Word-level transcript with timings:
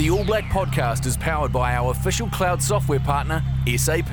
The 0.00 0.08
All 0.08 0.24
Black 0.24 0.44
podcast 0.44 1.04
is 1.04 1.18
powered 1.18 1.52
by 1.52 1.74
our 1.74 1.90
official 1.90 2.26
cloud 2.30 2.62
software 2.62 3.00
partner, 3.00 3.44
SAP, 3.76 4.08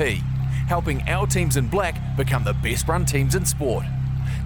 helping 0.68 1.02
our 1.08 1.26
teams 1.26 1.56
in 1.56 1.70
black 1.70 2.18
become 2.18 2.44
the 2.44 2.56
best 2.56 2.90
run 2.90 3.06
teams 3.06 3.36
in 3.36 3.46
sport. 3.46 3.86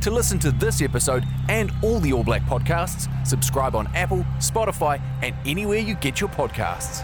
To 0.01 0.12
listen 0.12 0.38
to 0.38 0.51
this 0.51 0.83
episode 0.83 1.25
and 1.49 1.71
all 1.81 1.99
the 1.99 2.13
All 2.13 2.23
Black 2.23 2.43
podcasts, 2.43 3.09
subscribe 3.25 3.75
on 3.75 3.88
Apple, 3.96 4.23
Spotify, 4.38 5.01
and 5.23 5.33
anywhere 5.43 5.79
you 5.79 5.96
get 5.96 6.21
your 6.21 6.29
podcasts. 6.29 7.01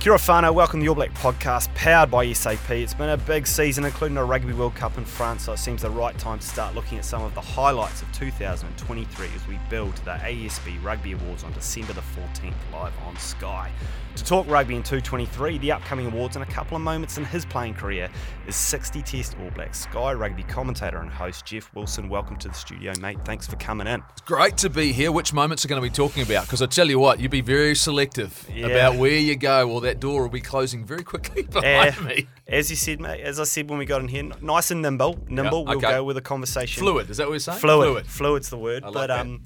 Kia 0.00 0.12
ora 0.12 0.18
whānau, 0.20 0.54
welcome 0.54 0.78
to 0.78 0.84
the 0.84 0.88
All 0.88 0.94
Black 0.94 1.12
podcast 1.14 1.74
powered 1.74 2.08
by 2.08 2.32
SAP. 2.32 2.70
It's 2.70 2.94
been 2.94 3.08
a 3.08 3.16
big 3.16 3.48
season, 3.48 3.84
including 3.84 4.16
a 4.16 4.24
Rugby 4.24 4.52
World 4.52 4.76
Cup 4.76 4.96
in 4.96 5.04
France, 5.04 5.44
so 5.46 5.52
it 5.54 5.58
seems 5.58 5.82
the 5.82 5.90
right 5.90 6.16
time 6.18 6.38
to 6.38 6.46
start 6.46 6.72
looking 6.76 6.98
at 6.98 7.04
some 7.04 7.22
of 7.22 7.34
the 7.34 7.40
highlights 7.40 8.00
of 8.02 8.12
2023 8.12 9.26
as 9.34 9.48
we 9.48 9.58
build 9.68 9.96
the 10.04 10.12
ASB 10.12 10.82
Rugby 10.84 11.12
Awards 11.12 11.42
on 11.42 11.52
December 11.52 11.94
the 11.94 12.00
14th 12.00 12.54
live 12.72 12.92
on 13.06 13.16
Sky. 13.16 13.72
To 14.14 14.24
talk 14.24 14.48
rugby 14.48 14.74
in 14.74 14.82
223, 14.82 15.58
the 15.58 15.70
upcoming 15.72 16.06
awards, 16.06 16.34
and 16.34 16.42
a 16.42 16.50
couple 16.50 16.76
of 16.76 16.82
moments 16.82 17.18
in 17.18 17.24
his 17.24 17.44
playing 17.44 17.74
career 17.74 18.08
is 18.48 18.56
60 18.56 19.02
Test 19.02 19.36
All 19.40 19.50
Blacks 19.50 19.80
Sky 19.80 20.12
Rugby 20.12 20.42
commentator 20.44 20.98
and 20.98 21.10
host 21.10 21.44
Jeff 21.44 21.72
Wilson. 21.74 22.08
Welcome 22.08 22.36
to 22.38 22.48
the 22.48 22.54
studio, 22.54 22.92
mate. 23.00 23.18
Thanks 23.24 23.46
for 23.46 23.54
coming 23.56 23.86
in. 23.86 24.02
It's 24.10 24.22
great 24.22 24.56
to 24.58 24.70
be 24.70 24.92
here. 24.92 25.12
Which 25.12 25.32
moments 25.32 25.64
are 25.64 25.68
going 25.68 25.80
to 25.80 25.88
be 25.88 25.92
talking 25.94 26.22
about? 26.24 26.46
Because 26.46 26.62
I 26.62 26.66
tell 26.66 26.88
you 26.88 26.98
what, 26.98 27.20
you'd 27.20 27.30
be 27.30 27.42
very 27.42 27.76
selective 27.76 28.48
Yeah. 28.52 28.66
about 28.66 28.96
where 28.96 29.18
you 29.18 29.36
go, 29.36 29.70
or 29.70 29.80
that 29.88 30.00
door 30.00 30.22
will 30.22 30.28
be 30.28 30.40
closing 30.40 30.84
very 30.84 31.02
quickly 31.02 31.42
behind 31.50 31.96
Eh, 31.98 32.04
me. 32.04 32.26
As 32.46 32.70
you 32.70 32.76
said, 32.76 33.00
mate, 33.00 33.20
as 33.20 33.40
I 33.40 33.44
said 33.44 33.68
when 33.68 33.78
we 33.78 33.84
got 33.86 34.00
in 34.02 34.08
here, 34.08 34.24
nice 34.40 34.70
and 34.70 34.82
nimble. 34.82 35.18
Nimble, 35.28 35.64
we'll 35.64 35.80
go 35.80 36.04
with 36.04 36.16
a 36.16 36.20
conversation. 36.22 36.80
Fluid, 36.82 37.10
is 37.10 37.16
that 37.16 37.26
what 37.26 37.32
you're 37.32 37.40
saying? 37.40 37.58
Fluid. 37.58 38.06
Fluid's 38.06 38.50
the 38.50 38.58
word. 38.58 38.84
I 38.84 38.86
like 38.86 38.94
but 38.94 39.06
that. 39.08 39.20
um, 39.20 39.42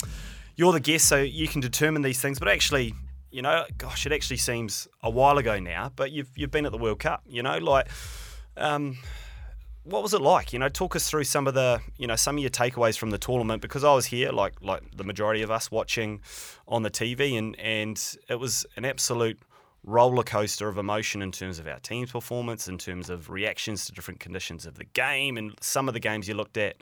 you're 0.57 0.73
the 0.73 0.81
guest, 0.81 1.09
so 1.09 1.17
you 1.21 1.49
can 1.49 1.61
determine 1.61 2.03
these 2.03 2.21
things. 2.21 2.39
But 2.39 2.49
actually, 2.49 2.95
you 3.31 3.41
know, 3.43 3.65
gosh, 3.79 4.05
it 4.07 4.13
actually 4.13 4.37
seems 4.37 4.87
a 5.03 5.09
while 5.11 5.39
ago 5.39 5.59
now. 5.61 5.91
But 5.97 6.11
you've 6.13 6.31
you've 6.37 6.51
been 6.51 6.67
at 6.67 6.73
the 6.73 6.79
World 6.79 6.99
Cup. 6.99 7.23
You 7.27 7.43
know, 7.43 7.59
like, 7.59 7.89
um, 8.57 8.99
what 9.85 10.03
was 10.03 10.13
it 10.15 10.21
like? 10.21 10.53
You 10.53 10.59
know, 10.59 10.69
talk 10.69 10.95
us 10.95 11.09
through 11.09 11.25
some 11.25 11.47
of 11.47 11.55
the 11.55 11.81
you 11.97 12.07
know 12.07 12.17
some 12.17 12.37
of 12.37 12.41
your 12.43 12.51
takeaways 12.51 12.99
from 12.99 13.11
the 13.11 13.19
tournament 13.19 13.63
because 13.63 13.83
I 13.85 13.95
was 13.95 14.07
here, 14.07 14.31
like 14.31 14.55
like 14.61 14.83
the 14.97 15.05
majority 15.05 15.43
of 15.43 15.51
us 15.51 15.71
watching 15.71 16.21
on 16.69 16.83
the 16.83 16.91
TV, 16.91 17.39
and 17.39 17.59
and 17.59 18.01
it 18.29 18.39
was 18.39 18.67
an 18.77 18.85
absolute 18.85 19.39
roller 19.85 20.23
coaster 20.23 20.69
of 20.69 20.79
emotion 20.79 21.23
in 21.23 21.33
terms 21.33 21.59
of 21.59 21.67
our 21.67 21.79
team's 21.81 22.13
performance, 22.13 22.69
in 22.69 22.79
terms 22.79 23.11
of 23.11 23.31
reactions 23.31 23.87
to 23.87 23.93
different 23.93 24.21
conditions 24.21 24.67
of 24.67 24.75
the 24.75 24.85
game, 24.85 25.37
and 25.37 25.55
some 25.61 25.89
of 25.89 25.95
the 25.95 26.01
games 26.01 26.29
you 26.29 26.35
looked 26.35 26.57
at 26.57 26.77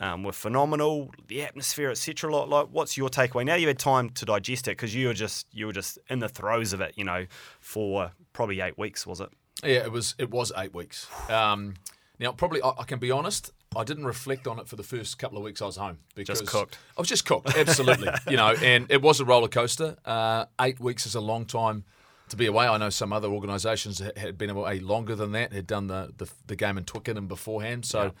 um, 0.00 0.22
were 0.22 0.32
phenomenal. 0.32 1.10
The 1.28 1.42
atmosphere, 1.42 1.90
etc. 1.90 2.34
Like, 2.34 2.48
like, 2.48 2.68
what's 2.70 2.96
your 2.96 3.08
takeaway? 3.08 3.44
Now 3.44 3.54
you 3.54 3.68
had 3.68 3.78
time 3.78 4.10
to 4.10 4.24
digest 4.24 4.68
it 4.68 4.72
because 4.72 4.94
you 4.94 5.08
were 5.08 5.14
just 5.14 5.46
you 5.52 5.66
were 5.66 5.72
just 5.72 5.98
in 6.08 6.18
the 6.18 6.28
throes 6.28 6.72
of 6.72 6.80
it, 6.80 6.94
you 6.96 7.04
know, 7.04 7.26
for 7.60 8.10
probably 8.32 8.60
eight 8.60 8.78
weeks, 8.78 9.06
was 9.06 9.20
it? 9.20 9.28
Yeah, 9.62 9.84
it 9.84 9.92
was. 9.92 10.14
It 10.18 10.30
was 10.30 10.52
eight 10.56 10.74
weeks. 10.74 11.06
Um, 11.30 11.74
now, 12.18 12.32
probably 12.32 12.62
I, 12.62 12.70
I 12.78 12.84
can 12.84 12.98
be 12.98 13.10
honest. 13.10 13.52
I 13.74 13.84
didn't 13.84 14.04
reflect 14.04 14.46
on 14.46 14.58
it 14.58 14.68
for 14.68 14.76
the 14.76 14.82
first 14.82 15.18
couple 15.18 15.38
of 15.38 15.44
weeks 15.44 15.62
I 15.62 15.66
was 15.66 15.76
home 15.76 15.98
because 16.14 16.42
cooked. 16.42 16.78
I 16.96 17.00
was 17.00 17.08
just 17.08 17.24
cooked, 17.24 17.56
absolutely. 17.56 18.10
you 18.30 18.36
know, 18.36 18.54
and 18.62 18.86
it 18.90 19.00
was 19.00 19.20
a 19.20 19.24
roller 19.24 19.48
coaster. 19.48 19.96
Uh, 20.04 20.44
eight 20.60 20.78
weeks 20.78 21.06
is 21.06 21.14
a 21.14 21.20
long 21.20 21.46
time 21.46 21.84
to 22.32 22.36
be 22.36 22.46
away. 22.46 22.66
I 22.66 22.76
know 22.78 22.90
some 22.90 23.12
other 23.12 23.28
organisations 23.28 24.02
had 24.16 24.36
been 24.36 24.50
away 24.50 24.80
longer 24.80 25.14
than 25.14 25.32
that, 25.32 25.52
had 25.52 25.66
done 25.66 25.86
the 25.86 26.12
the, 26.16 26.28
the 26.46 26.56
game 26.56 26.76
in 26.76 26.84
Twickenham 26.84 27.28
beforehand. 27.28 27.84
So 27.86 28.12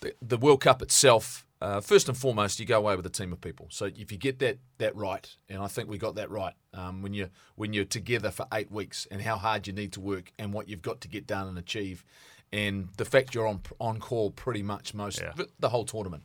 the, 0.00 0.14
the 0.22 0.36
World 0.36 0.60
Cup 0.60 0.80
itself, 0.80 1.44
uh, 1.60 1.80
first 1.80 2.08
and 2.08 2.16
foremost, 2.16 2.60
you 2.60 2.66
go 2.66 2.78
away 2.78 2.94
with 2.94 3.04
a 3.06 3.10
team 3.10 3.32
of 3.32 3.40
people. 3.40 3.66
So 3.70 3.86
if 3.86 4.12
you 4.12 4.18
get 4.18 4.38
that 4.38 4.58
that 4.78 4.94
right, 4.94 5.28
and 5.48 5.60
I 5.60 5.66
think 5.66 5.88
we 5.88 5.98
got 5.98 6.14
that 6.14 6.30
right 6.30 6.54
um, 6.72 7.02
when 7.02 7.12
you 7.14 7.30
when 7.56 7.72
you're 7.72 7.84
together 7.84 8.30
for 8.30 8.46
eight 8.52 8.70
weeks, 8.70 9.06
and 9.10 9.20
how 9.22 9.36
hard 9.36 9.66
you 9.66 9.72
need 9.72 9.92
to 9.94 10.00
work, 10.00 10.32
and 10.38 10.52
what 10.52 10.68
you've 10.68 10.82
got 10.82 11.00
to 11.00 11.08
get 11.08 11.26
done 11.26 11.48
and 11.48 11.58
achieve, 11.58 12.04
and 12.52 12.88
the 12.96 13.04
fact 13.04 13.34
you're 13.34 13.46
on 13.48 13.60
on 13.80 13.98
call 13.98 14.30
pretty 14.30 14.62
much 14.62 14.94
most 14.94 15.20
Yeah. 15.20 15.32
the 15.58 15.70
whole 15.70 15.84
tournament. 15.84 16.22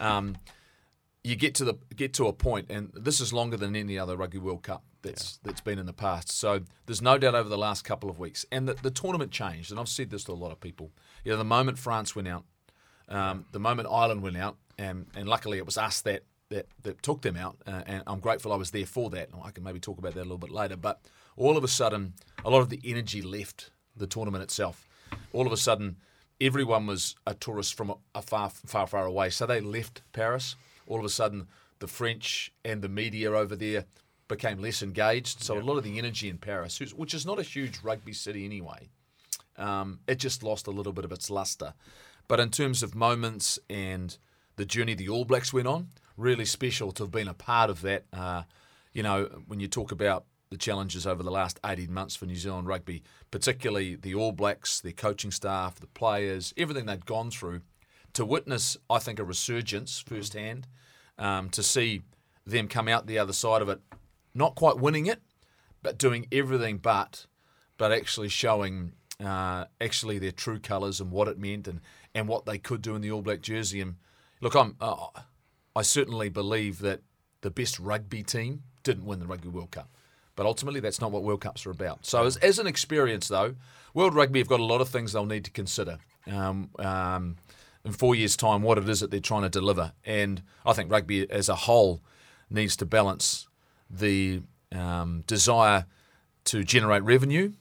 Um, 0.00 0.36
you 1.22 1.36
get 1.36 1.54
to 1.56 1.64
the 1.64 1.74
get 1.94 2.12
to 2.14 2.26
a 2.26 2.32
point, 2.32 2.66
and 2.70 2.90
this 2.94 3.20
is 3.20 3.32
longer 3.32 3.56
than 3.56 3.76
any 3.76 3.98
other 3.98 4.16
Rugby 4.16 4.38
World 4.38 4.62
Cup 4.64 4.82
that's 5.02 5.38
that's 5.42 5.60
been 5.60 5.78
in 5.78 5.86
the 5.86 5.92
past. 5.92 6.30
So 6.30 6.60
there's 6.86 7.02
no 7.02 7.18
doubt 7.18 7.34
over 7.34 7.48
the 7.48 7.58
last 7.58 7.84
couple 7.84 8.08
of 8.08 8.18
weeks, 8.18 8.46
and 8.50 8.68
the, 8.68 8.74
the 8.74 8.90
tournament 8.90 9.30
changed. 9.30 9.70
And 9.70 9.78
I've 9.78 9.88
said 9.88 10.10
this 10.10 10.24
to 10.24 10.32
a 10.32 10.34
lot 10.34 10.52
of 10.52 10.60
people. 10.60 10.90
You 11.24 11.32
know, 11.32 11.38
the 11.38 11.44
moment 11.44 11.78
France 11.78 12.16
went 12.16 12.28
out, 12.28 12.44
um, 13.08 13.46
the 13.52 13.60
moment 13.60 13.88
Ireland 13.90 14.22
went 14.22 14.36
out, 14.36 14.56
and 14.78 15.06
and 15.14 15.28
luckily 15.28 15.58
it 15.58 15.66
was 15.66 15.76
us 15.76 16.00
that 16.02 16.22
that, 16.48 16.66
that 16.82 17.02
took 17.02 17.22
them 17.22 17.36
out, 17.36 17.56
uh, 17.66 17.82
and 17.86 18.02
I'm 18.06 18.20
grateful 18.20 18.52
I 18.52 18.56
was 18.56 18.70
there 18.70 18.86
for 18.86 19.10
that. 19.10 19.30
I 19.42 19.50
can 19.50 19.64
maybe 19.64 19.80
talk 19.80 19.98
about 19.98 20.14
that 20.14 20.20
a 20.20 20.22
little 20.22 20.38
bit 20.38 20.50
later. 20.50 20.76
But 20.76 21.00
all 21.36 21.56
of 21.56 21.64
a 21.64 21.68
sudden, 21.68 22.14
a 22.44 22.50
lot 22.50 22.60
of 22.60 22.68
the 22.68 22.80
energy 22.84 23.22
left 23.22 23.70
the 23.96 24.06
tournament 24.06 24.42
itself. 24.42 24.86
All 25.32 25.46
of 25.46 25.52
a 25.52 25.56
sudden, 25.56 25.96
everyone 26.40 26.86
was 26.86 27.16
a 27.26 27.34
tourist 27.34 27.74
from 27.74 27.90
a, 27.90 27.94
a 28.14 28.22
far, 28.22 28.50
far, 28.50 28.86
far 28.86 29.06
away. 29.06 29.30
So 29.30 29.46
they 29.46 29.60
left 29.60 30.02
Paris. 30.12 30.56
All 30.86 30.98
of 30.98 31.04
a 31.04 31.08
sudden, 31.08 31.48
the 31.78 31.86
French 31.86 32.52
and 32.64 32.82
the 32.82 32.88
media 32.88 33.32
over 33.32 33.56
there 33.56 33.86
became 34.32 34.60
less 34.60 34.82
engaged. 34.82 35.42
So 35.42 35.58
a 35.58 35.60
lot 35.60 35.76
of 35.76 35.84
the 35.84 35.98
energy 35.98 36.28
in 36.28 36.38
Paris, 36.38 36.80
which 36.80 37.12
is 37.12 37.26
not 37.26 37.38
a 37.38 37.42
huge 37.42 37.80
rugby 37.82 38.14
city 38.14 38.44
anyway, 38.44 38.88
um, 39.58 40.00
it 40.08 40.16
just 40.16 40.42
lost 40.42 40.66
a 40.66 40.70
little 40.70 40.92
bit 40.92 41.04
of 41.04 41.12
its 41.12 41.28
luster. 41.28 41.74
But 42.28 42.40
in 42.40 42.50
terms 42.50 42.82
of 42.82 42.94
moments 42.94 43.58
and 43.68 44.16
the 44.56 44.64
journey 44.64 44.94
the 44.94 45.08
All 45.08 45.26
Blacks 45.26 45.52
went 45.52 45.68
on, 45.68 45.88
really 46.16 46.46
special 46.46 46.92
to 46.92 47.02
have 47.02 47.10
been 47.10 47.28
a 47.28 47.34
part 47.34 47.68
of 47.68 47.82
that. 47.82 48.04
Uh, 48.12 48.44
you 48.94 49.02
know, 49.02 49.24
when 49.46 49.60
you 49.60 49.68
talk 49.68 49.92
about 49.92 50.24
the 50.50 50.56
challenges 50.56 51.06
over 51.06 51.22
the 51.22 51.30
last 51.30 51.60
18 51.64 51.92
months 51.92 52.16
for 52.16 52.26
New 52.26 52.36
Zealand 52.36 52.66
rugby, 52.66 53.02
particularly 53.30 53.96
the 53.96 54.14
All 54.14 54.32
Blacks, 54.32 54.80
their 54.80 54.92
coaching 54.92 55.30
staff, 55.30 55.78
the 55.78 55.86
players, 55.86 56.54
everything 56.56 56.86
they'd 56.86 57.06
gone 57.06 57.30
through, 57.30 57.60
to 58.14 58.24
witness, 58.24 58.76
I 58.88 58.98
think, 58.98 59.18
a 59.18 59.24
resurgence 59.24 59.98
firsthand, 59.98 60.66
um, 61.18 61.50
to 61.50 61.62
see 61.62 62.02
them 62.46 62.68
come 62.68 62.88
out 62.88 63.06
the 63.06 63.18
other 63.18 63.32
side 63.32 63.62
of 63.62 63.68
it, 63.68 63.80
not 64.34 64.54
quite 64.54 64.78
winning 64.78 65.06
it, 65.06 65.22
but 65.82 65.98
doing 65.98 66.26
everything 66.32 66.78
but, 66.78 67.26
but 67.78 67.92
actually 67.92 68.28
showing 68.28 68.92
uh, 69.22 69.66
actually 69.80 70.18
their 70.18 70.32
true 70.32 70.58
colours 70.58 71.00
and 71.00 71.10
what 71.10 71.28
it 71.28 71.38
meant 71.38 71.68
and, 71.68 71.80
and 72.14 72.28
what 72.28 72.46
they 72.46 72.58
could 72.58 72.82
do 72.82 72.94
in 72.94 73.02
the 73.02 73.10
All 73.10 73.22
Black 73.22 73.40
jersey. 73.40 73.80
And 73.80 73.96
look, 74.40 74.54
I'm 74.54 74.76
uh, 74.80 75.06
I 75.74 75.82
certainly 75.82 76.28
believe 76.28 76.80
that 76.80 77.00
the 77.40 77.50
best 77.50 77.78
rugby 77.78 78.22
team 78.22 78.62
didn't 78.82 79.06
win 79.06 79.20
the 79.20 79.26
Rugby 79.26 79.48
World 79.48 79.70
Cup. 79.70 79.88
But 80.34 80.46
ultimately, 80.46 80.80
that's 80.80 81.00
not 81.00 81.12
what 81.12 81.22
World 81.22 81.42
Cups 81.42 81.66
are 81.66 81.70
about. 81.70 82.06
So, 82.06 82.24
as, 82.24 82.36
as 82.38 82.58
an 82.58 82.66
experience, 82.66 83.28
though, 83.28 83.54
World 83.92 84.14
Rugby 84.14 84.38
have 84.38 84.48
got 84.48 84.60
a 84.60 84.64
lot 84.64 84.80
of 84.80 84.88
things 84.88 85.12
they'll 85.12 85.26
need 85.26 85.44
to 85.44 85.50
consider 85.50 85.98
um, 86.26 86.70
um, 86.78 87.36
in 87.84 87.92
four 87.92 88.14
years' 88.14 88.36
time, 88.36 88.62
what 88.62 88.78
it 88.78 88.88
is 88.88 89.00
that 89.00 89.10
they're 89.10 89.20
trying 89.20 89.42
to 89.42 89.50
deliver. 89.50 89.92
And 90.04 90.42
I 90.64 90.72
think 90.72 90.90
rugby 90.90 91.30
as 91.30 91.48
a 91.48 91.54
whole 91.54 92.02
needs 92.48 92.76
to 92.76 92.86
balance 92.86 93.46
the 93.92 94.42
um, 94.72 95.22
desire 95.26 95.84
to 96.44 96.64
generate 96.64 97.02
revenue 97.02 97.52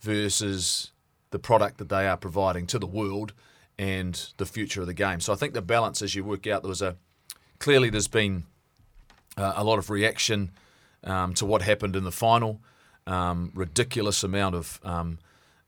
versus 0.00 0.90
the 1.30 1.38
product 1.38 1.78
that 1.78 1.88
they 1.88 2.06
are 2.06 2.16
providing 2.16 2.66
to 2.66 2.78
the 2.78 2.86
world 2.86 3.32
and 3.78 4.28
the 4.36 4.46
future 4.46 4.80
of 4.82 4.86
the 4.86 4.94
game. 4.94 5.20
So 5.20 5.32
I 5.32 5.36
think 5.36 5.54
the 5.54 5.62
balance, 5.62 6.02
as 6.02 6.14
you 6.14 6.24
work 6.24 6.46
out, 6.46 6.62
there 6.62 6.68
was 6.68 6.82
a 6.82 6.96
clearly 7.58 7.88
there's 7.90 8.08
been 8.08 8.44
uh, 9.36 9.54
a 9.56 9.64
lot 9.64 9.78
of 9.78 9.88
reaction 9.88 10.50
um, 11.04 11.32
to 11.34 11.46
what 11.46 11.62
happened 11.62 11.96
in 11.96 12.04
the 12.04 12.12
final. 12.12 12.60
Um, 13.06 13.50
ridiculous 13.54 14.22
amount 14.22 14.54
of 14.54 14.78
um, 14.84 15.18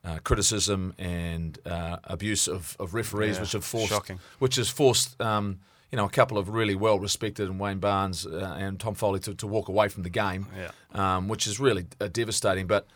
uh, 0.05 0.19
criticism 0.23 0.95
and 0.99 1.59
uh, 1.67 1.97
abuse 2.05 2.47
of, 2.47 2.77
of 2.79 2.95
referees, 2.95 3.37
Yeah, 3.37 3.41
which 3.43 3.53
have 3.53 3.65
forced, 3.65 3.89
shocking. 3.89 4.21
which 4.39 4.57
has 4.57 4.69
forced, 4.69 5.21
um, 5.21 5.59
you 5.95 5.97
know, 5.97 6.07
a 6.07 6.11
couple 6.11 6.39
of 6.39 6.49
really 6.49 6.75
well 6.75 6.99
respected 6.99 7.49
and 7.49 7.61
Wayne 7.61 7.79
Barnes 7.79 8.27
uh, 8.27 8.57
and 8.59 8.81
Tom 8.81 8.95
Foley 8.95 9.21
to, 9.21 9.33
to 9.37 9.47
walk 9.47 9.69
away 9.69 9.87
from 9.87 10.03
the 10.03 10.11
game, 10.11 10.49
Yeah. 10.57 10.71
um, 10.93 11.29
which 11.29 11.47
is 11.47 11.61
really 11.61 11.87
uh, 12.01 12.09
devastating. 12.09 12.67
But 12.67 12.89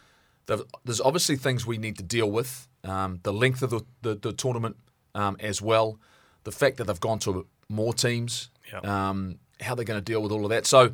there's 0.85 1.01
obviously 1.01 1.37
things 1.37 1.65
we 1.65 1.79
need 1.79 1.97
to 1.99 2.03
deal 2.03 2.29
with. 2.29 2.67
Um, 2.83 3.21
the 3.23 3.33
length 3.33 3.63
of 3.63 3.71
the, 3.71 3.83
the, 4.03 4.17
the 4.17 4.33
tournament 4.33 4.77
um, 5.15 5.37
as 5.39 5.63
well, 5.63 6.01
the 6.43 6.51
fact 6.51 6.79
that 6.79 6.89
they've 6.89 6.99
gone 6.99 7.21
to 7.21 7.47
more 7.69 7.95
teams, 7.95 8.51
Yep. 8.73 8.85
um, 8.85 9.39
how 9.61 9.77
they're 9.77 9.85
going 9.85 10.01
to 10.01 10.05
deal 10.05 10.21
with 10.21 10.33
all 10.33 10.43
of 10.45 10.51
that. 10.51 10.67
So 10.67 10.89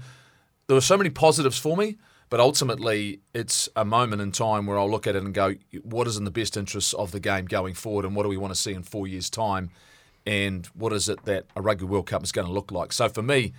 there 0.67 0.75
were 0.75 0.83
so 0.83 0.99
many 0.99 1.09
positives 1.09 1.59
for 1.59 1.75
me, 1.75 1.97
but 2.29 2.39
ultimately 2.39 3.21
it's 3.33 3.67
a 3.77 3.85
moment 3.87 4.21
in 4.21 4.31
time 4.31 4.67
where 4.67 4.79
I'll 4.79 4.91
look 4.91 5.06
at 5.06 5.17
it 5.17 5.23
and 5.23 5.33
go, 5.33 5.55
what 5.83 6.06
is 6.06 6.19
in 6.19 6.25
the 6.25 6.31
best 6.31 6.59
interests 6.59 6.93
of 6.93 7.12
the 7.12 7.21
game 7.21 7.47
going 7.47 7.73
forward, 7.73 8.05
and 8.05 8.15
what 8.15 8.25
do 8.25 8.29
we 8.29 8.37
want 8.37 8.53
to 8.55 8.61
see 8.61 8.75
in 8.75 8.83
four 8.83 9.06
years' 9.06 9.31
time, 9.31 9.71
and 10.26 10.67
what 10.75 10.93
is 10.93 11.09
it 11.09 11.25
that 11.25 11.47
a 11.56 11.61
Rugby 11.62 11.85
World 11.85 12.06
Cup 12.06 12.23
is 12.23 12.32
going 12.32 12.47
to 12.47 12.53
look 12.53 12.71
like? 12.73 12.93
So 12.93 13.09
for 13.09 13.23
me, 13.23 13.53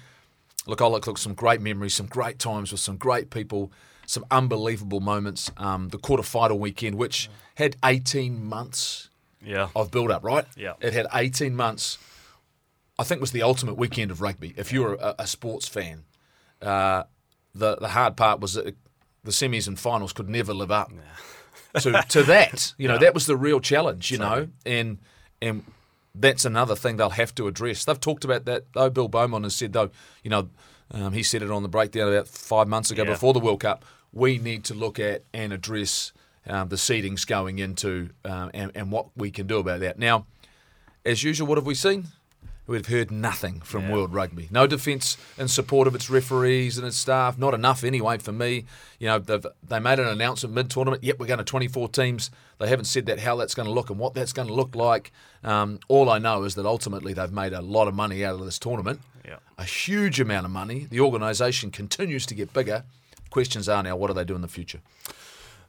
look, 0.67 0.81
I 0.81 0.88
look, 0.88 1.06
look 1.07 1.17
some 1.17 1.33
great 1.33 1.62
memories, 1.62 1.94
some 1.94 2.07
great 2.07 2.39
times 2.39 2.71
with 2.71 2.81
some 2.81 2.97
great 2.97 3.29
people. 3.29 3.71
some 4.07 4.23
unbelievable 4.29 5.00
moments. 5.00 5.50
Um, 5.57 5.89
the 5.89 5.97
quarter-final 5.97 6.59
weekend, 6.59 6.95
which 6.95 7.27
had 7.56 7.75
18 7.83 8.44
months 8.45 9.09
Yeah. 9.44 9.69
of 9.75 9.89
build-up, 9.89 10.23
right? 10.23 10.45
Yeah. 10.56 10.73
It 10.79 10.94
had 10.94 11.07
18 11.12 11.56
months. 11.56 11.97
I 13.00 13.03
think 13.03 13.19
was 13.19 13.31
the 13.31 13.41
ultimate 13.41 13.77
weekend 13.77 14.11
of 14.11 14.21
rugby. 14.21 14.53
If 14.57 14.71
you 14.71 14.83
were 14.83 14.94
a, 14.95 15.15
a 15.19 15.27
sports 15.27 15.68
fan, 15.68 16.03
uh, 16.61 17.03
the 17.56 17.75
the 17.77 17.88
hard 17.89 18.15
part 18.15 18.39
was 18.39 18.53
that 18.53 18.75
the 19.23 19.31
semis 19.31 19.68
and 19.68 19.79
finals 19.79 20.13
could 20.13 20.29
never 20.29 20.53
live 20.53 20.71
up 20.71 20.91
to 21.81 22.03
to 22.09 22.23
that. 22.23 22.73
You 22.77 22.88
know, 22.88 22.97
that 23.03 23.13
was 23.13 23.25
the 23.25 23.35
real 23.35 23.59
challenge. 23.59 24.11
You 24.11 24.19
know, 24.19 24.47
and 24.65 25.00
and 25.41 25.63
that's 26.17 26.45
another 26.45 26.75
thing 26.75 26.97
they'll 26.97 27.09
have 27.12 27.35
to 27.35 27.47
address. 27.47 27.85
They've 27.85 28.00
talked 28.00 28.23
about 28.23 28.45
that 28.45 28.65
though. 28.73 28.89
Bill 28.89 29.07
Beaumont 29.07 29.44
has 29.44 29.56
said 29.56 29.73
though, 29.73 29.91
you 30.23 30.29
know, 30.29 30.50
um, 30.91 31.13
he 31.13 31.23
said 31.23 31.41
it 31.41 31.51
on 31.51 31.63
the 31.63 31.69
breakdown 31.69 32.07
about 32.12 32.27
five 32.27 32.67
months 32.67 32.91
ago 32.91 33.03
Yeah. 33.03 33.09
before 33.12 33.33
the 33.33 33.39
World 33.39 33.59
Cup. 33.62 33.83
We 34.13 34.38
need 34.38 34.63
to 34.65 34.73
look 34.73 35.00
at 35.00 35.23
and 35.33 35.51
address 35.51 36.13
um, 36.47 36.69
the 36.69 36.75
seedings 36.77 37.25
going 37.25 37.59
into 37.59 38.09
um, 38.23 38.51
and, 38.53 38.71
and 38.75 38.91
what 38.91 39.07
we 39.15 39.31
can 39.31 39.47
do 39.47 39.57
about 39.59 39.79
that. 39.81 39.97
Now, 40.00 40.25
as 41.03 41.23
usual, 41.23 41.47
what 41.47 41.57
have 41.57 41.65
we 41.65 41.75
seen? 41.75 42.06
We've 42.67 42.88
heard 42.88 43.12
nothing 43.12 43.62
from 43.62 43.83
Yeah. 43.83 43.94
World 43.94 44.13
Rugby. 44.13 44.47
No 44.50 44.65
defence 44.65 45.17
in 45.38 45.47
support 45.47 45.88
of 45.88 45.94
its 45.94 46.09
referees 46.09 46.77
and 46.79 46.88
its 46.88 46.97
staff. 46.97 47.38
Not 47.38 47.53
enough 47.53 47.83
anyway 47.83 48.17
for 48.17 48.31
me. 48.31 48.65
You 48.97 49.07
know, 49.07 49.19
they've, 49.19 49.45
they 49.67 49.79
made 49.79 50.00
an 50.00 50.07
announcement 50.07 50.56
mid-tournament. 50.56 51.03
Yep, 51.03 51.19
we're 51.19 51.27
going 51.27 51.38
to 51.38 51.44
24 51.44 51.89
teams. 51.89 52.31
They 52.57 52.67
haven't 52.67 52.85
said 52.85 53.06
that 53.06 53.19
how 53.19 53.35
that's 53.35 53.53
going 53.53 53.67
to 53.67 53.71
look 53.71 53.89
and 53.91 54.00
what 54.00 54.15
that's 54.15 54.33
going 54.33 54.47
to 54.47 54.53
look 54.53 54.75
like. 54.75 55.12
Um, 55.44 55.79
all 55.88 56.09
I 56.09 56.17
know 56.17 56.44
is 56.44 56.56
that 56.56 56.65
ultimately 56.65 57.13
they've 57.13 57.31
made 57.31 57.53
a 57.53 57.62
lot 57.62 57.88
of 57.88 57.94
money 57.94 58.25
out 58.25 58.33
of 58.35 58.45
this 58.45 58.57
tournament. 58.57 59.00
Yeah. 59.23 59.38
A 59.59 59.63
huge 59.63 60.19
amount 60.19 60.45
of 60.45 60.51
money. 60.51 60.88
The 60.89 61.00
organisation 61.01 61.69
continues 61.69 62.25
to 62.27 62.33
get 62.33 62.51
bigger. 62.51 62.83
Questions 63.29 63.69
are 63.69 63.83
now, 63.83 63.95
what 63.95 64.07
do 64.07 64.13
they 64.13 64.23
do 64.25 64.33
in 64.35 64.41
the 64.41 64.47
future? 64.47 64.79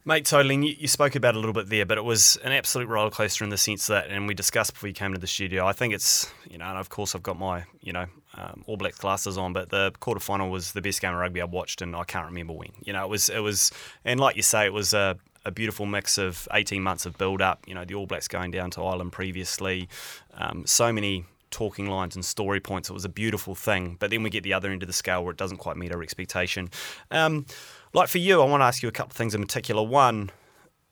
Mate, 0.08 0.24
totally. 0.24 0.54
You, 0.54 0.76
you 0.78 0.86
spoke 0.86 1.16
about 1.16 1.34
a 1.34 1.38
little 1.38 1.52
bit 1.52 1.68
there, 1.68 1.84
but 1.84 1.98
it 1.98 2.04
was 2.04 2.36
an 2.44 2.52
absolute 2.52 2.86
roller 2.86 3.10
coaster 3.10 3.42
in 3.42 3.50
the 3.50 3.58
sense 3.58 3.88
that, 3.88 4.08
and 4.08 4.28
we 4.28 4.34
discussed 4.34 4.74
before 4.74 4.86
you 4.86 4.94
came 4.94 5.12
to 5.12 5.18
the 5.18 5.26
studio. 5.26 5.66
I 5.66 5.72
think 5.72 5.92
it's, 5.92 6.32
you 6.48 6.58
know, 6.58 6.64
and 6.66 6.78
of 6.78 6.90
course 6.90 7.16
I've 7.16 7.24
got 7.24 7.36
my, 7.36 7.64
you 7.80 7.92
know, 7.92 8.06
um, 8.34 8.62
All 8.68 8.76
Blacks 8.76 8.98
glasses 8.98 9.36
on, 9.36 9.52
but 9.52 9.70
the 9.70 9.90
quarterfinal 10.00 10.48
was 10.48 10.74
the 10.74 10.80
best 10.80 11.00
game 11.00 11.10
of 11.10 11.18
rugby 11.18 11.42
I've 11.42 11.50
watched, 11.50 11.82
and 11.82 11.96
I 11.96 12.04
can't 12.04 12.26
remember 12.26 12.52
when. 12.52 12.70
You 12.84 12.92
know, 12.92 13.02
it 13.02 13.08
was, 13.08 13.28
it 13.28 13.40
was, 13.40 13.72
and 14.04 14.20
like 14.20 14.36
you 14.36 14.42
say, 14.42 14.64
it 14.64 14.72
was 14.72 14.94
a, 14.94 15.16
a 15.44 15.50
beautiful 15.50 15.86
mix 15.86 16.18
of 16.18 16.46
18 16.52 16.80
months 16.84 17.04
of 17.04 17.18
build 17.18 17.42
up. 17.42 17.64
You 17.66 17.74
know, 17.74 17.84
the 17.84 17.96
All 17.96 18.06
Blacks 18.06 18.28
going 18.28 18.52
down 18.52 18.70
to 18.72 18.84
Ireland 18.84 19.10
previously, 19.10 19.88
um, 20.34 20.66
so 20.66 20.92
many 20.92 21.24
talking 21.50 21.86
lines 21.86 22.14
and 22.14 22.24
story 22.24 22.60
points. 22.60 22.90
It 22.90 22.92
was 22.92 23.04
a 23.04 23.08
beautiful 23.08 23.54
thing. 23.54 23.96
But 23.98 24.10
then 24.10 24.22
we 24.22 24.30
get 24.30 24.42
the 24.42 24.52
other 24.52 24.70
end 24.70 24.82
of 24.82 24.86
the 24.86 24.92
scale 24.92 25.24
where 25.24 25.32
it 25.32 25.38
doesn't 25.38 25.56
quite 25.56 25.76
meet 25.76 25.92
our 25.92 26.02
expectation. 26.02 26.70
Um, 27.10 27.46
like 27.92 28.08
for 28.08 28.18
you, 28.18 28.42
I 28.42 28.44
want 28.44 28.60
to 28.60 28.64
ask 28.66 28.82
you 28.82 28.88
a 28.88 28.92
couple 28.92 29.12
of 29.12 29.16
things 29.16 29.34
in 29.34 29.42
particular. 29.42 29.82
One, 29.82 30.30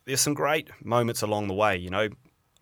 there's 0.04 0.20
some 0.20 0.34
great 0.34 0.68
moments 0.84 1.22
along 1.22 1.48
the 1.48 1.54
way. 1.54 1.76
You 1.76 1.90
know, 1.90 2.08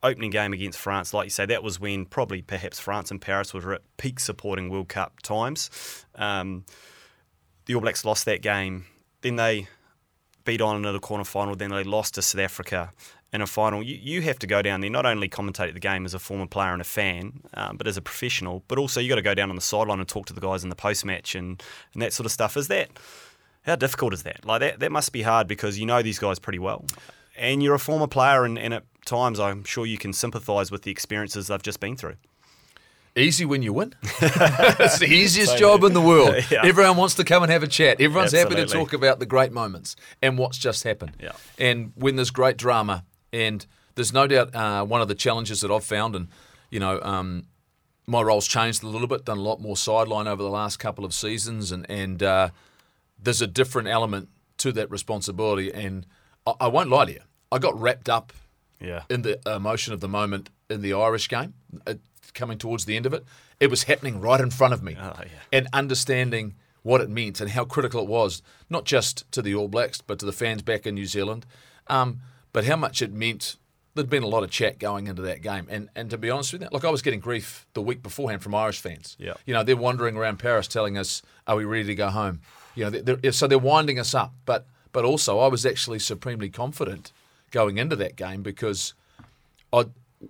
opening 0.03 0.31
game 0.31 0.53
against 0.53 0.79
France, 0.79 1.15
like 1.15 1.27
you 1.27 1.31
say, 1.31 1.47
that 1.47 1.63
was 1.63 1.79
when 1.79 2.07
probably 2.07 2.43
perhaps 2.43 2.81
France 2.81 3.11
and 3.11 3.21
Paris 3.21 3.55
were 3.55 3.75
at 3.75 3.83
peak 3.97 4.21
supporting 4.21 4.69
World 4.69 4.89
Cup 4.89 5.21
times. 5.23 5.71
Um, 6.15 6.65
the 7.67 7.75
All 7.75 7.81
Blacks 7.81 8.05
lost 8.05 8.25
that 8.25 8.43
game. 8.43 8.87
Then 9.21 9.37
they 9.37 9.69
beat 10.45 10.61
on 10.61 10.77
into 10.77 10.91
the 10.93 10.99
quarter 10.99 11.25
final. 11.25 11.55
Then 11.55 11.71
they 11.71 11.85
lost 11.85 12.15
to 12.15 12.23
South 12.23 12.41
Africa 12.41 12.93
in 13.33 13.41
a 13.41 13.47
final. 13.47 13.83
You, 13.83 13.97
you 14.01 14.23
have 14.23 14.39
to 14.41 14.47
go 14.47 14.61
down 14.61 14.81
there, 14.81 14.91
not 14.91 15.07
only 15.07 15.29
commentate 15.29 15.73
the 15.73 15.81
game 15.81 16.05
as 16.05 16.15
a 16.15 16.19
former 16.19 16.47
player 16.47 16.73
and 16.73 16.83
a 16.83 16.85
fan, 16.85 17.41
um, 17.55 17.77
but 17.77 17.87
as 17.87 17.97
a 17.97 18.03
professional, 18.03 18.65
but 18.69 18.79
also 18.79 19.01
you 19.01 19.09
got 19.09 19.17
to 19.17 19.23
go 19.23 19.35
down 19.35 19.51
on 19.51 19.57
the 19.57 19.63
sideline 19.63 20.01
and 20.01 20.09
talk 20.09 20.27
to 20.27 20.33
the 20.33 20.41
guys 20.41 20.65
in 20.65 20.71
the 20.71 20.77
post 20.77 21.05
match 21.05 21.35
and, 21.35 21.63
and 21.95 22.03
that 22.03 22.13
sort 22.13 22.27
of 22.27 22.33
stuff. 22.33 22.57
Is 22.57 22.69
that 22.69 22.91
how 23.63 23.77
difficult 23.77 24.13
is 24.13 24.23
that? 24.25 24.45
Like 24.45 24.61
that, 24.61 24.81
that 24.81 24.93
must 24.93 25.13
be 25.13 25.23
hard 25.23 25.47
because 25.47 25.79
you 25.79 25.87
know 25.87 26.03
these 26.03 26.19
guys 26.19 26.39
pretty 26.39 26.59
well, 26.59 26.85
and 27.37 27.63
you're 27.63 27.75
a 27.75 27.79
former 27.79 28.07
player, 28.07 28.45
and, 28.45 28.59
and 28.59 28.75
at 28.75 28.85
times 29.05 29.41
I'm 29.41 29.65
sure 29.65 29.87
you 29.87 29.99
can 29.99 30.13
sympathise 30.13 30.71
with 30.71 30.83
the 30.83 30.91
experiences 30.91 31.49
they've 31.49 31.63
just 31.63 31.81
been 31.81 31.97
through. 31.97 32.17
Easy 33.15 33.45
when 33.45 33.61
you 33.61 33.75
win. 33.75 33.95
it's 34.03 34.99
the 34.99 35.07
easiest 35.07 35.59
job 35.59 35.85
in 35.85 35.93
the 35.93 36.01
world. 36.01 36.35
Yeah. 36.51 36.63
Everyone 36.65 36.97
wants 36.97 37.15
to 37.17 37.25
come 37.25 37.43
and 37.43 37.53
have 37.53 37.63
a 37.63 37.67
chat. 37.67 38.01
Everyone's 38.01 38.33
happy 38.33 38.55
to 38.55 38.67
talk 38.67 38.95
about 38.95 39.19
the 39.19 39.27
great 39.27 39.53
moments 39.53 39.97
and 40.23 40.39
what's 40.39 40.57
just 40.57 40.83
happened. 40.85 41.13
Yeah. 41.21 41.33
And 41.59 41.93
when 41.95 42.17
there's 42.17 42.31
great 42.31 42.57
drama, 42.57 43.05
and 43.33 43.67
there's 43.95 44.13
no 44.13 44.27
doubt 44.27 44.55
uh, 44.55 44.85
one 44.85 45.01
of 45.01 45.09
the 45.09 45.15
challenges 45.15 45.61
that 45.61 45.71
I've 45.71 45.85
found, 45.85 46.17
and 46.17 46.29
you 46.71 46.81
know, 46.81 47.01
um, 47.03 47.45
my 48.07 48.23
role's 48.23 48.47
changed 48.47 48.83
a 48.83 48.89
little 48.89 49.07
bit, 49.07 49.25
done 49.25 49.39
a 49.39 49.43
lot 49.43 49.61
more 49.61 49.77
sideline 49.77 50.27
over 50.27 50.43
the 50.43 50.51
last 50.51 50.79
couple 50.79 51.05
of 51.05 51.13
seasons, 51.13 51.71
and 51.71 51.87
and 51.91 52.23
uh, 52.23 52.49
there's 53.23 53.41
a 53.43 53.47
different 53.47 53.89
element 53.89 54.29
to 54.59 54.73
that 54.73 54.91
responsibility. 54.91 55.73
And 55.73 56.07
I, 56.47 56.53
I 56.63 56.69
won't 56.69 56.91
lie 56.91 57.05
to 57.07 57.13
you, 57.13 57.21
I 57.51 57.59
got 57.59 57.79
wrapped 57.81 58.09
up 58.09 58.33
Yeah. 58.81 59.03
in 59.09 59.23
the 59.23 59.41
emotion 59.47 59.93
of 59.95 60.01
the 60.01 60.09
moment 60.09 60.51
in 60.69 60.83
the 60.83 60.93
Irish 60.95 61.29
game, 61.29 61.55
uh, 61.87 61.95
coming 62.35 62.59
towards 62.59 62.85
the 62.85 62.97
end 62.97 63.07
of 63.07 63.13
it. 63.15 63.25
It 63.61 63.69
was 63.71 63.85
happening 63.85 64.21
right 64.21 64.41
in 64.41 64.51
front 64.51 64.75
of 64.75 64.83
me. 64.83 64.97
Oh, 65.01 65.13
yeah. 65.21 65.27
And 65.53 65.69
understanding 65.73 66.55
what 66.83 67.01
it 67.01 67.09
meant 67.11 67.41
and 67.41 67.51
how 67.51 67.65
critical 67.65 68.01
it 68.03 68.09
was, 68.09 68.43
not 68.69 68.85
just 68.85 69.31
to 69.33 69.41
the 69.43 69.55
All 69.55 69.69
Blacks, 69.69 70.01
but 70.01 70.19
to 70.19 70.27
the 70.27 70.33
fans 70.33 70.63
back 70.63 70.87
in 70.87 70.95
New 70.97 71.07
Zealand, 71.07 71.47
um, 71.87 72.21
but 72.53 72.65
how 72.65 72.77
much 72.77 73.01
it 73.03 73.13
meant. 73.13 73.57
There'd 73.95 74.09
been 74.09 74.23
a 74.23 74.27
lot 74.27 74.43
of 74.43 74.49
chat 74.51 74.79
going 74.79 75.07
into 75.07 75.21
that 75.21 75.43
game. 75.43 75.67
And, 75.69 75.91
and 75.95 76.09
to 76.09 76.17
be 76.17 76.31
honest 76.31 76.55
with 76.55 76.63
you, 76.63 76.69
look, 76.73 76.83
I 76.83 76.89
was 76.89 77.03
getting 77.03 77.21
grief 77.21 77.67
the 77.75 77.83
week 77.83 78.03
beforehand 78.03 78.43
from 78.43 78.55
Irish 78.55 78.81
fans. 78.81 79.17
Yeah. 79.21 79.35
You 79.45 79.53
know, 79.53 79.63
they're 79.63 79.77
wandering 79.77 80.17
around 80.17 80.39
Paris 80.39 80.67
telling 80.67 80.97
us, 80.97 81.21
are 81.47 81.57
we 81.57 81.67
ready 81.67 81.85
to 81.85 81.95
go 81.95 82.09
home? 82.09 82.41
You 82.75 82.85
know, 82.85 82.91
they're, 82.91 83.17
they're- 83.17 83.33
so 83.33 83.47
they're 83.47 83.59
winding 83.59 83.99
us 83.99 84.15
up. 84.15 84.33
But, 84.47 84.67
but 84.93 85.05
also, 85.05 85.39
I 85.39 85.49
was 85.49 85.65
actually 85.67 85.99
supremely 85.99 86.49
confident 86.49 87.13
going 87.51 87.79
into 87.79 87.97
that 87.97 88.17
game 88.17 88.43
because 88.43 88.95
I, 89.73 89.87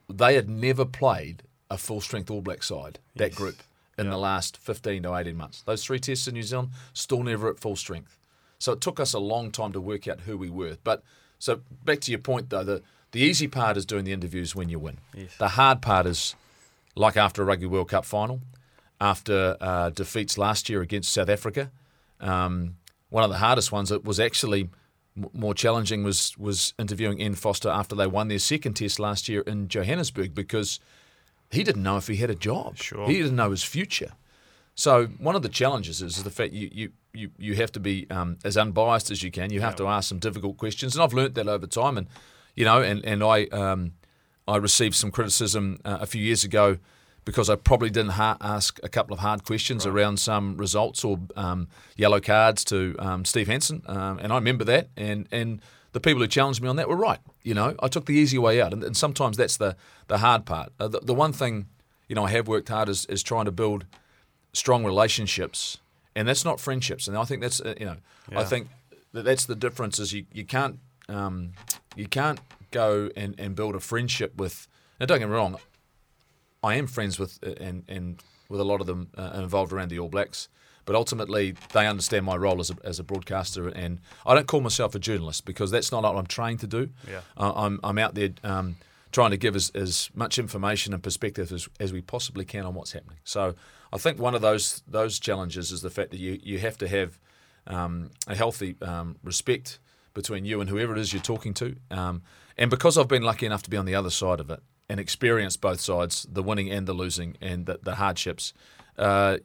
they 0.08 0.34
had 0.34 0.48
never 0.48 0.84
played 0.84 1.42
a 1.70 1.78
full 1.78 2.00
strength 2.00 2.30
All 2.30 2.42
Black 2.42 2.62
side, 2.62 2.98
that 3.16 3.34
group, 3.34 3.56
in 3.96 4.10
the 4.10 4.16
last 4.18 4.56
15 4.58 5.02
to 5.04 5.14
18 5.14 5.36
months. 5.36 5.62
Those 5.62 5.84
three 5.84 5.98
tests 5.98 6.26
in 6.28 6.34
New 6.34 6.42
Zealand, 6.42 6.70
still 6.92 7.22
never 7.22 7.48
at 7.48 7.58
full 7.58 7.76
strength. 7.76 8.18
So 8.58 8.72
it 8.72 8.80
took 8.80 9.00
us 9.00 9.12
a 9.14 9.18
long 9.18 9.50
time 9.50 9.72
to 9.72 9.80
work 9.80 10.06
out 10.06 10.20
who 10.20 10.36
we 10.36 10.50
were. 10.50 10.76
But 10.84 11.02
so 11.38 11.60
back 11.84 12.00
to 12.02 12.10
your 12.10 12.20
point 12.20 12.50
though, 12.50 12.62
the, 12.64 12.82
the 13.12 13.20
easy 13.20 13.48
part 13.48 13.76
is 13.76 13.84
doing 13.86 14.04
the 14.04 14.12
interviews 14.12 14.54
when 14.54 14.68
you 14.68 14.78
win. 14.78 14.98
The 15.38 15.48
hard 15.48 15.82
part 15.82 16.06
is 16.06 16.34
like 16.94 17.16
after 17.16 17.42
a 17.42 17.44
Rugby 17.44 17.66
World 17.66 17.88
Cup 17.88 18.04
final, 18.04 18.40
after 19.00 19.56
uh, 19.60 19.90
defeats 19.90 20.38
last 20.38 20.68
year 20.68 20.80
against 20.82 21.12
South 21.12 21.28
Africa. 21.28 21.70
Um, 22.22 22.76
one 23.10 23.24
of 23.24 23.30
the 23.30 23.38
hardest 23.38 23.72
ones 23.72 23.90
that 23.90 24.04
was 24.04 24.18
actually 24.18 24.70
m- 25.16 25.28
more 25.32 25.54
challenging 25.54 26.02
was 26.02 26.36
was 26.38 26.72
interviewing 26.78 27.20
Ian 27.20 27.34
Foster 27.34 27.68
after 27.68 27.94
they 27.94 28.06
won 28.06 28.28
their 28.28 28.38
second 28.38 28.74
test 28.74 28.98
last 28.98 29.28
year 29.28 29.42
in 29.42 29.68
Johannesburg 29.68 30.34
because 30.34 30.80
he 31.50 31.62
didn't 31.62 31.82
know 31.82 31.98
if 31.98 32.06
he 32.06 32.16
had 32.16 32.30
a 32.30 32.34
job. 32.34 32.78
Sure. 32.78 33.06
He 33.06 33.18
didn't 33.18 33.36
know 33.36 33.50
his 33.50 33.62
future. 33.62 34.12
So 34.74 35.06
one 35.18 35.36
of 35.36 35.42
the 35.42 35.50
challenges 35.50 36.00
is 36.00 36.22
the 36.22 36.30
fact 36.30 36.54
you 36.54 36.70
you, 36.72 36.92
you, 37.12 37.30
you 37.36 37.54
have 37.56 37.70
to 37.72 37.80
be 37.80 38.06
um, 38.10 38.38
as 38.44 38.56
unbiased 38.56 39.10
as 39.10 39.22
you 39.22 39.30
can. 39.30 39.52
You 39.52 39.60
have 39.60 39.76
to 39.76 39.86
ask 39.86 40.08
some 40.08 40.18
difficult 40.18 40.56
questions, 40.56 40.94
and 40.94 41.02
I've 41.02 41.12
learnt 41.12 41.34
that 41.34 41.48
over 41.48 41.66
time. 41.66 41.98
And 41.98 42.06
you 42.56 42.64
know, 42.64 42.80
and 42.80 43.04
and 43.04 43.22
I 43.22 43.44
um, 43.46 43.92
I 44.48 44.56
received 44.56 44.94
some 44.94 45.10
criticism 45.10 45.80
uh, 45.84 45.98
a 46.00 46.06
few 46.06 46.22
years 46.22 46.44
ago 46.44 46.78
because 47.24 47.48
I 47.48 47.56
probably 47.56 47.90
didn't 47.90 48.12
ha- 48.12 48.36
ask 48.40 48.80
a 48.82 48.88
couple 48.88 49.14
of 49.14 49.20
hard 49.20 49.44
questions 49.44 49.86
around 49.86 50.18
some 50.18 50.56
results 50.56 51.04
or 51.04 51.20
um, 51.36 51.68
yellow 51.96 52.20
cards 52.20 52.64
to 52.64 52.96
um, 52.98 53.24
Steve 53.24 53.46
Hansen, 53.46 53.82
um, 53.86 54.18
and 54.18 54.32
I 54.32 54.36
remember 54.36 54.64
that. 54.64 54.88
And 54.96 55.28
and 55.30 55.60
the 55.92 56.00
people 56.00 56.20
who 56.20 56.28
challenged 56.28 56.62
me 56.62 56.68
on 56.68 56.76
that 56.76 56.88
were 56.88 56.96
right. 56.96 57.20
You 57.42 57.54
know, 57.54 57.74
I 57.80 57.88
took 57.88 58.06
the 58.06 58.14
easy 58.14 58.38
way 58.38 58.60
out, 58.60 58.72
and, 58.72 58.82
and 58.82 58.96
sometimes 58.96 59.36
that's 59.36 59.56
the 59.56 59.76
the 60.08 60.18
hard 60.18 60.44
part. 60.44 60.72
Uh, 60.80 60.88
the, 60.88 61.00
the 61.00 61.14
one 61.14 61.32
thing 61.32 61.66
you 62.08 62.14
know 62.14 62.24
I 62.24 62.30
have 62.30 62.48
worked 62.48 62.68
hard 62.68 62.88
is, 62.88 63.06
is 63.06 63.22
trying 63.22 63.44
to 63.44 63.52
build 63.52 63.84
strong 64.52 64.84
relationships, 64.84 65.78
and 66.16 66.26
that's 66.28 66.44
not 66.44 66.60
friendships. 66.60 67.08
And 67.08 67.16
I 67.16 67.24
think 67.24 67.42
that's 67.42 67.60
uh, 67.60 67.74
you 67.78 67.86
know 67.86 67.96
I 68.34 68.44
think 68.44 68.68
that 69.12 69.24
that's 69.24 69.46
the 69.46 69.56
difference 69.56 69.98
is 69.98 70.12
you 70.12 70.26
you 70.32 70.44
can't 70.44 70.78
um, 71.08 71.52
you 71.94 72.06
can't 72.06 72.40
go 72.70 73.10
and, 73.16 73.34
and 73.38 73.54
build 73.54 73.74
a 73.74 73.80
friendship 73.80 74.36
with. 74.36 74.66
Now, 74.98 75.06
don't 75.06 75.18
get 75.18 75.28
me 75.28 75.34
wrong, 75.34 75.56
I 76.62 76.76
am 76.76 76.86
friends 76.86 77.18
with 77.18 77.38
uh, 77.44 77.54
and 77.60 77.84
and 77.88 78.22
with 78.48 78.60
a 78.60 78.64
lot 78.64 78.80
of 78.80 78.86
them 78.86 79.08
uh, 79.16 79.32
involved 79.34 79.72
around 79.72 79.88
the 79.88 79.98
All 79.98 80.08
Blacks. 80.08 80.48
But 80.84 80.96
ultimately, 80.96 81.54
they 81.72 81.86
understand 81.86 82.26
my 82.26 82.36
role 82.36 82.58
as 82.58 82.68
a, 82.70 82.74
as 82.82 82.98
a 82.98 83.04
broadcaster, 83.04 83.68
and 83.68 84.00
I 84.26 84.34
don't 84.34 84.48
call 84.48 84.60
myself 84.60 84.96
a 84.96 84.98
journalist 84.98 85.44
because 85.44 85.70
that's 85.70 85.92
not 85.92 86.02
what 86.02 86.16
I'm 86.16 86.26
trained 86.26 86.58
to 86.60 86.66
do. 86.66 86.88
Yeah. 87.08 87.20
Uh, 87.36 87.52
I'm 87.54 87.80
I'm 87.84 87.98
out 87.98 88.14
there 88.14 88.30
um, 88.42 88.76
trying 89.12 89.30
to 89.30 89.36
give 89.36 89.54
as, 89.54 89.70
as 89.70 90.10
much 90.14 90.38
information 90.38 90.92
and 90.92 91.02
perspective 91.02 91.52
as, 91.52 91.68
as 91.78 91.92
we 91.92 92.00
possibly 92.00 92.44
can 92.44 92.66
on 92.66 92.74
what's 92.74 92.92
happening. 92.92 93.18
So 93.22 93.54
I 93.92 93.98
think 93.98 94.18
one 94.18 94.34
of 94.34 94.40
those 94.40 94.82
those 94.88 95.20
challenges 95.20 95.70
is 95.70 95.82
the 95.82 95.90
fact 95.90 96.10
that 96.10 96.18
you 96.18 96.40
you 96.42 96.58
have 96.58 96.76
to 96.78 96.88
have 96.88 97.18
um, 97.66 98.10
a 98.26 98.34
healthy 98.34 98.74
um, 98.82 99.16
respect 99.22 99.78
between 100.14 100.44
you 100.44 100.60
and 100.60 100.68
whoever 100.68 100.92
it 100.94 100.98
is 100.98 101.12
you're 101.12 101.22
talking 101.22 101.54
to. 101.54 101.76
Um, 101.90 102.22
and 102.58 102.70
because 102.70 102.98
I've 102.98 103.08
been 103.08 103.22
lucky 103.22 103.46
enough 103.46 103.62
to 103.62 103.70
be 103.70 103.76
on 103.76 103.86
the 103.86 103.94
other 103.94 104.10
side 104.10 104.40
of 104.40 104.50
it 104.50 104.60
and 104.88 105.00
experience 105.00 105.56
both 105.56 105.80
sides, 105.80 106.26
the 106.30 106.42
winning 106.42 106.70
and 106.70 106.86
the 106.86 106.92
losing 106.92 107.36
and 107.40 107.66
the, 107.66 107.78
the 107.82 107.94
hardships, 107.96 108.52
uh, 108.98 109.38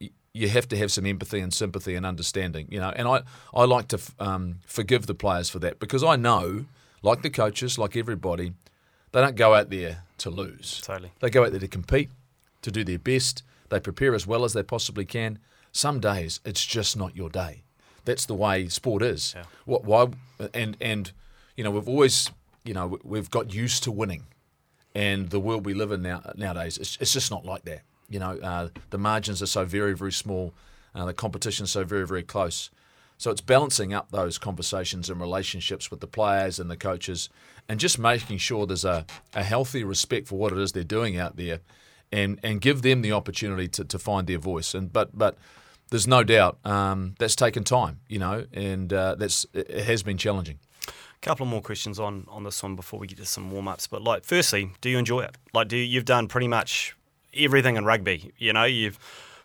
y- 0.00 0.10
you 0.32 0.48
have 0.48 0.66
to 0.68 0.76
have 0.76 0.90
some 0.90 1.06
empathy 1.06 1.40
and 1.40 1.52
sympathy 1.54 1.94
and 1.94 2.04
understanding, 2.06 2.66
you 2.70 2.80
know. 2.80 2.92
And 2.96 3.06
I, 3.06 3.22
I 3.52 3.64
like 3.64 3.88
to 3.88 3.96
f- 3.96 4.14
um, 4.18 4.56
forgive 4.66 5.06
the 5.06 5.14
players 5.14 5.48
for 5.50 5.58
that 5.60 5.78
because 5.78 6.02
I 6.02 6.16
know, 6.16 6.64
like 7.02 7.22
the 7.22 7.30
coaches, 7.30 7.78
like 7.78 7.96
everybody, 7.96 8.52
they 9.12 9.20
don't 9.20 9.36
go 9.36 9.54
out 9.54 9.70
there 9.70 10.02
to 10.18 10.30
lose. 10.30 10.80
Totally. 10.82 11.12
They 11.20 11.30
go 11.30 11.44
out 11.44 11.50
there 11.52 11.60
to 11.60 11.68
compete, 11.68 12.10
to 12.62 12.70
do 12.70 12.82
their 12.82 12.98
best. 12.98 13.42
They 13.68 13.78
prepare 13.78 14.14
as 14.14 14.26
well 14.26 14.44
as 14.44 14.54
they 14.54 14.62
possibly 14.62 15.04
can. 15.04 15.38
Some 15.70 16.00
days 16.00 16.40
it's 16.44 16.64
just 16.64 16.96
not 16.96 17.14
your 17.16 17.28
day. 17.28 17.62
That's 18.04 18.26
the 18.26 18.34
way 18.34 18.68
sport 18.68 19.02
is. 19.02 19.34
Yeah. 19.36 19.44
What? 19.66 19.84
Why? 19.84 20.08
And 20.52 20.76
and 20.80 21.12
you 21.56 21.64
know 21.64 21.70
we've 21.70 21.88
always 21.88 22.30
you 22.64 22.74
know 22.74 22.98
we've 23.04 23.30
got 23.30 23.54
used 23.54 23.82
to 23.84 23.90
winning, 23.92 24.24
and 24.94 25.30
the 25.30 25.40
world 25.40 25.66
we 25.66 25.74
live 25.74 25.92
in 25.92 26.02
now 26.02 26.22
nowadays 26.36 26.78
it's, 26.78 26.96
it's 27.00 27.12
just 27.12 27.30
not 27.30 27.44
like 27.44 27.64
that. 27.64 27.82
You 28.08 28.20
know 28.20 28.38
uh, 28.38 28.68
the 28.90 28.98
margins 28.98 29.42
are 29.42 29.46
so 29.46 29.64
very 29.64 29.94
very 29.94 30.12
small, 30.12 30.52
uh, 30.94 31.04
the 31.04 31.14
competition's 31.14 31.70
so 31.70 31.84
very 31.84 32.06
very 32.06 32.22
close. 32.22 32.70
So 33.16 33.30
it's 33.30 33.40
balancing 33.40 33.94
up 33.94 34.10
those 34.10 34.38
conversations 34.38 35.08
and 35.08 35.20
relationships 35.20 35.90
with 35.90 36.00
the 36.00 36.06
players 36.06 36.58
and 36.58 36.68
the 36.68 36.76
coaches, 36.76 37.28
and 37.68 37.78
just 37.78 37.98
making 37.98 38.38
sure 38.38 38.66
there's 38.66 38.84
a, 38.84 39.06
a 39.34 39.44
healthy 39.44 39.84
respect 39.84 40.26
for 40.26 40.36
what 40.36 40.52
it 40.52 40.58
is 40.58 40.72
they're 40.72 40.84
doing 40.84 41.16
out 41.16 41.36
there, 41.36 41.60
and 42.10 42.40
and 42.42 42.60
give 42.60 42.82
them 42.82 43.02
the 43.02 43.12
opportunity 43.12 43.68
to, 43.68 43.84
to 43.84 43.98
find 43.98 44.26
their 44.26 44.38
voice. 44.38 44.74
And 44.74 44.92
but 44.92 45.16
but 45.16 45.38
there's 45.90 46.08
no 46.08 46.24
doubt 46.24 46.58
um, 46.64 47.14
that's 47.18 47.36
taken 47.36 47.62
time, 47.62 48.00
you 48.08 48.18
know, 48.18 48.46
and 48.52 48.92
uh, 48.92 49.14
that's 49.14 49.46
it 49.52 49.70
it 49.70 49.84
has 49.84 50.02
been 50.02 50.18
challenging. 50.18 50.58
Couple 51.24 51.44
of 51.44 51.50
more 51.50 51.62
questions 51.62 51.98
on 51.98 52.26
on 52.28 52.44
this 52.44 52.62
one 52.62 52.76
before 52.76 53.00
we 53.00 53.06
get 53.06 53.18
to 53.18 53.24
some 53.24 53.50
warm 53.50 53.66
ups. 53.66 53.86
But 53.86 54.02
like, 54.02 54.24
firstly, 54.24 54.70
do 54.80 54.90
you 54.90 54.98
enjoy 54.98 55.22
it? 55.22 55.36
Like, 55.52 55.68
do 55.68 55.76
you, 55.76 55.84
you've 55.84 56.04
done 56.04 56.28
pretty 56.28 56.48
much 56.48 56.94
everything 57.34 57.76
in 57.76 57.84
rugby? 57.84 58.32
You 58.38 58.52
know, 58.52 58.64
you've 58.64 58.98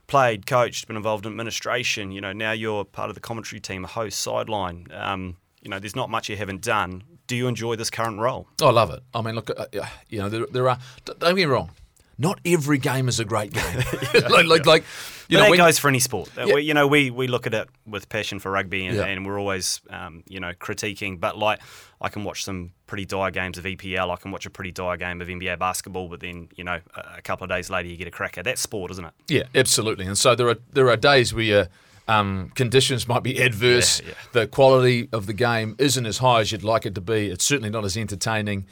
played, 0.08 0.46
coached, 0.46 0.88
been 0.88 0.98
involved 0.98 1.26
in 1.26 1.32
administration. 1.32 2.12
You 2.12 2.22
know, 2.22 2.34
now 2.34 2.52
you're 2.52 2.84
part 2.84 3.10
of 3.10 3.16
the 3.16 3.22
commentary 3.22 3.62
team, 3.62 3.86
a 3.86 3.88
host, 3.88 4.20
sideline. 4.20 4.88
Um, 4.92 5.38
you 5.62 5.70
know, 5.70 5.80
there's 5.80 5.96
not 5.96 6.10
much 6.10 6.30
you 6.30 6.36
haven't 6.36 6.62
done. 6.62 7.04
Do 7.28 7.36
you 7.36 7.48
enjoy 7.48 7.76
this 7.76 7.90
current 7.90 8.20
role? 8.20 8.48
Oh, 8.62 8.68
I 8.68 8.72
love 8.72 8.92
it. 8.92 9.02
I 9.14 9.22
mean, 9.22 9.36
look, 9.36 9.50
uh, 9.56 9.66
you 10.10 10.20
know, 10.20 10.30
there, 10.30 10.46
there 10.52 10.70
are. 10.70 10.80
Don't 11.06 11.20
get 11.20 11.36
me 11.36 11.46
wrong. 11.46 11.72
Not 12.18 12.40
every 12.44 12.80
game 12.80 13.08
is 13.08 13.20
a 13.20 13.26
great 13.26 13.54
game. 13.54 13.78
like, 14.14 14.46
like, 14.46 14.66
like, 14.66 14.84
you 15.30 15.38
but 15.38 15.40
know, 15.40 15.44
that 15.46 15.50
when- 15.52 15.58
goes 15.60 15.80
for 15.80 15.88
any 15.88 16.00
sport. 16.00 16.30
Uh, 16.38 16.46
Yeah. 16.48 16.56
We, 16.56 16.62
you 16.64 16.74
know, 16.74 16.88
we, 16.88 17.10
we 17.12 17.28
look 17.28 17.48
at 17.48 17.54
it 17.54 17.70
with 17.88 18.10
passion 18.10 18.40
for 18.40 18.52
rugby, 18.52 18.86
and, 18.86 18.98
Yeah. 18.98 19.06
and 19.06 19.26
we're 19.26 19.40
always, 19.40 19.80
um, 19.90 20.24
you 20.28 20.40
know, 20.40 20.52
critiquing. 20.54 21.20
But 21.20 21.38
like, 21.38 21.60
I 22.02 22.10
can 22.10 22.24
watch 22.24 22.44
some 22.44 22.72
pretty 22.88 23.06
dire 23.06 23.32
games 23.32 23.58
of 23.58 23.64
EPL. 23.66 24.12
I 24.12 24.16
can 24.18 24.32
watch 24.32 24.46
a 24.46 24.50
pretty 24.50 24.72
dire 24.72 24.98
game 24.98 25.22
of 25.22 25.28
NBA 25.30 25.58
basketball. 25.60 26.10
But 26.10 26.20
then, 26.20 26.50
you 26.56 26.64
know, 26.64 26.80
a, 26.96 27.18
a 27.20 27.22
couple 27.22 27.44
of 27.46 27.50
days 27.50 27.70
later, 27.70 27.88
you 27.88 27.96
get 27.96 28.08
a 28.08 28.12
cracker. 28.12 28.42
That's 28.44 28.60
sport, 28.62 28.92
isn't 28.92 29.06
it? 29.06 29.14
Yeah, 29.28 29.44
absolutely. 29.56 30.06
And 30.06 30.18
so 30.18 30.34
there 30.36 30.50
are 30.50 30.58
there 30.74 30.90
are 30.90 30.98
days 30.98 31.34
where 31.34 31.70
um, 32.08 32.52
conditions 32.56 33.08
might 33.08 33.22
be 33.22 33.40
adverse. 33.40 34.02
Yeah, 34.02 34.08
yeah. 34.10 34.14
The 34.32 34.48
quality 34.48 35.10
of 35.14 35.28
the 35.28 35.34
game 35.34 35.76
isn't 35.78 36.06
as 36.08 36.18
high 36.18 36.40
as 36.42 36.52
you'd 36.52 36.64
like 36.64 36.88
it 36.88 36.96
to 36.96 37.02
be. 37.02 37.28
It's 37.30 37.46
certainly 37.46 37.70
not 37.70 37.86
as 37.86 37.96
entertaining. 37.96 38.66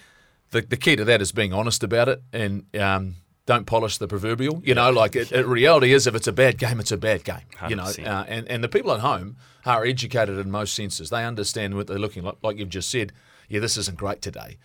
The, 0.50 0.62
the 0.62 0.78
key 0.78 0.96
to 0.96 1.06
that 1.06 1.22
is 1.22 1.32
being 1.32 1.54
honest 1.54 1.84
about 1.84 2.08
it 2.10 2.22
and 2.34 2.66
um, 2.80 3.16
don't 3.48 3.66
polish 3.66 3.98
the 3.98 4.08
proverbial. 4.08 4.62
You 4.64 4.76
know, 4.76 4.92
like 4.92 5.16
it, 5.16 5.32
it, 5.32 5.48
reality 5.48 5.94
is, 5.94 6.06
if 6.06 6.14
it's 6.14 6.28
a 6.28 6.34
bad 6.34 6.60
game, 6.60 6.80
it's 6.80 6.92
a 6.92 6.98
bad 6.98 7.24
game. 7.24 7.42
You 7.68 7.78
know, 7.78 7.86
uh, 7.86 8.26
and 8.28 8.48
and 8.48 8.64
the 8.64 8.68
people 8.68 8.92
at 8.92 9.00
home 9.00 9.38
are 9.66 9.86
educated 9.86 10.38
in 10.38 10.52
most 10.52 10.76
senses. 10.76 11.10
They 11.10 11.26
understand 11.26 11.76
what 11.76 11.88
they're 11.88 11.98
looking 11.98 12.24
like. 12.24 12.36
Like 12.44 12.60
you've 12.60 12.70
just 12.70 12.92
said, 12.92 13.14
yeah, 13.50 13.60
this 13.60 13.78
isn't 13.78 13.98
great 13.98 14.22
today. 14.22 14.58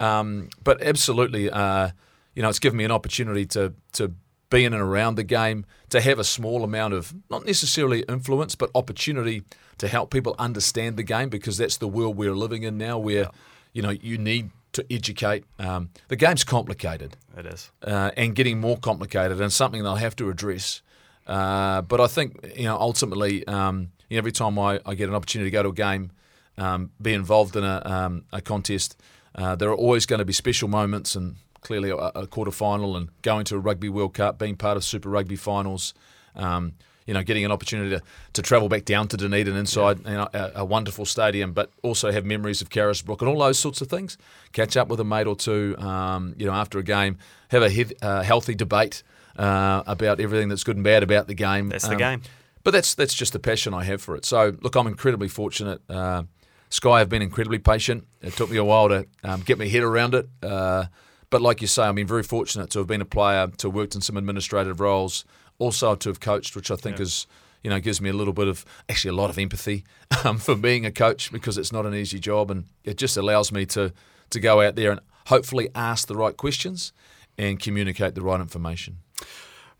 Um, 0.00 0.48
but 0.64 0.82
absolutely, 0.82 1.50
uh, 1.50 1.90
you 2.34 2.42
know, 2.42 2.48
it's 2.48 2.58
given 2.58 2.78
me 2.78 2.84
an 2.84 2.90
opportunity 2.90 3.44
to 3.46 3.74
to 3.92 4.14
be 4.48 4.64
in 4.64 4.72
and 4.72 4.82
around 4.82 5.14
the 5.14 5.22
game, 5.22 5.66
to 5.90 6.00
have 6.00 6.18
a 6.18 6.24
small 6.24 6.64
amount 6.64 6.94
of 6.94 7.14
not 7.30 7.44
necessarily 7.44 8.00
influence, 8.08 8.54
but 8.54 8.70
opportunity 8.74 9.42
to 9.78 9.86
help 9.86 10.10
people 10.10 10.34
understand 10.38 10.96
the 10.96 11.02
game 11.02 11.28
because 11.28 11.58
that's 11.58 11.76
the 11.76 11.86
world 11.86 12.16
we're 12.16 12.34
living 12.34 12.62
in 12.62 12.78
now, 12.78 12.98
where 12.98 13.28
you 13.74 13.82
know 13.82 13.90
you 13.90 14.16
need 14.16 14.50
to 14.72 14.84
educate. 14.90 15.44
Um, 15.58 15.90
the 16.08 16.16
game's 16.16 16.44
complicated 16.44 17.16
It 17.36 17.46
is. 17.46 17.70
uh, 17.82 18.10
and 18.16 18.34
getting 18.34 18.60
more 18.60 18.78
complicated, 18.78 19.40
and 19.40 19.52
something 19.52 19.82
they'll 19.82 19.96
have 19.96 20.16
to 20.16 20.28
address. 20.30 20.82
Uh, 21.26 21.82
but 21.82 22.00
I 22.00 22.06
think 22.06 22.36
you 22.56 22.64
know 22.64 22.76
ultimately, 22.76 23.46
um, 23.46 23.90
you 24.08 24.16
know, 24.16 24.18
every 24.18 24.32
time 24.32 24.58
I, 24.58 24.80
I 24.86 24.94
get 24.94 25.08
an 25.08 25.14
opportunity 25.14 25.50
to 25.50 25.52
go 25.52 25.62
to 25.62 25.68
a 25.68 25.72
game, 25.72 26.10
um, 26.58 26.90
be 27.00 27.12
involved 27.14 27.56
in 27.56 27.64
a, 27.64 27.82
um, 27.84 28.24
a 28.32 28.40
contest, 28.40 28.96
uh, 29.34 29.54
there 29.54 29.70
are 29.70 29.76
always 29.76 30.06
going 30.06 30.18
to 30.18 30.24
be 30.24 30.32
special 30.32 30.68
moments, 30.68 31.14
and 31.14 31.36
clearly 31.60 31.90
a, 31.90 31.96
a 31.96 32.26
quarter 32.26 32.50
final, 32.50 32.96
and 32.96 33.08
going 33.22 33.44
to 33.46 33.56
a 33.56 33.58
Rugby 33.58 33.88
World 33.88 34.14
Cup, 34.14 34.38
being 34.38 34.56
part 34.56 34.76
of 34.76 34.84
Super 34.84 35.08
Rugby 35.08 35.36
finals. 35.36 35.94
Um, 36.34 36.72
you 37.06 37.14
know, 37.14 37.22
getting 37.22 37.44
an 37.44 37.50
opportunity 37.52 37.90
to, 37.90 38.02
to 38.34 38.42
travel 38.42 38.68
back 38.68 38.84
down 38.84 39.08
to 39.08 39.16
Dunedin 39.16 39.56
inside 39.56 39.98
you 40.06 40.12
know, 40.12 40.28
a, 40.32 40.52
a 40.56 40.64
wonderful 40.64 41.04
stadium, 41.04 41.52
but 41.52 41.70
also 41.82 42.12
have 42.12 42.24
memories 42.24 42.60
of 42.60 42.70
Carisbrook 42.70 43.20
and 43.22 43.28
all 43.28 43.38
those 43.38 43.58
sorts 43.58 43.80
of 43.80 43.88
things. 43.88 44.16
Catch 44.52 44.76
up 44.76 44.88
with 44.88 45.00
a 45.00 45.04
mate 45.04 45.26
or 45.26 45.34
two, 45.36 45.76
um, 45.78 46.34
you 46.38 46.46
know, 46.46 46.52
after 46.52 46.78
a 46.78 46.82
game, 46.84 47.18
have 47.48 47.62
a 47.62 47.70
he- 47.70 47.96
uh, 48.02 48.22
healthy 48.22 48.54
debate 48.54 49.02
uh, 49.36 49.82
about 49.86 50.20
everything 50.20 50.48
that's 50.48 50.64
good 50.64 50.76
and 50.76 50.84
bad 50.84 51.02
about 51.02 51.26
the 51.26 51.34
game. 51.34 51.68
That's 51.70 51.84
the 51.86 51.92
Um, 51.92 51.98
game. 51.98 52.22
But 52.62 52.72
that's 52.72 52.94
that's 52.94 53.14
just 53.14 53.32
the 53.32 53.38
passion 53.38 53.72
I 53.72 53.84
have 53.84 54.02
for 54.02 54.14
it. 54.16 54.24
So 54.26 54.54
look, 54.60 54.76
I'm 54.76 54.86
incredibly 54.86 55.28
fortunate. 55.28 55.80
Uh, 55.88 56.24
Sky 56.68 56.98
have 56.98 57.08
been 57.08 57.22
incredibly 57.22 57.58
patient. 57.58 58.06
It 58.20 58.34
took 58.34 58.50
me 58.50 58.58
a 58.58 58.64
while 58.64 58.88
to 58.90 59.06
um, 59.24 59.40
get 59.40 59.58
my 59.58 59.66
head 59.66 59.82
around 59.82 60.14
it. 60.14 60.28
Uh, 60.42 60.84
but 61.30 61.40
like 61.40 61.60
you 61.62 61.66
say, 61.66 61.84
I've 61.84 61.94
been 61.94 62.06
very 62.06 62.22
fortunate 62.22 62.70
to 62.70 62.78
have 62.80 62.86
been 62.86 63.00
a 63.00 63.04
player, 63.06 63.46
to 63.48 63.68
have 63.68 63.74
worked 63.74 63.94
in 63.94 64.00
some 64.02 64.16
administrative 64.16 64.78
roles, 64.78 65.24
also 65.60 65.94
to 65.94 66.08
have 66.08 66.18
coached, 66.18 66.56
which 66.56 66.70
I 66.72 66.76
think 66.76 66.98
is 66.98 67.28
you 67.62 67.70
know 67.70 67.78
gives 67.78 68.00
me 68.00 68.10
a 68.10 68.12
little 68.12 68.32
bit 68.32 68.48
of 68.48 68.64
actually 68.88 69.10
a 69.10 69.20
lot 69.20 69.30
of 69.30 69.38
empathy 69.38 69.84
um, 70.24 70.38
for 70.38 70.56
being 70.56 70.84
a 70.84 70.90
coach 70.90 71.30
because 71.30 71.56
it's 71.56 71.72
not 71.72 71.86
an 71.86 71.94
easy 71.94 72.18
job, 72.18 72.50
and 72.50 72.64
it 72.82 72.96
just 72.96 73.16
allows 73.16 73.52
me 73.52 73.64
to 73.66 73.92
to 74.30 74.40
go 74.40 74.60
out 74.60 74.74
there 74.74 74.90
and 74.90 75.00
hopefully 75.26 75.68
ask 75.74 76.08
the 76.08 76.16
right 76.16 76.36
questions 76.36 76.92
and 77.38 77.60
communicate 77.60 78.14
the 78.14 78.22
right 78.22 78.40
information. 78.40 78.98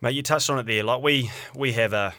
Mate, 0.00 0.14
you 0.14 0.22
touched 0.22 0.48
on 0.48 0.58
it 0.58 0.66
there. 0.66 0.84
Like 0.84 1.02
we 1.02 1.30
we 1.54 1.72
have 1.72 1.92
a, 1.92 2.14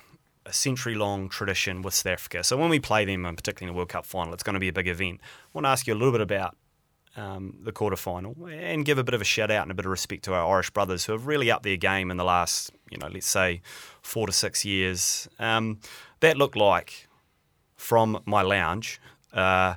a 0.46 0.54
century 0.54 0.96
long 0.96 1.30
tradition 1.30 1.82
with 1.82 1.94
South 1.94 2.14
Africa. 2.14 2.44
So 2.44 2.58
when 2.58 2.70
we 2.70 2.80
play 2.80 3.06
them, 3.06 3.26
and 3.26 3.38
particularly 3.38 3.70
in 3.70 3.74
the 3.74 3.78
World 3.78 3.90
Cup 3.90 4.06
final, 4.06 4.34
it's 4.34 4.44
going 4.44 4.56
to 4.56 4.60
be 4.60 4.68
a 4.68 4.74
big 4.74 4.88
event. 4.88 5.20
I 5.24 5.50
want 5.54 5.66
to 5.66 5.70
ask 5.70 5.88
you 5.88 5.94
a 5.94 5.96
little 5.96 6.12
bit 6.12 6.22
about 6.22 6.56
um, 7.18 7.58
the 7.64 7.72
quarter 7.72 7.96
final 7.96 8.36
and 8.48 8.86
give 8.86 8.98
a 8.98 9.04
bit 9.04 9.14
of 9.14 9.22
a 9.22 9.26
shout 9.26 9.52
out 9.52 9.64
and 9.64 9.72
a 9.72 9.74
bit 9.74 9.86
of 9.86 9.92
respect 9.92 10.24
to 10.24 10.34
our 10.34 10.54
Irish 10.54 10.70
brothers 10.70 11.06
who 11.06 11.12
have 11.12 11.28
really 11.28 11.52
upped 11.52 11.64
their 11.64 11.78
game 11.78 12.10
in 12.12 12.18
the 12.18 12.24
last, 12.24 12.72
you 12.90 12.98
know, 12.98 13.08
let's 13.08 13.28
say 13.28 13.62
four 14.02 14.28
to 14.28 14.34
six 14.34 14.64
years. 14.64 15.28
Um, 15.40 15.80
that 16.22 16.38
looked 16.38 16.56
like 16.56 17.08
from 17.76 18.22
my 18.26 18.42
lounge. 18.42 19.02
Uh, 19.34 19.76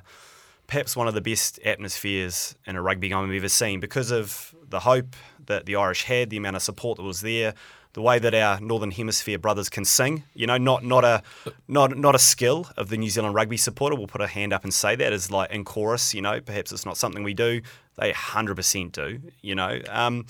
perhaps 0.67 0.95
one 0.95 1.07
of 1.07 1.13
the 1.13 1.21
best 1.21 1.59
atmospheres 1.65 2.55
in 2.65 2.75
a 2.75 2.81
rugby 2.81 3.09
game 3.09 3.17
I've 3.17 3.31
ever 3.31 3.49
seen 3.49 3.79
because 3.79 4.11
of 4.11 4.55
the 4.67 4.81
hope 4.81 5.15
that 5.45 5.65
the 5.65 5.75
Irish 5.75 6.03
had, 6.03 6.29
the 6.29 6.37
amount 6.37 6.55
of 6.55 6.61
support 6.61 6.97
that 6.97 7.03
was 7.03 7.21
there, 7.21 7.53
the 7.95 8.01
way 8.01 8.19
that 8.19 8.35
our 8.35 8.59
Northern 8.59 8.91
Hemisphere 8.91 9.39
brothers 9.39 9.69
can 9.69 9.85
sing. 9.85 10.23
You 10.33 10.47
know, 10.47 10.57
not 10.57 10.83
not 10.83 11.05
a 11.05 11.23
not 11.67 11.97
not 11.97 12.13
a 12.13 12.19
skill 12.19 12.67
of 12.75 12.89
the 12.89 12.97
New 12.97 13.09
Zealand 13.09 13.33
rugby 13.33 13.55
supporter. 13.55 13.95
We'll 13.95 14.07
put 14.07 14.19
a 14.21 14.27
hand 14.27 14.51
up 14.51 14.65
and 14.65 14.73
say 14.73 14.97
that 14.97 15.13
is 15.13 15.31
like 15.31 15.49
in 15.49 15.63
chorus. 15.63 16.13
You 16.13 16.21
know, 16.21 16.41
perhaps 16.41 16.73
it's 16.73 16.85
not 16.85 16.97
something 16.97 17.23
we 17.23 17.33
do. 17.33 17.61
They 17.97 18.11
100% 18.11 18.91
do. 18.91 19.21
You 19.41 19.55
know, 19.55 19.79
um, 19.89 20.25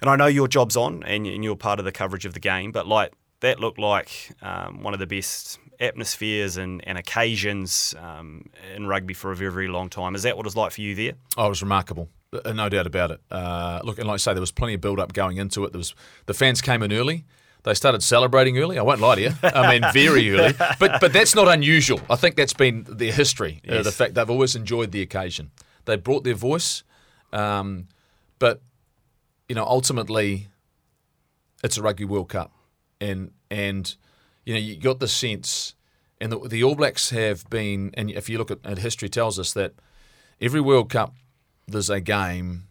and 0.00 0.08
I 0.08 0.16
know 0.16 0.26
your 0.26 0.48
job's 0.48 0.76
on 0.76 1.02
and, 1.02 1.26
you're 1.26 1.56
part 1.56 1.78
of 1.78 1.84
the 1.84 1.92
coverage 1.92 2.24
of 2.24 2.32
the 2.32 2.40
game, 2.40 2.72
but 2.72 2.86
like 2.86 3.12
that 3.40 3.60
looked 3.60 3.78
like 3.78 4.32
um, 4.40 4.82
one 4.82 4.94
of 4.94 5.00
the 5.00 5.06
best 5.06 5.58
atmospheres 5.78 6.56
and, 6.56 6.82
and 6.88 6.96
occasions 6.96 7.94
um, 7.98 8.46
in 8.74 8.86
rugby 8.86 9.12
for 9.12 9.30
a 9.30 9.36
very, 9.36 9.52
very 9.52 9.68
long 9.68 9.90
time. 9.90 10.14
Is 10.14 10.22
that 10.22 10.38
what 10.38 10.46
it 10.46 10.48
was 10.48 10.56
like 10.56 10.72
for 10.72 10.80
you 10.80 10.94
there? 10.94 11.12
Oh, 11.36 11.46
it 11.46 11.50
was 11.50 11.62
remarkable. 11.62 12.08
Uh, 12.44 12.52
No 12.52 12.68
doubt 12.68 12.86
about 12.86 13.10
it. 13.10 13.20
Uh, 13.30 13.80
look, 13.84 13.98
and 13.98 14.06
like 14.06 14.14
I 14.14 14.18
say, 14.18 14.32
there 14.34 14.40
was 14.40 14.52
plenty 14.52 14.74
of 14.74 14.80
build 14.80 15.00
up 15.00 15.12
going 15.12 15.36
into 15.36 15.64
it. 15.64 15.72
There 15.72 15.78
was 15.78 15.94
the 16.26 16.34
fans 16.34 16.60
came 16.60 16.82
in 16.82 16.92
early. 16.92 17.24
They 17.64 17.72
started 17.74 18.02
celebrating 18.02 18.58
early. 18.58 18.78
I 18.78 18.82
won't 18.82 19.00
lie 19.00 19.14
to 19.14 19.20
you. 19.22 19.30
I 19.42 19.70
mean, 19.78 19.90
very 19.94 20.30
early. 20.36 20.52
But 20.78 21.00
but 21.00 21.12
that's 21.12 21.34
not 21.34 21.48
unusual. 21.48 22.00
I 22.10 22.16
think 22.16 22.36
that's 22.36 22.52
been 22.52 22.84
their 22.88 23.12
history. 23.12 23.60
Uh, 23.68 23.82
the 23.82 23.92
fact 23.92 24.14
they've 24.14 24.28
always 24.28 24.54
enjoyed 24.54 24.92
the 24.92 25.00
occasion. 25.00 25.50
They 25.86 25.96
brought 25.96 26.24
their 26.24 26.34
voice, 26.34 26.82
um, 27.32 27.88
but 28.38 28.60
you 29.48 29.54
know, 29.54 29.64
ultimately, 29.64 30.48
it's 31.62 31.76
a 31.78 31.82
Rugby 31.82 32.04
World 32.04 32.28
Cup, 32.28 32.52
and 33.00 33.30
and 33.50 33.94
you 34.44 34.54
know, 34.54 34.60
you 34.60 34.76
got 34.78 35.00
the 35.00 35.08
sense, 35.08 35.74
and 36.20 36.30
the, 36.32 36.38
the 36.48 36.62
All 36.64 36.74
Blacks 36.74 37.10
have 37.10 37.48
been, 37.50 37.90
and 37.94 38.10
if 38.10 38.28
you 38.28 38.36
look 38.38 38.50
at, 38.50 38.58
at 38.64 38.78
history, 38.78 39.08
tells 39.08 39.38
us 39.38 39.52
that 39.54 39.72
every 40.40 40.60
World 40.60 40.90
Cup 40.90 41.14
there's 41.66 41.90
a 41.90 42.00
game 42.00 42.64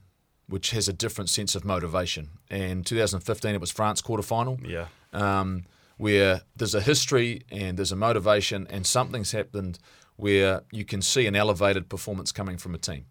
which 0.48 0.72
has 0.72 0.88
a 0.88 0.94
different 0.94 1.30
sense 1.30 1.56
of 1.56 1.64
motivation. 1.66 2.30
And 2.50 2.86
2015, 2.86 3.56
it 3.56 3.62
was 3.62 3.72
France 3.72 4.02
quarterfinal 4.02 4.66
Yeah. 4.68 4.88
um, 5.14 5.64
where 5.98 6.42
there's 6.56 6.76
a 6.76 6.82
history 6.82 7.42
and 7.50 7.78
there's 7.78 7.92
a 7.92 7.96
motivation 7.96 8.68
and 8.70 8.86
something's 8.86 9.32
happened 9.32 9.80
where 10.16 10.62
you 10.72 10.86
can 10.86 11.02
see 11.02 11.26
an 11.28 11.36
elevated 11.36 11.90
performance 11.90 12.32
coming 12.32 12.58
from 12.58 12.76
a 12.76 12.78
team. 12.78 13.06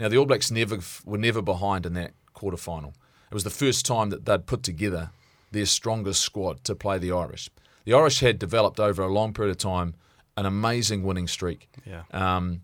Now 0.00 0.08
the 0.08 0.16
All 0.16 0.26
Blacks 0.26 0.50
never 0.50 0.78
were 1.04 1.18
never 1.18 1.42
behind 1.42 1.86
in 1.86 1.92
that 1.94 2.12
quarter 2.32 2.56
final. 2.56 2.94
It 3.30 3.34
was 3.34 3.44
the 3.44 3.50
first 3.50 3.84
time 3.84 4.10
that 4.10 4.24
they'd 4.24 4.46
put 4.46 4.62
together 4.62 5.10
their 5.52 5.66
strongest 5.66 6.20
squad 6.22 6.64
to 6.64 6.74
play 6.74 6.98
the 6.98 7.12
Irish. 7.12 7.50
the 7.84 7.94
Irish 7.94 8.20
had 8.20 8.38
developed 8.38 8.78
over 8.80 9.02
a 9.02 9.08
long 9.12 9.32
period 9.32 9.50
of 9.50 9.58
time 9.58 9.94
an 10.36 10.46
amazing 10.46 11.02
winning 11.02 11.26
streak. 11.26 11.68
Yeah. 11.86 12.02
Um, 12.12 12.62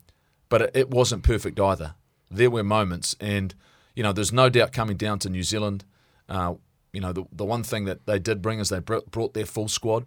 but 0.48 0.62
it, 0.62 0.70
it 0.74 0.90
wasn't 0.90 1.22
perfect 1.24 1.58
either. 1.58 1.94
There 2.30 2.50
were 2.50 2.64
moments, 2.64 3.14
and 3.20 3.54
you 3.94 4.02
know, 4.02 4.12
there's 4.12 4.32
no 4.32 4.48
doubt 4.48 4.72
coming 4.72 4.96
down 4.96 5.18
to 5.20 5.30
New 5.30 5.42
Zealand. 5.42 5.84
Uh, 6.28 6.54
you 6.92 7.00
know, 7.00 7.12
the 7.12 7.24
the 7.32 7.44
one 7.44 7.62
thing 7.62 7.84
that 7.84 8.06
they 8.06 8.18
did 8.18 8.42
bring 8.42 8.58
is 8.60 8.68
they 8.68 8.80
br- 8.80 8.98
brought 9.10 9.34
their 9.34 9.46
full 9.46 9.68
squad. 9.68 10.06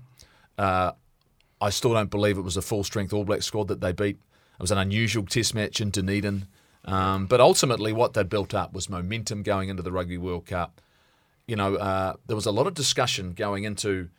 Uh, 0.58 0.92
I 1.62 1.70
still 1.70 1.94
don't 1.94 2.10
believe 2.12 2.38
it 2.38 2.42
was 2.42 2.58
a 2.58 2.62
full 2.62 2.84
strength 2.84 3.14
All 3.14 3.24
Black 3.24 3.42
squad 3.44 3.68
that 3.70 3.82
they 3.82 3.92
beat. 3.92 4.18
It 4.18 4.62
was 4.62 4.72
an 4.72 4.78
unusual 4.78 5.26
Test 5.26 5.54
match 5.56 5.80
in 5.82 5.90
Dunedin, 5.92 6.48
um, 6.86 7.28
but 7.28 7.40
ultimately 7.40 7.94
what 7.94 8.14
they 8.14 8.24
built 8.24 8.54
up 8.54 8.74
was 8.74 8.90
momentum 8.90 9.44
going 9.44 9.70
into 9.70 9.84
the 9.84 9.92
Rugby 9.92 10.18
World 10.18 10.46
Cup. 10.48 10.82
You 11.48 11.56
know, 11.56 11.76
uh, 11.76 12.14
there 12.26 12.36
was 12.36 12.46
a 12.46 12.52
lot 12.52 12.68
of 12.68 12.74
discussion 12.74 13.34
going 13.34 13.64
into, 13.64 14.10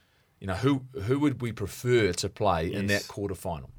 you 0.41 0.47
know, 0.47 0.55
who 0.55 0.83
who 1.03 1.19
would 1.19 1.43
we 1.43 1.53
prefer 1.53 2.13
to 2.13 2.29
play 2.29 2.73
in 2.73 2.87
that 2.87 2.93
Yes. 3.03 3.07
quarter 3.07 3.35
final? 3.35 3.71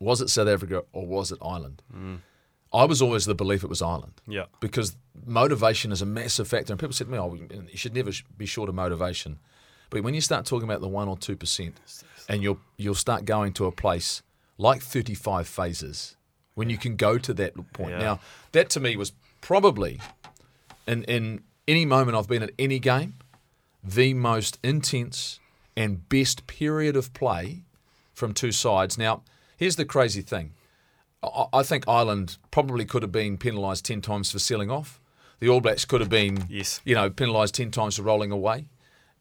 Was 0.00 0.20
it 0.20 0.30
South 0.30 0.48
Africa 0.48 0.82
or 0.92 1.06
was 1.06 1.30
it 1.30 1.38
Ireland? 1.40 1.82
I 2.74 2.84
was 2.84 3.02
always 3.02 3.26
the 3.26 3.34
belief 3.34 3.62
it 3.62 3.68
was 3.68 3.82
Ireland 3.82 4.20
Yeah. 4.26 4.46
because 4.60 4.96
motivation 5.26 5.92
is 5.92 6.00
a 6.02 6.06
massive 6.06 6.48
factor. 6.48 6.72
And 6.72 6.80
people 6.80 6.92
said 6.94 7.06
to 7.06 7.12
me, 7.12 7.18
"Oh, 7.18 7.34
you 7.34 7.76
should 7.76 7.94
never 7.94 8.10
be 8.36 8.46
short 8.46 8.68
of 8.68 8.74
motivation." 8.74 9.38
But 9.90 10.02
when 10.02 10.14
you 10.14 10.20
start 10.22 10.46
talking 10.46 10.68
about 10.68 10.80
the 10.80 10.88
one 10.88 11.06
or 11.08 11.16
two 11.18 11.36
percent, 11.36 11.78
and 12.28 12.42
you'll 12.42 12.60
you'll 12.78 12.94
start 12.94 13.24
going 13.26 13.52
to 13.54 13.66
a 13.66 13.72
place 13.72 14.22
like 14.58 14.80
thirty-five 14.82 15.46
phases 15.46 16.16
when 16.54 16.70
you 16.70 16.78
can 16.78 16.96
go 16.96 17.18
to 17.18 17.34
that 17.34 17.54
point. 17.72 17.90
Yeah. 17.90 17.98
Now, 17.98 18.20
that 18.52 18.70
to 18.70 18.80
me 18.80 18.96
was 18.96 19.12
probably 19.40 20.00
in 20.86 21.04
in 21.04 21.42
any 21.68 21.84
moment 21.84 22.16
I've 22.16 22.28
been 22.28 22.42
at 22.42 22.52
any 22.58 22.78
game, 22.78 23.14
the 23.84 24.14
most 24.14 24.58
intense 24.62 25.38
and 25.76 26.08
best 26.08 26.46
period 26.46 26.96
of 26.96 27.12
play 27.12 27.64
from 28.14 28.32
two 28.34 28.52
sides. 28.52 28.96
Now, 28.98 29.22
here's 29.56 29.76
the 29.76 29.84
crazy 29.84 30.22
thing. 30.22 30.52
I- 31.22 31.46
I 31.52 31.62
think 31.62 31.86
Ireland 31.88 32.36
probably 32.50 32.84
could 32.84 33.02
have 33.02 33.12
been 33.12 33.38
penalised 33.38 33.84
10 33.84 34.00
times 34.00 34.30
for 34.32 34.38
sealing 34.38 34.70
off. 34.70 35.00
The 35.40 35.48
All 35.48 35.60
Blacks 35.60 35.84
could 35.84 36.00
have 36.00 36.10
been, 36.10 36.46
Yes. 36.48 36.80
you 36.84 36.94
know, 36.94 37.10
penalised 37.10 37.54
10 37.54 37.70
times 37.70 37.96
for 37.96 38.02
rolling 38.02 38.30
away. 38.32 38.66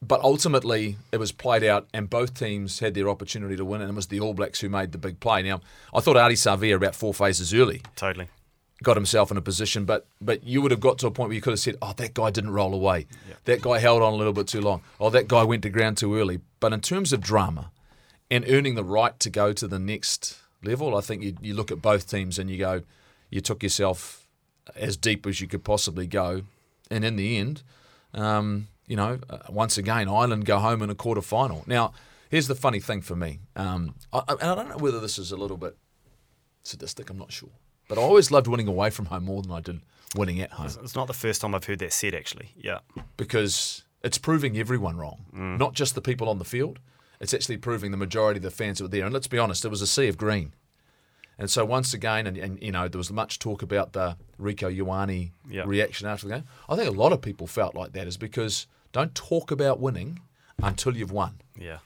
But 0.03 0.19
ultimately, 0.21 0.97
it 1.11 1.17
was 1.17 1.31
played 1.31 1.63
out, 1.63 1.87
and 1.93 2.09
both 2.09 2.33
teams 2.33 2.79
had 2.79 2.95
their 2.95 3.07
opportunity 3.07 3.55
to 3.55 3.63
win, 3.63 3.81
and 3.81 3.91
it 3.91 3.95
was 3.95 4.07
the 4.07 4.19
All 4.19 4.33
Blacks 4.33 4.59
who 4.61 4.69
made 4.69 4.91
the 4.93 4.97
big 4.97 5.19
play. 5.19 5.43
Now, 5.43 5.61
I 5.93 5.99
thought 5.99 6.15
Ardie 6.15 6.33
Savea 6.33 6.75
about 6.75 6.95
four 6.95 7.13
phases 7.13 7.53
early 7.53 7.83
Totally. 7.95 8.27
got 8.81 8.97
himself 8.97 9.29
in 9.29 9.37
a 9.37 9.41
position, 9.41 9.85
but 9.85 10.07
but 10.19 10.43
you 10.43 10.59
would 10.63 10.71
have 10.71 10.79
got 10.79 10.97
to 10.99 11.07
a 11.07 11.11
point 11.11 11.29
where 11.29 11.35
you 11.35 11.41
could 11.41 11.51
have 11.53 11.59
said, 11.59 11.77
"Oh, 11.83 11.93
that 11.97 12.15
guy 12.15 12.31
didn't 12.31 12.49
roll 12.49 12.73
away. 12.73 13.05
That 13.45 13.61
guy 13.61 13.77
held 13.77 14.01
on 14.01 14.13
a 14.13 14.15
little 14.15 14.33
bit 14.33 14.47
too 14.47 14.61
long. 14.61 14.81
Oh, 14.99 15.11
that 15.11 15.27
guy 15.27 15.43
went 15.43 15.61
to 15.63 15.69
ground 15.69 15.97
too 15.97 16.15
early." 16.17 16.39
But 16.59 16.73
in 16.73 16.81
terms 16.81 17.13
of 17.13 17.21
drama 17.21 17.71
and 18.31 18.43
earning 18.47 18.73
the 18.73 18.83
right 18.83 19.19
to 19.19 19.29
go 19.29 19.53
to 19.53 19.67
the 19.67 19.77
next 19.77 20.39
level, 20.63 20.95
I 20.95 21.01
think 21.01 21.23
you, 21.23 21.35
you 21.41 21.53
look 21.53 21.71
at 21.71 21.81
both 21.81 22.09
teams 22.09 22.39
and 22.39 22.49
you 22.49 22.57
go, 22.57 22.81
you 23.29 23.41
took 23.41 23.63
yourself 23.63 24.27
as 24.75 24.97
deep 24.97 25.25
as 25.25 25.41
you 25.41 25.47
could 25.47 25.63
possibly 25.63 26.07
go, 26.07 26.43
and 26.89 27.03
in 27.03 27.15
the 27.15 27.37
end, 27.37 27.63
um, 28.13 28.67
you 28.87 28.95
know, 28.95 29.19
uh, 29.29 29.39
once 29.49 29.77
again, 29.77 30.07
Ireland 30.09 30.45
go 30.45 30.59
home 30.59 30.81
in 30.81 30.89
a 30.89 30.95
quarter 30.95 31.21
final. 31.21 31.63
Now, 31.65 31.93
here's 32.29 32.47
the 32.47 32.55
funny 32.55 32.79
thing 32.79 33.01
for 33.01 33.15
me, 33.15 33.39
um, 33.55 33.95
I, 34.13 34.21
and 34.27 34.43
I 34.43 34.55
don't 34.55 34.69
know 34.69 34.77
whether 34.77 34.99
this 34.99 35.17
is 35.17 35.31
a 35.31 35.37
little 35.37 35.57
bit 35.57 35.77
sadistic. 36.63 37.09
I'm 37.09 37.17
not 37.17 37.31
sure. 37.31 37.49
But 37.87 37.97
I 37.97 38.01
always 38.01 38.31
loved 38.31 38.47
winning 38.47 38.67
away 38.67 38.89
from 38.89 39.05
home 39.07 39.25
more 39.25 39.41
than 39.41 39.51
I 39.51 39.59
did 39.59 39.81
winning 40.15 40.41
at 40.41 40.51
home 40.51 40.67
It's 40.83 40.95
not 40.95 41.07
the 41.07 41.13
first 41.13 41.41
time 41.41 41.55
I've 41.55 41.65
heard 41.65 41.79
that 41.79 41.93
said, 41.93 42.13
actually. 42.13 42.51
Yeah. 42.55 42.79
because 43.17 43.83
it's 44.03 44.17
proving 44.17 44.57
everyone 44.57 44.97
wrong, 44.97 45.25
not 45.31 45.73
just 45.73 45.95
the 45.95 46.01
people 46.01 46.27
on 46.29 46.37
the 46.39 46.45
field. 46.45 46.79
It's 47.21 47.33
actually 47.33 47.57
proving 47.57 47.91
the 47.91 47.97
majority 47.97 48.39
of 48.39 48.43
the 48.43 48.51
fans 48.51 48.79
that 48.79 48.83
were 48.85 48.89
there. 48.89 49.05
And 49.05 49.13
let's 49.13 49.27
be 49.27 49.37
honest, 49.37 49.63
it 49.63 49.69
was 49.69 49.81
a 49.81 49.87
sea 49.87 50.07
of 50.09 50.17
green. 50.17 50.53
And 51.37 51.49
so 51.49 51.63
once 51.63 51.93
again, 51.93 52.27
and, 52.27 52.37
and 52.37 52.61
you 52.61 52.71
know, 52.71 52.87
there 52.87 52.97
was 52.97 53.11
much 53.11 53.39
talk 53.39 53.61
about 53.61 53.93
the 53.93 54.17
Rieko 54.39 54.75
Ioane 54.75 55.31
Yeah. 55.49 55.63
reaction 55.65 56.07
after 56.07 56.27
the 56.27 56.33
game. 56.35 56.43
I 56.67 56.75
think 56.75 56.87
a 56.89 56.99
lot 56.99 57.13
of 57.13 57.21
people 57.21 57.47
felt 57.47 57.73
like 57.75 57.93
that 57.93 58.07
is 58.07 58.17
because 58.17 58.67
don't 58.91 59.15
talk 59.15 59.51
about 59.51 59.79
winning 59.79 60.19
until 60.61 60.97
you've 60.97 61.11
won. 61.11 61.39
Yeah. 61.57 61.77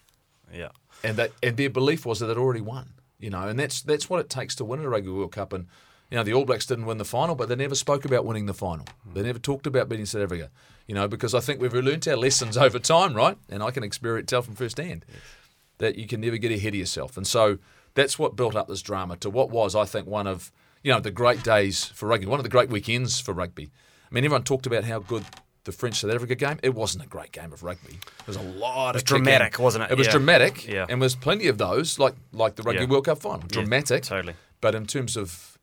Yeah. 0.54 0.70
and 1.04 1.18
that 1.18 1.32
and 1.44 1.58
their 1.58 1.70
belief 1.70 2.06
was 2.06 2.20
that 2.20 2.28
they'd 2.28 2.38
already 2.38 2.62
won. 2.62 2.94
You 3.20 3.30
know, 3.30 3.48
and 3.48 3.58
that's 3.60 3.82
that's 3.82 4.10
what 4.10 4.20
it 4.20 4.30
takes 4.30 4.56
to 4.56 4.66
win 4.66 4.80
a 4.82 4.90
Rugby 4.90 5.10
World 5.10 5.32
Cup. 5.32 5.54
And 5.54 5.68
know, 6.16 6.24
the 6.24 6.34
All 6.34 6.46
Blacks 6.46 6.66
didn't 6.66 6.86
win 6.86 6.98
the 6.98 7.06
final, 7.06 7.36
but 7.36 7.50
they 7.50 7.56
never 7.56 7.76
spoke 7.76 8.06
about 8.06 8.26
winning 8.26 8.46
the 8.46 8.54
final. 8.54 8.86
They 9.14 9.22
never 9.24 9.40
talked 9.40 9.68
about 9.68 9.90
beating 9.90 10.06
South 10.06 10.24
Africa. 10.24 10.50
You 10.88 10.94
know, 10.96 11.08
because 11.08 11.34
I 11.34 11.40
think 11.40 11.60
we've 11.60 11.74
learnt 11.74 12.08
our 12.08 12.16
lessons 12.16 12.58
over 12.66 12.78
time, 12.80 13.14
right? 13.16 13.38
And 13.50 13.64
I 13.64 13.72
can 13.72 13.84
experience 13.84 14.30
tell 14.30 14.42
from 14.44 14.56
first 14.56 14.78
hand 14.78 15.04
that 15.80 15.96
you 15.96 16.08
can 16.08 16.22
never 16.22 16.38
get 16.38 16.52
ahead 16.52 16.70
of 16.74 16.76
yourself. 16.80 17.18
And 17.18 17.26
so 17.26 17.58
that's 17.96 18.20
what 18.20 18.36
built 18.36 18.56
up 18.56 18.68
this 18.68 18.82
drama 18.82 19.16
to 19.18 19.30
what 19.30 19.50
was, 19.50 19.76
I 19.76 19.86
think, 19.86 20.08
one 20.08 20.28
of 20.28 20.52
you 20.84 20.92
know 20.92 21.00
the 21.00 21.12
great 21.12 21.44
days 21.44 21.86
for 21.86 22.08
rugby, 22.08 22.28
one 22.28 22.40
of 22.40 22.44
the 22.44 22.50
great 22.50 22.70
weekends 22.70 23.20
for 23.20 23.34
rugby. 23.34 23.72
I 24.10 24.14
mean, 24.14 24.24
everyone 24.24 24.44
talked 24.44 24.68
about 24.68 24.84
how 24.84 25.00
good 25.00 25.24
the 25.64 25.72
French 25.72 25.96
South 26.02 26.12
Africa 26.12 26.36
game. 26.36 26.60
It 26.62 26.76
wasn't 26.76 27.04
a 27.04 27.08
great 27.08 27.32
game 27.32 27.52
of 27.52 27.64
rugby. 27.64 27.94
There 27.94 28.28
was 28.28 28.36
a 28.38 28.42
lot 28.42 28.94
was 28.94 29.02
of 29.02 29.08
kicking. 29.08 29.24
dramatic, 29.24 29.58
wasn't 29.58 29.86
it? 29.86 29.92
It 29.92 29.98
was 29.98 30.06
Yeah. 30.06 30.12
dramatic, 30.12 30.68
Yeah. 30.68 30.86
and 30.88 31.02
there's 31.02 31.16
plenty 31.16 31.48
of 31.48 31.58
those, 31.58 31.98
like 31.98 32.14
like 32.32 32.56
the 32.56 32.62
Rugby 32.62 32.84
Yeah. 32.84 32.90
World 32.90 33.06
Cup 33.06 33.18
final, 33.20 33.48
dramatic, 33.48 34.04
totally. 34.04 34.36
But 34.62 34.76
in 34.76 34.86
terms 34.86 35.18
of 35.18 35.55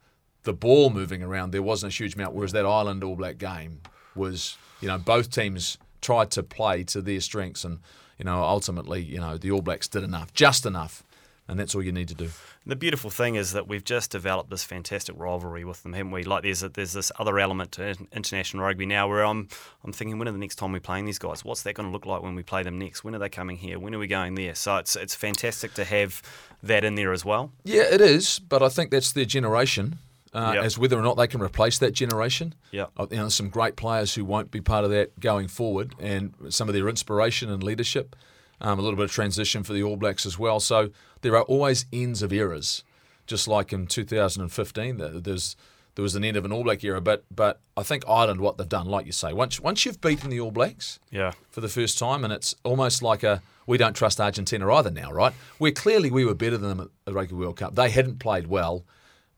the 0.45 0.53
ball 0.53 0.91
moving 0.91 1.23
around, 1.23 1.53
there 1.53 1.63
wasn't 1.63 1.93
a 1.93 1.97
huge 1.97 2.15
amount. 2.15 2.35
Whereas 2.35 2.53
that 2.53 2.67
Ireland 2.67 3.05
All 3.05 3.17
Black 3.17 3.39
game 3.39 3.81
was, 4.15 4.57
you 4.81 4.89
know, 4.89 4.99
both 4.99 5.31
teams 5.31 5.79
tried 6.01 6.31
to 6.33 6.43
play 6.43 6.85
to 6.85 7.01
their 7.01 7.21
strengths, 7.21 7.65
and 7.65 7.79
you 8.19 8.25
know, 8.25 8.43
ultimately, 8.43 9.03
you 9.03 9.21
know, 9.21 9.39
the 9.39 9.51
All 9.51 9.63
Blacks 9.63 9.89
did 9.89 10.03
enough, 10.03 10.33
just 10.33 10.67
enough, 10.67 11.05
and 11.49 11.59
that's 11.59 11.75
all 11.75 11.83
you 11.83 11.93
need 11.93 12.09
to 12.09 12.15
do. 12.15 12.31
The 12.65 12.77
beautiful 12.77 13.11
thing 13.11 13.35
is 13.35 13.53
that 13.53 13.67
we've 13.67 13.83
just 13.85 14.13
developed 14.13 14.51
this 14.51 14.63
fantastic 14.63 15.17
rivalry 15.19 15.65
with 15.65 15.83
them, 15.83 15.93
haven't 15.93 16.13
we? 16.13 16.23
Like 16.23 16.45
there's 16.45 16.63
a, 16.63 16.69
there's 16.69 16.93
this 16.93 17.11
other 17.19 17.39
element 17.41 17.73
to 17.73 17.89
in- 17.89 18.09
international 18.13 18.65
rugby 18.65 18.87
now 18.87 19.09
where 19.09 19.25
I'm 19.25 19.49
I'm 19.83 19.93
thinking 19.93 20.19
when 20.19 20.29
are 20.29 20.33
the 20.33 20.39
next 20.39 20.57
time 20.57 20.73
we're 20.73 20.81
playing 20.81 21.05
these 21.05 21.19
guys? 21.19 21.45
What's 21.45 21.63
that 21.63 21.75
going 21.75 21.89
to 21.89 21.93
look 21.93 22.07
like 22.07 22.23
when 22.23 22.37
we 22.37 22.43
play 22.45 22.63
them 22.63 22.79
next? 22.79 23.03
When 23.03 23.15
are 23.15 23.19
they 23.19 23.29
coming 23.29 23.57
here? 23.57 23.79
When 23.81 23.95
are 23.95 23.99
we 23.99 24.07
going 24.07 24.35
there? 24.37 24.55
So 24.55 24.77
it's 24.77 24.95
it's 24.95 25.15
fantastic 25.15 25.75
to 25.75 25.85
have 25.85 26.23
that 26.63 26.85
in 26.85 26.95
there 26.95 27.13
as 27.13 27.25
well. 27.25 27.51
Yeah, 27.65 27.85
it 27.91 28.01
is, 28.01 28.39
but 28.39 28.63
I 28.63 28.69
think 28.69 28.91
that's 28.91 29.13
their 29.13 29.25
generation. 29.25 29.99
Uh, 30.35 30.53
Yep. 30.55 30.65
As 30.65 30.79
whether 30.79 30.99
or 30.99 31.03
not 31.03 31.17
they 31.19 31.27
can 31.27 31.43
replace 31.43 31.79
that 31.79 31.93
generation. 31.93 32.55
Yep. 32.71 32.91
Uh, 32.97 33.07
You 33.11 33.17
know, 33.19 33.29
some 33.29 33.51
great 33.51 33.77
players 33.77 34.15
who 34.15 34.25
won't 34.25 34.51
be 34.51 34.61
part 34.63 34.85
of 34.85 34.91
that 34.91 35.19
going 35.21 35.47
forward, 35.49 35.95
and 36.01 36.33
some 36.49 36.69
of 36.69 36.75
their 36.75 36.89
inspiration 36.89 37.51
and 37.51 37.63
leadership. 37.63 38.17
Um, 38.61 38.79
a 38.79 38.83
little 38.83 38.97
bit 38.97 39.05
of 39.07 39.11
transition 39.13 39.63
for 39.65 39.73
the 39.73 39.83
All 39.83 39.97
Blacks 39.97 40.25
as 40.25 40.39
well. 40.39 40.61
So 40.61 40.91
there 41.23 41.37
are 41.37 41.43
always 41.43 41.85
ends 41.93 42.23
of 42.23 42.33
eras, 42.33 42.85
just 43.27 43.47
like 43.49 43.73
in 43.73 43.87
2015. 43.89 44.97
there- 44.99 45.21
There's 45.21 45.57
there 45.95 46.03
was 46.03 46.15
an 46.15 46.25
end 46.25 46.39
of 46.39 46.45
an 46.47 46.53
All 46.53 46.65
Black 46.65 46.83
era, 46.85 47.03
but 47.03 47.25
but 47.31 47.61
I 47.77 47.83
think 47.83 48.03
Ireland, 48.09 48.41
what 48.41 48.57
they've 48.57 48.67
done, 48.69 48.87
like 48.87 49.05
you 49.05 49.13
say, 49.13 49.33
once 49.35 49.61
once 49.61 49.85
you've 49.85 50.01
beaten 50.01 50.31
the 50.31 50.41
All 50.41 50.51
Blacks, 50.51 50.99
Yeah. 51.11 51.33
for 51.51 51.61
the 51.61 51.69
first 51.69 51.99
time, 51.99 52.25
and 52.25 52.33
it's 52.33 52.55
almost 52.65 53.03
like 53.03 53.23
a 53.23 53.43
we 53.67 53.77
don't 53.79 53.95
trust 53.95 54.19
Argentina 54.21 54.73
either 54.73 54.91
now, 54.91 55.13
right? 55.13 55.35
Where 55.59 55.71
clearly 55.73 56.11
we 56.11 56.25
were 56.25 56.35
better 56.35 56.57
than 56.57 56.69
them 56.71 56.81
at 56.81 56.89
the 57.05 57.13
Rugby 57.13 57.35
World 57.35 57.57
Cup. 57.57 57.75
They 57.75 57.91
hadn't 57.91 58.19
played 58.21 58.47
well, 58.47 58.85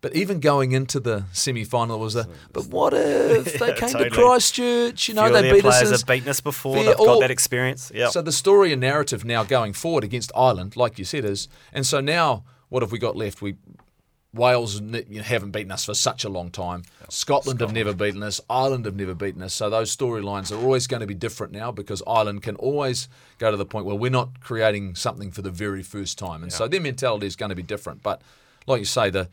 but 0.04 0.14
even 0.14 0.38
going 0.38 0.72
into 0.72 1.00
the 1.00 1.24
semi-final 1.32 1.98
was 1.98 2.14
a. 2.14 2.28
But 2.52 2.66
what 2.66 2.92
if 2.92 3.58
they 3.58 3.68
Yeah, 3.68 3.74
came 3.74 3.88
totally. 3.88 4.10
to 4.10 4.14
Christchurch? 4.14 5.08
You 5.08 5.14
know, 5.14 5.24
Few 5.24 5.32
they 5.32 5.50
beat 5.50 5.64
us. 5.64 5.80
as- 5.80 5.90
have 5.92 6.06
beaten 6.06 6.28
us 6.28 6.42
before. 6.42 6.76
They've 6.76 6.94
got 6.94 7.20
that 7.20 7.30
experience. 7.30 7.90
Yeah. 7.94 8.10
So 8.10 8.20
the 8.20 8.30
story 8.30 8.70
and 8.70 8.82
narrative 8.82 9.24
now 9.24 9.44
going 9.44 9.72
forward 9.72 10.04
against 10.04 10.30
Ireland, 10.36 10.76
like 10.76 10.98
you 10.98 11.06
said, 11.06 11.24
is 11.24 11.48
and 11.72 11.86
so 11.86 12.00
now 12.00 12.44
what 12.68 12.82
have 12.82 12.92
we 12.92 12.98
got 12.98 13.16
left? 13.16 13.40
We 13.40 13.56
Wales 14.34 14.78
you 14.78 15.04
know, 15.08 15.22
haven't 15.22 15.52
beaten 15.52 15.72
us 15.72 15.86
for 15.86 15.94
such 15.94 16.22
a 16.24 16.28
long 16.28 16.50
time. 16.50 16.82
Scotland, 17.08 17.60
have 17.60 17.72
never 17.72 17.94
beaten 17.94 18.22
us. 18.22 18.42
Ireland 18.50 18.84
have 18.84 18.96
never 18.96 19.14
beaten 19.14 19.42
us. 19.42 19.54
So 19.54 19.70
those 19.70 19.96
storylines 19.96 20.52
are 20.52 20.60
always 20.62 20.86
going 20.86 21.00
to 21.00 21.06
be 21.06 21.14
different 21.14 21.54
now 21.54 21.72
because 21.72 22.02
Ireland 22.06 22.42
can 22.42 22.56
always 22.56 23.08
go 23.38 23.50
to 23.50 23.56
the 23.56 23.64
point 23.64 23.86
where 23.86 23.94
we're 23.96 24.10
not 24.10 24.40
creating 24.40 24.96
something 24.96 25.30
for 25.30 25.40
the 25.40 25.50
very 25.52 25.82
first 25.82 26.18
time, 26.18 26.42
and 26.42 26.52
so 26.52 26.68
their 26.68 26.80
mentality 26.82 27.26
is 27.26 27.36
going 27.36 27.48
to 27.50 27.54
be 27.56 27.62
different. 27.62 28.02
But 28.02 28.20
like 28.66 28.80
you 28.80 28.84
say, 28.84 29.08
the 29.08 29.30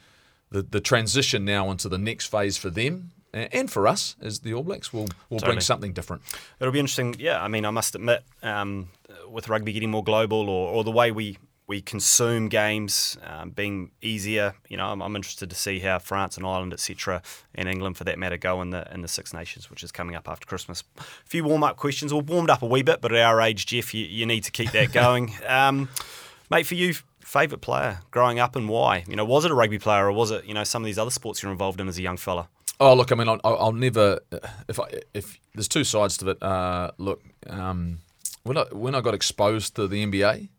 the, 0.52 0.62
the 0.62 0.82
transition 0.82 1.46
now 1.46 1.72
into 1.72 1.90
the 1.90 1.98
next 1.98 2.28
phase 2.28 2.58
for 2.58 2.70
them 2.70 3.12
and 3.34 3.72
for 3.72 3.88
us 3.88 4.16
as 4.22 4.40
the 4.42 4.54
All 4.54 4.64
Blacks 4.64 4.92
will 4.92 5.08
will 5.30 5.40
bring 5.40 5.62
something 5.62 5.94
different. 5.94 6.22
It'll 6.60 6.74
be 6.74 6.80
interesting. 6.80 7.16
Yeah, 7.18 7.42
I 7.42 7.48
mean, 7.48 7.66
I 7.66 7.70
must 7.72 7.96
admit, 7.96 8.24
um, 8.44 8.90
with 9.30 9.48
rugby 9.50 9.74
getting 9.74 9.92
more 9.92 10.04
global, 10.04 10.50
or, 10.50 10.70
or 10.70 10.84
the 10.84 10.92
way 10.92 11.12
we 11.12 11.38
we 11.68 11.82
consume 11.82 12.50
games 12.50 13.18
um, 13.26 13.52
being 13.52 13.92
easier, 14.02 14.54
you 14.68 14.76
know, 14.76 14.88
I'm, 14.88 15.02
I'm 15.02 15.16
interested 15.16 15.50
to 15.50 15.56
see 15.56 15.80
how 15.80 16.00
France 16.00 16.36
and 16.36 16.46
Ireland, 16.46 16.74
etc., 16.74 17.22
and 17.56 17.70
England, 17.70 17.96
for 17.96 18.04
that 18.04 18.20
matter, 18.20 18.36
go 18.36 18.62
in 18.62 18.72
the 18.72 18.86
in 18.94 19.02
the 19.02 19.08
Six 19.08 19.34
Nations, 19.34 19.70
which 19.70 19.82
is 19.82 19.92
coming 19.92 20.16
up 20.16 20.28
after 20.28 20.46
Christmas. 20.46 20.84
A 20.98 21.04
few 21.26 21.46
warm 21.46 21.64
up 21.64 21.78
questions. 21.78 22.14
We've 22.14 22.28
warmed 22.28 22.50
up 22.50 22.62
a 22.62 22.66
wee 22.66 22.82
bit, 22.82 23.00
but 23.00 23.14
at 23.14 23.20
our 23.20 23.40
age, 23.40 23.66
Jeff, 23.66 23.94
you, 23.94 24.06
you 24.06 24.26
need 24.26 24.44
to 24.44 24.52
keep 24.52 24.72
that 24.72 24.92
going. 24.94 25.34
um, 25.48 25.88
mate, 26.50 26.68
for 26.68 26.76
you, 26.76 26.96
favourite 27.32 27.62
player 27.62 28.00
growing 28.12 28.40
up 28.40 28.56
and 28.56 28.68
why? 28.68 29.04
You 29.08 29.16
know, 29.16 29.26
was 29.26 29.46
it 29.46 29.52
a 29.52 29.56
rugby 29.56 29.80
player 29.80 30.06
or 30.08 30.12
was 30.12 30.32
it 30.32 30.46
you 30.46 30.54
know 30.54 30.64
some 30.66 30.82
of 30.84 30.86
these 30.86 31.00
other 31.00 31.12
sports 31.12 31.42
you're 31.42 31.52
involved 31.52 31.80
in 31.80 31.88
as 31.88 31.98
a 31.98 32.02
young 32.02 32.18
fella? 32.18 32.50
Oh, 32.80 32.94
look, 32.96 33.12
I 33.12 33.16
mean, 33.16 33.30
I'll, 33.30 33.40
I'll 33.44 33.58
I'll 33.58 33.72
never. 33.72 34.20
If 34.68 34.80
I, 34.80 34.86
if 35.14 35.40
there's 35.54 35.68
two 35.68 35.84
sides 35.84 36.18
to 36.18 36.30
it. 36.32 36.42
Uh, 36.44 36.92
look, 36.98 37.22
um, 37.48 38.00
when 38.44 38.58
I 38.58 38.64
when 38.72 38.96
I 38.96 39.02
got 39.02 39.14
exposed 39.14 39.76
to 39.76 39.88
the 39.88 40.04
NBA, 40.06 40.50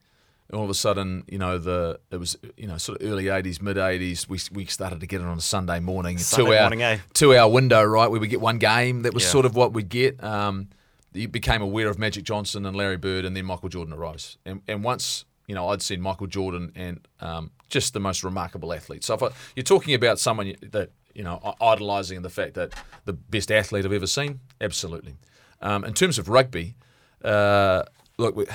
all 0.53 0.63
of 0.65 0.71
a 0.71 0.75
sudden, 0.75 1.25
you 1.29 1.39
know, 1.39 1.59
the 1.59 1.99
it 2.13 2.19
was 2.19 2.37
you 2.57 2.69
know 2.69 2.79
sort 2.79 3.03
of 3.03 3.09
early 3.11 3.25
'80s, 3.25 3.61
mid 3.61 3.77
'80s. 3.77 4.29
We 4.29 4.39
we 4.57 4.67
started 4.67 5.01
to 5.01 5.07
get 5.07 5.21
it 5.21 5.27
on 5.27 5.37
a 5.37 5.41
Sunday 5.41 5.81
morning, 5.81 6.17
Sunday 6.19 6.45
two 6.51 6.55
hour 6.55 6.63
morning, 6.63 6.83
eh? 6.83 6.99
two 7.13 7.37
hour 7.37 7.51
window, 7.51 7.83
right? 7.83 8.09
We 8.11 8.19
would 8.21 8.31
get 8.31 8.41
one 8.41 8.59
game. 8.59 9.03
That 9.03 9.15
was 9.15 9.25
Yeah. 9.25 9.31
sort 9.31 9.45
of 9.47 9.57
what 9.57 9.73
we'd 9.73 9.89
get. 9.89 10.23
Um, 10.23 10.69
you 11.13 11.27
became 11.29 11.61
aware 11.61 11.89
of 11.89 11.99
Magic 11.99 12.25
Johnson 12.25 12.65
and 12.67 12.77
Larry 12.77 12.97
Bird, 12.99 13.25
and 13.25 13.37
then 13.37 13.45
Michael 13.47 13.69
Jordan 13.69 13.93
arose. 13.95 14.39
And 14.47 14.63
and 14.69 14.85
once 14.85 15.25
you 15.53 15.57
know, 15.57 15.69
I'd 15.69 15.83
seen 15.83 16.01
Michael 16.01 16.29
Jordan 16.29 16.73
and 16.75 17.07
um, 17.21 17.51
just 17.69 17.93
the 17.93 18.01
most 18.01 18.25
remarkable 18.25 18.73
athlete. 18.73 19.05
So 19.05 19.13
if 19.13 19.23
I, 19.23 19.29
you're 19.55 19.65
talking 19.65 19.93
about 19.93 20.19
someone 20.19 20.55
that 20.71 20.89
you 21.13 21.23
know 21.23 21.55
idolizing 21.61 22.23
the 22.23 22.31
fact 22.31 22.55
that 22.55 22.73
the 23.05 23.13
best 23.13 23.53
athlete 23.53 23.85
I've 23.85 23.93
ever 23.93 24.07
seen, 24.07 24.41
absolutely. 24.63 25.17
Um, 25.61 25.85
in 25.85 25.93
terms 25.93 26.19
of 26.19 26.31
rugby, 26.31 26.75
uh, 27.23 27.83
look, 28.17 28.35
we, 28.35 28.47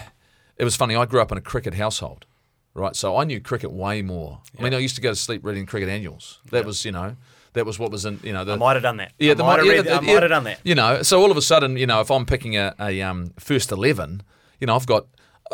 it 0.58 0.64
was 0.64 0.76
funny. 0.76 0.96
I 0.96 1.06
grew 1.06 1.22
up 1.22 1.32
in 1.32 1.38
a 1.38 1.42
cricket 1.42 1.76
household, 1.76 2.26
right? 2.74 2.96
So 2.96 3.16
I 3.16 3.26
knew 3.26 3.40
cricket 3.40 3.72
way 3.72 4.02
more. 4.02 4.42
I 4.58 4.64
mean, 4.64 4.74
I 4.74 4.80
used 4.80 4.96
to 4.96 5.02
go 5.02 5.10
to 5.12 5.16
sleep 5.16 5.46
reading 5.46 5.68
cricket 5.68 5.90
annuals. 5.90 6.40
That 6.50 6.66
was, 6.66 6.84
you 6.84 6.92
know, 6.92 7.16
that 7.54 7.64
was 7.68 7.78
what 7.78 7.92
was 7.92 8.06
in, 8.06 8.20
you 8.24 8.34
know, 8.34 8.44
the, 8.44 8.54
I 8.54 8.56
might 8.56 8.74
have 8.74 8.82
done 8.82 8.98
that. 8.98 9.14
yeah, 9.20 9.34
I 9.34 9.36
the 9.36 9.44
might 9.44 9.58
have 9.60 9.68
yeah, 9.68 9.72
read- 9.74 9.86
the- 9.86 9.92
I 9.92 10.02
yeah. 10.02 10.14
might 10.14 10.24
have 10.24 10.32
done 10.32 10.44
that. 10.46 10.60
You 10.64 10.74
know, 10.74 11.04
so 11.04 11.22
all 11.22 11.30
of 11.30 11.38
a 11.38 11.44
sudden, 11.44 11.78
you 11.78 11.86
know, 11.86 12.02
if 12.02 12.10
I'm 12.10 12.26
picking 12.26 12.58
a, 12.58 12.74
a 12.80 13.04
um, 13.04 13.34
first 13.38 13.72
eleven, 13.72 14.24
you 14.60 14.66
know, 14.66 14.76
I've 14.76 14.88
got. 14.88 15.06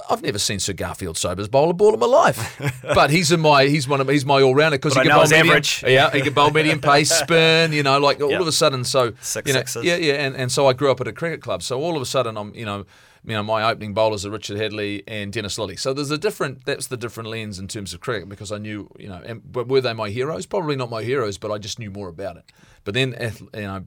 I've 0.10 0.22
never 0.24 0.40
seen 0.40 0.60
Sir 0.60 0.74
Garfield 0.74 1.18
Sobers 1.18 1.48
bowl 1.48 1.70
a 1.70 1.74
ball 1.74 1.94
in 1.94 2.00
my 2.00 2.06
life, 2.08 2.60
but 2.96 3.10
he's 3.12 3.32
in 3.32 3.40
my 3.42 3.66
he's 3.68 3.88
one 3.88 4.02
of 4.02 4.10
he's 4.10 4.26
my 4.26 4.42
all 4.42 4.56
rounder 4.56 4.78
because 4.78 4.96
he 4.96 5.02
can 5.02 5.10
bowl 5.12 5.24
medium. 5.24 5.48
average. 5.48 5.84
Yeah, 5.86 6.10
he 6.12 6.22
can 6.22 6.34
bowl 6.34 6.50
medium 6.52 6.82
pace, 6.82 7.12
spin. 7.20 7.72
You 7.74 7.84
know, 7.84 8.00
like 8.00 8.20
all 8.22 8.32
Yeah. 8.32 8.40
of 8.40 8.48
a 8.48 8.52
sudden, 8.52 8.84
so 8.84 9.14
Six 9.22 9.48
you 9.48 9.54
know, 9.54 9.60
sixes. 9.60 9.84
yeah, 9.86 9.96
yeah, 9.98 10.14
and, 10.26 10.36
and 10.36 10.52
so 10.52 10.68
I 10.68 10.74
grew 10.74 10.90
up 10.92 11.00
at 11.02 11.08
a 11.08 11.14
cricket 11.14 11.42
club. 11.42 11.62
So 11.62 11.80
all 11.82 11.96
of 11.96 12.02
a 12.02 12.06
sudden, 12.06 12.38
I'm 12.38 12.54
you 12.56 12.66
know, 12.66 12.86
you 13.26 13.34
know, 13.34 13.44
my 13.44 13.64
opening 13.70 13.94
bowlers 13.94 14.26
are 14.26 14.32
Richard 14.32 14.58
Hadlee 14.58 15.04
and 15.08 15.32
Dennis 15.32 15.58
Lillee. 15.58 15.80
So 15.80 15.94
there's 15.94 16.12
a 16.12 16.18
different 16.18 16.66
that's 16.66 16.88
the 16.88 16.98
different 16.98 17.30
lens 17.30 17.60
in 17.60 17.68
terms 17.68 17.94
of 17.94 18.00
cricket 18.02 18.28
because 18.30 18.52
I 18.52 18.58
knew 18.58 18.90
you 18.98 19.10
know, 19.10 19.22
and, 19.24 19.42
but 19.52 19.68
were 19.68 19.82
they 19.82 19.94
my 19.94 20.10
heroes? 20.10 20.46
Probably 20.46 20.76
not 20.76 20.90
my 20.90 21.04
heroes, 21.04 21.38
but 21.38 21.52
I 21.52 21.58
just 21.60 21.78
knew 21.80 21.92
more 21.92 22.08
about 22.10 22.38
it. 22.38 22.52
But 22.84 22.96
then 22.96 23.16
you 23.54 23.62
know, 23.62 23.86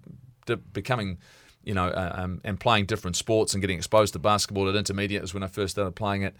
becoming 0.72 1.18
you 1.66 1.74
know, 1.74 1.88
uh, 1.88 2.12
um, 2.14 2.40
and 2.44 2.58
playing 2.58 2.86
different 2.86 3.16
sports 3.16 3.52
and 3.52 3.60
getting 3.60 3.76
exposed 3.76 4.14
to 4.14 4.18
basketball 4.18 4.68
at 4.68 4.76
intermediate 4.76 5.20
was 5.20 5.34
when 5.34 5.42
I 5.42 5.48
first 5.48 5.72
started 5.72 5.94
playing 5.96 6.22
it. 6.22 6.34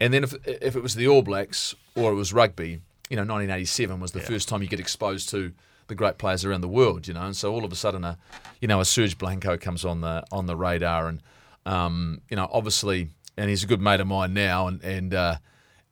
And 0.00 0.14
then 0.14 0.24
if 0.24 0.34
if 0.46 0.76
it 0.76 0.82
was 0.82 0.94
the 0.94 1.08
All 1.08 1.20
Blacks 1.20 1.74
or 1.96 2.12
it 2.12 2.14
was 2.14 2.32
rugby, 2.32 2.80
you 3.10 3.16
know, 3.16 3.22
1987 3.22 4.00
was 4.00 4.12
the 4.12 4.20
first 4.20 4.48
time 4.48 4.62
you 4.62 4.68
get 4.68 4.80
exposed 4.80 5.28
to 5.30 5.52
the 5.88 5.94
great 5.94 6.18
players 6.18 6.44
around 6.44 6.60
the 6.60 6.68
world, 6.68 7.08
you 7.08 7.14
know. 7.14 7.22
And 7.22 7.36
so 7.36 7.52
all 7.52 7.64
of 7.64 7.72
a 7.72 7.76
sudden, 7.76 8.04
a 8.04 8.16
you 8.60 8.68
know, 8.68 8.80
a 8.80 8.84
Serge 8.84 9.18
Blanco 9.18 9.58
comes 9.58 9.84
on 9.84 10.00
the 10.00 10.24
on 10.30 10.46
the 10.46 10.56
radar, 10.56 11.08
and 11.08 11.20
um, 11.66 12.20
you 12.30 12.36
know, 12.36 12.48
obviously, 12.52 13.08
and 13.36 13.50
he's 13.50 13.64
a 13.64 13.66
good 13.66 13.80
mate 13.80 14.00
of 14.00 14.06
mine 14.06 14.32
now, 14.32 14.68
and 14.68 14.82
and. 14.82 15.12
Uh, 15.12 15.36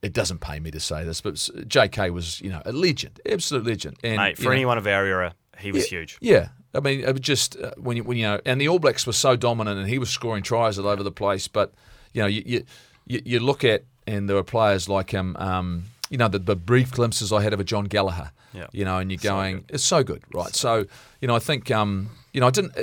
it 0.03 0.13
doesn't 0.13 0.37
pay 0.37 0.59
me 0.59 0.69
to 0.69 0.79
say 0.79 1.03
this, 1.03 1.21
but 1.21 1.49
J.K. 1.67 2.11
was, 2.11 2.39
you 2.39 2.51
know, 2.51 2.61
a 2.67 2.71
legend, 2.71 3.19
absolute 3.27 3.65
legend. 3.65 3.97
And 4.03 4.17
Mate, 4.17 4.37
you 4.37 4.43
for 4.43 4.43
know, 4.43 4.51
anyone 4.51 4.77
of 4.77 4.85
our 4.85 5.03
era, 5.03 5.33
he 5.57 5.71
was 5.71 5.87
huge. 5.87 6.19
yeah, 6.21 6.49
I 6.73 6.79
mean, 6.79 7.01
it 7.01 7.11
was 7.11 7.21
just 7.21 7.57
uh, 7.57 7.71
when 7.77 7.97
you 7.97 8.03
when 8.03 8.17
you 8.17 8.23
know, 8.23 8.41
and 8.45 8.59
the 8.59 8.67
All 8.67 8.79
Blacks 8.79 9.07
were 9.07 9.13
so 9.13 9.35
dominant, 9.35 9.79
and 9.79 9.89
he 9.89 9.99
was 9.99 10.09
scoring 10.09 10.43
tries 10.43 10.77
all 10.77 10.87
over 10.87 11.03
the 11.03 11.11
place. 11.11 11.47
But 11.47 11.73
you 12.13 12.21
know, 12.21 12.27
you 12.27 12.65
you, 13.05 13.21
you, 13.25 13.39
look 13.39 13.63
at 13.63 13.83
and 14.05 14.27
there 14.27 14.35
were 14.35 14.43
players 14.43 14.89
like 14.89 15.11
him. 15.11 15.35
Um, 15.37 15.85
you 16.09 16.17
know, 16.17 16.27
the, 16.27 16.39
the 16.39 16.55
brief 16.55 16.91
glimpses 16.91 17.33
I 17.33 17.41
had 17.41 17.53
of 17.53 17.59
a 17.59 17.63
John 17.63 17.85
Gallagher. 17.85 18.31
Yeah. 18.53 18.67
You 18.71 18.85
know, 18.85 18.97
and 18.97 19.11
you're 19.11 19.17
going, 19.17 19.65
it's 19.69 19.83
so 19.83 20.03
good, 20.03 20.23
right? 20.33 20.55
So 20.55 20.85
you 21.21 21.27
know, 21.27 21.35
I 21.35 21.39
think 21.39 21.71
um, 21.71 22.09
you 22.33 22.41
know, 22.41 22.47
I 22.47 22.51
didn't. 22.51 22.73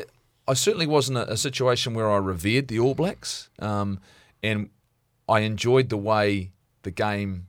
I 0.47 0.55
certainly 0.55 0.87
wasn't 0.87 1.19
a, 1.19 1.33
a 1.33 1.37
situation 1.37 1.95
where 1.95 2.11
I 2.11 2.17
revered 2.17 2.69
the 2.69 2.79
All 2.79 2.95
Blacks, 2.95 3.49
um, 3.61 4.01
and 4.43 4.69
I 5.29 5.41
enjoyed 5.41 5.89
the 5.89 5.97
way 5.97 6.53
the 6.83 6.91
game 6.91 7.47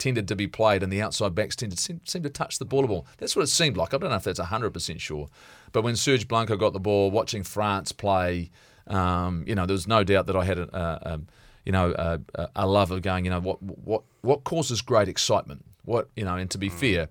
tended 0.00 0.26
to 0.28 0.34
be 0.34 0.46
played 0.46 0.82
and 0.82 0.92
the 0.92 1.00
outside 1.00 1.34
backs 1.34 1.54
tended 1.54 1.78
to 1.78 1.84
seem, 1.84 2.00
seem 2.04 2.22
to 2.22 2.30
touch 2.30 2.58
the 2.58 2.64
ball 2.64 2.84
a 2.84 2.88
ball. 2.88 3.06
That's 3.18 3.36
what 3.36 3.42
it 3.42 3.48
seemed 3.48 3.76
like. 3.76 3.94
I 3.94 3.98
don't 3.98 4.10
know 4.10 4.16
if 4.16 4.24
that's 4.24 4.40
100% 4.40 4.98
sure. 4.98 5.28
But 5.72 5.82
when 5.82 5.96
Serge 5.96 6.26
Blanco 6.28 6.56
got 6.56 6.72
the 6.72 6.80
ball, 6.80 7.10
watching 7.10 7.42
France 7.42 7.92
play, 7.92 8.50
um, 8.86 9.44
you 9.46 9.54
know, 9.54 9.66
there 9.66 9.74
was 9.74 9.86
no 9.86 10.04
doubt 10.04 10.26
that 10.26 10.36
I 10.36 10.44
had 10.44 10.58
a, 10.58 10.76
a, 10.76 11.14
a 11.14 11.20
you 11.64 11.72
know, 11.72 11.94
a, 11.96 12.20
a- 12.56 12.66
love 12.66 12.90
of 12.90 13.02
going, 13.02 13.24
you 13.24 13.30
know, 13.30 13.40
what 13.40 13.62
what 13.62 14.02
what 14.22 14.44
causes 14.44 14.82
great 14.82 15.08
excitement? 15.08 15.64
What, 15.84 16.08
you 16.16 16.24
know, 16.24 16.36
and 16.36 16.50
to 16.50 16.58
be 16.58 16.68
fair, 16.68 17.08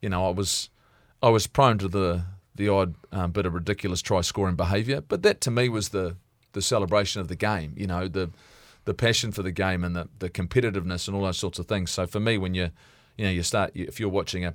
you 0.00 0.08
know, 0.08 0.26
I 0.26 0.30
was 0.30 0.70
I 1.22 1.28
was 1.28 1.46
prone 1.46 1.78
to 1.78 1.88
the 1.88 2.24
the 2.54 2.68
odd 2.68 2.94
um, 3.12 3.30
bit 3.30 3.46
of 3.46 3.54
ridiculous 3.54 4.02
try 4.02 4.20
scoring 4.20 4.56
behaviour, 4.56 5.00
but 5.00 5.22
that 5.22 5.40
to 5.42 5.50
me 5.50 5.68
was 5.68 5.90
the 5.90 6.16
the 6.52 6.62
celebration 6.62 7.20
of 7.20 7.28
the 7.28 7.36
game. 7.36 7.74
You 7.76 7.86
know, 7.86 8.08
the 8.08 8.30
the 8.84 8.94
passion 8.94 9.30
for 9.30 9.42
the 9.42 9.52
game 9.52 9.84
and 9.84 9.94
the, 9.94 10.08
the 10.18 10.30
competitiveness 10.30 11.06
and 11.06 11.16
all 11.16 11.22
those 11.22 11.38
sorts 11.38 11.58
of 11.58 11.66
things. 11.66 11.90
So 11.90 12.06
for 12.06 12.20
me, 12.20 12.38
when 12.38 12.54
you 12.54 12.70
you 13.16 13.24
know 13.26 13.30
you 13.30 13.42
start 13.42 13.72
if 13.74 14.00
you're 14.00 14.08
watching 14.08 14.44
a 14.44 14.54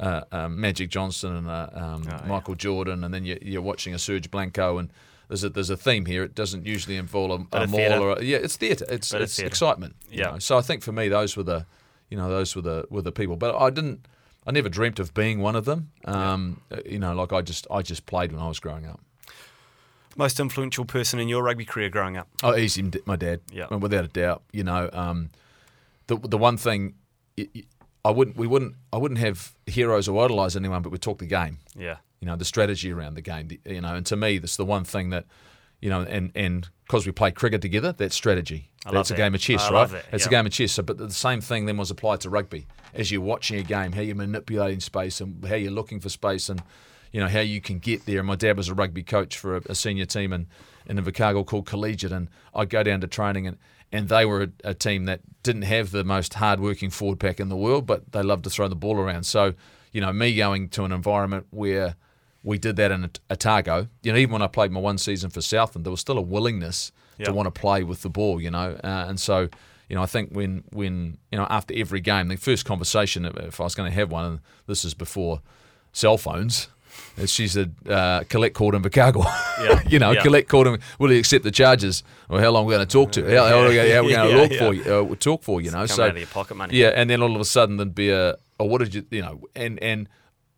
uh, 0.00 0.22
um, 0.32 0.60
Magic 0.60 0.90
Johnson 0.90 1.36
and 1.36 1.48
uh, 1.48 1.68
um, 1.72 2.08
Michael 2.26 2.54
Jordan, 2.54 3.04
and 3.04 3.12
then 3.14 3.24
you, 3.24 3.38
you're 3.42 3.62
watching 3.62 3.94
a 3.94 3.98
Serge 3.98 4.30
Blanco, 4.30 4.78
and 4.78 4.90
there's 5.28 5.44
a 5.44 5.48
there's 5.50 5.70
a 5.70 5.76
theme 5.76 6.06
here. 6.06 6.22
It 6.24 6.34
doesn't 6.34 6.66
usually 6.66 6.96
involve 6.96 7.30
a, 7.52 7.56
a 7.56 7.62
of 7.62 7.70
maul 7.70 7.78
theatre. 7.80 7.98
or 8.00 8.12
a, 8.18 8.22
yeah, 8.24 8.38
it's 8.38 8.56
theatre. 8.56 8.86
It's 8.88 9.12
it's 9.14 9.36
theatre. 9.36 9.46
excitement. 9.46 9.96
you 10.10 10.20
Yeah. 10.20 10.30
know. 10.32 10.38
So 10.38 10.58
I 10.58 10.62
think 10.62 10.82
for 10.82 10.92
me, 10.92 11.08
those 11.08 11.36
were 11.36 11.44
the 11.44 11.66
you 12.10 12.16
know 12.16 12.28
those 12.28 12.54
were 12.56 12.62
the 12.62 12.84
were 12.90 13.02
the 13.02 13.12
people. 13.12 13.36
But 13.36 13.54
I 13.56 13.70
didn't. 13.70 14.06
I 14.46 14.50
never 14.50 14.68
dreamt 14.68 14.98
of 14.98 15.14
being 15.14 15.38
one 15.40 15.54
of 15.54 15.64
them. 15.66 15.92
Um, 16.04 16.60
uh, 16.72 16.78
You 16.84 16.98
know, 16.98 17.14
like 17.14 17.32
I 17.32 17.42
just 17.42 17.66
I 17.70 17.80
just 17.82 18.06
played 18.06 18.32
when 18.32 18.42
I 18.42 18.48
was 18.48 18.58
growing 18.60 18.86
up. 18.86 19.00
Most 20.16 20.40
influential 20.40 20.84
person 20.84 21.18
in 21.20 21.28
your 21.28 21.42
rugby 21.42 21.64
career 21.64 21.88
growing 21.88 22.18
up? 22.18 22.28
Oh, 22.42 22.54
easy, 22.54 22.82
my 23.06 23.16
dad. 23.16 23.40
Yeah. 23.50 23.68
without 23.74 24.04
a 24.04 24.08
doubt. 24.08 24.42
You 24.52 24.64
know, 24.64 24.90
um, 24.92 25.30
the 26.08 26.16
the 26.16 26.36
one 26.36 26.56
thing 26.58 26.94
y- 27.38 27.46
I 28.04 28.10
wouldn't 28.10 28.36
we 28.36 28.46
wouldn't 28.46 28.74
I 28.92 28.96
wouldn't 28.96 29.20
have 29.20 29.52
heroes 29.66 30.08
or 30.08 30.24
idolise 30.24 30.56
anyone, 30.56 30.82
but 30.82 30.90
we 30.90 30.98
talk 30.98 31.18
the 31.18 31.26
game. 31.26 31.58
Yeah. 31.76 31.96
You 32.20 32.26
know, 32.26 32.36
the 32.36 32.44
strategy 32.44 32.92
around 32.92 33.14
the 33.14 33.22
game. 33.22 33.48
You 33.64 33.80
know, 33.80 33.94
and 33.94 34.06
to 34.06 34.16
me, 34.16 34.38
that's 34.38 34.56
the 34.56 34.64
one 34.64 34.84
thing 34.84 35.10
that 35.10 35.24
you 35.80 35.90
know, 35.90 36.02
and 36.02 36.30
and 36.34 36.68
because 36.86 37.06
we 37.06 37.12
play 37.12 37.30
cricket 37.30 37.62
together, 37.62 37.92
that's 37.92 38.14
strategy. 38.14 38.70
I 38.84 38.88
love 38.90 38.94
that's 38.94 39.10
a 39.10 39.14
that. 39.14 39.16
game 39.18 39.34
of 39.34 39.40
chess, 39.40 39.62
I 39.62 39.66
right? 39.66 39.72
love 39.72 39.90
that, 39.92 40.04
It's 40.12 40.26
a 40.26 40.28
game 40.28 40.46
of 40.46 40.52
chess. 40.52 40.72
So, 40.72 40.82
but 40.82 40.98
the 40.98 41.10
same 41.10 41.40
thing 41.40 41.66
then 41.66 41.76
was 41.76 41.90
applied 41.90 42.20
to 42.22 42.30
rugby. 42.30 42.66
As 42.94 43.10
you're 43.10 43.20
watching 43.20 43.58
a 43.58 43.62
game, 43.62 43.92
how 43.92 44.00
you're 44.00 44.16
manipulating 44.16 44.80
space 44.80 45.20
and 45.20 45.44
how 45.44 45.54
you're 45.54 45.70
looking 45.70 46.00
for 46.00 46.08
space 46.08 46.48
and 46.48 46.62
you 47.12 47.20
know 47.20 47.28
how 47.28 47.40
you 47.40 47.60
can 47.60 47.78
get 47.78 48.06
there. 48.06 48.18
And 48.18 48.26
my 48.26 48.36
dad 48.36 48.56
was 48.56 48.68
a 48.68 48.74
rugby 48.74 49.02
coach 49.02 49.38
for 49.38 49.56
a, 49.56 49.62
a 49.66 49.74
senior 49.74 50.06
team 50.06 50.32
in 50.32 50.46
in 50.86 50.98
Invercargill 50.98 51.46
called 51.46 51.66
Collegiate, 51.66 52.12
and 52.12 52.28
I'd 52.54 52.68
go 52.68 52.82
down 52.82 53.00
to 53.00 53.06
training 53.06 53.46
and. 53.46 53.58
And 53.92 54.08
they 54.08 54.24
were 54.24 54.42
a, 54.64 54.70
a 54.70 54.74
team 54.74 55.04
that 55.04 55.20
didn't 55.42 55.62
have 55.62 55.90
the 55.90 56.02
most 56.04 56.34
hard-working 56.34 56.90
forward 56.90 57.20
pack 57.20 57.38
in 57.40 57.48
the 57.50 57.56
world, 57.56 57.86
but 57.86 58.10
they 58.12 58.22
loved 58.22 58.44
to 58.44 58.50
throw 58.50 58.66
the 58.68 58.74
ball 58.76 58.96
around. 58.96 59.24
So, 59.24 59.52
you 59.92 60.00
know, 60.00 60.12
me 60.12 60.34
going 60.34 60.70
to 60.70 60.84
an 60.84 60.92
environment 60.92 61.46
where 61.50 61.96
we 62.42 62.58
did 62.58 62.76
that 62.76 62.90
in 62.90 63.10
Otago. 63.30 63.88
You 64.02 64.12
know, 64.12 64.18
even 64.18 64.32
when 64.32 64.42
I 64.42 64.46
played 64.46 64.70
my 64.72 64.80
one 64.80 64.98
season 64.98 65.28
for 65.30 65.42
Southland, 65.42 65.84
there 65.84 65.90
was 65.90 66.00
still 66.00 66.16
a 66.18 66.22
willingness 66.22 66.90
Yeah. 67.18 67.26
to 67.26 67.32
want 67.34 67.54
to 67.54 67.60
play 67.60 67.84
with 67.84 68.00
the 68.02 68.08
ball. 68.08 68.40
You 68.40 68.50
know, 68.50 68.78
uh, 68.82 69.04
and 69.08 69.20
so 69.20 69.48
you 69.88 69.96
know, 69.96 70.02
I 70.02 70.06
think 70.06 70.30
when 70.32 70.64
when 70.72 71.18
you 71.30 71.36
know 71.38 71.46
after 71.50 71.74
every 71.76 72.00
game, 72.00 72.28
the 72.28 72.36
first 72.36 72.64
conversation, 72.64 73.26
if 73.26 73.36
if 73.36 73.60
I 73.60 73.64
was 73.64 73.74
going 73.74 73.90
to 73.90 73.94
have 73.94 74.10
one, 74.10 74.24
and 74.24 74.40
this 74.66 74.84
is 74.84 74.94
before 74.94 75.42
cell 75.92 76.16
phones. 76.16 76.68
She 77.26 77.46
said, 77.46 77.74
uh, 77.88 78.24
Colette 78.28 78.54
called 78.54 78.74
him. 78.74 78.82
Yeah, 79.62 79.80
you 79.86 79.98
know, 79.98 80.12
yeah. 80.12 80.22
Colette 80.22 80.48
called 80.48 80.66
him, 80.66 80.78
will 80.98 81.10
he 81.10 81.18
accept 81.18 81.44
the 81.44 81.50
charges? 81.50 82.02
Or 82.28 82.40
how 82.40 82.50
long 82.50 82.64
are 82.64 82.68
we 82.68 82.74
going 82.74 82.86
to 82.86 82.92
talk 82.92 83.12
to? 83.12 83.22
How, 83.24 83.46
how 83.46 83.58
are 83.60 83.68
we 83.68 83.74
going 83.74 84.04
to 84.04 84.10
Yeah, 84.10 84.24
look 84.40 84.52
for 84.54 84.74
you? 84.74 84.82
Uh, 84.82 85.02
we'll 85.02 85.16
talk 85.16 85.42
for 85.42 85.60
you 85.60 85.70
know. 85.70 85.84
So 85.86 86.04
out 86.04 86.10
of 86.10 86.16
your 86.18 86.26
pocket 86.26 86.54
money. 86.56 86.76
yeah, 86.76 86.88
and 86.88 87.08
then 87.10 87.22
all 87.22 87.34
of 87.34 87.40
a 87.40 87.44
sudden 87.44 87.76
there'd 87.76 87.94
be 87.94 88.10
a, 88.10 88.36
oh, 88.58 88.64
what 88.64 88.78
did 88.78 88.94
you, 88.94 89.04
you 89.10 89.22
know, 89.22 89.40
and 89.54 89.78
and 89.82 90.08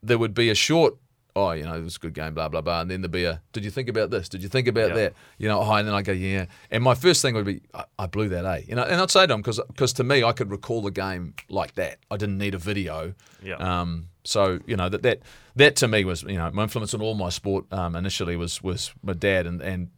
there 0.02 0.16
would 0.18 0.34
be 0.34 0.48
a 0.50 0.54
short, 0.54 0.96
oh, 1.34 1.50
you 1.50 1.64
know, 1.64 1.74
it 1.74 1.82
was 1.82 1.96
a 1.96 1.98
good 1.98 2.14
game, 2.14 2.34
blah 2.34 2.48
blah 2.48 2.60
blah, 2.60 2.82
and 2.82 2.90
then 2.90 3.00
there'd 3.00 3.10
be 3.10 3.24
a, 3.24 3.42
did 3.52 3.64
you 3.64 3.70
think 3.70 3.88
about 3.88 4.10
this? 4.10 4.28
Did 4.28 4.42
you 4.42 4.48
think 4.48 4.68
about 4.68 4.90
that? 4.94 5.14
You 5.38 5.48
know, 5.48 5.60
oh, 5.60 5.72
and 5.72 5.88
then 5.88 5.94
I 5.94 6.02
go, 6.02 6.12
yeah, 6.12 6.46
and 6.70 6.84
my 6.84 6.94
first 6.94 7.20
thing 7.20 7.34
would 7.34 7.46
be, 7.46 7.62
I, 7.74 7.84
I 7.98 8.06
blew 8.06 8.28
that, 8.28 8.44
eh? 8.44 8.62
You 8.68 8.76
know, 8.76 8.84
and 8.84 9.00
I'd 9.00 9.10
say 9.10 9.26
to 9.26 9.34
him, 9.34 9.42
because 9.42 9.92
to 9.94 10.04
me 10.04 10.22
I 10.22 10.32
could 10.32 10.50
recall 10.50 10.82
the 10.82 10.90
game 10.92 11.34
like 11.48 11.74
that. 11.74 11.98
I 12.10 12.16
didn't 12.16 12.38
need 12.38 12.54
a 12.54 12.58
video. 12.58 13.14
Yeah. 13.42 13.56
Um. 13.56 14.08
So 14.24 14.60
you 14.66 14.76
know 14.76 14.88
that 14.88 15.02
that 15.02 15.20
that 15.56 15.76
to 15.76 15.88
me 15.88 16.04
was 16.04 16.22
you 16.22 16.36
know 16.38 16.50
my 16.52 16.62
influence 16.64 16.94
on 16.94 17.02
all 17.02 17.14
my 17.14 17.28
sport 17.28 17.70
um, 17.72 17.94
initially 17.94 18.36
was 18.36 18.62
was 18.62 18.92
my 19.02 19.12
dad 19.12 19.46
and 19.46 19.60
and 19.60 19.88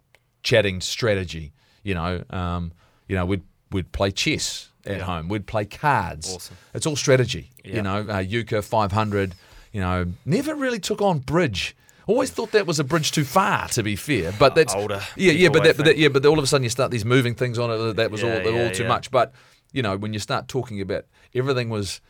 chatting 0.43 0.81
strategy. 0.81 1.53
You 1.83 1.95
know, 1.95 2.25
um, 2.31 2.73
you 3.09 3.17
know 3.17 3.25
we'd 3.25 3.43
we'd 3.71 3.93
play 3.93 4.11
chess 4.11 4.71
at 4.85 4.99
Yeah. 4.99 5.05
home. 5.05 5.29
We'd 5.29 5.47
play 5.47 5.65
cards. 5.65 6.35
Awesome. 6.35 6.57
It's 6.75 6.87
all 6.87 6.97
strategy. 6.97 7.51
Yeah. 7.65 7.77
You 7.77 7.83
know, 7.83 8.07
uh, 8.09 8.19
Euchre 8.19 8.63
500. 8.63 9.35
You 9.73 9.81
know, 9.81 10.07
never 10.25 10.55
really 10.55 10.79
took 10.79 11.03
on 11.03 11.19
bridge. 11.19 11.77
Always 12.07 12.31
thought 12.31 12.53
that 12.53 12.67
was 12.67 12.79
a 12.79 12.85
bridge 12.85 13.11
too 13.11 13.25
far. 13.25 13.69
To 13.69 13.83
be 13.83 13.97
fair, 13.97 14.33
but 14.39 14.55
that's 14.55 14.75
Older 14.75 15.03
Yeah, 15.17 15.33
yeah, 15.33 15.49
but 15.49 15.65
that, 15.65 15.77
but 15.77 15.87
that, 15.87 15.99
yeah, 15.99 16.09
but 16.09 16.25
all 16.25 16.39
of 16.39 16.45
a 16.45 16.47
sudden 16.47 16.63
you 16.63 16.71
start 16.71 16.91
these 16.93 17.05
moving 17.05 17.35
things 17.35 17.59
on 17.59 17.71
it. 17.71 17.97
That 17.97 18.11
was 18.11 18.23
Yeah, 18.23 18.43
all, 18.45 18.59
all 18.61 18.71
too 18.71 18.87
much. 18.87 19.11
But 19.11 19.33
you 19.73 19.83
know, 19.83 19.97
when 19.97 20.13
you 20.13 20.19
start 20.21 20.47
talking 20.49 20.81
about 20.81 21.05
everything 21.35 21.69
was, 21.69 22.01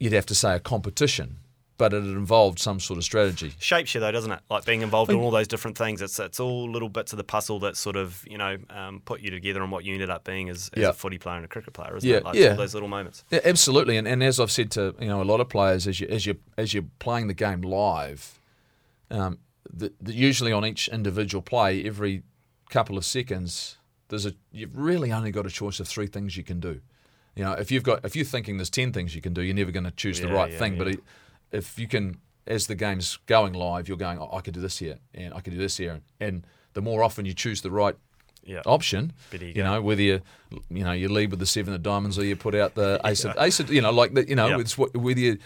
you'd 0.00 0.12
have 0.12 0.26
to 0.26 0.34
say 0.34 0.56
a 0.56 0.60
competition. 0.60 1.36
but 1.78 1.94
it 1.94 2.04
involved 2.04 2.58
some 2.58 2.78
sort 2.78 2.98
of 2.98 3.04
strategy. 3.04 3.52
shapes 3.58 3.94
you 3.94 4.00
though, 4.02 4.10
doesn't 4.12 4.32
it? 4.32 4.40
Like 4.50 4.66
being 4.66 4.82
involved 4.82 5.10
in 5.10 5.16
all 5.16 5.30
those 5.30 5.48
different 5.48 5.78
things. 5.78 6.02
It's 6.02 6.18
it's 6.18 6.38
all 6.38 6.70
little 6.70 6.90
bits 6.90 7.12
of 7.14 7.16
the 7.16 7.24
puzzle 7.24 7.58
that 7.60 7.74
sort 7.76 7.96
of 7.96 8.22
you 8.28 8.36
know 8.36 8.58
um, 8.68 9.00
put 9.04 9.20
you 9.22 9.30
together 9.30 9.62
and 9.62 9.72
what 9.72 9.82
you 9.86 9.94
ended 9.94 10.10
up 10.10 10.24
being 10.24 10.50
as, 10.50 10.68
as 10.74 10.82
Yeah. 10.82 10.88
a 10.90 10.92
footy 10.92 11.16
player 11.16 11.36
and 11.36 11.44
a 11.46 11.48
cricket 11.48 11.72
player, 11.72 11.96
isn't 11.96 12.06
Yeah, 12.10 12.16
it? 12.18 12.24
Like 12.24 12.34
yeah. 12.34 12.50
all 12.50 12.56
those 12.56 12.74
little 12.74 12.88
moments. 12.90 13.24
Yeah, 13.30 13.40
absolutely. 13.46 13.96
And, 13.96 14.06
and 14.06 14.22
as 14.22 14.38
I've 14.40 14.50
said 14.50 14.70
to 14.72 14.94
you 15.00 15.08
know 15.08 15.22
a 15.22 15.28
lot 15.32 15.40
of 15.40 15.48
players, 15.48 15.86
as 15.86 16.00
you 16.00 16.08
as 16.08 16.26
you 16.26 16.34
as 16.58 16.74
you're 16.74 16.88
playing 16.98 17.28
the 17.28 17.34
game 17.46 17.62
live, 17.62 18.38
um, 19.10 19.38
the, 19.72 19.92
the, 20.02 20.12
usually 20.12 20.52
on 20.52 20.66
each 20.66 20.88
individual 20.88 21.40
play, 21.42 21.82
every 21.84 22.22
couple 22.68 22.98
of 22.98 23.04
seconds, 23.06 23.78
there's 24.08 24.26
a 24.26 24.34
you've 24.52 24.76
really 24.76 25.12
only 25.12 25.30
got 25.30 25.46
a 25.46 25.50
choice 25.50 25.80
of 25.80 25.88
three 25.88 26.06
things 26.08 26.36
you 26.36 26.44
can 26.44 26.60
do. 26.60 26.80
You 27.36 27.44
know, 27.44 27.52
if 27.52 27.70
you've 27.70 27.82
got 27.84 28.04
if 28.04 28.16
you're 28.16 28.24
thinking 28.24 28.56
there's 28.58 28.70
ten 28.70 28.92
things 28.92 29.14
you 29.14 29.20
can 29.22 29.32
do, 29.32 29.42
you're 29.42 29.54
never 29.54 29.70
going 29.70 29.84
to 29.84 29.90
choose 29.92 30.20
the 30.20 30.28
right 30.28 30.50
yeah, 30.52 30.58
thing. 30.58 30.76
But 30.78 30.86
yeah. 30.88 30.92
it, 30.94 31.00
if 31.52 31.78
you 31.78 31.86
can, 31.88 32.18
as 32.46 32.66
the 32.66 32.74
game's 32.74 33.18
going 33.26 33.52
live, 33.54 33.88
you're 33.88 33.96
going, 33.96 34.18
oh, 34.18 34.30
I 34.32 34.40
could 34.40 34.54
do 34.54 34.60
this 34.60 34.78
here, 34.78 34.98
and 35.14 35.32
I 35.34 35.40
could 35.40 35.52
do 35.52 35.58
this 35.58 35.76
here, 35.76 36.00
and 36.20 36.44
the 36.74 36.82
more 36.82 37.02
often 37.02 37.24
you 37.26 37.34
choose 37.34 37.62
the 37.62 37.70
right 37.70 37.96
Yeah. 38.44 38.62
option. 38.66 39.12
You 39.32 39.62
know, 39.62 39.80
whether 39.82 40.02
you 40.02 40.20
you 40.70 40.84
know 40.84 40.92
you 40.92 41.08
lead 41.08 41.30
with 41.30 41.40
the 41.40 41.46
seven 41.46 41.72
of 41.74 41.82
diamonds 41.82 42.18
or 42.18 42.24
you 42.24 42.36
put 42.36 42.54
out 42.54 42.74
the 42.74 43.00
ace 43.04 43.24
of 43.24 43.36
ace 43.38 43.60
of 43.60 43.72
you 43.72 43.80
know 43.80 43.90
like 43.92 44.14
the, 44.14 44.28
you 44.28 44.34
know 44.36 44.48
Yeah. 44.48 44.58
it's 44.60 44.76
what, 44.78 44.94
whether 44.96 45.20
you 45.20 45.38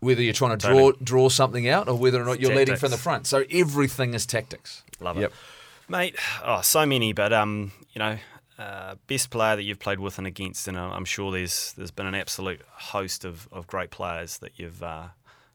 whether 0.00 0.22
you're 0.22 0.34
trying 0.34 0.56
to 0.58 0.66
draw 0.68 0.92
draw 1.02 1.28
something 1.28 1.68
out 1.68 1.88
or 1.88 1.96
whether 1.96 2.20
or 2.20 2.24
not 2.24 2.40
you're 2.40 2.54
leading 2.54 2.76
from 2.76 2.90
the 2.90 2.98
front. 2.98 3.26
So 3.26 3.44
everything 3.50 4.14
is 4.14 4.26
tactics. 4.26 4.82
Love 5.00 5.16
Yep. 5.16 5.30
it, 5.30 5.90
mate. 5.90 6.16
Oh, 6.44 6.60
so 6.60 6.84
many, 6.86 7.12
but 7.12 7.32
um, 7.32 7.72
you 7.92 7.98
know, 7.98 8.18
uh, 8.58 8.94
best 9.06 9.30
player 9.30 9.56
that 9.56 9.62
you've 9.64 9.78
played 9.80 9.98
with 10.00 10.18
and 10.18 10.26
against, 10.26 10.68
and 10.68 10.76
uh, 10.76 10.90
I'm 10.92 11.04
sure 11.04 11.32
there's 11.32 11.72
there's 11.76 11.90
been 11.90 12.06
an 12.06 12.14
absolute 12.14 12.60
host 12.70 13.24
of, 13.24 13.48
of 13.52 13.66
great 13.66 13.90
players 13.90 14.38
that 14.38 14.52
you've 14.58 14.82
uh, 14.82 15.08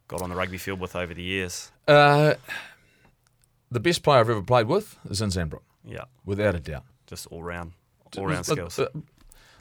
got 0.08 0.22
on 0.22 0.30
the 0.30 0.36
rugby 0.36 0.58
field 0.58 0.80
with 0.80 0.96
over 0.96 1.14
the 1.14 1.24
years. 1.24 1.72
Uh, 1.88 2.34
the 3.72 3.80
best 3.80 4.04
player 4.04 4.20
I've 4.20 4.30
ever 4.30 4.42
played 4.42 4.68
with 4.68 4.98
is 5.10 5.22
Zinzan 5.22 5.50
Brooke, 5.50 5.64
Yeah, 5.86 6.06
without 6.26 6.56
a 6.56 6.60
doubt. 6.60 6.84
just 7.08 7.28
all 7.28 7.44
round, 7.44 7.74
all 8.18 8.26
round 8.28 8.46
skills. 8.46 8.80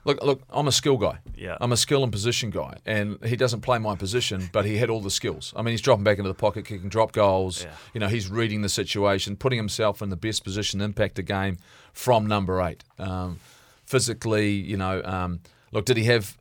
Look, 0.05 0.23
look, 0.23 0.43
I'm 0.51 0.69
a 0.69 0.73
skill 0.73 0.97
guy. 0.97 1.19
Yeah. 1.37 1.57
I'm 1.61 1.73
a 1.73 1.77
skill 1.77 2.03
and 2.03 2.13
position 2.13 2.51
guy, 2.51 2.79
and 2.87 3.23
he 3.25 3.37
doesn't 3.37 3.61
play 3.61 3.79
my 3.79 3.95
position, 3.95 4.49
but 4.53 4.65
he 4.65 4.77
had 4.77 4.91
all 4.91 5.01
the 5.01 5.11
skills. 5.11 5.53
I 5.57 5.63
mean, 5.63 5.73
he's 5.73 5.81
dropping 5.81 6.05
back 6.05 6.19
into 6.19 6.29
the 6.29 6.35
pocket, 6.35 6.65
kicking 6.65 6.89
drop 6.89 7.13
goals. 7.13 7.65
Yeah. 7.65 7.71
You 7.95 8.01
know, 8.01 8.09
he's 8.09 8.29
reading 8.29 8.63
the 8.63 8.69
situation, 8.69 9.37
putting 9.37 9.59
himself 9.59 10.01
in 10.01 10.09
the 10.09 10.17
best 10.17 10.45
position 10.45 10.79
to 10.79 10.85
impact 10.85 11.17
the 11.17 11.23
game 11.23 11.59
from 11.93 12.27
number 12.27 12.61
eight. 12.63 12.85
Um, 12.99 13.39
physically, 13.85 14.51
you 14.51 14.77
know, 14.77 15.03
um, 15.05 15.41
look, 15.73 15.85
did 15.85 15.97
he 15.97 16.05
have? 16.05 16.37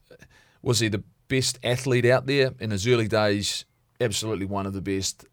Was 0.62 0.80
he 0.80 0.88
the 0.88 1.04
best 1.28 1.60
athlete 1.64 2.06
out 2.06 2.26
there 2.26 2.52
in 2.60 2.72
his 2.72 2.88
early 2.88 3.08
days? 3.08 3.66
Absolutely 4.00 4.46
one 4.46 4.66
of 4.66 4.74
the 4.74 4.82
best. 4.82 5.26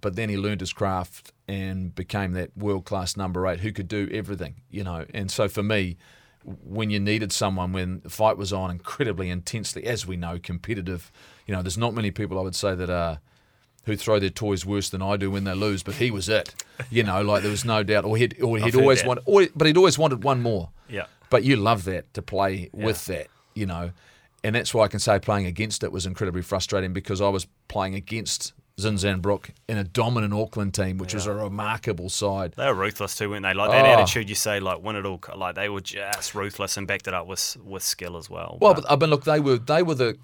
But 0.00 0.16
then 0.16 0.28
he 0.28 0.36
learned 0.36 0.60
his 0.60 0.72
craft 0.72 1.32
and 1.46 1.94
became 1.94 2.32
that 2.32 2.56
world 2.56 2.84
class 2.84 3.16
number 3.16 3.46
eight 3.46 3.60
who 3.60 3.72
could 3.72 3.88
do 3.88 4.08
everything, 4.12 4.62
you 4.70 4.84
know. 4.84 5.04
And 5.12 5.30
so 5.30 5.48
for 5.48 5.62
me, 5.62 5.98
when 6.44 6.90
you 6.90 6.98
needed 6.98 7.32
someone 7.32 7.72
when 7.72 8.00
the 8.00 8.10
fight 8.10 8.36
was 8.36 8.52
on 8.52 8.70
incredibly 8.70 9.30
intensely, 9.30 9.84
as 9.84 10.06
we 10.06 10.16
know, 10.16 10.38
competitive. 10.38 11.12
You 11.46 11.54
know, 11.54 11.62
there's 11.62 11.78
not 11.78 11.94
many 11.94 12.10
people 12.10 12.38
I 12.38 12.42
would 12.42 12.54
say 12.54 12.74
that 12.74 12.90
are 12.90 13.20
who 13.84 13.96
throw 13.96 14.18
their 14.18 14.30
toys 14.30 14.64
worse 14.66 14.90
than 14.90 15.02
I 15.02 15.16
do 15.16 15.30
when 15.30 15.44
they 15.44 15.54
lose, 15.54 15.82
but 15.82 15.94
he 15.94 16.10
was 16.10 16.28
it. 16.28 16.54
You 16.90 17.02
know, 17.02 17.22
like 17.22 17.42
there 17.42 17.50
was 17.50 17.64
no 17.64 17.82
doubt. 17.82 18.04
Or 18.04 18.16
he'd, 18.16 18.40
or 18.42 18.58
he'd 18.58 18.74
always 18.74 19.04
wanted, 19.04 19.24
or, 19.26 19.46
but 19.54 19.66
he'd 19.66 19.76
always 19.76 19.98
wanted 19.98 20.22
one 20.22 20.42
more. 20.42 20.70
Yeah. 20.88 21.06
But 21.30 21.44
you 21.44 21.56
love 21.56 21.84
that 21.84 22.12
to 22.14 22.22
play 22.22 22.70
with 22.72 23.06
that, 23.06 23.28
you 23.54 23.66
know, 23.66 23.92
and 24.42 24.54
that's 24.54 24.72
why 24.74 24.84
I 24.84 24.88
can 24.88 25.00
say 25.00 25.18
playing 25.18 25.46
against 25.46 25.84
it 25.84 25.92
was 25.92 26.06
incredibly 26.06 26.42
frustrating 26.42 26.92
because 26.92 27.20
I 27.20 27.28
was 27.28 27.46
playing 27.68 27.94
against 27.94 28.52
Zinzan 28.84 29.20
Brooke 29.22 29.50
in 29.68 29.76
a 29.78 29.84
dominant 29.84 30.32
Auckland 30.34 30.74
team, 30.74 30.98
which 30.98 31.14
was 31.14 31.26
a 31.26 31.34
remarkable 31.34 32.08
side. 32.08 32.54
They 32.56 32.66
were 32.66 32.74
ruthless 32.74 33.16
too, 33.16 33.30
weren't 33.30 33.42
they? 33.44 33.54
Like 33.54 33.70
that 33.70 33.84
Oh. 33.84 33.88
attitude 34.00 34.28
you 34.28 34.34
say, 34.34 34.60
like 34.60 34.82
win 34.82 34.96
it 34.96 35.04
all. 35.06 35.20
Like 35.36 35.54
they 35.54 35.68
were 35.68 35.80
just 35.80 36.34
ruthless 36.34 36.76
and 36.76 36.86
backed 36.86 37.06
it 37.08 37.14
up 37.14 37.26
with 37.26 37.56
with 37.64 37.82
skill 37.82 38.16
as 38.16 38.28
well. 38.30 38.58
Well, 38.60 38.74
but, 38.74 38.98
but 38.98 39.08
look, 39.08 39.24
they 39.24 39.40
were 39.40 39.58
they 39.58 39.82
were 39.82 39.94
the. 39.94 40.18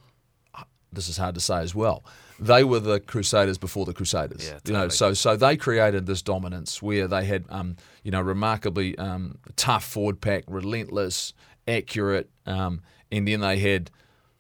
This 0.93 1.09
is 1.09 1.17
hard 1.19 1.35
to 1.35 1.41
say 1.41 1.59
as 1.59 1.75
well. 1.75 2.05
They 2.39 2.65
were 2.65 2.81
the 2.81 3.01
Crusaders 3.01 3.59
before 3.59 3.85
the 3.85 3.93
Crusaders. 3.93 4.47
Yeah, 4.47 4.59
You 4.65 4.73
know, 4.73 4.89
so 4.89 5.13
so 5.15 5.37
they 5.37 5.57
created 5.57 6.07
this 6.07 6.23
dominance 6.23 6.81
where 6.81 7.07
they 7.09 7.25
had, 7.25 7.45
um, 7.51 7.77
you 8.03 8.11
know, 8.11 8.21
remarkably 8.23 8.97
um, 8.97 9.37
tough 9.57 9.85
forward 9.85 10.21
pack, 10.23 10.45
relentless, 10.47 11.35
accurate, 11.69 12.31
um, 12.47 12.81
and 13.13 13.27
then 13.29 13.41
they 13.41 13.59
had 13.59 13.91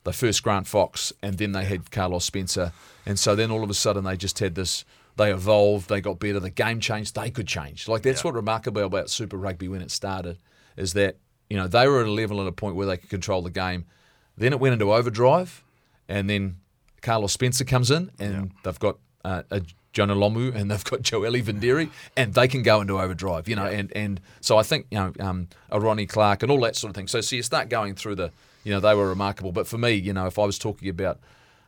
the 0.04 0.12
first 0.12 0.42
Grant 0.42 0.66
Fox, 0.66 1.12
and 1.22 1.36
then 1.36 1.52
they 1.52 1.64
had 1.64 1.90
Carlos 1.90 2.24
Spencer, 2.24 2.72
and 3.06 3.18
so 3.18 3.34
then 3.34 3.50
all 3.50 3.62
of 3.62 3.70
a 3.70 3.74
sudden 3.74 4.04
they 4.04 4.16
just 4.16 4.38
had 4.38 4.54
this. 4.54 4.84
They 5.16 5.32
evolved. 5.32 5.88
They 5.88 6.02
got 6.02 6.18
better. 6.18 6.40
The 6.40 6.50
game 6.50 6.78
changed. 6.80 7.14
They 7.14 7.30
could 7.30 7.46
change. 7.46 7.88
Like 7.88 8.02
that's 8.02 8.22
what 8.22 8.34
remarkable 8.34 8.84
about 8.84 9.08
Super 9.08 9.38
Rugby 9.38 9.68
when 9.68 9.80
it 9.80 9.90
started 9.90 10.38
is 10.76 10.92
that 10.92 11.16
you 11.48 11.56
know 11.56 11.66
they 11.66 11.88
were 11.88 12.00
at 12.00 12.06
a 12.06 12.10
level 12.10 12.40
and 12.40 12.48
a 12.48 12.52
point 12.52 12.76
where 12.76 12.86
they 12.86 12.98
could 12.98 13.08
control 13.08 13.40
the 13.40 13.50
game. 13.50 13.86
Then 14.36 14.52
it 14.52 14.60
went 14.60 14.74
into 14.74 14.92
overdrive, 14.92 15.64
and 16.08 16.28
then 16.28 16.56
Carlos 17.00 17.32
Spencer 17.32 17.64
comes 17.64 17.90
in, 17.90 18.10
and 18.18 18.50
they've 18.62 18.78
got 18.78 18.98
uh, 19.24 19.42
a 19.50 19.62
Jonah 19.96 20.14
Lomu 20.14 20.54
and 20.54 20.70
they've 20.70 20.84
got 20.84 21.00
Joeli 21.10 21.42
Vidiri, 21.42 21.88
and 22.18 22.34
they 22.34 22.48
can 22.48 22.62
go 22.62 22.82
into 22.82 23.00
overdrive, 23.00 23.48
you 23.48 23.56
know. 23.56 23.64
And, 23.64 23.90
and 23.96 24.20
so 24.42 24.58
I 24.58 24.62
think 24.62 24.86
you 24.90 24.98
know 24.98 25.12
um, 25.18 25.48
a 25.70 25.80
Ronnie 25.80 26.06
Clark 26.06 26.42
and 26.42 26.52
all 26.52 26.60
that 26.60 26.76
sort 26.76 26.90
of 26.90 26.96
thing. 26.96 27.08
So 27.08 27.22
so 27.22 27.34
you 27.34 27.42
start 27.42 27.70
going 27.70 27.94
through 27.94 28.16
the, 28.16 28.30
you 28.62 28.72
know, 28.72 28.80
they 28.80 28.94
were 28.94 29.08
remarkable. 29.08 29.52
But 29.52 29.66
for 29.66 29.78
me, 29.78 29.92
you 29.92 30.12
know, 30.12 30.26
if 30.26 30.38
I 30.38 30.44
was 30.44 30.58
talking 30.58 30.90
about, 30.90 31.18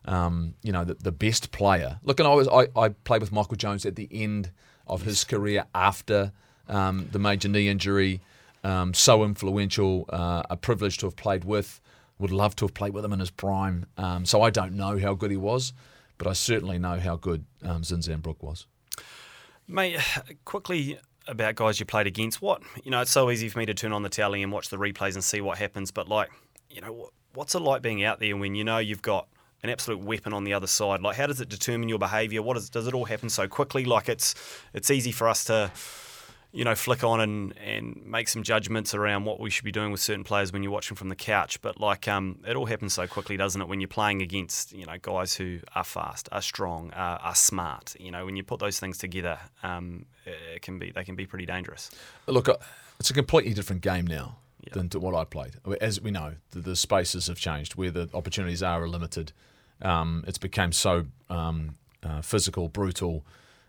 um, 0.08 0.54
you 0.62 0.72
know, 0.72 0.84
the, 0.84 0.94
the 0.94 1.12
best 1.12 1.52
player, 1.52 2.00
look, 2.02 2.18
and 2.18 2.26
I 2.26 2.34
was 2.34 2.48
I, 2.48 2.68
I 2.74 2.88
played 2.88 3.20
with 3.20 3.30
Michael 3.30 3.56
Jones 3.56 3.84
at 3.84 3.94
the 3.94 4.08
end 4.10 4.50
of 4.86 5.02
his 5.02 5.22
career 5.22 5.66
after 5.74 6.32
um, 6.66 7.08
the 7.12 7.18
major 7.18 7.48
knee 7.48 7.68
injury. 7.68 8.20
Um, 8.64 8.94
so 8.94 9.22
influential, 9.22 10.06
uh, 10.08 10.42
a 10.48 10.56
privilege 10.56 10.98
to 10.98 11.06
have 11.06 11.16
played 11.16 11.44
with. 11.44 11.80
Would 12.18 12.32
love 12.32 12.56
to 12.56 12.64
have 12.64 12.74
played 12.74 12.94
with 12.94 13.04
him 13.04 13.12
in 13.12 13.20
his 13.20 13.30
prime. 13.30 13.86
Um, 13.96 14.24
so 14.24 14.42
I 14.42 14.50
don't 14.50 14.72
know 14.72 14.98
how 14.98 15.14
good 15.14 15.30
he 15.30 15.36
was, 15.36 15.74
but 16.16 16.26
I 16.26 16.32
certainly 16.32 16.78
know 16.78 16.98
how 16.98 17.16
good 17.16 17.44
um, 17.62 17.82
Zinzan 17.82 18.22
Brooke 18.22 18.42
was. 18.42 18.66
Mate, 19.68 20.00
quickly 20.46 20.98
about 21.28 21.54
guys 21.54 21.78
you 21.78 21.86
played 21.86 22.06
against. 22.06 22.40
What 22.40 22.62
you 22.82 22.90
know, 22.90 23.02
it's 23.02 23.10
so 23.10 23.30
easy 23.30 23.50
for 23.50 23.58
me 23.58 23.66
to 23.66 23.74
turn 23.74 23.92
on 23.92 24.02
the 24.02 24.08
tally 24.08 24.42
and 24.42 24.50
watch 24.50 24.70
the 24.70 24.78
replays 24.78 25.14
and 25.14 25.22
see 25.22 25.42
what 25.42 25.58
happens. 25.58 25.90
But 25.90 26.08
like, 26.08 26.30
you 26.70 26.80
know, 26.80 27.10
what's 27.34 27.54
it 27.54 27.60
like 27.60 27.82
being 27.82 28.02
out 28.02 28.20
there 28.20 28.36
when 28.38 28.54
you 28.54 28.64
know 28.64 28.78
you've 28.78 29.02
got 29.02 29.28
an 29.62 29.70
absolute 29.70 30.00
weapon 30.00 30.32
on 30.32 30.44
the 30.44 30.54
other 30.54 30.66
side? 30.66 31.02
Like, 31.02 31.16
how 31.16 31.26
does 31.26 31.40
it 31.40 31.48
determine 31.48 31.88
your 31.88 31.98
behaviour? 31.98 32.42
What 32.42 32.56
is, 32.56 32.70
does 32.70 32.86
it 32.86 32.94
all 32.94 33.06
happen 33.06 33.28
so 33.28 33.48
quickly? 33.48 33.84
Like, 33.84 34.08
it's 34.08 34.34
it's 34.72 34.90
easy 34.90 35.12
for 35.12 35.28
us 35.28 35.44
to. 35.44 35.70
You 36.50 36.64
know, 36.64 36.74
flick 36.74 37.04
on 37.04 37.20
and, 37.20 37.54
and 37.58 38.00
make 38.06 38.26
some 38.26 38.42
judgments 38.42 38.94
around 38.94 39.26
what 39.26 39.38
we 39.38 39.50
should 39.50 39.66
be 39.66 39.70
doing 39.70 39.92
with 39.92 40.00
certain 40.00 40.24
players 40.24 40.50
when 40.50 40.62
you're 40.62 40.72
watching 40.72 40.96
from 40.96 41.10
the 41.10 41.14
couch. 41.14 41.60
But 41.60 41.78
like, 41.78 42.08
um, 42.08 42.38
it 42.48 42.56
all 42.56 42.64
happens 42.64 42.94
so 42.94 43.06
quickly, 43.06 43.36
doesn't 43.36 43.60
it? 43.60 43.68
When 43.68 43.82
you're 43.82 43.86
playing 43.86 44.22
against, 44.22 44.72
you 44.72 44.86
know, 44.86 44.96
guys 45.00 45.34
who 45.34 45.58
are 45.74 45.84
fast, 45.84 46.26
are 46.32 46.40
strong, 46.40 46.90
are, 46.94 47.18
are 47.18 47.34
smart. 47.34 47.96
You 48.00 48.10
know, 48.10 48.24
when 48.24 48.34
you 48.34 48.42
put 48.44 48.60
those 48.60 48.80
things 48.80 48.96
together, 48.96 49.38
um, 49.62 50.06
it 50.24 50.62
can 50.62 50.78
be 50.78 50.90
they 50.90 51.04
can 51.04 51.16
be 51.16 51.26
pretty 51.26 51.44
dangerous. 51.44 51.90
Look, 52.26 52.48
uh, 52.48 52.56
it's 52.98 53.10
a 53.10 53.14
completely 53.14 53.52
different 53.52 53.82
game 53.82 54.06
now 54.06 54.38
than 54.72 54.88
to 54.88 54.98
what 54.98 55.14
I 55.14 55.24
played. 55.24 55.56
As 55.82 56.00
we 56.00 56.10
know, 56.10 56.36
the, 56.52 56.60
the 56.60 56.76
spaces 56.76 57.26
have 57.26 57.38
changed 57.38 57.74
where 57.74 57.90
the 57.90 58.08
opportunities 58.14 58.62
are 58.62 58.82
are 58.82 58.88
limited. 58.88 59.32
Um, 59.82 60.24
it's 60.26 60.38
become 60.38 60.72
so 60.72 61.06
um, 61.30 61.76
uh, 62.02 62.20
physical, 62.20 62.68
brutal, 62.68 63.24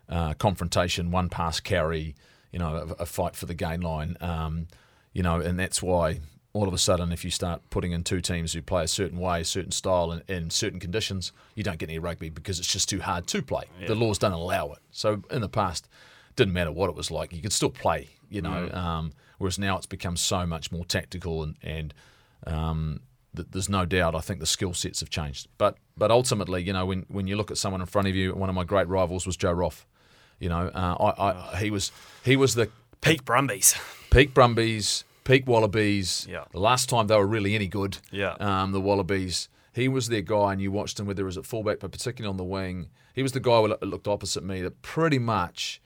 uh, 0.09 0.33
confrontation, 0.33 1.11
one 1.11 1.29
pass 1.29 1.59
carry, 1.59 2.15
you 2.51 2.59
know, 2.59 2.95
a, 2.97 3.03
a 3.03 3.05
fight 3.05 3.35
for 3.35 3.45
the 3.45 3.53
gain 3.53 3.81
line. 3.81 4.17
Um, 4.21 4.67
you 5.13 5.23
know, 5.23 5.39
and 5.39 5.59
that's 5.59 5.81
why 5.81 6.19
all 6.53 6.67
of 6.67 6.73
a 6.73 6.77
sudden, 6.77 7.11
if 7.11 7.23
you 7.23 7.31
start 7.31 7.61
putting 7.69 7.91
in 7.91 8.03
two 8.03 8.21
teams 8.21 8.53
who 8.53 8.61
play 8.61 8.83
a 8.83 8.87
certain 8.87 9.19
way, 9.19 9.41
a 9.41 9.45
certain 9.45 9.71
style, 9.71 10.11
and 10.11 10.23
in 10.27 10.49
certain 10.49 10.79
conditions, 10.79 11.31
you 11.53 11.63
don't 11.63 11.77
get 11.77 11.89
any 11.89 11.99
rugby 11.99 12.29
because 12.29 12.57
it's 12.59 12.71
just 12.71 12.89
too 12.89 12.99
hard 13.01 13.27
to 13.27 13.41
play. 13.41 13.65
The 13.87 13.95
laws 13.95 14.17
don't 14.17 14.31
allow 14.31 14.71
it. 14.73 14.79
So 14.91 15.21
in 15.29 15.41
the 15.41 15.49
past, 15.49 15.87
didn't 16.35 16.53
matter 16.53 16.71
what 16.71 16.89
it 16.89 16.95
was 16.95 17.11
like, 17.11 17.33
you 17.33 17.41
could 17.41 17.53
still 17.53 17.69
play. 17.69 18.09
You 18.29 18.41
know, 18.41 18.69
um, 18.73 19.13
whereas 19.39 19.57
now 19.57 19.77
it's 19.77 19.85
become 19.87 20.15
so 20.17 20.45
much 20.45 20.71
more 20.71 20.85
tactical 20.85 21.43
and 21.43 21.55
and 21.63 21.93
um, 22.45 23.01
there's 23.33 23.69
no 23.69 23.85
doubt. 23.85 24.15
I 24.15 24.19
think 24.19 24.39
the 24.39 24.45
skill 24.45 24.73
sets 24.73 24.99
have 24.99 25.09
changed. 25.09 25.47
But 25.57 25.77
but 25.97 26.11
ultimately, 26.11 26.63
you 26.63 26.73
know, 26.73 26.85
when 26.85 27.05
when 27.07 27.27
you 27.27 27.35
look 27.35 27.51
at 27.51 27.57
someone 27.57 27.81
in 27.81 27.87
front 27.87 28.07
of 28.07 28.15
you, 28.15 28.33
one 28.33 28.49
of 28.49 28.55
my 28.55 28.63
great 28.63 28.87
rivals 28.87 29.25
was 29.25 29.37
Joe 29.37 29.51
Roff. 29.51 29.85
You 30.39 30.49
know, 30.49 30.67
uh, 30.73 31.13
I, 31.17 31.55
I 31.55 31.57
he 31.57 31.71
was 31.71 31.91
he 32.23 32.35
was 32.35 32.55
the 32.55 32.69
Peak 33.01 33.25
Brumbies. 33.25 33.75
peak 34.09 34.33
Brumbies, 34.33 35.03
peak 35.23 35.47
Wallabies. 35.47 36.27
Yeah. 36.29 36.45
The 36.51 36.59
last 36.59 36.89
time 36.89 37.07
they 37.07 37.15
were 37.15 37.27
really 37.27 37.55
any 37.55 37.67
good. 37.67 37.99
Yeah. 38.11 38.35
Um, 38.39 38.71
the 38.71 38.81
Wallabies. 38.81 39.49
He 39.73 39.87
was 39.87 40.09
their 40.09 40.21
guy, 40.21 40.51
and 40.51 40.61
you 40.61 40.71
watched 40.71 40.99
him 40.99 41.05
whether 41.05 41.21
it 41.21 41.25
was 41.25 41.37
at 41.37 41.45
fullback, 41.45 41.79
but 41.79 41.91
particularly 41.91 42.29
on 42.29 42.37
the 42.37 42.43
wing. 42.43 42.89
He 43.13 43.23
was 43.23 43.31
the 43.33 43.39
guy 43.39 43.65
that 43.67 43.83
looked 43.83 44.07
opposite 44.07 44.43
me 44.43 44.61
that 44.61 44.81
pretty 44.81 45.19
much 45.19 45.81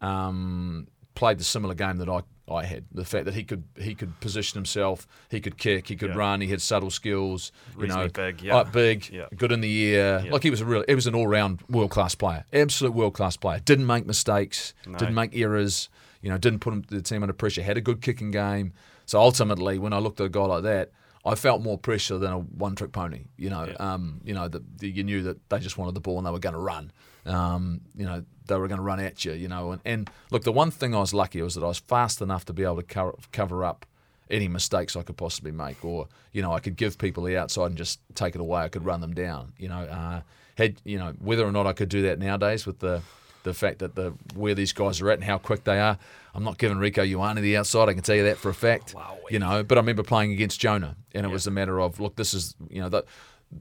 um, 0.00 0.88
played 1.14 1.38
the 1.38 1.44
similar 1.44 1.74
game 1.74 1.98
that 1.98 2.08
I, 2.08 2.20
I 2.52 2.64
had. 2.64 2.84
The 2.92 3.04
fact 3.04 3.24
that 3.26 3.34
he 3.34 3.44
could 3.44 3.64
he 3.76 3.94
could 3.94 4.18
position 4.20 4.56
himself, 4.58 5.06
he 5.30 5.40
could 5.40 5.56
kick, 5.58 5.88
he 5.88 5.96
could 5.96 6.10
Yeah. 6.10 6.16
run, 6.16 6.40
he 6.40 6.48
had 6.48 6.60
subtle 6.60 6.90
skills. 6.90 7.52
You 7.78 7.86
know, 7.86 8.08
big, 8.08 8.42
yeah. 8.42 8.62
big, 8.64 9.08
Yeah. 9.10 9.26
good 9.36 9.52
in 9.52 9.60
the 9.60 9.94
air. 9.94 10.22
Yeah. 10.24 10.32
Like 10.32 10.42
he 10.42 10.50
was 10.50 10.60
a 10.60 10.64
real, 10.64 10.84
he 10.88 10.94
was 10.94 11.06
an 11.06 11.14
all 11.14 11.26
round 11.26 11.60
world 11.68 11.90
class 11.90 12.14
player, 12.14 12.44
absolute 12.52 12.92
world 12.94 13.14
class 13.14 13.36
player. 13.36 13.60
Didn't 13.60 13.86
make 13.86 14.06
mistakes, 14.06 14.74
didn't 14.84 15.14
make 15.14 15.36
errors. 15.36 15.88
You 16.20 16.30
know, 16.30 16.38
didn't 16.38 16.60
put 16.60 16.86
the 16.88 17.02
team 17.02 17.22
under 17.22 17.32
pressure. 17.32 17.62
Had 17.62 17.76
a 17.76 17.80
good 17.80 18.00
kicking 18.00 18.30
game. 18.30 18.72
So 19.06 19.18
ultimately, 19.20 19.78
when 19.78 19.92
I 19.92 19.98
looked 19.98 20.20
at 20.20 20.26
a 20.26 20.28
guy 20.28 20.44
like 20.44 20.62
that, 20.62 20.92
I 21.24 21.34
felt 21.34 21.62
more 21.62 21.76
pressure 21.78 22.16
than 22.18 22.32
a 22.32 22.38
one 22.38 22.76
trick 22.76 22.92
pony. 22.92 23.24
You 23.36 23.50
know, 23.50 23.74
um, 23.80 24.20
you 24.24 24.32
know 24.34 24.46
that 24.48 24.62
you 24.80 25.02
knew 25.02 25.22
that 25.24 25.48
they 25.50 25.58
just 25.58 25.76
wanted 25.78 25.94
the 25.94 26.00
ball 26.00 26.18
and 26.18 26.26
they 26.26 26.30
were 26.30 26.38
going 26.38 26.54
to 26.54 26.58
run. 26.60 26.92
Um, 27.24 27.82
you 27.94 28.04
know, 28.04 28.24
they 28.46 28.56
were 28.56 28.68
going 28.68 28.78
to 28.78 28.84
run 28.84 29.00
at 29.00 29.24
you. 29.24 29.32
You 29.32 29.48
know, 29.48 29.72
and, 29.72 29.82
and 29.84 30.10
look, 30.30 30.44
the 30.44 30.52
one 30.52 30.70
thing 30.70 30.94
I 30.94 30.98
was 31.00 31.14
lucky 31.14 31.40
was 31.42 31.54
that 31.54 31.64
I 31.64 31.68
was 31.68 31.78
fast 31.78 32.20
enough 32.20 32.44
to 32.46 32.52
be 32.52 32.64
able 32.64 32.76
to 32.76 32.82
cover, 32.82 33.14
cover 33.32 33.64
up 33.64 33.86
any 34.30 34.48
mistakes 34.48 34.96
I 34.96 35.02
could 35.02 35.16
possibly 35.16 35.52
make, 35.52 35.84
or 35.84 36.08
you 36.32 36.42
know, 36.42 36.52
I 36.52 36.60
could 36.60 36.76
give 36.76 36.98
people 36.98 37.24
the 37.24 37.36
outside 37.36 37.66
and 37.66 37.76
just 37.76 38.00
take 38.14 38.34
it 38.34 38.40
away. 38.40 38.62
I 38.62 38.68
could 38.68 38.84
run 38.84 39.00
them 39.00 39.14
down. 39.14 39.52
You 39.58 39.68
know, 39.68 39.80
uh, 39.80 40.22
had 40.56 40.80
you 40.84 40.98
know 40.98 41.14
whether 41.20 41.46
or 41.46 41.52
not 41.52 41.66
I 41.66 41.72
could 41.72 41.88
do 41.88 42.02
that 42.02 42.18
nowadays 42.18 42.66
with 42.66 42.78
the 42.80 43.02
the 43.42 43.54
fact 43.54 43.80
that 43.80 43.94
the 43.94 44.14
where 44.34 44.54
these 44.54 44.72
guys 44.72 45.00
are 45.00 45.10
at 45.10 45.18
and 45.18 45.24
how 45.24 45.38
quick 45.38 45.64
they 45.64 45.78
are. 45.80 45.98
I'm 46.34 46.44
not 46.44 46.56
giving 46.56 46.78
Rieko 46.78 47.06
Ioane 47.06 47.40
the 47.42 47.56
outside. 47.58 47.88
I 47.88 47.94
can 47.94 48.02
tell 48.02 48.16
you 48.16 48.24
that 48.24 48.38
for 48.38 48.48
a 48.48 48.54
fact. 48.54 48.94
You 49.28 49.38
know, 49.38 49.62
but 49.62 49.76
I 49.76 49.80
remember 49.80 50.02
playing 50.02 50.32
against 50.32 50.60
Jonah, 50.60 50.96
and 51.14 51.26
it 51.26 51.30
was 51.30 51.46
a 51.46 51.50
matter 51.50 51.80
of 51.80 52.00
look, 52.00 52.16
this 52.16 52.34
is 52.34 52.54
you 52.70 52.80
know 52.80 52.88
that. 52.88 53.04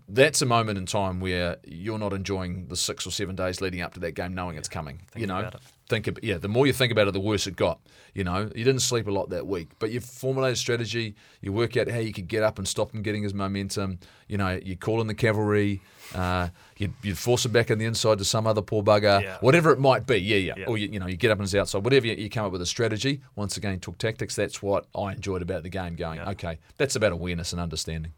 That's 0.08 0.42
a 0.42 0.46
moment 0.46 0.78
in 0.78 0.86
time 0.86 1.20
where 1.20 1.58
you're 1.66 2.00
not 2.00 2.14
enjoying 2.14 2.68
the 2.68 2.78
six 2.78 3.06
or 3.06 3.12
seven 3.12 3.36
days 3.36 3.60
leading 3.60 3.82
up 3.82 3.94
to 3.96 4.00
that 4.02 4.14
game, 4.14 4.34
knowing 4.34 4.58
it's 4.58 4.70
coming. 4.70 5.02
you 5.16 5.28
know, 5.28 5.40
about 5.40 5.56
it. 5.56 5.62
think 5.90 6.08
about 6.08 6.24
yeah. 6.24 6.38
The 6.38 6.48
more 6.48 6.66
you 6.66 6.72
think 6.74 6.92
about 6.94 7.08
it, 7.10 7.12
the 7.12 7.20
worse 7.20 7.46
it 7.48 7.56
got. 7.58 7.80
You 8.14 8.24
know, 8.24 8.50
you 8.56 8.64
didn't 8.64 8.82
sleep 8.82 9.08
a 9.08 9.12
lot 9.12 9.30
that 9.32 9.48
week, 9.48 9.70
but 9.80 9.92
you 9.92 10.00
formulated 10.00 10.54
a 10.54 10.58
strategy. 10.58 11.16
You 11.42 11.52
work 11.54 11.76
out 11.78 11.90
how 11.90 12.00
you 12.00 12.14
could 12.14 12.28
get 12.28 12.42
up 12.44 12.58
and 12.58 12.68
stop 12.68 12.94
him 12.94 13.02
getting 13.02 13.24
his 13.24 13.34
momentum. 13.34 14.00
You 14.28 14.38
know, 14.38 14.60
you 14.64 14.78
call 14.78 15.02
in 15.02 15.08
the 15.08 15.14
cavalry. 15.14 15.82
Uh, 16.16 16.50
you'd, 16.78 16.94
you'd 17.04 17.18
force 17.18 17.46
him 17.46 17.52
back 17.54 17.70
in 17.72 17.78
the 17.80 17.86
inside 17.86 18.18
to 18.18 18.26
some 18.26 18.46
other 18.46 18.62
poor 18.62 18.84
bugger, 18.84 19.22
Yeah. 19.22 19.38
whatever 19.40 19.72
it 19.72 19.80
might 19.80 20.06
be. 20.06 20.18
Yeah, 20.18 20.38
yeah. 20.38 20.54
Yeah. 20.58 20.66
Or 20.68 20.78
you, 20.78 20.90
you 20.90 21.00
know, 21.00 21.08
you 21.08 21.16
get 21.16 21.32
up 21.32 21.38
on 21.38 21.44
his 21.44 21.56
outside. 21.56 21.84
Whatever 21.86 22.08
you, 22.08 22.16
you 22.16 22.30
come 22.30 22.46
up 22.46 22.52
with 22.52 22.62
a 22.62 22.66
strategy. 22.66 23.22
Once 23.36 23.56
again, 23.58 23.80
talk 23.80 23.98
tactics. 23.98 24.36
That's 24.36 24.62
what 24.62 24.88
I 24.94 25.14
enjoyed 25.14 25.42
about 25.42 25.64
the 25.64 25.70
game. 25.70 25.96
Going, 25.96 26.20
okay, 26.20 26.60
that's 26.78 26.96
about 26.98 27.14
awareness 27.14 27.54
and 27.54 27.62
understanding. 27.62 28.12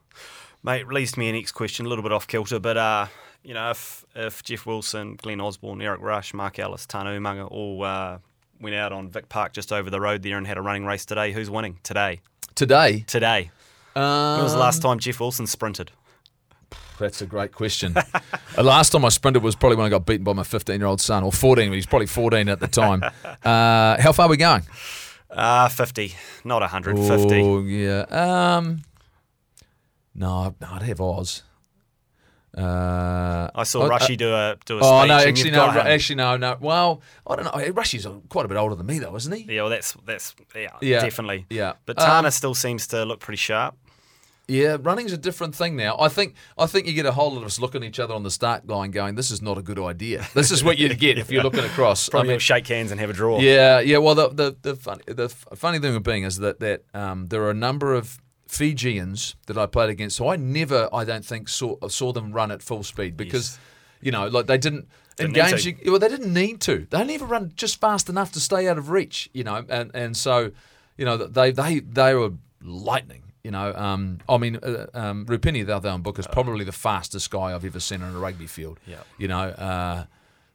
Mate, 0.64 0.88
leads 0.88 1.18
me 1.18 1.30
a 1.30 1.34
next 1.34 1.52
question, 1.52 1.86
a 1.86 1.90
little 1.90 2.04
bit 2.04 2.12
off 2.14 2.26
kilter, 2.28 2.60
but 2.60 2.78
uh, 2.78 3.08
you 3.44 3.54
know, 3.54 3.72
if 3.72 4.06
if 4.16 4.44
Jeff 4.44 4.66
Wilson, 4.66 5.16
Glenn 5.16 5.42
Osborne, 5.42 5.82
Eric 5.82 6.02
Rush, 6.02 6.34
Mark 6.34 6.58
Ellis, 6.60 6.86
Tana 6.86 7.10
Umaga 7.10 7.50
all 7.52 7.84
uh, 7.84 8.20
went 8.62 8.76
out 8.76 8.94
on 8.94 9.10
Vic 9.10 9.28
Park 9.28 9.52
just 9.54 9.74
over 9.74 9.90
the 9.90 10.00
road 10.00 10.24
there 10.24 10.38
and 10.38 10.48
had 10.48 10.58
a 10.58 10.62
running 10.62 10.86
race 10.86 11.06
today, 11.06 11.34
who's 11.34 11.50
winning 11.50 11.80
today? 11.84 12.22
Today, 12.56 13.04
Today. 13.08 13.52
um, 13.96 14.36
When 14.36 14.44
was 14.44 14.54
the 14.54 14.60
last 14.60 14.82
time 14.82 15.00
Jeff 15.00 15.20
Wilson 15.20 15.48
sprinted? 15.48 15.92
That's 17.00 17.22
a 17.22 17.26
great 17.26 17.52
question. 17.52 17.94
the 18.56 18.64
last 18.64 18.92
time 18.92 19.04
I 19.04 19.10
sprinted 19.10 19.42
was 19.44 19.56
probably 19.56 19.78
when 19.78 19.88
I 19.88 19.90
got 19.90 20.06
beaten 20.06 20.24
by 20.24 20.34
my 20.34 20.44
15 20.44 20.80
year 20.80 20.88
old 20.88 21.02
son, 21.02 21.24
or 21.24 21.32
14. 21.34 21.72
He 21.72 21.76
was 21.76 21.88
probably 21.88 22.06
14 22.08 22.48
at 22.48 22.60
the 22.60 22.68
time. 22.68 23.04
Uh, 23.44 24.00
how 24.00 24.14
far 24.14 24.28
are 24.28 24.30
we 24.30 24.38
going? 24.38 24.62
Uh, 25.30 25.68
50, 25.68 26.16
not 26.46 26.62
100, 26.62 26.96
50. 26.98 27.42
Oh, 27.42 27.60
yeah. 27.60 28.02
Um, 28.04 28.84
no, 30.16 30.56
I'd 30.62 30.84
have 30.84 31.02
Oz. 31.02 31.44
Uh, 32.56 33.50
I 33.56 33.64
saw 33.64 33.84
oh, 33.84 33.88
Rushy 33.88 34.16
do 34.16 34.32
a 34.32 34.56
do 34.66 34.78
a 34.78 34.82
Oh 34.84 35.00
speech. 35.00 35.08
no, 35.10 35.18
actually 35.18 35.52
no, 35.52 35.66
actually 35.70 36.16
no, 36.18 36.38
no. 36.38 36.58
Well, 36.62 37.02
I 37.26 37.36
don't 37.36 37.46
know. 37.46 37.68
Rushy's 37.74 38.06
quite 38.30 38.46
a 38.46 38.48
bit 38.48 38.58
older 38.58 38.76
than 38.76 38.86
me 38.86 39.00
though, 39.00 39.16
isn't 39.16 39.34
he? 39.34 39.56
Yeah, 39.56 39.62
well, 39.64 39.72
that's 39.72 39.94
that's 40.06 40.36
yeah, 40.56 40.68
Yeah, 40.80 41.02
definitely. 41.02 41.48
yeah. 41.50 41.74
but 41.88 42.00
Um, 42.00 42.06
Tana 42.06 42.32
still 42.32 42.54
seems 42.54 42.86
to 42.88 43.06
look 43.06 43.20
pretty 43.22 43.38
sharp. 43.38 43.76
Yeah, 44.48 44.78
running's 44.80 45.14
a 45.14 45.18
different 45.18 45.56
thing 45.56 45.78
now. 45.78 45.96
I 46.00 46.10
think 46.10 46.36
I 46.56 46.68
think 46.68 46.86
you 46.86 46.94
get 46.94 47.06
a 47.08 47.14
whole 47.14 47.32
lot 47.32 47.40
of 47.40 47.46
us 47.46 47.60
looking 47.60 47.82
at 47.82 47.88
each 47.88 48.00
other 48.00 48.14
on 48.14 48.22
the 48.22 48.30
start 48.30 48.68
line, 48.68 48.92
going, 48.92 49.16
"This 49.16 49.32
is 49.32 49.42
not 49.42 49.58
a 49.58 49.62
good 49.64 49.80
idea." 49.80 50.28
This 50.36 50.52
is 50.52 50.64
what 50.64 50.78
you 50.78 50.94
get 50.94 51.18
if 51.18 51.32
you're 51.32 51.44
looking 51.48 51.64
across. 51.64 52.08
Probably 52.10 52.30
I 52.30 52.34
mean, 52.34 52.40
shake 52.40 52.68
hands 52.68 52.92
and 52.92 53.00
have 53.00 53.10
a 53.10 53.14
draw. 53.14 53.40
Yeah, 53.40 53.80
yeah. 53.80 53.98
Well, 53.98 54.14
the 54.16 54.30
the 54.30 54.56
the 54.62 54.76
funny, 54.76 55.02
the 55.08 55.30
funny 55.30 55.80
thing 55.80 55.94
with 55.96 56.04
being 56.04 56.24
is 56.24 56.38
that 56.38 56.60
that 56.60 56.84
um, 56.94 57.30
there 57.30 57.42
are 57.44 57.50
a 57.52 57.56
number 57.56 57.96
of 57.96 58.20
Fijians 58.54 59.36
that 59.48 59.58
I 59.58 59.66
played 59.66 59.90
against, 59.90 60.18
so 60.18 60.30
I 60.30 60.36
never, 60.36 60.90
I 60.94 61.04
don't 61.04 61.26
think, 61.26 61.50
saw 61.50 61.76
saw 61.88 62.12
them 62.12 62.32
run 62.32 62.52
at 62.52 62.62
full 62.62 62.84
speed 62.84 63.18
because, 63.18 63.58
you 64.02 64.12
know, 64.12 64.28
like 64.28 64.48
they 64.48 64.58
didn't. 64.58 64.88
in 65.20 65.32
games, 65.32 65.66
you, 65.66 65.76
well, 65.86 66.00
they 66.00 66.10
didn't 66.10 66.34
need 66.34 66.62
to. 66.62 66.88
They 66.90 66.98
only 66.98 67.16
ever 67.16 67.26
run 67.26 67.52
just 67.56 67.80
fast 67.80 68.10
enough 68.10 68.32
to 68.34 68.40
stay 68.40 68.68
out 68.68 68.78
of 68.78 68.90
reach, 68.90 69.30
you 69.34 69.44
know, 69.44 69.66
and 69.70 69.92
and 69.94 70.16
so, 70.16 70.52
you 70.98 71.06
know, 71.06 71.18
they 71.18 71.52
they 71.52 71.80
they 71.80 72.14
were 72.14 72.32
lightning. 72.62 73.24
You 73.44 73.52
know, 73.52 73.74
um, 73.74 74.20
I 74.30 74.38
mean, 74.38 74.56
uh, 74.56 74.88
um, 74.94 75.26
Rupeni 75.26 75.66
Caucaunibuca 75.66 76.20
is 76.20 76.28
probably 76.28 76.64
the 76.64 76.72
fastest 76.72 77.30
guy 77.30 77.54
I've 77.54 77.66
ever 77.66 77.82
seen 77.82 78.02
on 78.02 78.16
a 78.16 78.18
rugby 78.18 78.48
field. 78.48 78.80
Yeah. 78.88 79.00
You 79.18 79.28
know, 79.28 79.42
uh, 79.42 80.06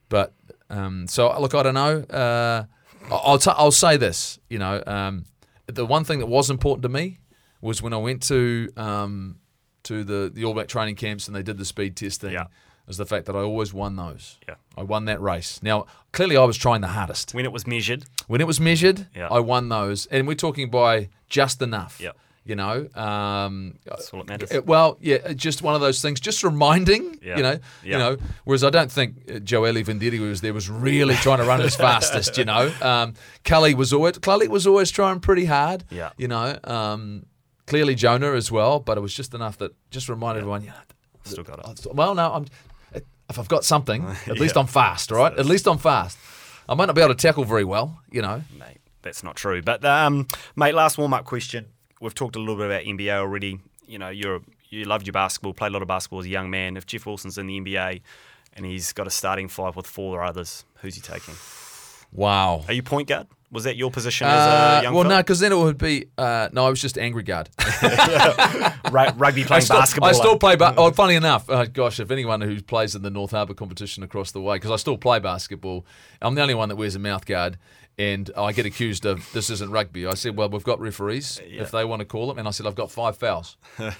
but 0.09 0.33
um, 0.71 1.07
so 1.07 1.39
look, 1.39 1.55
I 1.55 1.63
don't 1.63 1.75
know. 1.75 2.01
Uh, 2.05 2.65
I'll 3.11 3.39
t- 3.39 3.53
I'll 3.55 3.71
say 3.73 3.99
this. 3.99 4.39
You 4.49 4.59
know, 4.59 4.83
um, 4.87 5.27
the 5.67 5.85
one 5.85 6.05
thing 6.05 6.19
that 6.21 6.27
was 6.27 6.49
important 6.49 6.83
to 6.83 6.89
me 6.89 7.19
was 7.61 7.83
when 7.83 7.93
I 7.93 7.97
went 7.99 8.23
to 8.25 8.69
um, 8.77 9.39
to 9.85 10.05
the 10.05 10.31
the 10.33 10.45
All 10.45 10.55
Black 10.55 10.69
training 10.69 10.97
camps 10.97 11.27
and 11.27 11.37
they 11.37 11.43
did 11.43 11.59
the 11.59 11.65
speed 11.65 11.97
testing. 11.97 12.33
Yeah. 12.33 12.47
Was 12.87 12.97
the 12.97 13.05
fact 13.05 13.27
that 13.27 13.37
I 13.37 13.41
always 13.41 13.75
won 13.75 13.97
those. 13.97 14.39
Yeah. 14.49 14.55
I 14.75 14.83
won 14.83 15.05
that 15.05 15.21
race. 15.21 15.61
Now, 15.63 15.85
clearly, 16.11 16.39
I 16.39 16.45
was 16.45 16.57
trying 16.57 16.81
the 16.81 16.87
hardest. 16.87 17.35
When 17.35 17.45
it 17.45 17.53
was 17.53 17.67
measured, 17.67 18.05
When 18.29 18.41
it 18.41 18.47
was 18.47 18.61
measured, 18.61 19.09
Yeah. 19.15 19.29
I 19.31 19.41
won 19.41 19.69
those, 19.69 20.07
and 20.07 20.27
we're 20.27 20.35
talking 20.37 20.71
by 20.71 21.11
just 21.29 21.61
enough. 21.61 22.01
Yeah. 22.01 22.13
You 22.47 22.57
know, 22.57 22.89
um, 22.95 23.75
that's 23.85 24.09
all 24.11 24.21
that 24.21 24.29
matters. 24.31 24.51
uh, 24.53 24.63
Well, 24.65 24.97
yeah, 25.03 25.17
uh, 25.17 25.35
just 25.35 25.61
one 25.61 25.75
of 25.75 25.83
those 25.83 26.01
things. 26.01 26.19
Just 26.19 26.43
reminding, 26.43 27.19
Yeah. 27.21 27.37
you 27.37 27.43
know, 27.43 27.59
Yeah. 27.85 27.93
you 27.93 27.99
know. 27.99 28.17
Whereas 28.45 28.65
I 28.65 28.71
don't 28.71 28.91
think 28.91 29.17
uh, 29.29 29.33
Joeli 29.35 29.85
Vidiri 29.85 30.17
who 30.17 30.31
was 30.31 30.41
there 30.41 30.55
was 30.55 30.71
really 30.71 31.15
trying 31.27 31.39
to 31.41 31.45
run 31.45 31.61
his 31.61 31.77
fastest. 31.77 32.39
You 32.39 32.47
know, 32.47 32.73
um, 32.81 33.13
Cully 33.45 33.75
was 33.75 33.93
always 33.93 34.17
Cully 34.17 34.49
was 34.49 34.67
always 34.67 34.91
trying 34.91 35.21
pretty 35.21 35.45
hard. 35.45 35.85
Yeah. 35.91 36.13
You 36.17 36.29
know, 36.29 36.59
um, 36.65 37.27
clearly 37.69 37.95
Jonah 37.95 38.33
as 38.33 38.51
well, 38.51 38.81
but 38.81 38.99
it 38.99 39.01
was 39.01 39.15
just 39.15 39.35
enough 39.35 39.59
that 39.59 39.73
just 39.91 40.09
reminded 40.09 40.41
everyone. 40.41 40.65
Yeah. 40.65 40.73
Still 41.25 41.45
got 41.45 41.59
it. 41.61 41.87
I- 41.87 41.93
Well, 41.95 42.15
no, 42.15 42.33
I'm. 42.33 42.47
If 43.31 43.39
I've 43.39 43.49
got 43.49 43.63
something, 43.65 44.07
at 44.27 44.39
least 44.41 44.57
I'm 44.57 44.67
fast. 44.67 45.11
Right, 45.11 45.37
at 45.39 45.45
least 45.47 45.67
I'm 45.69 45.77
fast. 45.79 46.17
I 46.69 46.75
might 46.75 46.87
not 46.87 46.95
be 46.95 47.03
able 47.03 47.15
to 47.15 47.21
tackle 47.23 47.45
very 47.45 47.65
well. 47.65 48.01
You 48.11 48.23
know. 48.23 48.43
mate. 48.59 48.79
That's 49.03 49.23
not 49.23 49.37
true. 49.37 49.63
But 49.63 49.85
um, 49.85 50.27
mate, 50.57 50.75
last 50.75 50.99
warm 50.99 51.13
up 51.15 51.25
question. 51.25 51.67
We've 52.01 52.15
talked 52.15 52.37
a 52.37 52.39
little 52.39 52.57
bit 52.57 52.67
about 52.67 52.83
NBA 52.85 53.13
already. 53.13 53.61
You 53.87 53.99
know, 53.99 54.09
you're 54.09 54.41
you 54.71 54.85
loved 54.85 55.07
your 55.07 55.13
basketball, 55.13 55.53
played 55.55 55.69
a 55.69 55.73
lot 55.73 55.83
of 55.83 55.89
basketball 55.89 56.21
as 56.21 56.27
a 56.27 56.31
young 56.31 56.51
man. 56.51 56.77
If 56.77 56.87
Jeff 56.87 57.05
Wilson's 57.07 57.37
in 57.39 57.47
the 57.47 57.61
NBA 57.61 58.01
and 58.55 58.65
he's 58.67 58.93
got 58.93 59.07
a 59.07 59.11
starting 59.11 59.49
five 59.49 59.77
with 59.77 59.87
four 59.87 60.23
others, 60.23 60.65
who's 60.77 60.95
he 60.95 61.01
taking? 61.01 61.35
Wow. 62.13 62.65
Are 62.67 62.73
you 62.73 62.83
point 62.83 63.09
guard? 63.09 63.27
Was 63.51 63.65
that 63.65 63.77
your 63.77 63.91
position 63.91 64.27
as 64.27 64.33
Uh, 64.35 64.79
a 64.81 64.83
young 64.83 64.95
well, 64.95 65.05
no, 65.05 65.17
because 65.19 65.41
then 65.41 65.53
it 65.53 65.57
would 65.57 65.79
be. 65.79 66.07
Uh, 66.19 66.49
no, 66.53 66.67
I 66.67 66.71
was 66.71 66.83
just 66.83 66.99
angry 66.99 67.23
guard. 67.23 67.49
Ru- 68.91 69.13
rugby 69.17 69.43
I 69.43 69.47
playing 69.47 69.63
still, 69.63 69.79
basketball. 69.79 70.11
I 70.11 70.13
still 70.13 70.39
play. 70.39 70.57
Ba- 70.57 70.75
oh, 70.77 70.91
funny 70.91 71.15
enough, 71.15 71.49
uh, 71.49 71.65
gosh, 71.65 71.99
if 71.99 72.11
anyone 72.11 72.43
who 72.43 72.61
plays 72.63 72.95
in 72.95 73.03
the 73.03 73.11
North 73.11 73.31
Harbour 73.31 73.55
competition 73.55 74.03
across 74.03 74.33
the 74.33 74.41
way, 74.41 74.57
because 74.57 74.71
I 74.71 74.77
still 74.77 74.99
play 74.99 75.19
basketball, 75.19 75.87
I'm 76.21 76.35
the 76.35 76.43
only 76.43 76.55
one 76.55 76.69
that 76.69 76.77
wears 76.77 76.95
a 76.95 76.99
mouth 76.99 77.25
guard, 77.25 77.57
and 77.99 78.31
I 78.37 78.53
get 78.53 78.67
accused 78.67 79.07
of 79.07 79.27
this 79.33 79.49
isn't 79.49 79.71
rugby. 79.71 80.07
I 80.07 80.13
said, 80.15 80.37
well, 80.37 80.51
we've 80.51 80.63
got 80.63 80.79
referees 80.79 81.41
if 81.47 81.71
they 81.71 81.85
want 81.87 82.01
to 82.01 82.07
call 82.07 82.27
them, 82.29 82.39
and 82.39 82.47
I 82.47 82.51
said 82.51 82.67
I've 82.67 82.75
got 82.75 82.91
five 82.91 83.17
fouls. 83.17 83.57
I, 83.79 83.93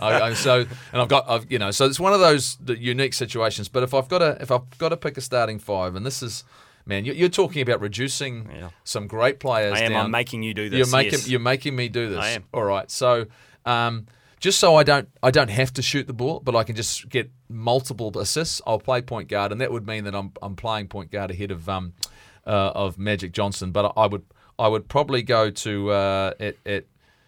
I, 0.00 0.34
so, 0.34 0.60
and 0.92 1.02
I've 1.02 1.08
got, 1.08 1.28
I've, 1.28 1.50
you 1.50 1.58
know, 1.58 1.70
so 1.72 1.86
it's 1.86 2.00
one 2.00 2.12
of 2.12 2.20
those 2.20 2.56
unique 2.66 3.14
situations. 3.14 3.68
But 3.68 3.82
if 3.82 3.94
I've 3.94 4.08
got 4.08 4.18
to, 4.18 4.38
if 4.40 4.50
I've 4.52 4.78
got 4.78 4.90
to 4.90 4.96
pick 4.96 5.16
a 5.16 5.20
starting 5.20 5.58
five, 5.58 5.96
and 5.96 6.06
this 6.06 6.22
is. 6.22 6.44
Man, 6.86 7.04
you- 7.04 7.12
you're 7.12 7.28
talking 7.28 7.62
about 7.62 7.80
reducing 7.80 8.48
Yeah. 8.54 8.70
some 8.84 9.06
great 9.06 9.38
players. 9.40 9.74
I 9.78 9.84
am. 9.84 9.92
down. 9.92 10.04
I'm 10.06 10.10
making 10.10 10.42
you 10.42 10.54
do 10.54 10.68
this. 10.68 10.78
You're 10.78 10.96
making 10.98 11.12
yes. 11.20 11.28
you're 11.28 11.40
making 11.40 11.76
me 11.76 11.88
do 11.88 12.08
this. 12.08 12.18
I 12.18 12.30
am. 12.30 12.44
All 12.52 12.64
right. 12.64 12.90
So, 12.90 13.26
um, 13.64 14.06
just 14.40 14.58
so 14.58 14.74
I 14.74 14.82
don't 14.82 15.08
I 15.22 15.30
don't 15.30 15.50
have 15.50 15.72
to 15.74 15.82
shoot 15.82 16.06
the 16.06 16.12
ball, 16.12 16.40
but 16.40 16.56
I 16.56 16.64
can 16.64 16.74
just 16.74 17.08
get 17.08 17.30
multiple 17.48 18.16
assists. 18.18 18.60
I'll 18.66 18.80
play 18.80 19.00
point 19.00 19.28
guard, 19.28 19.52
and 19.52 19.60
that 19.60 19.70
would 19.70 19.86
mean 19.86 20.04
that 20.04 20.14
I'm 20.14 20.32
I'm 20.42 20.56
playing 20.56 20.88
point 20.88 21.10
guard 21.12 21.30
ahead 21.30 21.50
of 21.52 21.68
um 21.68 21.94
uh, 22.46 22.72
of 22.74 22.98
Magic 22.98 23.32
Johnson. 23.32 23.70
But 23.70 23.92
I 23.96 24.06
would 24.06 24.24
I 24.58 24.66
would 24.68 24.88
probably 24.88 25.22
go 25.22 25.50
to 25.50 25.90
uh, 25.92 26.32
at 26.40 26.56
at 26.66 26.84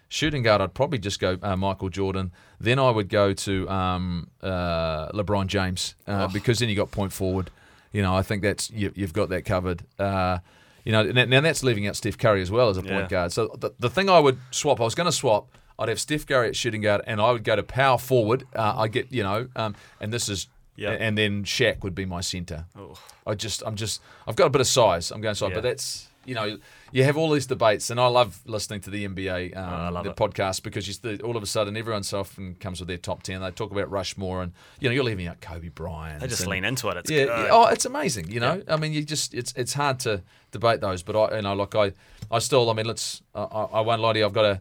shooting 0.09 0.43
guard. 0.43 0.61
I'd 0.61 0.75
probably 0.75 0.99
just 0.99 1.21
go 1.21 1.39
uh, 1.43 1.57
Michael 1.57 1.89
Jordan. 1.89 2.33
Then 2.59 2.79
I 2.79 2.91
would 2.91 3.09
go 3.09 3.33
to 3.33 3.69
um, 3.69 4.29
uh, 4.43 5.13
LeBron 5.13 5.47
James 5.47 5.95
uh, 6.07 6.29
because 6.29 6.59
then 6.59 6.69
you 6.69 6.75
got 6.77 6.91
point 6.91 7.13
forward. 7.13 7.51
You 7.95 8.03
know, 8.03 8.15
I 8.15 8.23
think 8.23 8.43
that's 8.43 8.71
you, 8.71 8.93
you've 8.95 9.13
got 9.15 9.29
that 9.31 9.45
covered. 9.47 9.85
Uh, 9.99 10.39
you 10.85 10.93
know, 10.93 11.03
now 11.05 11.25
now 11.25 11.41
that's 11.41 11.63
leaving 11.63 11.87
out 11.87 11.97
Steph 11.97 12.19
Curry 12.19 12.43
as 12.43 12.51
well 12.51 12.69
as 12.69 12.77
a 12.77 12.83
point 12.83 12.93
Yeah. 12.95 13.07
guard. 13.09 13.33
So 13.33 13.55
the, 13.59 13.71
the 13.79 13.89
thing 13.89 14.11
I 14.11 14.19
would 14.19 14.37
swap, 14.51 14.81
I 14.81 14.85
was 14.85 14.95
going 14.95 15.07
to 15.07 15.13
swap. 15.13 15.49
I'd 15.79 15.89
have 15.89 15.99
Steph 16.01 16.27
Curry 16.27 16.49
at 16.49 16.57
shooting 16.57 16.83
guard, 16.83 17.01
and 17.07 17.21
I 17.21 17.31
would 17.33 17.45
go 17.45 17.57
to 17.57 17.63
power 17.63 17.97
forward. 17.99 18.45
Uh, 18.55 18.75
I 18.77 18.89
get 18.89 19.11
you 19.13 19.23
know, 19.23 19.49
um, 19.57 19.75
and 20.01 20.13
this 20.13 20.29
is, 20.29 20.49
Yeah. 20.77 20.91
and 20.91 21.17
then 21.17 21.45
Shaq 21.45 21.83
would 21.85 21.95
be 21.95 22.05
my 22.05 22.21
center. 22.21 22.67
Oh. 22.77 22.95
I 23.27 23.35
just, 23.35 23.63
I'm 23.65 23.77
just, 23.77 24.03
I've 24.29 24.37
got 24.37 24.47
a 24.47 24.51
bit 24.51 24.61
of 24.61 24.67
size. 24.67 25.11
I'm 25.11 25.21
going 25.21 25.35
size, 25.37 25.49
Yeah. 25.51 25.55
but 25.55 25.63
that's 25.63 26.09
you 26.27 26.35
know, 26.35 26.59
you 26.93 27.05
have 27.05 27.17
all 27.17 27.31
these 27.31 27.47
debates, 27.47 27.91
and 27.91 28.01
I 28.01 28.07
love 28.07 28.41
listening 28.47 28.81
to 28.83 28.91
the 28.91 29.07
NBA, 29.07 29.57
um, 29.57 29.95
love 29.95 30.05
the 30.05 30.11
it. 30.11 30.17
podcast, 30.17 30.63
because 30.63 30.87
you, 30.89 30.95
the, 30.95 31.23
all 31.23 31.37
of 31.37 31.43
a 31.43 31.47
sudden 31.47 31.77
everyone 31.77 32.03
so 32.03 32.21
often 32.21 32.55
comes 32.55 32.81
with 32.81 32.89
their 32.89 32.99
top 32.99 33.23
ten. 33.23 33.41
They 33.41 33.51
talk 33.51 33.71
about 33.73 33.91
Rushmore, 33.91 34.43
and 34.43 34.53
you 34.81 34.89
know, 34.89 34.95
you're 34.95 35.05
leaving 35.05 35.27
out 35.27 35.41
Kobe 35.41 35.69
Bryant. 35.69 36.21
They 36.21 36.29
just 36.29 36.43
and- 36.43 36.51
lean 36.51 36.65
into 36.65 36.89
it. 36.89 36.97
It's 36.99 37.11
yeah, 37.11 37.25
good. 37.25 37.47
yeah. 37.47 37.49
Oh, 37.51 37.67
it's 37.67 37.85
amazing. 37.85 38.31
You 38.31 38.41
know, 38.41 38.63
I 38.69 38.77
mean, 38.77 38.93
you 38.93 39.03
just 39.03 39.35
it's 39.35 39.53
it's 39.57 39.75
hard 39.75 40.01
to 40.01 40.23
debate 40.51 40.81
those, 40.81 41.03
but 41.03 41.17
I 41.17 41.37
you 41.37 41.43
know, 41.43 41.55
like 41.55 41.75
I 41.75 41.93
I 42.31 42.39
still, 42.39 42.71
I 42.71 42.73
mean, 42.75 42.87
let's 42.87 43.23
I, 43.35 43.43
I 43.43 43.63
I 43.65 43.81
won't 43.81 44.01
lie 44.01 44.13
to 44.13 44.19
you. 44.19 44.25
I've 44.25 44.33
got 44.33 44.45
a, 44.45 44.61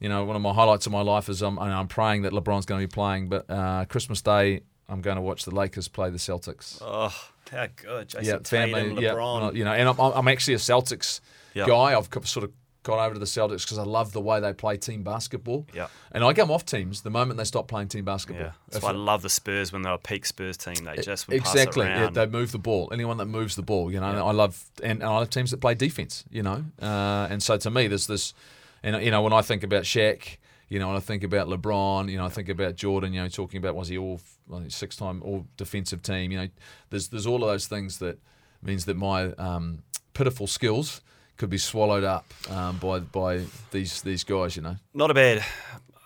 you 0.00 0.08
know, 0.08 0.24
one 0.24 0.36
of 0.36 0.42
my 0.42 0.52
highlights 0.52 0.86
of 0.86 0.92
my 0.92 1.02
life 1.02 1.28
is 1.28 1.42
I'm 1.42 1.58
I'm 1.58 1.88
praying 1.88 2.22
that 2.22 2.32
LeBron's 2.32 2.66
going 2.66 2.80
to 2.80 2.86
be 2.86 2.92
playing, 2.92 3.28
but 3.28 3.48
uh, 3.50 3.84
Christmas 3.86 4.22
Day 4.22 4.62
I'm 4.88 5.00
going 5.00 5.16
to 5.16 5.22
watch 5.22 5.44
the 5.44 5.54
Lakers 5.54 5.88
play 5.88 6.10
the 6.10 6.18
Celtics. 6.18 6.78
Oh, 6.82 7.14
how 7.52 7.66
good. 7.76 8.08
Jason 8.08 8.24
yeah, 8.26 8.38
Tatum, 8.38 8.98
yeah, 8.98 9.10
LeBron. 9.10 9.54
you 9.54 9.64
know, 9.64 9.72
and 9.72 9.88
I'm, 9.88 9.98
I'm 10.00 10.28
actually 10.28 10.54
a 10.54 10.58
Celtics 10.58 11.20
Yeah. 11.54 11.66
guy. 11.66 11.96
I've 11.96 12.08
sort 12.26 12.44
of 12.44 12.52
got 12.82 12.98
over 12.98 13.14
to 13.14 13.20
the 13.20 13.26
Celtics 13.26 13.62
because 13.62 13.78
I 13.78 13.84
love 13.84 14.12
the 14.12 14.20
way 14.20 14.40
they 14.40 14.52
play 14.52 14.76
team 14.76 15.04
basketball. 15.04 15.66
Yeah. 15.72 15.86
and 16.10 16.24
I 16.24 16.32
come 16.32 16.50
off 16.50 16.64
teams 16.66 17.02
the 17.02 17.10
moment 17.10 17.38
they 17.38 17.44
stop 17.44 17.68
playing 17.68 17.86
team 17.88 18.04
basketball. 18.04 18.46
yeah, 18.46 18.52
that's 18.66 18.78
If 18.78 18.82
why 18.82 18.90
I 18.90 18.94
love 18.94 19.22
the 19.22 19.30
Spurs 19.30 19.72
when 19.72 19.82
they're 19.82 19.92
a 19.92 19.98
peak 19.98 20.26
Spurs 20.26 20.56
team. 20.56 20.74
They 20.84 20.96
just 20.96 21.30
exactly. 21.30 21.86
Yeah, 21.86 22.10
they 22.10 22.26
move 22.26 22.50
the 22.50 22.58
ball. 22.58 22.88
Anyone 22.92 23.18
that 23.18 23.26
moves 23.26 23.54
the 23.54 23.62
ball, 23.62 23.92
you 23.92 24.00
know. 24.00 24.06
I 24.26 24.32
love 24.32 24.64
and, 24.82 25.00
and 25.00 25.04
I 25.04 25.16
love 25.18 25.30
teams 25.30 25.52
that 25.52 25.60
play 25.60 25.74
defense. 25.74 26.24
You 26.30 26.42
know, 26.42 26.64
uh, 26.80 27.28
and 27.30 27.40
so 27.42 27.56
to 27.56 27.70
me, 27.70 27.86
there's 27.86 28.06
this, 28.08 28.34
and 28.82 29.00
you 29.04 29.10
know, 29.12 29.22
when 29.22 29.32
I 29.32 29.42
think 29.42 29.62
about 29.62 29.84
Shaq, 29.84 30.38
you 30.68 30.78
know, 30.80 30.88
when 30.88 30.96
I 30.96 31.00
think 31.00 31.22
about 31.22 31.46
LeBron, 31.46 32.10
you 32.10 32.16
know, 32.18 32.24
I 32.26 32.30
think 32.30 32.48
about 32.48 32.74
Jordan. 32.74 33.12
You 33.12 33.22
know, 33.22 33.28
talking 33.28 33.58
about 33.58 33.76
was 33.76 33.88
he 33.88 33.98
all 33.98 34.20
six 34.68 34.96
time 34.96 35.22
all 35.22 35.46
defensive 35.56 36.02
team. 36.02 36.32
You 36.32 36.38
know, 36.38 36.48
there's 36.90 37.08
there's 37.08 37.26
all 37.26 37.42
of 37.42 37.50
those 37.50 37.66
things 37.66 37.98
that 37.98 38.18
means 38.62 38.84
that 38.86 38.96
my 38.96 39.32
um, 39.32 39.82
pitiful 40.14 40.46
skills 40.46 41.00
could 41.36 41.50
be 41.50 41.58
swallowed 41.58 42.04
up 42.04 42.26
um, 42.50 42.78
by 42.78 43.00
by 43.00 43.42
these 43.70 44.02
these 44.02 44.24
guys. 44.24 44.56
You 44.56 44.62
know. 44.62 44.76
Not 44.94 45.10
a 45.10 45.14
bad. 45.14 45.44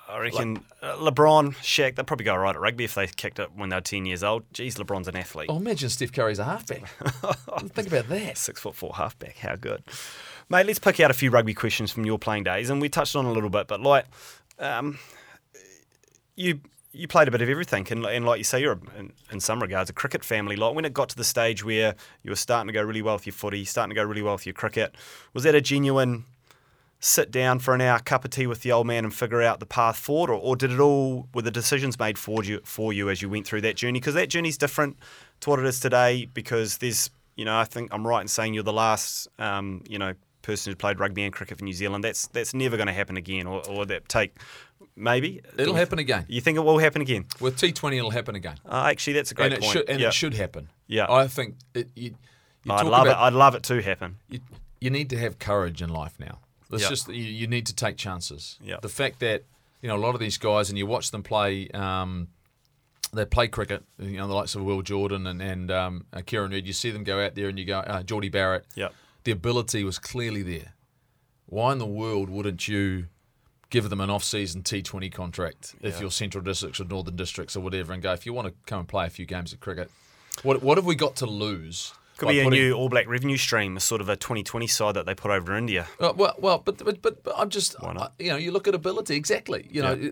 I 0.09 0.19
reckon 0.21 0.65
uh, 0.83 0.97
LeBron, 0.97 1.57
Shaq, 1.57 1.97
they'd 1.97 2.07
probably 2.07 2.25
go 2.25 2.37
right 2.37 2.55
at 2.55 2.61
rugby 2.61 2.85
if 2.85 2.95
they 2.95 3.07
kicked 3.09 3.39
it 3.41 3.51
when 3.55 3.71
they 3.71 3.77
were 3.77 3.81
10 3.81 4.07
years 4.07 4.23
old. 4.23 4.45
Geez, 4.53 4.77
LeBron's 4.77 5.09
an 5.09 5.17
athlete. 5.17 5.49
Oh, 5.51 5.57
imagine 5.57 5.91
Steph 5.91 6.13
Curry's 6.13 6.39
a 6.39 6.45
halfback. 6.45 6.89
think 7.71 7.89
about 7.89 8.09
that. 8.09 8.39
Six 8.39 8.61
foot 8.61 8.77
four 8.77 8.95
halfback. 8.95 9.37
How 9.37 9.57
good. 9.57 9.83
Mate, 10.49 10.67
let's 10.67 10.79
pick 10.79 11.01
out 11.01 11.11
a 11.11 11.15
few 11.15 11.31
rugby 11.31 11.55
questions 11.55 11.91
from 11.91 12.07
your 12.07 12.19
playing 12.19 12.45
days. 12.45 12.71
And 12.71 12.81
we 12.81 12.89
touched 12.89 13.17
on 13.17 13.25
a 13.25 13.33
little 13.33 13.51
bit, 13.51 13.67
but 13.67 13.81
like, 13.81 14.07
um, 14.61 14.99
you 16.37 16.61
you 16.97 17.07
played 17.07 17.29
a 17.29 17.31
bit 17.31 17.43
of 17.43 17.49
everything. 17.49 17.87
And, 17.91 18.05
and 18.07 18.25
like 18.25 18.39
you 18.39 18.45
say, 18.45 18.61
you're, 18.61 18.73
a, 18.73 18.99
in, 18.99 19.13
in 19.31 19.41
some 19.41 19.61
regards, 19.61 19.91
a 19.91 19.93
cricket 19.93 20.25
family. 20.25 20.57
Like, 20.57 20.75
when 20.75 20.85
it 20.85 20.95
got 20.95 21.09
to 21.11 21.17
the 21.17 21.25
stage 21.25 21.65
where 21.65 21.95
you 22.23 22.31
were 22.31 22.37
starting 22.37 22.67
to 22.69 22.73
go 22.73 22.83
really 22.83 23.03
well 23.03 23.15
with 23.15 23.27
your 23.27 23.35
footy, 23.35 23.65
starting 23.65 23.91
to 23.91 23.95
go 23.95 24.03
really 24.03 24.23
well 24.23 24.35
with 24.35 24.47
your 24.47 24.55
cricket, 24.55 24.95
was 25.35 25.45
that 25.45 25.55
a 25.55 25.61
genuine 25.61 26.25
sit 26.99 27.31
down 27.31 27.59
for 27.59 27.75
an 27.75 27.81
hour, 27.83 27.99
cup 27.99 28.25
of 28.25 28.31
tea 28.31 28.47
with 28.47 28.63
the 28.63 28.73
old 28.73 28.87
man 28.87 29.05
and 29.05 29.15
figure 29.15 29.43
out 29.43 29.61
the 29.61 29.67
path 29.67 29.97
forward? 29.97 30.31
Or, 30.31 30.41
or 30.41 30.57
did 30.57 30.73
it 30.73 30.81
all, 30.81 31.29
were 31.35 31.43
the 31.43 31.51
decisions 31.51 31.99
made 31.99 32.19
for 32.19 32.43
you, 32.43 32.61
for 32.65 32.93
you 32.93 33.11
as 33.11 33.21
you 33.21 33.29
went 33.29 33.47
through 33.47 33.61
that 33.61 33.77
journey? 33.77 34.01
Because 34.01 34.15
that 34.15 34.31
journey's 34.31 34.59
different 34.59 34.97
to 35.41 35.51
what 35.51 35.59
it 35.59 35.67
is 35.67 35.79
today 35.79 36.27
because 36.33 36.79
there's, 36.79 37.11
you 37.37 37.45
know, 37.45 37.57
I 37.57 37.65
think 37.65 37.93
I'm 37.93 38.07
right 38.07 38.23
in 38.23 38.29
saying 38.29 38.55
you're 38.55 38.63
the 38.63 38.73
last, 38.73 39.29
um, 39.39 39.85
you 39.87 39.99
know, 39.99 40.15
person 40.47 40.71
who 40.71 40.77
played 40.77 41.01
rugby 41.01 41.25
and 41.25 41.35
cricket 41.35 41.59
for 41.59 41.65
New 41.65 41.73
Zealand. 41.73 42.05
That's 42.05 42.29
that's 42.29 42.55
never 42.55 42.77
going 42.77 42.87
to 42.87 42.93
happen 42.93 43.17
again, 43.17 43.49
or, 43.49 43.69
or 43.69 43.85
that 43.87 44.09
take 44.09 44.39
maybe 44.97 45.43
It'll 45.57 45.75
happen 45.75 45.99
again. 45.99 46.25
You 46.29 46.41
think 46.41 46.57
it 46.57 46.63
will 46.65 46.79
happen 46.79 47.03
again? 47.03 47.27
With 47.41 47.57
T20, 47.57 47.99
it'll 47.99 48.11
happen 48.11 48.35
again. 48.35 48.57
Uh, 48.65 48.89
actually, 48.91 49.15
that's 49.15 49.31
a 49.31 49.35
great 49.35 49.53
and 49.53 49.55
it 49.55 49.61
point. 49.61 49.73
should 49.73 49.89
and 49.89 50.01
yeah. 50.01 50.09
it 50.09 50.15
should 50.15 50.35
happen. 50.35 50.69
Yeah. 50.87 51.07
I 51.09 51.29
think 51.29 51.57
it, 51.75 51.89
you. 51.95 52.15
you 52.65 52.73
I'd 52.73 52.87
love 52.87 53.07
about, 53.07 53.19
it. 53.19 53.23
I'd 53.23 53.33
love 53.33 53.55
it 53.55 53.63
to 53.65 53.83
happen. 53.83 54.17
You, 54.29 54.41
you 54.81 54.91
need 54.91 55.11
to 55.11 55.19
have 55.19 55.39
courage 55.39 55.83
in 55.83 55.91
life 55.91 56.19
now. 56.19 56.41
It's 56.73 56.83
Yeah. 56.83 56.89
just 56.89 57.09
you, 57.09 57.15
you 57.23 57.47
need 57.47 57.67
to 57.67 57.75
take 57.75 57.97
chances. 57.97 58.59
Yeah. 58.63 58.77
The 58.83 58.89
fact 58.89 59.21
that 59.21 59.45
you 59.83 59.89
know 59.89 59.97
a 59.97 60.03
lot 60.05 60.15
of 60.15 60.21
these 60.21 60.39
guys, 60.39 60.69
and 60.69 60.79
you 60.79 60.87
watch 60.87 61.11
them 61.11 61.23
play. 61.23 61.69
Um, 61.71 62.29
they 63.13 63.25
play 63.25 63.49
cricket, 63.49 63.85
you 63.99 64.19
know, 64.19 64.27
the 64.27 64.35
likes 64.35 64.55
of 64.57 64.63
Will 64.63 64.83
Jordan 64.83 65.27
and, 65.29 65.41
and 65.41 65.71
um, 65.71 66.07
uh, 66.13 66.23
Kieran 66.27 66.51
Read. 66.51 66.67
You 66.67 66.73
see 66.73 66.91
them 66.91 67.05
go 67.05 67.25
out 67.25 67.35
there 67.35 67.49
and 67.49 67.59
you 67.59 67.65
go, 67.65 67.79
uh, 67.79 68.03
Jordie 68.03 68.29
Barrett. 68.29 68.67
Yep. 68.75 68.93
The 69.25 69.31
ability 69.31 69.85
was 69.85 69.99
clearly 69.99 70.43
there. 70.43 70.75
Why 71.47 71.73
in 71.73 71.79
the 71.79 71.87
world 71.87 72.29
wouldn't 72.29 72.67
you 72.67 73.07
give 73.77 73.91
them 73.91 74.01
an 74.01 74.09
off-season 74.09 74.63
T20 74.63 75.13
contract 75.13 75.75
if 75.83 76.01
you're 76.01 76.11
Central 76.11 76.43
Districts 76.43 76.81
or 76.81 76.85
Northern 76.85 77.15
Districts 77.17 77.57
or 77.57 77.61
whatever, 77.61 77.93
and 77.93 78.03
go 78.03 78.13
if 78.15 78.25
you 78.25 78.33
want 78.33 78.49
to 78.49 78.55
come 78.67 78.81
and 78.81 78.89
play 78.89 79.05
a 79.07 79.11
few 79.11 79.27
games 79.27 79.53
of 79.53 79.61
cricket? 79.61 79.91
What 80.43 80.63
what 80.63 80.79
have 80.79 80.87
we 80.87 80.95
got 80.95 81.17
to 81.17 81.27
lose? 81.27 81.93
Could 82.17 82.29
be 82.29 82.41
a 82.41 82.45
putting- 82.45 82.59
new 82.59 82.73
All 82.73 82.89
Black 82.89 83.07
revenue 83.07 83.37
stream, 83.37 83.77
a 83.77 83.81
sort 83.81 84.01
of 84.01 84.09
a 84.09 84.17
2020 84.17 84.67
side 84.67 84.95
that 84.95 85.05
they 85.05 85.15
put 85.15 85.31
over 85.31 85.55
India. 85.55 85.87
Uh, 86.01 86.15
well, 86.17 86.35
well, 86.39 86.59
but, 86.65 86.79
but 86.83 87.03
but 87.03 87.21
I'm 87.37 87.51
just 87.51 87.77
uh, 87.83 88.09
you 88.19 88.31
know 88.31 88.37
you 88.37 88.51
look 88.53 88.67
at 88.67 88.75
ability 88.75 89.15
exactly. 89.17 89.69
You 89.71 89.83
know, 89.83 89.93
Yeah. 89.95 90.11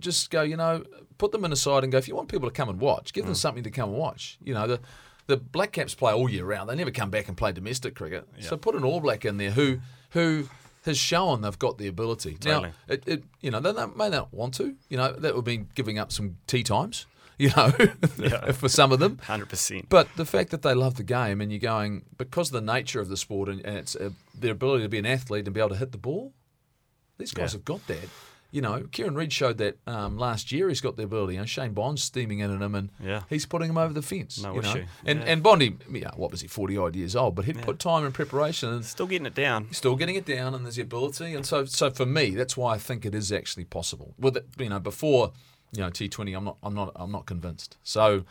just 0.00 0.30
go. 0.30 0.40
You 0.40 0.56
know, 0.56 0.84
put 1.18 1.32
them 1.32 1.44
in 1.44 1.52
a 1.52 1.56
side 1.56 1.82
and 1.84 1.92
go. 1.92 1.98
If 1.98 2.08
you 2.08 2.16
want 2.16 2.28
people 2.30 2.48
to 2.48 2.54
come 2.54 2.70
and 2.70 2.80
watch, 2.80 3.12
give 3.12 3.24
Mm. 3.24 3.28
them 3.28 3.34
something 3.34 3.64
to 3.64 3.70
come 3.70 3.90
and 3.90 3.98
watch. 3.98 4.38
You 4.42 4.54
know, 4.54 4.66
the 4.66 4.80
the 5.26 5.36
Black 5.36 5.72
Caps 5.72 5.94
play 5.94 6.12
all 6.14 6.30
year 6.30 6.46
round. 6.46 6.68
They 6.70 6.76
never 6.76 6.90
come 6.90 7.10
back 7.10 7.28
and 7.28 7.36
play 7.36 7.52
domestic 7.52 7.94
cricket. 7.94 8.26
So 8.40 8.56
put 8.56 8.74
an 8.74 8.82
All 8.84 9.00
Black 9.00 9.24
in 9.26 9.36
there 9.36 9.50
who 9.50 9.80
who 10.10 10.48
has 10.84 10.98
shown 10.98 11.40
they've 11.42 11.58
got 11.58 11.78
the 11.78 11.86
ability. 11.86 12.34
Totally. 12.40 12.68
Now, 12.68 12.74
it, 12.94 13.02
it 13.06 13.24
you 13.40 13.50
know 13.50 13.60
they 13.60 13.72
may 13.94 14.08
not 14.10 14.32
want 14.32 14.54
to. 14.54 14.74
You 14.88 14.96
know, 14.96 15.12
that 15.12 15.34
would 15.34 15.46
mean 15.46 15.68
giving 15.74 15.98
up 15.98 16.12
some 16.12 16.36
tea 16.46 16.62
times. 16.62 17.06
You 17.36 17.50
know, 17.56 17.72
for 18.52 18.68
some 18.68 18.92
of 18.92 19.00
them. 19.00 19.16
100%. 19.24 19.86
But 19.88 20.06
the 20.14 20.24
fact 20.24 20.50
that 20.50 20.62
they 20.62 20.72
love 20.72 20.94
the 20.94 21.02
game 21.02 21.40
and 21.40 21.50
you're 21.50 21.58
going 21.58 22.04
because 22.16 22.50
of 22.50 22.64
the 22.64 22.72
nature 22.72 23.00
of 23.00 23.08
the 23.08 23.16
sport 23.16 23.48
and, 23.48 23.60
and 23.66 23.76
it's 23.76 23.96
uh, 23.96 24.10
their 24.38 24.52
ability 24.52 24.84
to 24.84 24.88
be 24.88 24.98
an 25.00 25.06
athlete 25.06 25.44
and 25.44 25.52
be 25.52 25.58
able 25.58 25.70
to 25.70 25.76
hit 25.76 25.90
the 25.90 25.98
ball, 25.98 26.32
these 27.18 27.32
guys 27.32 27.52
Yeah. 27.52 27.56
have 27.58 27.64
got 27.64 27.84
that. 27.88 28.08
You 28.54 28.60
know, 28.60 28.84
Kieran 28.92 29.16
Read 29.16 29.32
showed 29.32 29.58
that 29.58 29.78
um, 29.88 30.16
last 30.16 30.52
year. 30.52 30.68
He's 30.68 30.80
got 30.80 30.96
the 30.96 31.02
ability. 31.02 31.34
You 31.34 31.40
know, 31.40 31.44
Shane 31.44 31.72
Bond's 31.72 32.04
steaming 32.04 32.38
in 32.38 32.54
at 32.54 32.62
him, 32.62 32.76
and 32.76 32.88
Yeah. 33.02 33.22
he's 33.28 33.46
putting 33.46 33.68
him 33.68 33.76
over 33.76 33.92
the 33.92 34.00
fence. 34.00 34.40
No 34.40 34.54
you 34.54 34.62
know? 34.62 34.70
issue. 34.70 34.84
And 35.04 35.18
Yeah. 35.18 35.24
and 35.26 35.42
Bondi, 35.42 35.76
yeah, 35.90 36.12
what 36.14 36.30
was 36.30 36.40
he, 36.40 36.46
forty 36.46 36.78
odd 36.78 36.94
years 36.94 37.16
old? 37.16 37.34
But 37.34 37.46
he'd 37.46 37.60
put 37.62 37.80
time 37.80 38.04
and 38.04 38.14
preparation, 38.14 38.68
and 38.68 38.84
Still 38.84 39.08
getting 39.08 39.26
it 39.26 39.34
down. 39.34 39.72
still 39.72 39.96
getting 39.96 40.14
it 40.14 40.24
down, 40.24 40.54
and 40.54 40.64
there's 40.64 40.76
the 40.76 40.82
ability. 40.82 41.34
And 41.34 41.44
so, 41.44 41.64
so 41.64 41.90
for 41.90 42.06
me, 42.06 42.30
that's 42.30 42.56
why 42.56 42.74
I 42.74 42.78
think 42.78 43.04
it 43.04 43.12
is 43.12 43.32
actually 43.32 43.64
possible. 43.64 44.14
With 44.20 44.36
it, 44.36 44.46
you 44.56 44.68
know, 44.68 44.78
before 44.78 45.32
you 45.72 45.80
know 45.80 45.90
T 45.90 46.08
Twenty, 46.08 46.32
I'm 46.32 46.44
not, 46.44 46.56
I'm 46.62 46.74
not, 46.74 46.92
I'm 46.94 47.10
not 47.10 47.26
convinced. 47.26 47.76
So, 47.82 48.24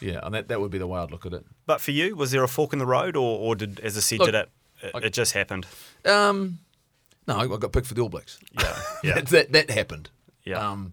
yeah, 0.00 0.20
and 0.22 0.32
that 0.36 0.46
that 0.46 0.60
would 0.60 0.70
be 0.70 0.78
the 0.78 0.86
way 0.86 1.00
I'd 1.00 1.10
look 1.10 1.26
at 1.26 1.32
it. 1.32 1.44
But 1.66 1.80
for 1.80 1.90
you, 1.90 2.14
was 2.14 2.30
there 2.30 2.44
a 2.44 2.48
fork 2.48 2.72
in 2.72 2.78
the 2.78 2.86
road, 2.86 3.16
or, 3.16 3.40
or 3.40 3.56
did, 3.56 3.80
as 3.80 3.96
I 3.96 4.00
said, 4.00 4.20
Look, 4.20 4.28
did 4.28 4.34
it, 4.36 4.48
it, 4.94 5.04
it 5.06 5.12
just 5.12 5.32
happened? 5.32 5.66
Um, 6.04 6.60
no, 7.26 7.36
I 7.38 7.46
got 7.46 7.72
picked 7.72 7.86
for 7.86 7.94
the 7.94 8.02
All 8.02 8.08
Blacks. 8.08 8.38
Yeah, 8.52 8.76
yeah. 9.04 9.14
that, 9.14 9.26
that 9.28 9.52
that 9.52 9.70
happened. 9.70 10.10
Yeah. 10.44 10.58
Um, 10.70 10.92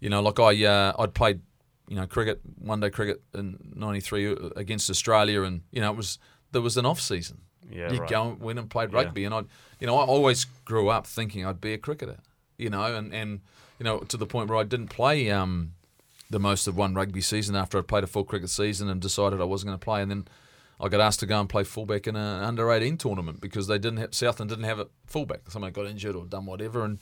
you 0.00 0.10
know, 0.10 0.20
like 0.22 0.38
I 0.40 0.64
uh, 0.64 0.92
I'd 0.98 1.14
played, 1.14 1.40
you 1.88 1.96
know, 1.96 2.06
cricket 2.06 2.40
one 2.58 2.80
day 2.80 2.90
cricket 2.90 3.22
in 3.34 3.58
'93 3.74 4.36
against 4.56 4.90
Australia, 4.90 5.42
and 5.42 5.62
you 5.70 5.80
know 5.80 5.90
it 5.90 5.96
was 5.96 6.18
there 6.52 6.62
was 6.62 6.76
an 6.76 6.86
off 6.86 7.00
season. 7.00 7.42
Yeah, 7.70 7.92
you 7.92 8.00
right. 8.00 8.08
go 8.08 8.30
and 8.30 8.40
win 8.40 8.58
and 8.58 8.70
played 8.70 8.92
Yeah. 8.92 8.98
rugby, 9.02 9.24
and 9.24 9.34
I, 9.34 9.42
you 9.78 9.86
know, 9.86 9.96
I 9.98 10.04
always 10.04 10.44
grew 10.64 10.88
up 10.88 11.06
thinking 11.06 11.44
I'd 11.44 11.60
be 11.60 11.74
a 11.74 11.78
cricketer. 11.78 12.18
You 12.56 12.70
know, 12.70 12.82
and 12.96 13.12
and 13.14 13.40
you 13.78 13.84
know 13.84 13.98
to 14.00 14.16
the 14.16 14.26
point 14.26 14.48
where 14.48 14.58
I 14.58 14.64
didn't 14.64 14.88
play 14.88 15.30
um, 15.30 15.72
the 16.30 16.40
most 16.40 16.66
of 16.66 16.76
one 16.76 16.94
rugby 16.94 17.20
season 17.20 17.54
after 17.56 17.78
I'd 17.78 17.86
played 17.88 18.04
a 18.04 18.08
full 18.08 18.24
cricket 18.24 18.50
season 18.50 18.88
and 18.88 19.00
decided 19.00 19.40
I 19.40 19.44
wasn't 19.44 19.68
going 19.68 19.78
to 19.78 19.84
play, 19.84 20.02
and 20.02 20.10
then. 20.10 20.28
I 20.80 20.88
got 20.88 21.00
asked 21.00 21.20
to 21.20 21.26
go 21.26 21.40
and 21.40 21.48
play 21.48 21.64
fullback 21.64 22.06
in 22.06 22.14
an 22.16 22.42
under 22.44 22.70
18 22.70 22.96
tournament 22.98 23.40
because 23.40 23.66
they 23.66 23.78
didn't 23.78 23.98
have 23.98 24.14
Southland 24.14 24.48
didn't 24.50 24.64
have 24.64 24.78
a 24.78 24.86
fullback. 25.06 25.40
Someone 25.48 25.72
got 25.72 25.86
injured 25.86 26.14
or 26.14 26.24
done 26.24 26.46
whatever, 26.46 26.84
and 26.84 26.98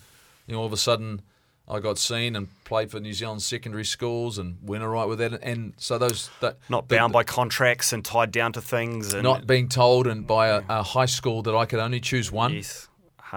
you 0.46 0.54
know 0.54 0.60
all 0.60 0.66
of 0.66 0.72
a 0.72 0.76
sudden 0.78 1.20
I 1.68 1.80
got 1.80 1.98
seen 1.98 2.36
and 2.36 2.48
played 2.64 2.90
for 2.90 3.00
New 3.00 3.12
Zealand 3.12 3.42
secondary 3.42 3.84
schools 3.84 4.38
and 4.38 4.56
went 4.62 4.82
all 4.84 4.88
right 4.90 5.06
with 5.06 5.18
that. 5.18 5.42
And 5.42 5.74
so 5.78 5.98
those 5.98 6.30
that 6.40 6.58
Not 6.68 6.88
the- 6.88 6.96
bound 6.96 7.12
by 7.12 7.24
contracts 7.24 7.92
and 7.92 8.04
tied 8.04 8.30
down 8.30 8.52
to 8.52 8.60
things. 8.60 9.12
And 9.12 9.22
not 9.24 9.46
being 9.46 9.68
told 9.68 10.06
and 10.06 10.26
by 10.26 10.48
a, 10.48 10.62
a 10.68 10.82
high 10.82 11.06
school 11.06 11.42
that 11.42 11.54
I 11.56 11.66
could 11.66 11.80
only 11.80 12.00
choose 12.00 12.30
one. 12.30 12.54
Yes, 12.54 12.88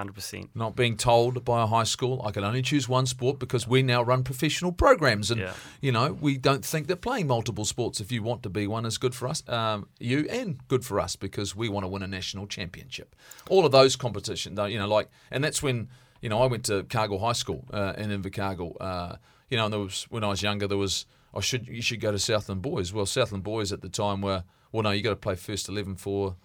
100%. 0.04 0.50
Not 0.56 0.76
being 0.76 0.97
told 0.97 1.43
by 1.45 1.64
a 1.64 1.68
high 1.68 1.84
school 1.84 2.22
I 2.26 2.32
can 2.32 2.43
only 2.43 2.62
choose 2.62 2.88
one 2.89 3.06
sport 3.06 3.39
because 3.39 3.68
we 3.68 3.82
now 3.84 4.02
run 4.02 4.24
professional 4.24 4.72
programs 4.72 5.32
and 5.32 5.41
Yeah. 5.41 5.54
you 5.82 5.91
know 5.91 6.14
we 6.14 6.38
don't 6.38 6.64
think 6.66 6.88
that 6.88 6.97
playing 7.02 7.28
multiple 7.28 7.66
sports 7.66 8.00
if 8.00 8.12
you 8.12 8.24
want 8.24 8.43
to 8.43 8.50
be 8.50 8.68
one 8.68 8.86
is 8.86 8.97
good 8.97 9.14
for 9.16 9.28
us, 9.28 9.47
um, 9.50 9.88
you 10.00 10.28
and 10.30 10.66
good 10.68 10.84
for 10.86 11.00
us 11.00 11.16
because 11.16 11.56
we 11.56 11.70
want 11.70 11.84
to 11.84 11.88
win 11.88 12.04
a 12.04 12.08
national 12.08 12.47
championship. 12.47 13.16
All 13.50 13.66
of 13.66 13.72
those 13.72 13.95
competitions, 13.95 14.56
though, 14.56 14.66
you 14.66 14.80
know, 14.80 14.88
like 14.88 15.10
and 15.32 15.43
that's 15.43 15.62
when 15.64 15.89
you 16.22 16.30
know 16.30 16.41
I 16.41 16.47
went 16.47 16.66
to 16.66 16.84
Cargill 16.84 17.20
High 17.20 17.34
School 17.34 17.66
uh, 17.72 17.93
in 17.97 18.10
Invercargill. 18.10 18.76
Uh, 18.80 19.16
you 19.50 19.58
know, 19.58 19.66
and 19.66 19.74
there 19.74 19.80
was 19.82 20.04
when 20.10 20.24
I 20.24 20.28
was 20.28 20.41
younger 20.43 20.68
there 20.68 20.78
was 20.78 21.06
I 21.34 21.39
should 21.41 21.68
you 21.68 21.82
should 21.82 22.02
go 22.02 22.12
to 22.12 22.20
Southland 22.20 22.62
Boys. 22.62 22.91
Well, 22.93 23.06
Southland 23.06 23.43
Boys 23.43 23.72
at 23.72 23.82
the 23.82 23.89
time 23.89 24.22
were 24.22 24.43
well 24.72 24.84
no 24.84 24.91
you 24.91 25.02
got 25.02 25.12
to 25.12 25.16
play 25.16 25.36
first 25.36 25.70
eleven 25.70 25.95
for 25.95 26.36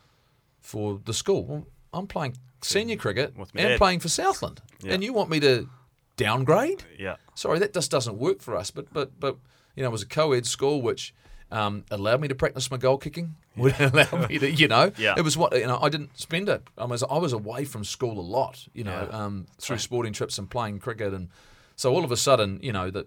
for 0.61 1.01
the 1.05 1.13
school. 1.13 1.45
Well, 1.45 1.67
I'm 1.93 2.07
playing 2.07 2.37
senior 2.65 2.97
cricket 2.97 3.37
With 3.37 3.51
and 3.55 3.69
dad. 3.69 3.79
playing 3.79 4.01
for 4.01 4.09
Southland, 4.09 4.61
Yeah. 4.83 4.95
and 4.95 5.05
you 5.05 5.13
want 5.13 5.31
me 5.31 5.41
to 5.41 5.69
downgrade? 6.17 6.85
Yeah. 6.99 7.17
Sorry, 7.35 7.59
that 7.59 7.73
just 7.75 7.91
doesn't 7.91 8.19
work 8.19 8.41
for 8.43 8.57
us. 8.57 8.71
But 8.71 8.93
but 8.93 9.19
but 9.21 9.37
you 9.77 9.83
know, 9.83 9.89
it 9.89 9.93
was 9.93 10.03
a 10.03 10.07
co-ed 10.07 10.47
school 10.47 10.81
which 10.83 11.15
Um, 11.51 11.85
allowed 11.91 12.21
me 12.21 12.27
to 12.29 12.35
practice 12.35 12.69
my 12.71 12.79
goal 12.79 12.99
kicking. 12.99 13.37
Would 13.57 13.79
allow 13.79 14.27
me 14.29 14.39
to, 14.39 14.51
you 14.51 14.67
know, 14.67 14.91
Yeah. 14.97 15.15
it 15.17 15.23
was 15.23 15.37
what 15.37 15.53
you 15.53 15.67
know. 15.67 15.79
I 15.81 15.89
didn't 15.89 16.19
spend 16.19 16.49
it. 16.49 16.63
I 16.77 16.87
was 16.87 17.03
I 17.05 17.19
was 17.19 17.33
away 17.33 17.65
from 17.65 17.85
school 17.85 18.19
a 18.19 18.27
lot, 18.39 18.67
you 18.73 18.83
know, 18.83 19.07
Yeah. 19.11 19.19
um, 19.25 19.47
through 19.61 19.79
sporting 19.79 20.13
trips 20.13 20.39
and 20.39 20.49
playing 20.51 20.81
cricket, 20.81 21.13
and 21.13 21.29
so 21.77 21.95
all 21.95 22.05
of 22.05 22.11
a 22.11 22.17
sudden, 22.17 22.59
you 22.63 22.73
know, 22.73 22.91
that 22.91 23.07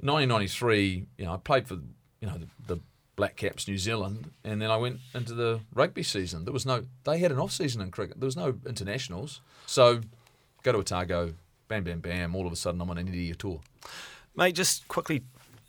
1993, 0.00 1.06
you 1.18 1.24
know, 1.24 1.34
I 1.34 1.36
played 1.36 1.68
for 1.68 1.74
you 2.20 2.26
know 2.28 2.38
the, 2.38 2.48
the 2.74 2.80
Black 3.16 3.36
Caps 3.36 3.66
New 3.66 3.78
Zealand, 3.78 4.30
and 4.44 4.60
then 4.60 4.70
I 4.70 4.76
went 4.76 5.00
into 5.14 5.34
the 5.34 5.60
rugby 5.74 6.02
season. 6.02 6.44
There 6.44 6.52
was 6.52 6.66
no, 6.66 6.84
they 7.04 7.18
had 7.18 7.32
an 7.32 7.38
off 7.38 7.52
season 7.52 7.80
in 7.80 7.90
cricket. 7.90 8.20
There 8.20 8.26
was 8.26 8.36
no 8.36 8.54
internationals, 8.66 9.40
so 9.66 10.00
go 10.62 10.72
to 10.72 10.78
Otago, 10.78 11.34
bam, 11.68 11.84
bam, 11.84 12.00
bam. 12.00 12.36
All 12.36 12.46
of 12.46 12.52
a 12.52 12.56
sudden, 12.56 12.80
I'm 12.80 12.90
on 12.90 12.98
an 12.98 13.06
India 13.06 13.34
tour. 13.34 13.60
Mate, 14.36 14.54
just 14.54 14.86
quickly 14.88 15.22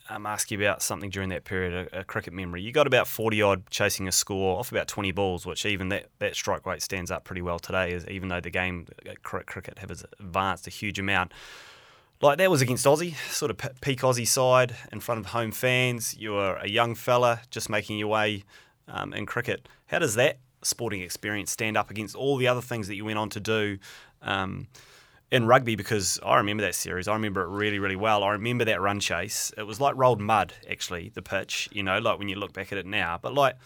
um, 0.10 0.26
ask 0.26 0.52
you 0.52 0.58
about 0.58 0.82
something 0.82 1.10
during 1.10 1.30
that 1.30 1.44
period, 1.46 1.90
a, 1.94 2.00
a 2.00 2.04
cricket 2.04 2.34
memory. 2.34 2.62
You 2.62 2.72
got 2.72 2.88
about 2.88 3.08
40 3.08 3.42
odd 3.42 3.70
chasing 3.70 4.08
a 4.08 4.12
score 4.12 4.60
off 4.60 4.72
about 4.72 4.88
20 4.88 5.12
balls, 5.12 5.46
which 5.46 5.66
even 5.66 5.90
that, 5.90 6.08
that 6.20 6.36
strike 6.36 6.66
rate 6.66 6.82
stands 6.82 7.12
up 7.12 7.24
pretty 7.24 7.42
well 7.42 7.60
today, 7.60 7.92
is 7.94 8.06
even 8.08 8.30
though 8.30 8.42
the 8.42 8.50
game, 8.50 8.88
uh, 9.08 9.14
cricket, 9.22 9.80
has 9.80 10.06
advanced 10.20 10.68
a 10.68 10.70
huge 10.70 11.00
amount. 11.00 11.34
Like 12.20 12.40
that 12.40 12.50
was 12.50 12.64
against 12.64 12.84
Aussie, 12.86 13.14
sort 13.32 13.52
of 13.52 13.58
peak 13.82 14.02
Aussie 14.02 14.28
side 14.28 14.76
in 14.92 15.00
front 15.00 15.20
of 15.20 15.28
home 15.28 15.52
fans. 15.52 16.16
You 16.18 16.32
were 16.32 16.56
a 16.56 16.68
young 16.68 16.96
fella 16.96 17.42
just 17.52 17.70
making 17.70 18.00
your 18.00 18.08
way 18.08 18.44
um, 18.88 19.14
in 19.14 19.28
cricket. 19.28 19.70
How 19.86 20.00
does 20.00 20.16
that 20.16 20.40
sporting 20.64 21.02
experience 21.02 21.52
stand 21.52 21.78
up 21.78 21.92
against 21.92 22.16
all 22.16 22.38
the 22.38 22.48
other 22.48 22.62
things 22.62 22.88
that 22.88 22.96
you 22.96 23.06
went 23.06 23.20
on 23.20 23.30
to 23.30 23.40
do 23.40 23.78
um, 24.24 24.68
in 25.32 25.46
rugby? 25.46 25.76
Because 25.76 26.20
I 26.26 26.38
remember 26.38 26.64
that 26.64 26.74
series. 26.74 27.08
I 27.08 27.14
remember 27.14 27.44
it 27.44 27.50
really, 27.50 27.78
really 27.78 27.96
well. 27.96 28.24
I 28.24 28.32
remember 28.32 28.66
that 28.66 28.82
run 28.82 29.00
chase. 29.00 29.52
It 29.56 29.68
was 29.68 29.80
like 29.80 29.96
rolled 29.96 30.20
mud, 30.20 30.54
actually, 30.68 31.10
the 31.10 31.22
pitch. 31.22 31.70
You 31.72 31.84
know, 31.84 32.00
like 32.00 32.18
when 32.18 32.30
you 32.30 32.36
look 32.36 32.52
back 32.52 32.72
at 32.72 32.80
it 32.80 32.88
now. 32.88 33.20
But 33.22 33.36
like. 33.36 33.58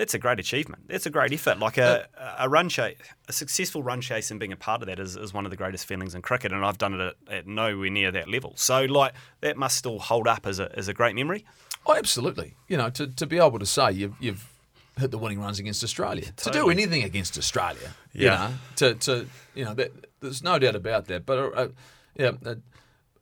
That's 0.00 0.14
a 0.14 0.18
great 0.18 0.40
achievement. 0.40 0.84
That's 0.88 1.04
a 1.04 1.10
great 1.10 1.30
effort. 1.30 1.58
Like 1.58 1.76
a, 1.76 2.08
a 2.38 2.48
run 2.48 2.70
chase, 2.70 2.96
a 3.28 3.34
successful 3.34 3.82
run 3.82 4.00
chase, 4.00 4.30
and 4.30 4.40
being 4.40 4.50
a 4.50 4.56
part 4.56 4.80
of 4.80 4.86
that 4.86 4.98
is, 4.98 5.14
is 5.14 5.34
one 5.34 5.44
of 5.44 5.50
the 5.50 5.58
greatest 5.58 5.84
feelings 5.84 6.14
in 6.14 6.22
cricket. 6.22 6.52
And 6.52 6.64
I've 6.64 6.78
done 6.78 6.94
it 6.98 7.00
at, 7.28 7.34
at 7.38 7.46
nowhere 7.46 7.90
near 7.90 8.10
that 8.10 8.26
level. 8.26 8.54
So, 8.56 8.84
like, 8.84 9.12
that 9.42 9.58
must 9.58 9.76
still 9.76 9.98
hold 9.98 10.26
up 10.26 10.46
as 10.46 10.58
a, 10.58 10.70
as 10.74 10.88
a 10.88 10.94
great 10.94 11.14
memory. 11.14 11.44
Oh, 11.84 11.94
absolutely. 11.94 12.54
You 12.66 12.78
know, 12.78 12.88
to, 12.88 13.08
to 13.08 13.26
be 13.26 13.36
able 13.36 13.58
to 13.58 13.66
say 13.66 13.92
you've, 13.92 14.14
you've 14.20 14.50
hit 14.98 15.10
the 15.10 15.18
winning 15.18 15.38
runs 15.38 15.58
against 15.58 15.84
Australia, 15.84 16.32
to 16.44 16.50
do 16.50 16.70
anything 16.70 17.02
against 17.04 17.36
Australia, 17.36 17.90
you 18.14 18.24
Yeah. 18.24 18.36
know, 18.36 18.54
to, 18.76 18.94
to 18.94 19.26
you 19.54 19.66
know, 19.66 19.74
that, 19.74 19.92
there's 20.20 20.42
no 20.42 20.58
doubt 20.58 20.76
about 20.76 21.08
that. 21.08 21.26
But 21.26 21.38
uh, 21.38 21.46
uh, 21.48 21.68
yeah, 22.14 22.32
uh, 22.46 22.54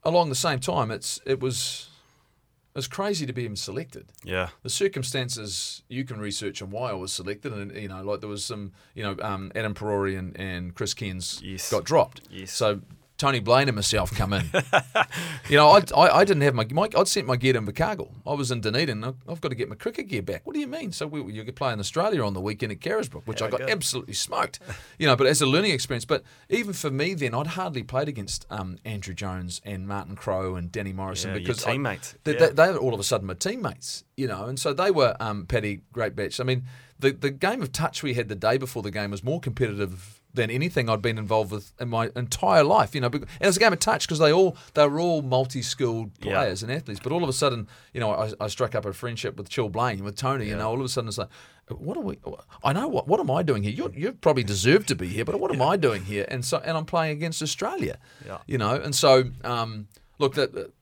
along 0.05 0.29
the 0.29 0.35
same 0.37 0.61
time, 0.61 0.93
it's 0.93 1.21
it 1.27 1.41
was 1.41 1.89
it 2.79 2.87
was 2.87 2.87
crazy 2.87 3.27
to 3.27 3.33
be 3.33 3.43
even 3.43 3.57
selected. 3.57 4.07
Yeah. 4.23 4.51
The 4.63 4.71
circumstances 4.71 5.83
you 5.89 6.05
can 6.05 6.21
research 6.21 6.63
on 6.63 6.71
why 6.71 6.91
I 6.91 6.95
was 6.95 7.13
selected, 7.13 7.53
and 7.53 7.75
you 7.75 7.89
know, 7.89 8.05
like 8.05 8.21
there 8.21 8.29
was 8.29 8.45
some, 8.45 8.71
you 8.95 9.03
know, 9.03 9.17
um, 9.21 9.51
Adam 9.57 9.75
Parore 9.75 10.17
and, 10.17 10.39
and 10.39 10.75
Chris 10.77 10.95
Cairns 10.95 11.41
Yes. 11.43 11.71
got 11.73 11.83
dropped. 11.83 12.21
Yes. 12.31 12.53
So 12.53 12.81
Tony 13.19 13.41
Blain 13.41 13.69
and 13.69 13.75
myself 13.75 14.15
come 14.15 14.33
in. 14.33 14.49
you 15.49 15.57
know, 15.57 15.69
I, 15.71 15.83
I, 15.97 16.19
I 16.21 16.25
didn't 16.25 16.43
have 16.43 16.55
my, 16.55 16.65
my 16.71 16.89
I'd 16.97 17.09
sent 17.09 17.27
my 17.27 17.37
gear 17.37 17.53
to 17.53 17.61
Invercargill. 17.61 18.11
I 18.25 18.35
was 18.35 18.51
in 18.53 18.61
Dunedin. 18.61 19.03
I've- 19.05 19.17
I've 19.29 19.41
got 19.41 19.49
to 19.49 19.55
get 19.57 19.69
my 19.69 19.75
cricket 19.75 20.07
gear 20.09 20.23
back. 20.23 20.43
What 20.45 20.55
do 20.55 20.61
you 20.61 20.67
mean? 20.69 20.93
So 20.93 21.07
we, 21.07 21.33
you 21.33 21.45
could 21.45 21.57
play 21.57 21.73
in 21.73 21.81
Australia 21.81 22.25
on 22.25 22.33
the 22.33 22.41
weekend 22.41 22.71
at 22.73 22.81
Carisbrook, 22.81 23.27
which 23.27 23.43
I 23.43 23.51
got 23.51 23.61
good. 23.61 23.71
absolutely 23.71 24.15
smoked. 24.15 24.61
You 24.99 25.07
know, 25.09 25.17
but 25.17 25.27
as 25.27 25.43
a 25.43 25.47
learning 25.47 25.73
experience. 25.73 26.05
But 26.05 26.23
even 26.49 26.73
for 26.73 26.91
me 26.91 27.15
then, 27.15 27.35
I'd 27.35 27.49
hardly 27.49 27.83
played 27.83 28.09
against 28.09 28.47
um, 28.51 28.79
Andrew 28.85 29.15
Jones 29.15 29.61
and 29.65 29.87
Martin 29.89 30.15
Crowe 30.17 30.55
and 30.55 30.71
Danny 30.73 30.93
Morrison 30.93 31.33
Yeah, 31.33 31.39
because 31.41 31.65
I- 31.67 31.77
they, 32.25 32.33
Yeah. 32.35 32.47
they, 32.47 32.51
they 32.53 32.71
were 32.73 32.79
all 32.79 32.95
of 32.95 33.01
a 33.01 33.05
sudden 33.05 33.27
my 33.27 33.35
teammates, 33.35 34.05
you 34.17 34.29
know, 34.29 34.45
and 34.47 34.59
so 34.59 34.73
they 34.73 34.91
were 34.93 35.17
um, 35.21 35.45
Paddy 35.47 35.81
Greatbatch. 35.93 36.39
I 36.41 36.45
mean, 36.45 36.65
the 37.01 37.11
the 37.11 37.31
game 37.31 37.63
of 37.63 37.73
touch 37.73 38.03
we 38.03 38.15
had 38.15 38.29
the 38.29 38.35
day 38.35 38.57
before 38.59 38.83
the 38.83 38.91
game 38.91 39.11
was 39.11 39.23
more 39.23 39.41
competitive 39.41 40.18
than 40.35 40.51
anything 40.51 40.89
I'd 40.89 41.03
been 41.03 41.19
involved 41.19 41.51
with 41.51 41.73
in 41.81 41.89
my 41.89 42.11
entire 42.15 42.63
life, 42.63 42.95
you 42.95 43.01
know. 43.01 43.09
And 43.09 43.25
it 43.41 43.47
was 43.47 43.57
a 43.57 43.61
game 43.61 43.73
of 43.73 43.79
touch 43.81 44.07
because 44.07 44.19
they 44.19 44.33
all 44.33 44.57
they 44.75 44.87
were 44.87 45.01
all 45.01 45.23
multi-skilled 45.23 46.11
Yeah. 46.21 46.35
players 46.35 46.63
and 46.63 46.71
athletes. 46.71 47.01
But 47.03 47.13
all 47.13 47.23
of 47.23 47.29
a 47.29 47.33
sudden, 47.33 47.67
you 47.95 48.01
know, 48.01 48.13
I, 48.13 48.33
I 48.41 48.49
struck 48.49 48.75
up 48.75 48.85
a 48.85 48.93
friendship 48.93 49.37
with 49.37 49.49
Chill 49.49 49.69
Blain 49.69 50.05
with 50.05 50.17
Tony. 50.17 50.47
You 50.49 50.57
know, 50.57 50.69
all 50.69 50.79
of 50.79 50.85
a 50.85 50.89
sudden 50.89 51.09
it's 51.09 51.19
like, 51.19 51.29
what 51.71 51.97
are 51.97 52.03
we? 52.03 52.19
I 52.63 52.73
know 52.73 52.89
what 52.89 53.09
what 53.09 53.21
am 53.21 53.31
I 53.31 53.43
doing 53.43 53.63
here? 53.63 53.73
You're, 53.73 53.93
you 53.93 54.13
probably 54.13 54.45
deserve 54.45 54.87
to 54.87 54.95
be 54.95 55.09
here, 55.09 55.25
but 55.25 55.39
what 55.41 55.53
am 55.53 55.63
I 55.63 55.77
doing 55.77 56.05
here? 56.05 56.27
And 56.29 56.45
so 56.45 56.59
and 56.59 56.77
I'm 56.77 56.85
playing 56.85 57.13
against 57.17 57.43
Australia. 57.43 57.99
Yeah. 58.27 58.39
You 58.47 58.59
know, 58.59 58.75
and 58.75 58.95
so 58.95 59.25
um, 59.45 59.89
look 60.19 60.35
that. 60.35 60.73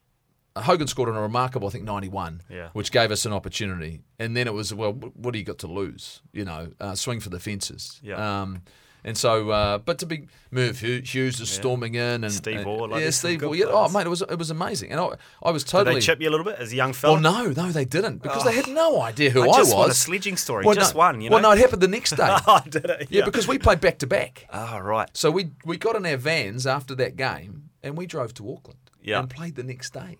Hogan 0.58 0.86
scored 0.86 1.10
on 1.10 1.16
a 1.16 1.20
remarkable, 1.20 1.68
I 1.68 1.70
think, 1.70 1.84
91, 1.84 2.40
Yeah. 2.48 2.70
which 2.72 2.90
gave 2.90 3.10
us 3.10 3.26
an 3.26 3.32
opportunity. 3.34 4.00
And 4.18 4.34
then 4.34 4.46
it 4.46 4.54
was, 4.54 4.72
well, 4.72 4.92
what 4.94 5.32
do 5.34 5.38
you 5.38 5.44
got 5.44 5.58
to 5.58 5.66
lose? 5.66 6.22
You 6.32 6.46
know, 6.46 6.68
uh, 6.80 6.94
swing 6.94 7.20
for 7.20 7.28
the 7.28 7.38
fences. 7.38 8.00
Yeah. 8.02 8.14
Um, 8.40 8.62
and 9.06 9.16
so, 9.16 9.48
uh, 9.50 9.78
but 9.78 9.98
to 10.00 10.06
be 10.06 10.26
Merv 10.50 10.80
Hu- 10.80 11.00
Hughes 11.00 11.40
is 11.40 11.48
storming 11.48 11.94
in, 11.94 12.24
and 12.24 12.30
Steve 12.32 12.66
Waugh, 12.66 12.84
like 12.88 13.02
yeah, 13.02 13.10
Steve 13.10 13.42
Waugh. 13.42 13.52
Yeah, 13.52 13.66
oh 13.68 13.88
mate, 13.88 14.04
it 14.06 14.10
was 14.10 14.20
it 14.20 14.38
was 14.38 14.50
amazing, 14.50 14.90
and 14.92 15.00
I, 15.00 15.08
I 15.42 15.50
was 15.52 15.64
Did 15.64 15.70
totally. 15.70 15.94
they 15.96 16.00
chip 16.02 16.20
you 16.20 16.28
a 16.28 16.32
little 16.32 16.44
bit 16.44 16.58
as 16.58 16.72
a 16.72 16.76
young 16.76 16.92
fella? 16.92 17.14
Oh 17.16 17.18
no, 17.18 17.46
no, 17.56 17.72
they 17.72 17.86
didn't 17.86 18.18
because 18.22 18.44
they 18.44 18.54
had 18.54 18.68
no 18.68 19.00
idea 19.00 19.30
who 19.30 19.40
I 19.42 19.44
I, 19.44 19.58
was. 19.60 19.72
want 19.72 19.90
a 19.90 19.94
sledging 19.94 20.36
story, 20.36 20.66
Well, 20.66 20.74
just 20.74 20.94
no, 20.94 20.98
one, 20.98 21.20
you 21.22 21.30
Well, 21.30 21.40
no, 21.40 21.52
it 21.52 21.58
happened 21.58 21.80
the 21.80 21.88
next 21.88 22.10
day. 22.16 22.26
oh, 22.46 22.60
did 22.68 22.84
it? 22.84 23.06
yeah, 23.08 23.24
because 23.24 23.48
we 23.48 23.58
played 23.58 23.80
back 23.80 23.98
to 24.00 24.06
back. 24.06 24.46
Oh, 24.52 24.78
right. 24.94 25.08
So 25.16 25.30
we 25.30 25.52
we 25.64 25.78
got 25.78 25.96
in 25.96 26.04
our 26.04 26.18
vans 26.18 26.66
after 26.66 26.94
that 26.96 27.16
game, 27.16 27.70
and 27.82 27.96
we 27.96 28.06
drove 28.06 28.34
to 28.34 28.52
Auckland 28.52 28.80
Yeah. 29.02 29.20
and 29.20 29.30
played 29.30 29.54
the 29.54 29.62
next 29.62 29.92
day. 29.94 30.18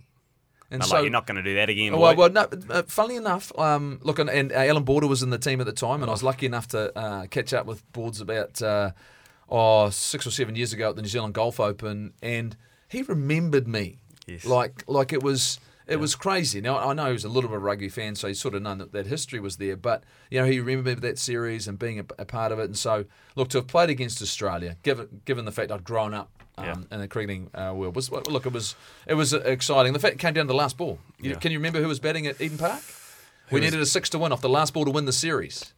And 0.71 0.81
No, 0.81 0.87
so 0.87 0.95
like, 0.97 1.03
you're 1.05 1.13
not 1.13 1.27
going 1.27 1.37
to 1.37 1.43
do 1.43 1.55
that 1.57 1.69
again. 1.69 1.97
Well, 1.97 2.17
well, 2.17 2.31
no. 2.31 2.49
Uh, 2.71 2.83
funnily 2.89 3.17
enough, 3.17 3.57
um, 3.59 4.01
look, 4.03 4.19
and, 4.19 4.29
and 4.29 4.51
Allan 4.53 4.83
Border 4.83 5.07
was 5.07 5.23
in 5.23 5.31
the 5.31 5.39
team 5.39 5.61
at 5.61 5.67
the 5.67 5.73
time, 5.73 6.03
and 6.03 6.11
I 6.11 6.13
was 6.13 6.23
lucky 6.25 6.47
enough 6.47 6.67
to 6.69 6.97
uh, 6.99 7.27
catch 7.27 7.53
up 7.55 7.67
with 7.67 7.91
Boards 7.93 8.21
about 8.21 8.61
uh, 8.61 8.91
oh 9.49 9.91
six 9.91 10.27
or 10.27 10.31
seven 10.31 10.57
years 10.57 10.73
ago 10.73 10.91
at 10.91 10.97
the 10.97 11.03
New 11.03 11.09
Zealand 11.09 11.35
Golf 11.35 11.61
Open, 11.61 12.13
and 12.23 12.57
he 12.89 13.03
remembered 13.03 13.69
me 13.69 13.99
Yes. 14.27 14.45
like 14.45 14.83
like 14.89 15.13
it 15.13 15.23
was. 15.23 15.61
It 15.89 16.01
was 16.01 16.17
crazy. 16.17 16.61
Now 16.61 16.79
I 16.79 16.95
know 16.95 17.07
he 17.07 17.13
was 17.13 17.25
a 17.25 17.29
little 17.29 17.49
bit 17.49 17.55
of 17.59 17.63
a 17.63 17.65
rugby 17.65 17.89
fan, 17.89 18.17
so 18.17 18.27
he 18.27 18.35
sort 18.35 18.57
of 18.57 18.63
known 18.63 18.79
that 18.79 18.91
that 18.91 19.07
history 19.07 19.39
was 19.39 19.59
there. 19.59 19.77
But 19.77 20.03
you 20.33 20.41
know, 20.41 20.47
he 20.47 20.59
remembered 20.59 21.01
that 21.03 21.17
series 21.17 21.69
and 21.69 21.79
being 21.79 22.01
a, 22.01 22.05
a 22.19 22.25
part 22.25 22.51
of 22.51 22.59
it. 22.59 22.65
And 22.65 22.77
so, 22.77 23.05
look, 23.37 23.51
to 23.51 23.59
have 23.59 23.69
played 23.69 23.89
against 23.89 24.21
Australia, 24.21 24.77
given 24.83 25.21
given 25.25 25.45
the 25.45 25.53
fact 25.53 25.71
I'd 25.71 25.85
grown 25.85 26.13
up 26.13 26.36
um, 26.59 26.65
Yeah. 26.65 26.75
in 26.91 27.01
the 27.01 27.09
cricketing 27.09 27.51
uh, 27.55 27.73
world, 27.75 27.95
was 27.97 28.11
look, 28.11 28.47
it 28.47 28.53
was 28.53 28.75
it 29.07 29.15
was 29.15 29.33
exciting. 29.33 29.93
The 29.93 29.99
fact 29.99 30.15
it 30.15 30.19
came 30.19 30.35
down 30.35 30.45
to 30.47 30.49
the 30.49 30.55
last 30.55 30.77
ball. 30.77 30.99
You- 31.21 31.31
Yeah. 31.31 31.37
Can 31.37 31.53
you 31.53 31.59
remember 31.59 31.81
who 31.81 31.89
was 31.89 32.01
batting 32.01 32.27
at 32.27 32.41
Eden 32.41 32.59
Park? 32.59 32.83
we 33.51 33.61
needed 33.61 33.81
a 33.81 33.87
six 33.87 34.09
to 34.11 34.19
win 34.19 34.33
off 34.33 34.41
the 34.41 34.49
last 34.49 34.75
ball 34.75 34.85
to 34.85 34.91
win 34.91 35.05
the 35.05 35.13
series. 35.13 35.73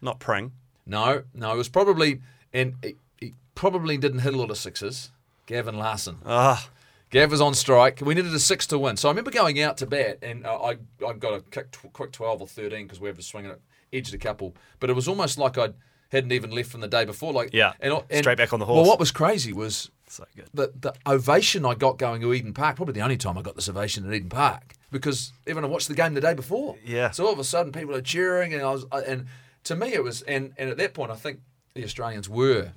Not 0.00 0.18
Pring. 0.18 0.52
No, 0.86 1.24
no, 1.34 1.52
it 1.52 1.56
was 1.56 1.68
probably 1.68 2.20
and 2.52 2.74
he, 2.82 2.96
he 3.20 3.34
probably 3.54 3.98
didn't 3.98 4.20
hit 4.20 4.34
a 4.34 4.38
lot 4.38 4.50
of 4.50 4.56
sixes. 4.58 5.10
Gavin 5.46 5.76
Larsen. 5.76 6.18
Ah, 6.24 6.68
Gav 7.10 7.30
was 7.30 7.40
on 7.40 7.54
strike. 7.54 8.00
We 8.02 8.14
needed 8.14 8.34
a 8.34 8.38
six 8.40 8.66
to 8.68 8.78
win. 8.78 8.96
So 8.96 9.08
I 9.08 9.12
remember 9.12 9.30
going 9.30 9.60
out 9.60 9.76
to 9.78 9.86
bat, 9.86 10.18
and 10.22 10.44
uh, 10.44 10.56
I 10.60 10.76
I 11.06 11.12
got 11.12 11.34
a 11.34 11.40
quick, 11.40 11.76
quick 11.92 12.12
twelve 12.12 12.40
or 12.40 12.48
thirteen 12.48 12.84
because 12.84 13.00
we 13.00 13.10
were 13.10 13.22
swinging 13.22 13.52
it, 13.52 13.60
edged 13.92 14.12
a 14.14 14.18
couple. 14.18 14.54
But 14.80 14.90
it 14.90 14.94
was 14.94 15.06
almost 15.06 15.38
like 15.38 15.56
I 15.56 15.70
hadn't 16.10 16.32
even 16.32 16.50
left 16.50 16.70
from 16.70 16.80
the 16.80 16.88
day 16.88 17.04
before. 17.04 17.32
Like 17.32 17.50
Yeah, 17.52 17.72
and, 17.80 17.94
and, 18.10 18.18
straight 18.24 18.38
back 18.38 18.52
on 18.52 18.58
the 18.60 18.66
horse. 18.66 18.76
Well, 18.76 18.86
what 18.86 18.98
was 18.98 19.12
crazy 19.12 19.52
was 19.52 19.90
so 20.08 20.24
good. 20.36 20.48
the 20.54 20.72
the 20.80 20.94
ovation 21.06 21.64
I 21.66 21.74
got 21.74 21.98
going 21.98 22.20
to 22.22 22.32
Eden 22.32 22.52
Park. 22.54 22.76
Probably 22.76 22.94
the 22.94 23.00
only 23.00 23.16
time 23.16 23.36
I 23.38 23.42
got 23.42 23.54
this 23.56 23.68
ovation 23.68 24.06
at 24.06 24.12
Eden 24.14 24.28
Park 24.28 24.74
because 24.90 25.32
even 25.46 25.64
I 25.64 25.66
watched 25.66 25.88
the 25.88 25.94
game 25.94 26.14
the 26.14 26.20
day 26.20 26.34
before. 26.34 26.76
Yeah. 26.84 27.10
So 27.10 27.26
all 27.26 27.32
of 27.32 27.38
a 27.38 27.44
sudden 27.44 27.72
people 27.72 27.94
are 27.94 28.00
cheering, 28.02 28.54
and 28.54 28.62
I 28.62 28.70
was 28.72 28.84
and 29.06 29.26
to 29.64 29.76
me 29.76 29.92
it 29.92 30.02
was 30.02 30.22
and 30.22 30.52
and 30.58 30.70
at 30.70 30.76
that 30.78 30.94
point 30.94 31.10
I 31.10 31.16
think 31.16 31.40
the 31.74 31.84
Australians 31.84 32.28
were 32.28 32.72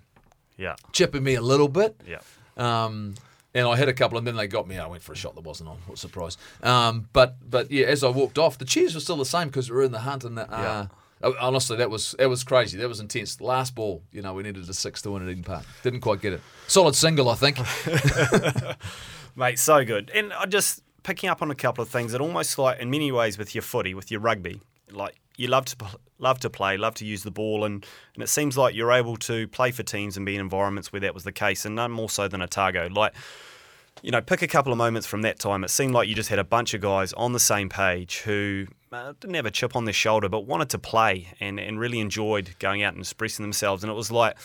Yeah, 0.57 0.75
chipping 0.91 1.23
me 1.23 1.35
a 1.35 1.41
little 1.41 1.67
bit. 1.69 1.95
yeah. 2.07 2.19
Um, 2.57 3.15
and 3.55 3.67
I 3.67 3.75
hit 3.77 3.87
a 3.89 3.93
couple, 3.93 4.17
and 4.19 4.27
then 4.27 4.35
they 4.35 4.45
got 4.47 4.67
me. 4.67 4.77
I 4.77 4.85
went 4.85 5.01
for 5.01 5.11
a 5.13 5.15
shot 5.15 5.33
that 5.35 5.41
wasn't 5.43 5.69
on. 5.69 5.77
What 5.87 5.95
a 5.95 5.97
surprise! 5.97 6.37
Um, 6.61 7.07
but 7.13 7.37
but 7.49 7.71
yeah, 7.71 7.87
as 7.87 8.03
I 8.03 8.09
walked 8.09 8.37
off, 8.37 8.57
the 8.59 8.65
cheers 8.65 8.93
were 8.93 9.01
still 9.01 9.15
the 9.17 9.25
same 9.25 9.47
because 9.47 9.69
we 9.71 9.75
were 9.77 9.83
in 9.83 9.91
the 9.91 9.99
hunt. 9.99 10.23
And 10.23 10.37
uh, 10.37 10.45
Yeah. 10.51 10.85
Uh, 11.21 11.31
honestly, 11.39 11.77
that 11.77 11.89
was 11.89 12.15
that 12.17 12.29
was 12.29 12.43
crazy. 12.43 12.77
That 12.77 12.87
was 12.87 12.99
intense. 12.99 13.41
Last 13.41 13.75
ball, 13.75 14.03
you 14.11 14.21
know, 14.21 14.33
we 14.33 14.43
needed 14.43 14.67
a 14.67 14.73
six 14.73 15.01
to 15.03 15.11
win 15.11 15.23
at 15.23 15.29
Eden 15.29 15.43
Park. 15.43 15.65
Didn't 15.83 16.01
quite 16.01 16.21
get 16.21 16.33
it. 16.33 16.41
Solid 16.67 16.95
single, 16.95 17.29
I 17.29 17.35
think. 17.35 17.59
Mate, 19.35 19.59
so 19.59 19.83
good. 19.83 20.11
And 20.13 20.33
I 20.33 20.45
just 20.45 20.81
picking 21.03 21.29
up 21.29 21.41
on 21.41 21.51
a 21.51 21.55
couple 21.55 21.81
of 21.81 21.89
things 21.89 22.11
that 22.11 22.21
almost 22.21 22.57
like 22.57 22.79
in 22.79 22.89
many 22.89 23.11
ways 23.11 23.37
with 23.37 23.55
your 23.55 23.61
footy, 23.61 23.93
with 23.93 24.11
your 24.11 24.19
rugby, 24.19 24.61
like 24.91 25.15
you 25.37 25.47
love 25.47 25.65
to 25.65 25.75
love 26.19 26.39
to 26.39 26.49
play, 26.49 26.77
love 26.77 26.95
to 26.95 27.05
use 27.05 27.23
the 27.23 27.31
ball, 27.31 27.63
and 27.65 27.85
and 28.13 28.23
it 28.23 28.27
seems 28.27 28.57
like 28.57 28.75
you're 28.75 28.91
able 28.91 29.17
to 29.17 29.47
play 29.49 29.71
for 29.71 29.83
teams 29.83 30.17
and 30.17 30.25
be 30.25 30.35
in 30.35 30.41
environments 30.41 30.91
where 30.93 30.99
that 31.01 31.13
was 31.13 31.23
the 31.23 31.31
case, 31.31 31.65
and 31.65 31.75
none 31.75 31.91
more 31.91 32.09
so 32.09 32.27
than 32.27 32.41
Otago. 32.41 32.87
Like 32.89 33.13
you 34.01 34.11
know, 34.11 34.21
pick 34.21 34.41
a 34.41 34.47
couple 34.47 34.71
of 34.71 34.77
moments 34.77 35.07
from 35.07 35.21
that 35.23 35.39
time. 35.39 35.63
It 35.63 35.69
seemed 35.69 35.93
like 35.93 36.07
you 36.07 36.15
just 36.15 36.29
had 36.29 36.39
a 36.39 36.43
bunch 36.43 36.73
of 36.73 36.81
guys 36.81 37.11
on 37.13 37.33
the 37.33 37.39
same 37.39 37.69
page 37.69 38.19
who 38.19 38.67
uh, 38.91 39.13
didn't 39.19 39.35
have 39.35 39.45
a 39.45 39.51
chip 39.51 39.75
on 39.75 39.85
their 39.85 39.93
shoulder, 39.93 40.29
but 40.29 40.45
wanted 40.45 40.69
to 40.69 40.79
play 40.79 41.27
and, 41.39 41.59
and 41.59 41.79
really 41.79 41.99
enjoyed 41.99 42.55
going 42.59 42.83
out 42.83 42.93
and 42.93 43.01
expressing 43.01 43.43
themselves. 43.43 43.83
And 43.83 43.91
it 43.91 43.95
was 43.95 44.11
like 44.11 44.37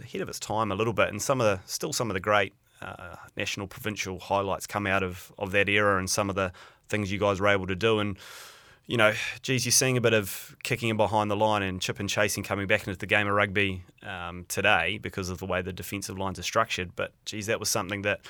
ahead 0.00 0.20
of 0.20 0.28
its 0.28 0.38
time 0.38 0.72
a 0.72 0.74
little 0.74 0.92
bit. 0.92 1.08
And 1.08 1.20
some 1.20 1.40
of 1.40 1.46
the 1.46 1.60
still 1.66 1.92
some 1.92 2.10
of 2.10 2.14
the 2.14 2.20
great 2.20 2.54
uh, 2.80 3.16
national 3.36 3.68
provincial 3.68 4.18
highlights 4.18 4.66
come 4.66 4.86
out 4.86 5.02
of, 5.02 5.32
of 5.38 5.52
that 5.52 5.68
era 5.68 5.98
and 5.98 6.10
some 6.10 6.28
of 6.28 6.36
the 6.36 6.52
things 6.88 7.12
you 7.12 7.18
guys 7.18 7.40
were 7.40 7.48
able 7.48 7.66
to 7.66 7.76
do. 7.76 8.00
And 8.00 8.18
you 8.86 8.96
know, 8.96 9.12
geez, 9.42 9.64
you're 9.64 9.72
seeing 9.72 9.96
a 9.96 10.00
bit 10.00 10.12
of 10.12 10.56
kicking 10.64 10.88
in 10.88 10.96
behind 10.96 11.30
the 11.30 11.36
line 11.36 11.62
and 11.62 11.80
chip 11.80 12.00
and 12.00 12.08
chasing 12.08 12.42
coming 12.42 12.66
back 12.66 12.86
into 12.86 12.98
the 12.98 13.06
game 13.06 13.28
of 13.28 13.34
rugby 13.34 13.84
um, 14.02 14.44
today 14.48 14.98
because 14.98 15.30
of 15.30 15.38
the 15.38 15.46
way 15.46 15.62
the 15.62 15.72
defensive 15.72 16.18
lines 16.18 16.38
are 16.38 16.42
structured. 16.42 16.96
But 16.96 17.12
geez, 17.24 17.46
that 17.46 17.60
was 17.60 17.68
something 17.68 18.02
that 18.02 18.20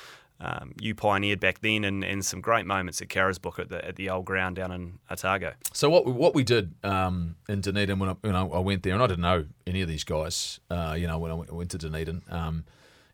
um, 0.43 0.75
you 0.81 0.95
pioneered 0.95 1.39
back 1.39 1.61
then, 1.61 1.85
and, 1.85 2.03
and 2.03 2.25
some 2.25 2.41
great 2.41 2.67
moments 2.67 3.01
at 3.01 3.09
Carisbrook 3.09 3.61
at 3.61 3.69
the 3.69 3.85
at 3.87 3.95
the 3.95 4.11
old 4.11 4.25
ground 4.25 4.57
down 4.57 4.73
in 4.73 4.99
Otago. 5.09 5.55
So 5.73 5.89
what 5.89 6.05
what 6.05 6.35
we 6.35 6.43
did 6.43 6.75
um, 6.83 7.37
in 7.49 7.61
Dunedin 7.61 8.01
when 8.01 8.11
I, 8.11 8.29
know, 8.29 8.53
I 8.53 8.59
went 8.59 8.83
there, 8.83 8.93
and 8.93 9.03
I 9.03 9.07
didn't 9.07 9.23
know 9.23 9.47
any 9.67 9.83
of 9.83 9.89
these 9.89 10.03
guys. 10.03 10.59
Uh, 10.69 10.97
you 10.99 11.07
know, 11.07 11.19
when 11.19 11.31
I 11.31 11.35
went, 11.35 11.53
went 11.53 11.71
to 11.71 11.79
Dunedin, 11.79 12.23
um, 12.29 12.65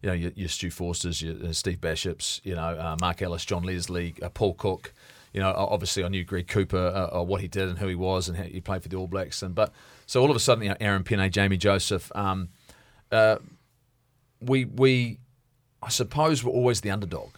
you 0.03 0.09
know, 0.09 0.15
your, 0.15 0.33
your 0.37 0.49
Stu 0.49 0.71
Forsters, 0.71 1.21
your 1.21 1.35
uh, 1.45 1.53
Steve 1.53 1.81
Bachops, 1.83 2.41
you 2.45 2.55
know, 2.55 2.63
uh, 2.63 2.97
Mark 3.01 3.21
Ellis, 3.21 3.45
John 3.45 3.63
Leslie, 3.63 4.15
uh, 4.23 4.31
Paul 4.31 4.55
Cook. 4.55 4.95
You 5.35 5.41
know, 5.41 5.53
obviously 5.55 6.03
I 6.03 6.09
knew 6.09 6.25
Greg 6.25 6.49
Cooper, 6.49 6.79
uh, 6.79 7.19
uh, 7.19 7.23
what 7.23 7.43
he 7.43 7.49
did 7.49 7.69
and 7.69 7.79
who 7.79 7.89
he 7.89 7.95
was, 7.95 8.29
and 8.29 8.39
how 8.39 8.45
he 8.45 8.63
played 8.63 8.83
for 8.83 8.89
the 8.89 8.97
All 8.97 9.07
Blacks. 9.07 9.43
And 9.43 9.55
but 9.55 9.71
so 10.07 10.23
all 10.23 10.31
of 10.31 10.37
a 10.37 10.41
sudden, 10.41 10.65
you 10.65 10.71
know, 10.71 10.77
Arran 10.81 11.05
Pene, 11.05 11.31
Jamie 11.31 11.59
Joseph, 11.59 12.11
um, 12.15 12.49
uh, 13.13 13.37
we 14.41 14.65
we 14.65 15.19
I 15.83 15.89
suppose 15.91 16.43
we 16.45 16.51
were 16.51 16.57
always 16.57 16.81
the 16.81 16.91
underdog 16.91 17.31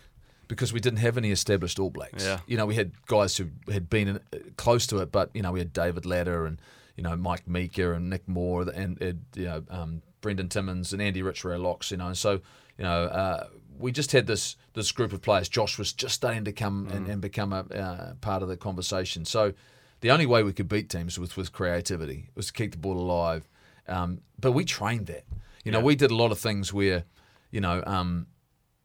because 0.49 0.73
we 0.73 0.81
didn't 0.81 0.99
have 0.99 1.17
any 1.17 1.31
established 1.31 1.79
All 1.79 1.91
Blacks. 1.91 2.25
Yeah. 2.25 2.41
You 2.47 2.57
know, 2.57 2.67
we 2.67 2.75
had 2.75 2.93
guys 3.07 3.37
who 3.37 3.49
had 3.71 3.89
been 3.91 4.09
in, 4.09 4.21
close 4.57 4.87
to 4.89 4.99
it, 4.99 5.13
but 5.13 5.31
you 5.35 5.43
know, 5.43 5.53
we 5.53 5.59
had 5.61 5.73
David 5.73 6.07
Latta 6.07 6.45
and 6.45 6.61
you 6.97 7.03
know 7.05 7.17
Mike 7.17 7.47
Meeker 7.47 7.93
and 7.93 8.11
Nick 8.11 8.27
Moore 8.29 8.63
and, 8.63 9.01
and 9.01 9.25
you 9.35 9.45
know 9.45 9.63
um, 9.71 10.03
Brendan 10.21 10.49
Timmins 10.49 10.93
and 10.93 11.01
Andy 11.01 11.23
Rich 11.23 11.45
were 11.45 11.57
locks. 11.59 11.91
You 11.91 11.97
know, 11.99 12.09
and 12.09 12.19
so 12.19 12.33
you 12.79 12.85
know 12.85 13.05
uh, 13.05 13.47
we 13.79 13.93
just 13.93 14.13
had 14.13 14.27
this 14.27 14.57
this 14.75 14.91
group 14.93 15.13
of 15.13 15.23
players. 15.23 15.49
Josh 15.49 15.79
was 15.79 15.93
just 15.93 16.15
starting 16.15 16.45
to 16.45 16.53
come 16.53 16.89
and, 16.91 17.07
and 17.07 17.21
become 17.21 17.53
a 17.53 17.61
uh, 17.61 18.15
part 18.21 18.43
of 18.43 18.49
the 18.49 18.57
conversation. 18.57 19.25
So 19.25 19.53
the 20.01 20.11
only 20.11 20.27
way 20.27 20.43
we 20.43 20.53
could 20.53 20.69
beat 20.69 20.89
teams 20.89 21.19
was 21.19 21.37
with 21.37 21.53
creativity, 21.53 22.31
was 22.35 22.47
to 22.47 22.53
keep 22.55 22.73
the 22.73 22.79
ball 22.79 22.97
alive. 22.99 23.49
Um, 23.87 24.21
but 24.39 24.53
we 24.53 24.65
trained 24.65 25.07
that. 25.09 25.25
You 25.65 25.73
know, 25.73 25.79
Yeah. 25.81 25.85
we 25.85 25.95
did 25.95 26.11
a 26.11 26.15
lot 26.17 26.33
of 26.33 26.39
things 26.39 26.73
where, 26.73 27.05
you 27.51 27.61
know, 27.61 27.83
um, 27.87 28.27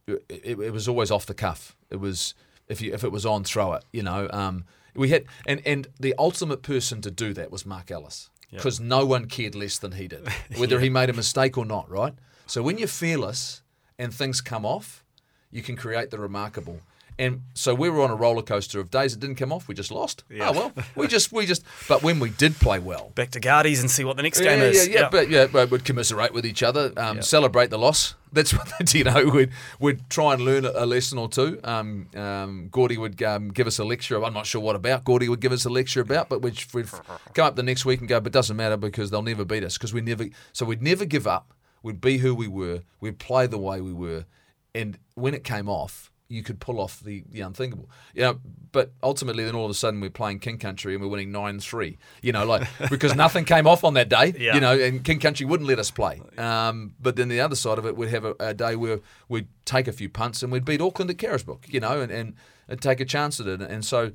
it, 0.07 0.59
it 0.59 0.74
was 0.74 0.88
always 0.88 1.11
off 1.11 1.26
the 1.26 1.34
cuff. 1.34 1.76
It 1.89 1.97
was 1.97 2.34
if 2.68 2.82
you 2.82 2.93
if 2.93 3.03
it 3.03 3.11
was 3.11 3.26
on, 3.26 3.43
throw 3.43 3.74
it. 3.74 3.86
You 3.91 4.03
know, 4.03 4.28
um, 4.32 4.66
we 4.95 5.09
had 5.09 5.26
and 5.45 5.61
and 5.66 5.88
the 5.99 6.13
ultimate 6.18 6.61
person 6.61 7.01
to 7.01 7.11
do 7.11 7.34
that 7.34 7.51
was 7.51 7.66
Mark 7.66 7.91
Ellis 7.91 8.30
because 8.51 8.80
no 8.80 9.05
one 9.05 9.26
cared 9.26 9.55
less 9.55 9.78
than 9.78 9.93
he 9.93 10.07
did, 10.07 10.28
whether 10.57 10.80
he 10.80 10.89
made 10.89 11.09
a 11.09 11.13
mistake 11.13 11.57
or 11.57 11.66
not. 11.66 11.89
Right. 11.89 12.13
So 12.45 12.61
when 12.61 12.78
you're 12.78 12.88
fearless 12.88 13.61
and 13.97 14.13
things 14.13 14.41
come 14.41 14.66
off, 14.66 15.03
you 15.51 15.61
can 15.61 15.76
create 15.76 16.11
the 16.11 16.20
remarkable. 16.20 16.80
And 17.18 17.43
so 17.53 17.74
we 17.74 17.89
were 17.89 18.01
on 18.01 18.11
a 18.11 18.16
roller 18.16 18.41
coaster 18.41 18.80
of 18.80 18.91
days 18.91 19.13
that 19.13 19.22
didn't 19.22 19.38
come 19.38 19.53
off. 19.53 19.70
We 19.70 19.76
just 19.76 19.89
lost. 19.91 20.26
Yeah. 20.30 20.49
Oh 20.49 20.51
well, 20.51 20.72
we 20.95 21.07
just 21.07 21.32
we 21.32 21.45
just. 21.45 21.63
But 21.88 22.03
when 22.03 22.20
we 22.20 22.30
did 22.30 22.55
play 22.55 22.78
well, 22.80 23.11
Back 23.16 23.32
to 23.32 23.39
Guardies 23.39 23.80
and 23.80 23.89
see 23.89 24.03
what 24.03 24.18
the 24.18 24.24
next 24.24 24.41
yeah, 24.41 24.49
game 24.49 24.59
yeah, 24.59 24.66
is. 24.66 24.88
yeah, 24.88 24.99
Yep. 25.01 25.11
but 25.11 25.30
yeah, 25.30 25.47
but 25.47 25.72
we'd 25.72 25.86
commiserate 25.86 26.34
with 26.34 26.45
each 26.45 26.61
other, 26.61 26.91
um, 26.97 27.22
celebrate 27.22 27.70
the 27.70 27.80
loss. 27.80 28.16
That's 28.34 28.51
what 28.53 28.93
you 28.93 29.05
know. 29.05 29.30
We'd 29.30 29.51
we'd 29.80 30.09
try 30.09 30.34
and 30.34 30.43
learn 30.43 30.66
a, 30.66 30.86
lesson 30.86 31.18
or 31.18 31.30
two. 31.30 31.57
Um, 31.63 32.09
um, 32.18 32.68
Gordy 32.70 32.97
would 32.97 33.24
um, 33.24 33.47
give 33.49 33.66
us 33.66 33.80
a 33.80 33.86
lecture. 33.86 34.22
I'm 34.22 34.34
not 34.34 34.45
sure 34.45 34.61
what 34.61 34.76
about. 34.76 35.05
Gordy 35.05 35.30
would 35.30 35.39
give 35.39 35.53
us 35.53 35.63
a 35.63 35.70
lecture 35.70 36.01
about, 36.01 36.28
but 36.28 36.41
we'd, 36.41 36.61
we'd 36.74 36.89
come 37.34 37.45
up 37.45 37.55
the 37.55 37.63
next 37.63 37.86
week 37.86 38.01
and 38.01 38.09
go, 38.09 38.20
but 38.20 38.28
it 38.28 38.34
doesn't 38.34 38.57
matter 38.57 38.76
because 38.76 39.09
they'll 39.09 39.22
never 39.22 39.45
beat 39.45 39.63
us 39.63 39.78
because 39.78 39.93
we 39.93 40.01
never. 40.01 40.26
So 40.51 40.66
we'd 40.66 40.82
never 40.82 41.05
give 41.05 41.28
up. 41.28 41.53
We'd 41.82 42.01
be 42.01 42.18
who 42.18 42.36
we 42.36 42.49
were. 42.49 42.82
We'd 42.99 43.20
play 43.20 43.47
the 43.47 43.57
way 43.57 43.80
we 43.80 43.93
were, 43.93 44.26
and 44.74 44.97
when 45.13 45.34
it 45.34 45.45
came 45.45 45.70
off. 45.70 46.11
You 46.28 46.41
could 46.41 46.59
pull 46.59 46.80
off 46.80 47.01
the, 47.01 47.23
the 47.30 47.41
unthinkable, 47.41 47.89
you 48.13 48.23
know. 48.23 48.39
But 48.71 48.93
ultimately, 49.03 49.45
then 49.45 49.55
all 49.55 49.65
of 49.65 49.71
a 49.71 49.76
sudden, 49.76 50.01
we're 50.01 50.09
playing 50.09 50.39
King 50.39 50.57
Country 50.57 50.95
and 50.95 51.03
we're 51.03 51.09
winning 51.09 51.32
nine 51.32 51.59
three. 51.59 51.97
You 52.21 52.32
know, 52.32 52.45
like 52.45 52.67
because 52.89 53.15
nothing 53.15 53.45
came 53.45 53.67
off 53.67 53.84
on 53.84 53.93
that 53.93 54.09
day. 54.09 54.34
Yeah. 54.38 54.55
You 54.55 54.61
know, 54.61 54.78
and 54.78 55.03
King 55.03 55.19
Country 55.19 55.45
wouldn't 55.45 55.69
let 55.69 55.78
us 55.80 55.91
play. 55.91 56.21
Um, 56.38 56.95
but 56.99 57.15
then 57.15 57.30
the 57.30 57.41
other 57.41 57.55
side 57.55 57.78
of 57.78 57.86
it, 57.86 57.95
we'd 57.95 58.09
have 58.09 58.26
a, 58.26 58.36
a 58.39 58.53
day 58.53 58.76
where 58.76 59.01
we'd 59.30 59.47
take 59.65 59.88
a 59.88 59.91
few 59.93 60.09
punts 60.09 60.41
and 60.41 60.51
we'd 60.51 60.65
beat 60.65 60.82
Auckland 60.82 61.11
at 61.11 61.17
Carisbrook, 61.17 61.65
you 61.71 61.80
know, 61.80 62.01
and, 62.01 62.11
and, 62.11 62.34
and 62.67 62.82
take 62.82 62.99
a 62.99 63.05
chance 63.05 63.39
at 63.39 63.47
it. 63.47 63.61
And 63.61 63.86
so 63.86 64.11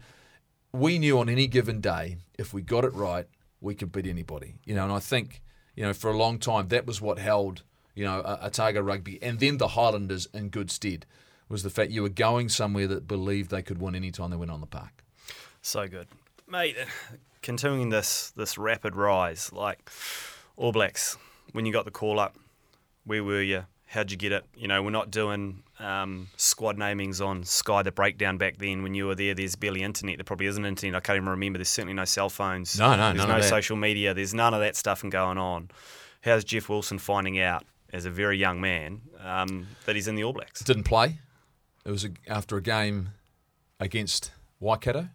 we 0.73 0.99
knew 0.99 1.19
on 1.19 1.29
any 1.29 1.47
given 1.47 1.81
day, 1.81 2.19
if 2.39 2.53
we 2.53 2.63
got 2.63 2.85
it 2.85 2.93
right, 2.95 3.27
we 3.61 3.75
could 3.75 3.93
beat 3.93 4.07
anybody, 4.07 4.57
you 4.65 4.75
know. 4.75 4.85
And 4.85 4.93
I 4.93 4.99
think, 4.99 5.43
you 5.77 5.85
know, 5.85 5.93
for 5.93 6.11
a 6.11 6.17
long 6.17 6.39
time, 6.39 6.69
that 6.69 6.87
was 6.87 7.01
what 7.01 7.19
held, 7.19 7.63
you 7.95 8.05
know, 8.05 8.21
a- 8.21 8.47
Otago 8.47 8.81
rugby 8.81 9.23
and 9.23 9.39
then 9.39 9.59
the 9.59 9.69
Highlanders 9.69 10.27
in 10.33 10.49
good 10.49 10.71
stead 10.71 11.07
was 11.51 11.63
the 11.63 11.71
fact 11.71 11.91
you 11.91 12.03
were 12.03 12.09
going 12.09 12.49
somewhere 12.49 12.87
that 12.87 13.07
believed 13.07 13.51
they 13.51 13.63
could 13.63 13.81
win 13.81 13.95
any 13.95 14.11
time 14.11 14.31
they 14.31 14.37
went 14.37 14.51
on 14.51 14.61
the 14.61 14.67
park. 14.67 15.05
So 15.61 15.87
good, 15.89 16.09
mate. 16.49 16.77
Continuing 17.43 17.91
this 17.91 18.33
this 18.37 18.57
rapid 18.57 18.97
rise, 18.97 19.53
like 19.53 19.91
All 20.57 20.73
Blacks. 20.73 21.19
When 21.53 21.67
you 21.67 21.73
got 21.73 21.85
the 21.85 21.91
call 21.91 22.21
up, 22.21 22.37
where 23.05 23.25
were 23.25 23.43
you? 23.43 23.67
How'd 23.87 24.13
you 24.13 24.17
get 24.17 24.31
it? 24.31 24.45
You 24.55 24.69
know, 24.69 24.83
we're 24.85 24.91
not 24.91 25.11
doing 25.11 25.65
um, 25.81 26.29
squad 26.37 26.77
namings 26.77 27.25
on 27.25 27.43
Sky 27.43 27.83
the 27.83 27.91
breakdown 27.91 28.39
back 28.39 28.59
then. 28.59 28.85
When 28.85 28.95
you 28.95 29.09
were 29.09 29.17
there, 29.17 29.35
there's 29.35 29.57
barely 29.57 29.83
internet. 29.83 30.17
There 30.17 30.25
probably 30.25 30.47
isn't 30.47 30.65
internet. 30.65 30.95
I 30.95 31.01
can't 31.01 31.17
even 31.17 31.29
remember. 31.29 31.59
There's 31.59 31.71
certainly 31.71 31.95
no 31.95 32.05
cell 32.05 32.29
phones. 32.29 32.79
No, 32.79 32.95
no, 32.95 33.13
There's 33.13 33.27
no 33.29 33.41
social 33.41 33.77
media. 33.77 34.15
There's 34.15 34.33
none 34.33 34.55
of 34.55 34.61
that 34.61 34.77
stuff 34.77 35.03
going 35.09 35.39
on. 35.39 35.71
How's 36.21 36.45
Jeff 36.45 36.69
Wilson 36.69 36.99
finding 36.99 37.41
out 37.41 37.65
as 37.93 38.05
a 38.05 38.11
very 38.11 38.39
young 38.39 38.61
man 38.61 39.01
um, 39.25 39.67
that 39.87 39.97
he's 39.97 40.07
in 40.07 40.15
the 40.15 40.23
All 40.23 40.33
Blacks? 40.33 40.63
didn't 40.63 40.85
play. 40.85 41.19
It 41.85 41.91
was 41.91 42.05
a, 42.05 42.11
after 42.29 42.57
a 42.57 42.63
game 42.63 43.11
against 43.79 44.33
Waikato 44.61 45.09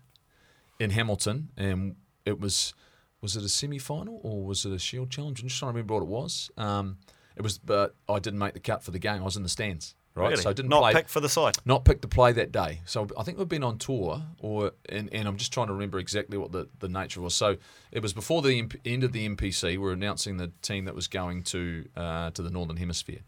in 0.80 0.90
Hamilton, 0.92 1.50
and 1.56 1.96
it 2.26 2.40
was 2.40 2.74
was 3.22 3.36
it 3.36 3.44
a 3.44 3.50
semi 3.50 3.80
final 3.80 4.20
or 4.24 4.46
was 4.46 4.66
it 4.66 4.72
a 4.72 4.80
Shield 4.80 5.10
Challenge? 5.10 5.42
I'm 5.42 5.48
just 5.48 5.60
trying 5.60 5.70
to 5.72 5.74
remember 5.74 5.96
what 5.96 6.04
it 6.04 6.10
was. 6.10 6.52
Um, 6.58 6.98
it 7.36 7.42
was, 7.42 7.58
but 7.58 7.96
I 8.08 8.20
didn't 8.20 8.40
make 8.40 8.54
the 8.54 8.60
cut 8.60 8.84
for 8.84 8.92
the 8.92 9.00
game. 9.00 9.22
I 9.22 9.26
was 9.26 9.36
in 9.36 9.44
the 9.44 9.50
stands, 9.50 9.96
right? 10.14 10.30
Really? 10.30 10.42
So 10.42 10.50
I 10.50 10.54
didn't 10.54 10.70
not 10.70 10.82
play. 10.82 10.94
picked 10.94 11.10
for 11.10 11.20
the 11.20 11.30
side. 11.30 11.58
not 11.66 11.86
picked 11.86 12.04
to 12.04 12.08
play 12.08 12.32
that 12.34 12.52
day. 12.52 12.82
So 12.86 13.08
I 13.18 13.24
think 13.24 13.38
we've 13.38 13.48
been 13.48 13.64
on 13.64 13.78
tour, 13.78 14.22
or 14.40 14.72
and, 14.90 15.12
and 15.12 15.28
I'm 15.28 15.38
just 15.38 15.52
trying 15.52 15.68
to 15.68 15.74
remember 15.74 16.00
exactly 16.00 16.38
what 16.38 16.52
the, 16.52 16.70
the 16.80 16.88
nature 16.88 17.20
was. 17.20 17.34
So 17.36 17.58
it 17.92 18.02
was 18.02 18.14
before 18.14 18.42
the 18.42 18.70
end 18.86 19.04
of 19.04 19.12
the 19.12 19.28
NPC. 19.28 19.78
We're 19.78 19.94
announcing 19.94 20.38
the 20.38 20.52
team 20.62 20.86
that 20.86 20.96
was 20.96 21.08
going 21.08 21.44
to 21.44 21.86
uh, 21.96 22.32
to 22.32 22.42
the 22.42 22.50
Northern 22.50 22.78
Hemisphere, 22.78 23.22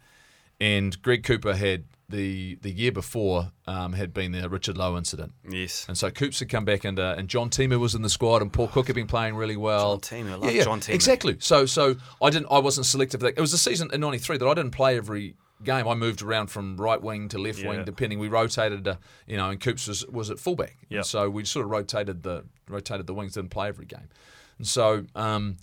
and 0.59 1.01
Greg 1.01 1.23
Cooper 1.23 1.55
had 1.55 1.85
the 2.09 2.55
the 2.61 2.71
year 2.71 2.91
before 2.91 3.51
um, 3.65 3.93
had 3.93 4.13
been 4.13 4.31
the 4.31 4.49
Richard 4.49 4.77
Loe 4.77 4.97
incident. 4.97 5.33
Yes. 5.47 5.85
And 5.87 5.97
so 5.97 6.09
Coops 6.09 6.39
had 6.39 6.49
come 6.49 6.65
back 6.65 6.85
and 6.85 6.99
uh, 6.99 7.15
and 7.17 7.27
John 7.27 7.49
Timu 7.49 7.79
was 7.79 7.95
in 7.95 8.01
the 8.01 8.09
squad 8.09 8.41
and 8.41 8.51
Paul 8.51 8.67
Cook 8.67 8.87
had 8.87 8.95
been 8.95 9.07
playing 9.07 9.35
really 9.35 9.57
well. 9.57 9.97
John 9.97 10.25
Timu, 10.25 10.31
I 10.31 10.35
love 10.35 10.53
John 10.63 10.79
Timu. 10.79 10.93
Exactly. 10.93 11.37
So 11.39 11.65
so 11.65 11.95
I 12.21 12.29
didn't 12.29 12.47
I 12.49 12.59
wasn't 12.59 12.85
selective 12.85 13.19
that. 13.21 13.33
It 13.37 13.41
was 13.41 13.53
a 13.53 13.57
season 13.57 13.89
in 13.91 13.99
'93 14.01 14.37
that 14.37 14.47
I 14.47 14.53
didn't 14.53 14.71
play 14.71 14.95
every 14.97 15.35
game. 15.63 15.87
I 15.87 15.95
moved 15.95 16.21
around 16.21 16.47
from 16.47 16.77
right 16.77 17.01
wing 17.01 17.27
to 17.29 17.37
left 17.37 17.63
wing 17.65 17.83
depending. 17.83 18.19
We 18.19 18.29
rotated, 18.29 18.87
uh, 18.87 18.95
you 19.25 19.37
know, 19.37 19.49
and 19.49 19.59
Coops 19.59 19.87
was 19.87 20.05
was 20.07 20.29
at 20.29 20.39
fullback. 20.39 20.77
Yep. 20.89 20.97
And 20.97 21.05
so 21.05 21.29
we 21.29 21.43
sort 21.43 21.65
of 21.65 21.71
rotated 21.71 22.23
the 22.23 22.45
rotated 22.69 23.07
the 23.07 23.13
wings. 23.13 23.33
Didn't 23.33 23.49
play 23.51 23.67
every 23.67 23.85
game, 23.85 24.09
and 24.57 24.67
so 24.67 25.05
um, 25.13 25.57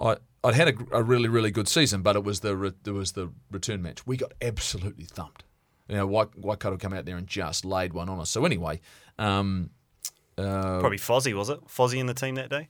I. 0.00 0.16
I'd 0.46 0.54
had 0.54 0.68
a, 0.68 0.98
a 0.98 1.02
really, 1.02 1.30
really 1.30 1.50
good 1.50 1.68
season, 1.68 2.02
but 2.02 2.16
it 2.16 2.22
was 2.22 2.40
the 2.40 2.54
re, 2.54 2.72
there 2.82 2.92
was 2.92 3.12
the 3.12 3.30
return 3.50 3.80
match. 3.80 4.06
We 4.06 4.18
got 4.18 4.34
absolutely 4.42 5.06
thumped. 5.06 5.42
You 5.88 5.96
know, 5.96 6.06
Wai- 6.06 6.26
Waikato 6.36 6.76
come 6.76 6.92
out 6.92 7.06
there 7.06 7.16
and 7.16 7.26
just 7.26 7.64
laid 7.64 7.94
one 7.94 8.10
on 8.10 8.20
us. 8.20 8.28
So 8.28 8.44
anyway, 8.44 8.82
um, 9.18 9.70
uh, 10.36 10.80
Probably 10.80 10.98
Fozzie, 10.98 11.32
was 11.34 11.48
it? 11.48 11.66
Fozzie 11.66 11.96
in 11.98 12.04
the 12.06 12.12
team 12.12 12.34
that 12.34 12.50
day? 12.50 12.68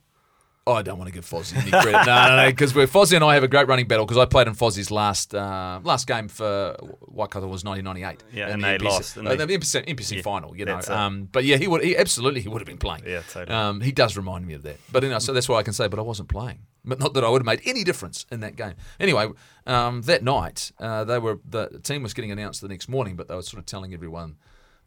Oh, 0.67 0.71
I 0.73 0.83
don't 0.83 0.97
want 0.97 1.09
to 1.09 1.13
give 1.13 1.25
Fozzie 1.25 1.57
any 1.57 1.69
credit. 1.69 1.91
no, 1.91 2.27
no, 2.29 2.35
no, 2.37 2.45
because 2.49 2.73
we're 2.73 2.87
Fozzie 2.87 3.15
and 3.15 3.25
I 3.25 3.33
have 3.33 3.43
a 3.43 3.47
great 3.49 3.67
running 3.67 3.87
battle 3.89 4.05
because 4.05 4.17
I 4.17 4.25
played 4.25 4.47
in 4.47 4.55
Fozzie's 4.55 4.89
last 4.89 5.35
uh, 5.35 5.81
last 5.83 6.07
game 6.07 6.29
for 6.29 6.77
Waikato 7.01 7.47
was 7.47 7.65
1998. 7.65 8.23
Yeah, 8.33 8.47
and 8.53 8.63
the 8.63 8.67
they 8.67 8.77
NPC, 8.77 8.83
lost, 8.83 9.17
uh, 9.17 9.21
they? 9.21 9.35
the 9.35 9.47
NPC, 9.47 9.85
NPC 9.85 10.15
Yeah, 10.15 10.21
final, 10.21 10.55
you 10.55 10.63
know. 10.63 10.79
Um, 10.87 11.27
but 11.29 11.43
yeah, 11.43 11.57
he 11.57 11.67
would. 11.67 11.83
He 11.83 11.97
absolutely 11.97 12.39
he 12.39 12.47
would 12.47 12.61
have 12.61 12.67
been 12.67 12.77
playing. 12.77 13.03
Yeah, 13.05 13.21
totally. 13.29 13.53
Um, 13.55 13.81
he 13.81 13.91
does 13.91 14.15
remind 14.15 14.47
me 14.47 14.53
of 14.53 14.63
that. 14.63 14.77
But 14.91 15.03
you 15.03 15.09
know, 15.09 15.19
so 15.19 15.33
that's 15.33 15.49
why 15.49 15.57
I 15.57 15.63
can 15.63 15.73
say, 15.73 15.87
but 15.89 15.99
I 15.99 16.03
wasn't 16.03 16.29
playing. 16.29 16.59
But 16.85 16.99
not 16.99 17.13
that 17.15 17.23
I 17.23 17.29
would 17.29 17.41
have 17.41 17.45
made 17.45 17.61
any 17.65 17.83
difference 17.83 18.25
in 18.31 18.39
that 18.41 18.55
game. 18.55 18.75
Anyway, 18.99 19.29
um, 19.65 20.01
that 20.03 20.23
night 20.23 20.71
uh, 20.79 21.03
they 21.03 21.17
were 21.19 21.39
the 21.49 21.79
team 21.83 22.03
was 22.03 22.13
getting 22.13 22.31
announced 22.31 22.61
the 22.61 22.67
next 22.67 22.87
morning, 22.87 23.15
but 23.15 23.27
they 23.27 23.35
were 23.35 23.41
sort 23.41 23.59
of 23.59 23.65
telling 23.65 23.93
everyone. 23.93 24.37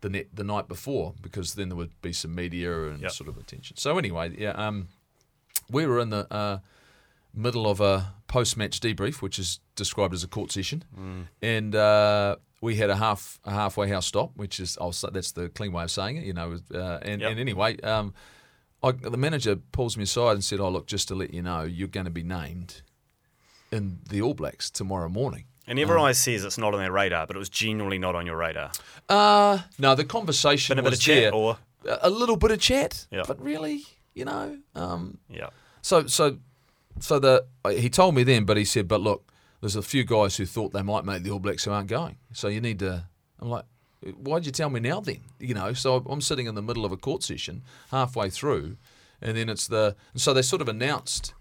The, 0.01 0.09
net, 0.11 0.27
the 0.33 0.45
night 0.45 0.69
before, 0.69 1.15
because 1.21 1.55
then 1.55 1.71
there 1.71 1.77
would 1.77 2.01
be 2.03 2.13
some 2.13 2.33
media 2.33 2.85
and 2.89 3.03
Yep. 3.03 3.11
sort 3.11 3.29
of 3.29 3.37
attention. 3.37 3.77
So 3.79 3.99
anyway, 3.99 4.33
yeah, 4.39 4.51
um, 4.53 4.87
we 5.69 5.87
were 5.87 5.99
in 5.99 6.11
the 6.11 6.33
uh, 6.33 6.59
middle 7.35 7.67
of 7.69 7.81
a 7.81 8.15
post-match 8.29 8.79
debrief, 8.79 9.23
which 9.23 9.41
is 9.41 9.59
described 9.75 10.15
as 10.15 10.23
a 10.23 10.29
court 10.29 10.53
session, 10.53 10.85
and 11.43 11.75
uh, 11.75 12.37
we 12.61 12.77
had 12.77 12.91
a 12.91 12.97
half 12.97 13.41
a 13.45 13.51
halfway 13.51 13.89
house 13.89 14.07
stop, 14.07 14.31
which 14.37 14.61
is 14.61 14.79
I'll 14.81 14.93
say 14.93 15.09
that's 15.13 15.33
the 15.33 15.49
clean 15.49 15.73
way 15.73 15.83
of 15.83 15.91
saying 15.91 16.17
it, 16.19 16.25
you 16.25 16.33
know. 16.33 16.59
Uh, 16.73 16.99
and, 17.03 17.21
Yep. 17.21 17.31
and 17.33 17.41
anyway, 17.41 17.81
um, 17.81 18.15
I, 18.83 18.93
the 18.93 19.17
manager 19.17 19.57
pulls 19.57 19.97
me 19.97 20.05
aside 20.05 20.33
and 20.33 20.45
said, 20.45 20.61
"Oh, 20.61 20.69
look, 20.69 20.87
just 20.87 21.09
to 21.09 21.15
let 21.15 21.35
you 21.35 21.43
know, 21.43 21.63
you're 21.63 21.89
going 21.89 22.05
to 22.07 22.11
be 22.13 22.23
named 22.23 22.83
in 23.73 23.99
the 24.09 24.23
All 24.23 24.35
Blacks 24.35 24.71
tomorrow 24.71 25.09
morning." 25.09 25.45
And 25.67 25.79
everyone 25.79 26.01
always 26.01 26.19
says 26.19 26.45
it's 26.45 26.57
not 26.59 26.73
on 26.73 26.81
their 26.81 26.93
radar, 26.93 27.27
but 27.27 27.37
it 27.37 27.39
was 27.39 27.51
genuinely 27.51 27.99
not 27.99 28.15
on 28.15 28.25
your 28.25 28.37
radar. 28.37 28.71
Uh 29.09 29.59
no, 29.79 29.95
the 29.95 30.05
conversation 30.05 30.77
Been 30.77 30.79
a 30.81 30.83
bit 30.83 30.91
was 30.91 30.99
of 31.01 31.05
chat, 31.05 31.15
there. 31.25 31.35
or 31.35 31.59
a 32.01 32.09
little 32.09 32.37
bit 32.37 32.51
of 32.51 32.59
chat, 32.61 33.07
Yeah. 33.11 33.25
but 33.27 33.39
really, 33.43 33.83
you 34.15 34.25
know. 34.25 34.57
Um, 34.75 35.19
Yeah. 35.29 35.51
so 35.83 36.07
so 36.07 36.39
so 37.01 37.19
the 37.19 37.45
he 37.71 37.91
told 37.91 38.15
me 38.15 38.23
then, 38.23 38.45
but 38.45 38.57
he 38.57 38.65
said, 38.65 38.89
but 38.89 39.01
look, 39.03 39.31
there's 39.61 39.77
a 39.77 39.83
few 39.83 40.05
guys 40.05 40.37
who 40.37 40.47
thought 40.47 40.73
they 40.73 40.83
might 40.83 41.05
make 41.05 41.23
the 41.23 41.31
All 41.31 41.39
Blacks 41.39 41.65
who 41.65 41.71
aren't 41.73 41.89
going. 41.89 42.17
So 42.33 42.49
you 42.49 42.61
need 42.63 42.79
to. 42.79 43.05
I'm 43.41 43.51
like, 43.51 43.65
why'd 44.17 44.47
you 44.47 44.53
tell 44.53 44.71
me 44.71 44.81
now 44.81 45.01
then? 45.01 45.21
You 45.39 45.55
know, 45.55 45.73
so 45.73 46.05
I'm 46.09 46.21
sitting 46.21 46.47
in 46.47 46.55
the 46.55 46.63
middle 46.63 46.85
of 46.85 46.93
a 46.93 46.97
court 46.97 47.23
session, 47.23 47.63
halfway 47.91 48.31
through, 48.31 48.77
and 49.21 49.37
then 49.37 49.49
it's 49.49 49.67
the. 49.67 49.97
So 50.15 50.33
they 50.33 50.43
sort 50.43 50.63
of 50.63 50.69
announced. 50.69 51.35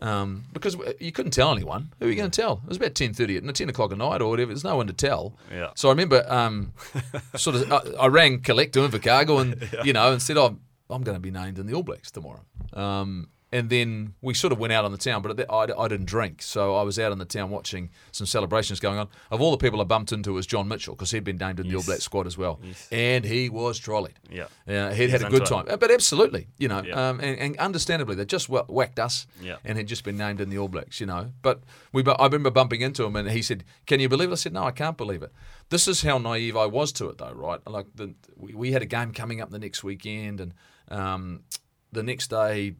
Um, 0.00 0.46
because 0.52 0.76
you 0.98 1.12
couldn't 1.12 1.30
tell 1.30 1.52
anyone. 1.52 1.92
Who 2.00 2.06
are 2.06 2.08
you 2.10 2.16
going 2.16 2.30
to 2.30 2.40
tell? 2.40 2.60
It 2.64 2.68
was 2.68 2.76
about 2.78 2.94
ten 2.96 3.14
thirty 3.14 3.36
at 3.36 3.54
ten 3.54 3.68
o'clock 3.68 3.92
at 3.92 3.98
night 3.98 4.20
or 4.20 4.28
whatever. 4.28 4.48
There's 4.48 4.64
no 4.64 4.76
one 4.76 4.88
to 4.88 4.92
tell. 4.92 5.36
Yeah. 5.52 5.70
So 5.76 5.88
I 5.88 5.92
remember, 5.92 6.24
um, 6.28 6.72
sort 7.36 7.56
of, 7.56 7.72
I, 7.72 7.78
I 8.00 8.06
rang 8.08 8.40
Collect 8.40 8.74
Invercargill 8.74 9.40
and 9.40 9.68
you 9.86 9.92
know, 9.92 10.12
and 10.12 10.20
said, 10.20 10.36
"I'm 10.36 10.60
I'm 10.90 11.02
going 11.02 11.16
to 11.16 11.20
be 11.20 11.30
named 11.30 11.58
in 11.58 11.66
the 11.66 11.74
All 11.74 11.84
Blacks 11.84 12.10
tomorrow." 12.10 12.44
Um, 12.72 13.28
and 13.54 13.70
then 13.70 14.14
we 14.20 14.34
sort 14.34 14.52
of 14.52 14.58
went 14.58 14.72
out 14.72 14.84
on 14.84 14.90
the 14.92 14.98
town, 14.98 15.22
but 15.22 15.48
I, 15.50 15.54
I 15.78 15.88
didn't 15.88 16.06
drink, 16.06 16.42
so 16.42 16.74
I 16.76 16.82
was 16.82 16.98
out 16.98 17.12
on 17.12 17.18
the 17.18 17.24
town 17.24 17.50
watching 17.50 17.90
some 18.12 18.26
celebrations 18.26 18.80
going 18.80 18.98
on. 18.98 19.08
Of 19.30 19.40
all 19.40 19.50
the 19.52 19.56
people 19.56 19.80
I 19.80 19.84
bumped 19.84 20.10
into 20.12 20.32
was 20.32 20.46
John 20.46 20.66
Mitchell 20.68 20.94
because 20.94 21.10
he'd 21.12 21.24
been 21.24 21.38
named 21.38 21.60
in 21.60 21.68
the 21.68 21.74
All 21.74 21.80
Yes. 21.80 21.86
Black 21.86 22.00
squad 22.00 22.26
as 22.26 22.36
well, 22.36 22.58
Yes. 22.62 22.88
and 22.90 23.24
he 23.24 23.48
was 23.48 23.78
trolleyed. 23.78 24.18
Yeah. 24.30 24.46
Yeah, 24.66 24.92
he'd 24.92 25.04
He's 25.04 25.12
had 25.12 25.22
a 25.22 25.30
good 25.30 25.46
time, 25.46 25.66
it. 25.68 25.78
but 25.80 25.90
absolutely, 25.90 26.48
you 26.58 26.68
know, 26.68 26.82
Yeah. 26.84 27.08
um, 27.10 27.20
and, 27.20 27.38
and 27.38 27.56
understandably, 27.58 28.16
they 28.16 28.24
just 28.24 28.48
whacked 28.48 28.98
us, 28.98 29.26
Yeah. 29.40 29.56
and 29.64 29.78
had 29.78 29.86
just 29.86 30.04
been 30.04 30.16
named 30.16 30.40
in 30.40 30.50
the 30.50 30.58
All 30.58 30.68
Blacks, 30.68 31.00
you 31.00 31.06
know. 31.06 31.30
But 31.40 31.62
we, 31.92 32.02
I 32.04 32.24
remember 32.24 32.50
bumping 32.50 32.80
into 32.80 33.04
him, 33.04 33.14
and 33.16 33.30
he 33.30 33.40
said, 33.40 33.64
"Can 33.86 34.00
you 34.00 34.08
believe 34.08 34.30
it?" 34.30 34.32
I 34.32 34.36
said, 34.36 34.52
"No, 34.52 34.64
I 34.64 34.72
can't 34.72 34.96
believe 34.96 35.22
it." 35.22 35.32
This 35.70 35.86
is 35.88 36.02
how 36.02 36.18
naive 36.18 36.56
I 36.56 36.66
was 36.66 36.92
to 36.92 37.08
it, 37.08 37.18
though, 37.18 37.32
right? 37.32 37.60
Like 37.66 37.86
the, 37.94 38.14
we, 38.36 38.52
we 38.54 38.72
had 38.72 38.82
a 38.82 38.86
game 38.86 39.12
coming 39.12 39.40
up 39.40 39.50
the 39.50 39.58
next 39.60 39.84
weekend, 39.84 40.40
and 40.40 40.54
um, 40.88 41.44
the 41.92 42.02
next 42.02 42.28
day, 42.28 42.74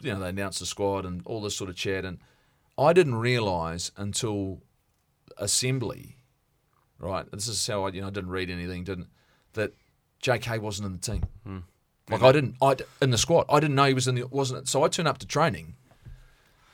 you 0.00 0.12
know, 0.12 0.20
they 0.20 0.28
announced 0.28 0.60
the 0.60 0.66
squad 0.66 1.04
and 1.04 1.22
all 1.24 1.40
this 1.40 1.56
sort 1.56 1.70
of 1.70 1.76
chat, 1.76 2.04
and 2.04 2.18
I 2.78 2.92
didn't 2.92 3.16
realise 3.16 3.90
until 3.96 4.62
assembly, 5.38 6.16
right? 6.98 7.30
This 7.32 7.48
is 7.48 7.66
how 7.66 7.84
I, 7.84 7.90
you 7.90 8.00
know, 8.00 8.08
I 8.08 8.10
didn't 8.10 8.30
read 8.30 8.50
anything, 8.50 8.84
didn't 8.84 9.08
that 9.56 9.72
J.K. 10.20 10.58
wasn't 10.58 10.86
in 10.86 10.92
the 10.92 10.98
team. 10.98 11.22
Hmm. 11.44 11.58
Like 12.08 12.22
I 12.22 12.30
didn't, 12.30 12.54
I 12.62 12.76
in 13.02 13.10
the 13.10 13.18
squad. 13.18 13.46
I 13.48 13.58
didn't 13.58 13.74
know 13.74 13.84
he 13.84 13.94
was 13.94 14.06
in 14.06 14.14
the 14.14 14.24
wasn't. 14.28 14.60
It 14.60 14.68
so 14.68 14.84
I 14.84 14.88
turned 14.88 15.08
up 15.08 15.18
to 15.18 15.26
training. 15.26 15.74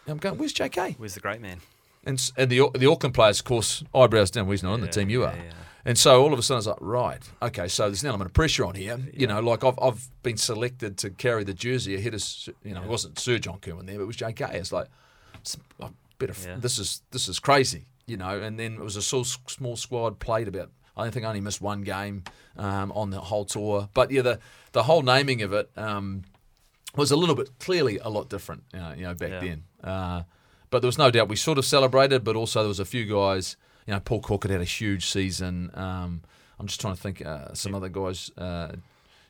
And 0.05 0.13
I'm 0.13 0.19
going, 0.19 0.37
where's 0.37 0.53
J.K. 0.53 0.97
Where's 0.99 1.15
the 1.15 1.21
great 1.21 1.41
man? 1.41 1.61
And 2.05 2.33
and 2.37 2.51
the 2.51 2.69
the 2.75 2.91
Auckland 2.91 3.15
players, 3.15 3.39
of 3.39 3.47
course, 3.47 3.83
eyebrows 3.95 4.31
down. 4.31 4.47
Well, 4.47 4.53
he's 4.53 4.63
not 4.63 4.75
in 4.75 4.83
the 4.83 4.89
team. 4.89 5.09
You 5.09 5.25
are. 5.25 5.35
yeah, 5.35 5.45
yeah. 5.45 5.53
And 5.85 5.99
so 5.99 6.23
all 6.23 6.33
of 6.33 6.39
a 6.39 6.43
sudden, 6.43 6.57
I 6.57 6.59
was 6.59 6.67
like, 6.69 6.77
right, 6.81 7.23
okay. 7.43 7.67
So 7.69 7.85
there's 7.89 8.03
an 8.03 8.09
element 8.09 8.29
of 8.31 8.35
pressure 8.35 8.65
on 8.65 8.75
here. 8.77 8.99
You 9.13 9.27
know, 9.27 9.41
like 9.41 9.65
I've 9.65 9.79
I've 9.83 10.09
been 10.23 10.37
selected 10.37 10.97
to 10.99 11.11
carry 11.11 11.43
the 11.45 11.55
jersey 11.55 11.97
ahead 11.97 12.15
of 12.15 12.23
you 12.65 12.75
know, 12.75 12.83
it 12.83 12.89
wasn't 12.89 13.19
Sir 13.19 13.39
John 13.39 13.59
Kirwan 13.59 13.87
there, 13.87 13.97
but 13.97 14.03
it 14.05 14.07
was 14.07 14.17
J.K. 14.17 14.45
It's 14.53 14.71
like, 14.73 14.87
it's 15.41 15.57
a 15.81 15.91
bit 16.19 16.31
of 16.31 16.45
Yeah. 16.47 16.57
this 16.59 16.79
is 16.79 17.03
this 17.11 17.29
is 17.29 17.39
crazy. 17.41 17.87
You 18.07 18.17
know, 18.17 18.41
and 18.41 18.59
then 18.59 18.75
it 18.75 18.81
was 18.81 18.97
a 18.97 19.03
small, 19.03 19.25
small 19.25 19.77
squad 19.77 20.19
played 20.19 20.49
about. 20.49 20.71
I 20.97 21.09
think 21.11 21.25
I 21.25 21.29
only 21.29 21.41
missed 21.41 21.61
one 21.63 21.83
game 21.83 22.25
um, 22.57 22.93
on 22.93 23.11
the 23.11 23.19
whole 23.21 23.45
tour, 23.45 23.89
but 23.95 24.11
yeah, 24.11 24.23
the 24.23 24.39
the 24.73 24.83
whole 24.85 25.03
naming 25.03 25.43
of 25.43 25.53
it. 25.53 25.71
Um, 25.77 26.23
was 26.95 27.11
a 27.11 27.17
little 27.17 27.35
bit 27.35 27.49
clearly 27.59 27.97
a 28.01 28.11
lot 28.11 28.29
different, 28.29 28.65
uh, 28.75 28.93
you 28.95 29.05
know, 29.05 29.15
back 29.15 29.31
Yeah. 29.31 29.41
then. 29.41 29.63
Uh, 29.83 30.23
but 30.69 30.83
there 30.83 30.89
was 30.89 30.99
no 30.99 31.11
doubt 31.11 31.27
we 31.31 31.37
sort 31.37 31.57
of 31.57 31.65
celebrated, 31.65 32.23
but 32.23 32.37
also 32.37 32.61
there 32.61 32.69
was 32.69 32.81
a 32.81 32.85
few 32.85 33.07
guys. 33.07 33.57
You 33.87 33.95
know, 33.95 34.01
Paul 34.01 34.21
Cook 34.21 34.45
had 34.45 34.53
had 34.53 34.61
a 34.61 34.65
huge 34.65 35.07
season. 35.07 35.71
Um, 35.75 36.23
I'm 36.59 36.67
just 36.67 36.81
trying 36.81 36.95
to 36.95 37.01
think 37.01 37.25
uh, 37.25 37.55
some 37.55 37.75
other 37.75 37.89
guys. 37.89 38.31
Uh, 38.37 38.73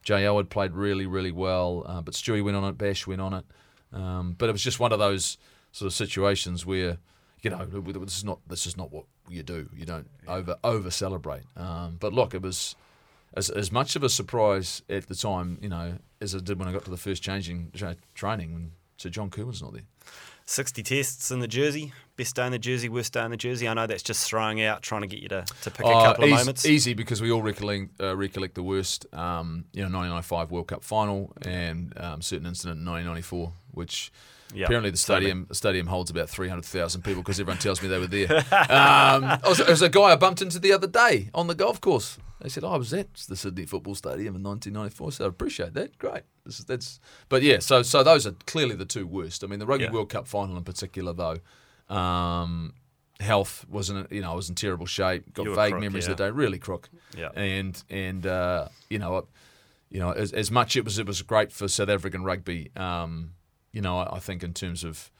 JL 0.04 0.36
had 0.36 0.50
played 0.50 0.72
really, 0.72 1.06
really 1.06 1.32
well, 1.32 1.84
uh, 1.86 2.00
but 2.00 2.14
Stewie 2.14 2.44
went 2.44 2.56
on 2.56 2.64
it. 2.64 2.76
Bash 2.76 3.06
went 3.06 3.20
on 3.20 3.34
it. 3.34 3.44
Um, 3.92 4.34
but 4.36 4.48
it 4.48 4.52
was 4.52 4.62
just 4.62 4.80
one 4.80 4.92
of 4.92 4.98
those 4.98 5.38
sort 5.70 5.86
of 5.86 5.94
situations 5.94 6.66
where, 6.66 6.98
you 7.42 7.50
know, 7.50 7.64
this 7.64 8.16
is 8.16 8.24
not 8.24 8.40
this 8.48 8.66
is 8.66 8.76
not 8.76 8.92
what 8.92 9.04
you 9.28 9.42
do. 9.42 9.68
You 9.76 9.86
don't 9.86 10.08
over 10.26 10.56
over 10.64 10.90
celebrate. 10.90 11.42
Um, 11.56 11.96
but 12.00 12.12
look, 12.12 12.34
it 12.34 12.42
was 12.42 12.74
as, 13.34 13.50
as 13.50 13.72
much 13.72 13.96
of 13.96 14.02
a 14.02 14.08
surprise 14.08 14.82
at 14.88 15.08
the 15.08 15.14
time, 15.14 15.58
you 15.62 15.68
know, 15.68 15.98
as 16.20 16.34
it 16.34 16.44
did 16.44 16.58
when 16.58 16.68
I 16.68 16.72
got 16.72 16.84
to 16.84 16.90
the 16.90 16.96
first 16.96 17.22
changing 17.22 17.70
tra- 17.74 17.96
training 18.14 18.52
when 18.52 18.72
Sir 18.96 19.08
John 19.08 19.30
Kirwan's 19.30 19.62
not 19.62 19.72
there. 19.72 19.82
60 20.52 20.82
tests 20.82 21.30
in 21.30 21.40
the 21.40 21.48
jersey. 21.48 21.92
Best 22.16 22.36
day 22.36 22.44
in 22.44 22.52
the 22.52 22.58
jersey, 22.58 22.88
worst 22.90 23.14
day 23.14 23.24
in 23.24 23.30
the 23.30 23.36
jersey. 23.38 23.66
I 23.66 23.72
know 23.74 23.86
that's 23.86 24.02
just 24.02 24.28
throwing 24.28 24.60
out, 24.62 24.82
trying 24.82 25.00
to 25.00 25.06
get 25.06 25.20
you 25.20 25.28
to, 25.28 25.46
to 25.62 25.70
pick 25.70 25.86
a 25.86 25.88
Uh, 25.88 26.02
couple 26.04 26.24
of 26.24 26.28
easy, 26.30 26.36
moments. 26.36 26.66
Easy 26.66 26.92
because 26.94 27.22
we 27.22 27.30
all 27.32 27.40
recollect, 27.42 27.98
uh, 28.00 28.14
recollect 28.14 28.54
the 28.54 28.62
worst, 28.62 29.06
um, 29.14 29.64
you 29.72 29.80
know, 29.80 29.86
1995 29.88 30.50
World 30.50 30.68
Cup 30.68 30.84
final 30.84 31.32
and 31.42 31.94
um, 31.98 32.20
certain 32.20 32.46
incident 32.46 32.80
in 32.80 32.84
1994, 32.84 33.52
which 33.70 34.12
Yeah. 34.54 34.66
apparently 34.66 34.90
the 34.90 34.98
stadium 34.98 35.46
the 35.48 35.54
stadium 35.54 35.86
holds 35.86 36.10
about 36.10 36.28
300,000 36.28 37.00
people 37.02 37.22
because 37.22 37.40
everyone 37.40 37.56
tells 37.58 37.80
me 37.82 37.88
they 37.88 37.98
were 37.98 38.06
there. 38.06 38.36
um, 38.68 39.24
I 39.24 39.40
was, 39.48 39.56
there 39.56 39.68
was 39.68 39.80
a 39.80 39.88
guy 39.88 40.02
I 40.12 40.16
bumped 40.16 40.42
into 40.42 40.58
the 40.58 40.72
other 40.74 40.86
day 40.86 41.30
on 41.32 41.46
the 41.46 41.54
golf 41.54 41.80
course. 41.80 42.18
They 42.42 42.48
said, 42.48 42.64
"Oh, 42.64 42.70
I 42.70 42.76
was 42.76 42.92
at 42.92 43.14
the 43.14 43.36
Sydney 43.36 43.66
Football 43.66 43.94
Stadium 43.94 44.34
in 44.34 44.42
1994." 44.42 45.12
So 45.12 45.24
I 45.24 45.28
appreciate 45.28 45.74
that. 45.74 45.96
Great. 45.98 46.22
This 46.44 46.58
is, 46.58 46.64
that's, 46.64 46.98
but 47.28 47.42
yeah. 47.42 47.60
So 47.60 47.82
so 47.82 48.02
those 48.02 48.26
are 48.26 48.32
clearly 48.46 48.74
the 48.74 48.84
two 48.84 49.06
worst. 49.06 49.44
I 49.44 49.46
mean, 49.46 49.60
the 49.60 49.66
Rugby 49.66 49.84
Yeah. 49.84 49.92
World 49.92 50.08
Cup 50.08 50.26
final 50.26 50.56
in 50.56 50.64
particular, 50.64 51.12
though. 51.12 51.38
Um, 51.94 52.74
health 53.20 53.64
wasn't 53.68 54.10
you 54.10 54.20
know 54.20 54.32
I 54.32 54.34
was 54.34 54.48
in 54.48 54.56
terrible 54.56 54.86
shape. 54.86 55.32
Got 55.32 55.46
vague 55.46 55.72
crook, 55.72 55.80
memories 55.80 56.06
yeah. 56.06 56.12
of 56.12 56.16
the 56.16 56.24
day. 56.24 56.30
Really 56.30 56.58
crook. 56.58 56.90
Yeah. 57.16 57.30
And 57.34 57.80
and 57.88 58.26
uh, 58.26 58.68
you 58.90 58.98
know, 58.98 59.26
you 59.88 60.00
know, 60.00 60.10
as, 60.10 60.32
as 60.32 60.50
much 60.50 60.76
it 60.76 60.84
was 60.84 60.98
it 60.98 61.06
was 61.06 61.22
great 61.22 61.52
for 61.52 61.68
South 61.68 61.88
African 61.88 62.24
rugby. 62.24 62.70
Um, 62.76 63.34
you 63.72 63.80
know, 63.80 63.98
I, 63.98 64.16
I 64.16 64.18
think 64.18 64.42
in 64.42 64.52
terms 64.52 64.82
of 64.84 65.10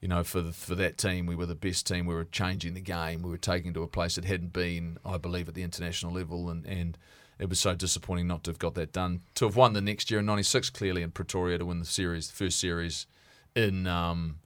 you 0.00 0.08
know, 0.08 0.24
for 0.24 0.40
the, 0.40 0.52
for 0.52 0.74
that 0.76 0.96
team, 0.96 1.26
we 1.26 1.34
were 1.34 1.46
the 1.46 1.54
best 1.54 1.86
team. 1.86 2.06
We 2.06 2.14
were 2.14 2.24
changing 2.24 2.74
the 2.74 2.80
game. 2.80 3.22
We 3.22 3.30
were 3.30 3.36
taking 3.36 3.74
to 3.74 3.82
a 3.82 3.88
place 3.88 4.14
that 4.14 4.24
hadn't 4.24 4.52
been, 4.52 4.98
I 5.04 5.18
believe, 5.18 5.48
at 5.48 5.54
the 5.54 5.62
international 5.62 6.12
level, 6.12 6.48
and, 6.48 6.64
and 6.66 6.96
it 7.38 7.48
was 7.48 7.60
so 7.60 7.74
disappointing 7.74 8.26
not 8.26 8.44
to 8.44 8.50
have 8.50 8.58
got 8.58 8.74
that 8.74 8.92
done. 8.92 9.20
To 9.36 9.44
have 9.44 9.56
won 9.56 9.74
the 9.74 9.80
next 9.80 10.10
year 10.10 10.20
in 10.20 10.26
'96, 10.26 10.70
clearly 10.70 11.02
in 11.02 11.10
Pretoria, 11.10 11.58
to 11.58 11.66
win 11.66 11.80
the 11.80 11.84
series, 11.84 12.28
the 12.28 12.34
first 12.34 12.58
series 12.58 13.06
in 13.54 13.86
um, 13.86 14.36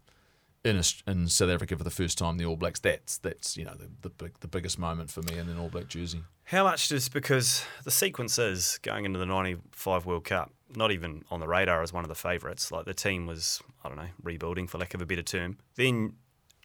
in 0.65 0.79
Aus- 0.79 1.03
in 1.07 1.29
South 1.29 1.51
Africa 1.51 1.77
for 1.77 1.85
the 1.85 1.91
first 1.91 2.19
time, 2.19 2.37
the 2.37 2.47
All 2.47 2.57
Blacks. 2.57 2.81
That's 2.81 3.19
that's 3.19 3.57
you 3.57 3.65
know 3.65 3.75
the 3.75 3.91
the, 4.03 4.11
big, 4.11 4.41
the 4.41 4.49
biggest 4.49 4.79
moment 4.79 5.11
for 5.11 5.23
me 5.23 5.39
in 5.39 5.49
an 5.49 5.59
All 5.59 5.69
Black 5.69 5.89
jersey. 5.89 6.23
How 6.45 6.65
much 6.65 6.89
does 6.89 7.09
because 7.09 7.65
the 7.85 7.91
sequence 7.91 8.39
is 8.39 8.79
going 8.83 9.05
into 9.05 9.19
the 9.19 9.27
'95 9.27 10.07
World 10.07 10.25
Cup, 10.25 10.53
not 10.77 10.93
even 10.93 11.25
on 11.31 11.41
the 11.41 11.49
radar 11.49 11.83
as 11.83 11.93
one 11.93 12.05
of 12.05 12.09
the 12.09 12.15
favourites. 12.15 12.71
Like 12.71 12.85
the 12.85 12.95
team 12.95 13.27
was, 13.27 13.63
I 13.85 13.89
don't 13.89 13.99
know, 13.99 14.09
rebuilding 14.23 14.67
for 14.67 14.79
lack 14.79 14.95
of 14.95 15.03
a 15.03 15.07
better 15.07 15.23
term. 15.23 15.59
Then, 15.77 16.15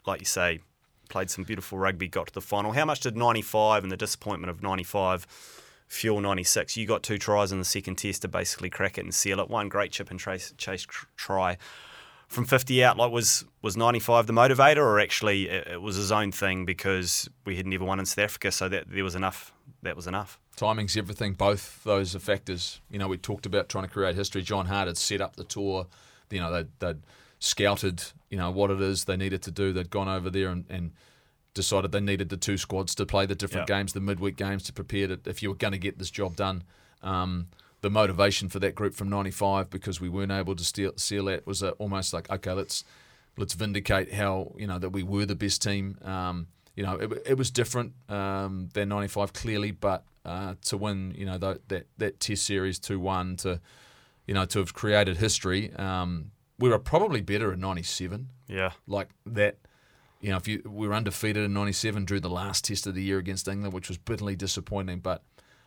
like 0.05 0.19
you 0.19 0.25
say, 0.25 0.59
played 1.09 1.29
some 1.29 1.43
beautiful 1.43 1.77
rugby, 1.77 2.07
got 2.07 2.27
to 2.27 2.33
the 2.33 2.41
final. 2.41 2.71
How 2.71 2.85
much 2.85 3.01
did 3.01 3.17
'95 3.17 3.83
and 3.83 3.91
the 3.91 3.97
disappointment 3.97 4.49
of 4.49 4.63
'95 4.63 5.27
fuel 5.87 6.21
'96? 6.21 6.77
You 6.77 6.85
got 6.85 7.03
two 7.03 7.17
tries 7.17 7.51
in 7.51 7.59
the 7.59 7.65
second 7.65 7.95
test 7.95 8.21
to 8.21 8.27
basically 8.27 8.69
crack 8.69 8.97
it 8.97 9.03
and 9.03 9.13
seal 9.13 9.39
it. 9.39 9.49
One 9.49 9.69
great 9.69 9.91
chip 9.91 10.11
and 10.11 10.19
trace, 10.19 10.53
chase 10.57 10.85
try 11.15 11.57
from 12.29 12.45
50 12.45 12.83
out. 12.83 12.95
Like 12.95 13.11
was 13.11 13.43
was 13.61 13.75
95 13.75 14.27
the 14.27 14.33
motivator, 14.33 14.77
or 14.77 14.99
actually 14.99 15.49
it, 15.49 15.67
it 15.67 15.81
was 15.81 15.97
his 15.97 16.11
own 16.11 16.31
thing 16.31 16.63
because 16.63 17.29
we 17.45 17.57
had 17.57 17.67
never 17.67 17.83
won 17.83 17.99
in 17.99 18.05
South 18.05 18.23
Africa, 18.23 18.51
so 18.51 18.69
that 18.69 18.85
there 18.89 19.03
was 19.03 19.15
enough. 19.15 19.51
That 19.81 19.95
was 19.95 20.07
enough. 20.07 20.39
Timing's 20.57 20.97
everything. 20.97 21.33
Both 21.33 21.83
those 21.85 22.15
are 22.15 22.19
factors. 22.19 22.81
You 22.89 22.99
know, 22.99 23.07
we 23.07 23.17
talked 23.17 23.45
about 23.45 23.69
trying 23.69 23.85
to 23.85 23.89
create 23.89 24.15
history. 24.15 24.41
John 24.41 24.65
Hart 24.65 24.87
had 24.87 24.97
set 24.97 25.21
up 25.21 25.35
the 25.37 25.43
tour. 25.45 25.87
You 26.29 26.41
know, 26.41 26.51
they'd, 26.51 26.67
they'd 26.79 26.97
scouted, 27.39 28.03
you 28.29 28.37
know, 28.37 28.51
what 28.51 28.69
it 28.71 28.81
is 28.81 29.05
they 29.05 29.15
needed 29.17 29.41
to 29.43 29.51
do. 29.51 29.71
They'd 29.71 29.89
gone 29.89 30.09
over 30.09 30.29
there 30.29 30.49
and, 30.49 30.65
and 30.69 30.91
decided 31.53 31.91
they 31.91 32.01
needed 32.01 32.29
the 32.29 32.37
two 32.37 32.57
squads 32.57 32.93
to 32.95 33.05
play 33.05 33.25
the 33.25 33.35
different 33.35 33.69
Yeah. 33.69 33.77
games, 33.77 33.93
the 33.93 34.01
midweek 34.01 34.35
games, 34.35 34.63
to 34.63 34.73
prepare 34.73 35.07
to, 35.07 35.19
if 35.25 35.41
you 35.41 35.49
were 35.49 35.55
going 35.55 35.71
to 35.71 35.77
get 35.79 35.97
this 35.97 36.11
job 36.11 36.35
done. 36.35 36.63
Um, 37.01 37.47
the 37.81 37.89
motivation 37.89 38.49
for 38.49 38.59
that 38.59 38.75
group 38.75 38.93
from 38.93 39.09
'95 39.09 39.69
because 39.69 40.01
we 40.01 40.09
weren't 40.09 40.33
able 40.33 40.53
to 40.57 40.65
steal, 40.65 40.91
seal 40.97 41.23
that 41.25 41.47
was 41.47 41.63
uh 41.63 41.69
almost 41.79 42.11
like 42.13 42.29
okay, 42.29 42.51
let's 42.51 42.83
let's 43.37 43.53
vindicate 43.53 44.11
how 44.13 44.53
you 44.57 44.67
know 44.67 44.77
that 44.77 44.89
we 44.89 45.01
were 45.01 45.25
the 45.25 45.33
best 45.35 45.61
team. 45.61 45.97
Um, 46.03 46.47
you 46.79 46.85
know, 46.85 46.95
it, 46.95 47.11
it 47.25 47.37
was 47.37 47.51
different 47.51 47.91
um, 48.07 48.69
than 48.73 48.87
'95 48.87 49.33
clearly, 49.33 49.71
but 49.71 50.05
uh, 50.23 50.53
to 50.69 50.77
win, 50.77 51.13
you 51.17 51.25
know, 51.25 51.37
that 51.37 51.67
that, 51.67 51.87
that 51.97 52.19
Test 52.21 52.45
series 52.45 52.79
two 52.79 53.01
one 53.01 53.35
to, 53.37 53.59
you 54.27 54.33
know, 54.33 54.45
to 54.45 54.59
have 54.59 54.73
created 54.73 55.17
history. 55.17 55.73
Um, 55.75 56.31
we 56.57 56.69
were 56.69 56.79
probably 56.79 57.19
better 57.21 57.51
in 57.51 57.59
'97 57.59 58.29
Yeah. 58.47 58.71
like 58.87 59.09
that. 59.25 59.57
You 60.21 60.29
know, 60.31 60.37
if 60.37 60.47
you 60.47 60.61
we 60.65 60.87
were 60.87 60.93
undefeated 60.93 61.43
in 61.43 61.53
'97, 61.53 62.05
drew 62.05 62.21
the 62.21 62.29
last 62.29 62.63
test 62.63 62.87
of 62.87 62.95
the 62.95 63.03
year 63.03 63.17
against 63.17 63.47
England, 63.49 63.73
which 63.73 63.89
was 63.89 63.97
bitterly 63.97 64.37
disappointing. 64.37 64.99
But 65.01 65.21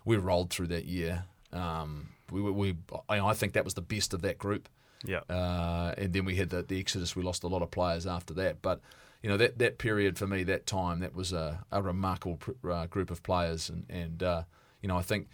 we 0.06 0.16
rolled 0.16 0.48
through 0.50 0.68
that 0.68 0.86
year. 0.86 1.24
Um, 1.52 2.08
we, 2.30 2.40
we, 2.40 2.50
we 2.50 2.76
I 3.10 3.20
I 3.20 3.34
think 3.34 3.52
that 3.52 3.64
was 3.64 3.74
the 3.74 3.82
best 3.82 4.14
of 4.14 4.22
that 4.22 4.38
group. 4.38 4.68
Yeah. 5.04 5.20
Uh, 5.28 5.92
and 5.98 6.12
then 6.14 6.24
we 6.24 6.36
had 6.36 6.48
the, 6.48 6.62
the 6.62 6.78
exodus. 6.80 7.14
We 7.16 7.22
lost 7.22 7.44
a 7.44 7.48
lot 7.48 7.60
of 7.62 7.70
players 7.70 8.06
after 8.06 8.32
that. 8.34 8.62
But 8.62 8.80
you 9.22 9.28
know 9.28 9.36
that 9.36 9.58
that 9.58 9.78
period 9.78 10.18
for 10.18 10.26
me, 10.26 10.42
that 10.44 10.66
time, 10.66 11.00
that 11.00 11.14
was 11.14 11.32
a, 11.32 11.64
a 11.70 11.80
remarkable 11.82 12.36
pr- 12.36 12.70
uh, 12.70 12.86
group 12.86 13.10
of 13.10 13.22
players. 13.22 13.68
And 13.68 13.86
and 13.88 14.22
uh, 14.22 14.42
you 14.80 14.88
know, 14.88 14.96
I 14.96 15.02
think 15.02 15.28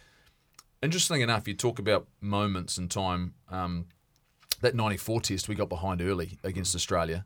interestingly 0.83 1.23
enough, 1.23 1.49
you 1.49 1.55
talk 1.55 1.79
about 1.79 2.07
moments 2.21 2.79
in 2.79 2.89
time. 2.89 3.35
Um, 3.51 3.87
that 4.61 4.75
94 4.75 5.21
test 5.21 5.49
we 5.49 5.55
got 5.55 5.69
behind 5.69 6.03
early 6.03 6.39
against 6.43 6.75
Australia 6.75 7.25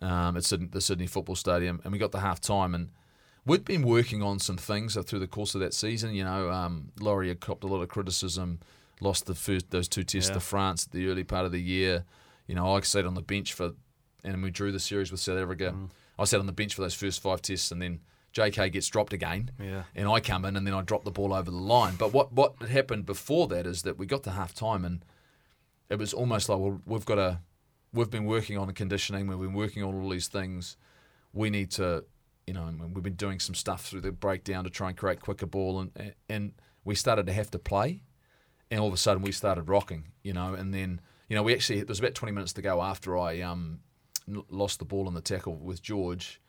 um, 0.00 0.36
at 0.36 0.44
Sydney, 0.44 0.66
the 0.70 0.80
Sydney 0.80 1.06
Football 1.06 1.36
Stadium, 1.36 1.80
and 1.84 1.92
we 1.92 1.98
got 1.98 2.10
the 2.10 2.18
half 2.20 2.40
time. 2.40 2.74
And 2.74 2.90
we'd 3.46 3.64
been 3.64 3.82
working 3.82 4.20
on 4.20 4.40
some 4.40 4.56
things 4.56 4.96
through 5.06 5.20
the 5.20 5.28
course 5.28 5.54
of 5.54 5.60
that 5.60 5.74
season. 5.74 6.12
You 6.12 6.24
know, 6.24 6.50
um, 6.50 6.90
Laurie 6.98 7.28
had 7.28 7.38
copped 7.40 7.62
a 7.62 7.68
lot 7.68 7.82
of 7.82 7.88
criticism, 7.88 8.58
lost 9.00 9.26
the 9.26 9.34
first 9.36 9.70
those 9.70 9.86
two 9.88 10.02
tests 10.02 10.28
Yeah. 10.30 10.34
to 10.34 10.40
France 10.40 10.86
at 10.86 10.92
the 10.92 11.06
early 11.08 11.22
part 11.22 11.46
of 11.46 11.52
the 11.52 11.62
year. 11.62 12.04
You 12.48 12.56
know, 12.56 12.74
I 12.74 12.80
sat 12.80 13.06
on 13.06 13.14
the 13.14 13.22
bench 13.22 13.52
for, 13.52 13.74
and 14.24 14.42
we 14.42 14.50
drew 14.50 14.72
the 14.72 14.80
series 14.80 15.12
with 15.12 15.20
South 15.20 15.38
Africa. 15.38 15.72
Mm. 15.76 15.90
I 16.18 16.24
sat 16.24 16.40
on 16.40 16.46
the 16.46 16.52
bench 16.52 16.74
for 16.74 16.82
those 16.82 16.94
first 16.94 17.20
five 17.20 17.42
tests, 17.42 17.70
and 17.70 17.80
then 17.80 18.00
JK 18.32 18.72
gets 18.72 18.88
dropped 18.88 19.12
again. 19.12 19.50
Yeah. 19.60 19.84
And 19.94 20.08
I 20.08 20.20
come 20.20 20.44
in, 20.44 20.56
and 20.56 20.66
then 20.66 20.74
I 20.74 20.82
drop 20.82 21.04
the 21.04 21.10
ball 21.10 21.32
over 21.32 21.50
the 21.50 21.56
line. 21.56 21.94
But 21.96 22.12
what 22.12 22.32
what 22.32 22.54
had 22.60 22.70
happened 22.70 23.06
before 23.06 23.46
that 23.48 23.66
is 23.66 23.82
that 23.82 23.98
we 23.98 24.06
got 24.06 24.22
to 24.24 24.30
half 24.30 24.54
time, 24.54 24.84
and 24.84 25.04
it 25.88 25.98
was 25.98 26.12
almost 26.12 26.48
like 26.48 26.58
well, 26.58 26.80
we've 26.86 27.04
got 27.04 27.16
to, 27.16 27.40
we've 27.92 28.10
been 28.10 28.24
working 28.24 28.58
on 28.58 28.66
the 28.66 28.72
conditioning, 28.72 29.26
we've 29.26 29.38
been 29.38 29.54
working 29.54 29.82
on 29.82 29.94
all 29.94 30.08
these 30.08 30.28
things. 30.28 30.76
We 31.34 31.50
need 31.50 31.70
to, 31.72 32.04
you 32.46 32.54
know, 32.54 32.70
we've 32.92 33.02
been 33.02 33.14
doing 33.14 33.40
some 33.40 33.54
stuff 33.54 33.86
through 33.86 34.02
the 34.02 34.12
breakdown 34.12 34.64
to 34.64 34.70
try 34.70 34.88
and 34.88 34.96
create 34.96 35.20
quicker 35.20 35.46
ball, 35.46 35.80
and 35.80 36.14
and 36.28 36.52
we 36.84 36.94
started 36.94 37.26
to 37.26 37.32
have 37.32 37.50
to 37.52 37.58
play, 37.58 38.02
and 38.70 38.80
all 38.80 38.88
of 38.88 38.94
a 38.94 38.98
sudden 38.98 39.22
we 39.22 39.32
started 39.32 39.68
rocking, 39.68 40.08
you 40.22 40.32
know, 40.32 40.54
and 40.54 40.72
then 40.72 41.00
you 41.28 41.36
know 41.36 41.42
we 41.42 41.52
actually 41.54 41.78
there 41.78 41.86
was 41.86 42.00
about 42.00 42.14
twenty 42.14 42.32
minutes 42.32 42.52
to 42.54 42.62
go 42.62 42.82
after 42.82 43.18
I 43.18 43.40
um 43.40 43.80
lost 44.26 44.78
the 44.78 44.84
ball 44.84 45.06
on 45.06 45.14
the 45.14 45.20
tackle 45.20 45.56
with 45.56 45.82
George. 45.82 46.40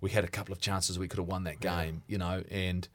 We 0.00 0.10
had 0.10 0.24
a 0.24 0.28
couple 0.28 0.52
of 0.52 0.60
chances 0.60 0.98
we 0.98 1.08
could 1.08 1.18
have 1.18 1.28
won 1.28 1.44
that 1.44 1.60
game, 1.60 2.02
you 2.08 2.18
know, 2.18 2.42
and 2.50 2.88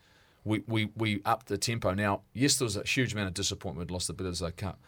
we, 0.44 0.64
we, 0.68 0.90
we 0.96 1.22
upped 1.26 1.48
the 1.48 1.58
tempo. 1.58 1.94
Now, 1.94 2.22
yes, 2.34 2.58
there 2.58 2.66
was 2.66 2.78
a 2.78 2.84
huge 2.84 3.14
amount 3.14 3.30
of 3.30 3.34
disappointment 3.34 3.90
we'd 3.90 3.94
lost 3.94 4.08
the 4.08 4.14
Bledisloe 4.14 4.56
Cup, 4.56 4.80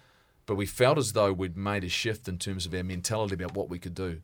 but 0.45 0.55
we 0.55 0.65
felt 0.65 0.97
as 0.97 1.13
though 1.13 1.31
we'd 1.31 1.57
made 1.57 1.83
a 1.83 1.89
shift 1.89 2.27
in 2.27 2.37
terms 2.37 2.65
of 2.65 2.73
our 2.73 2.83
mentality 2.83 3.35
about 3.35 3.55
what 3.55 3.69
we 3.69 3.79
could 3.79 3.95
do. 3.95 4.21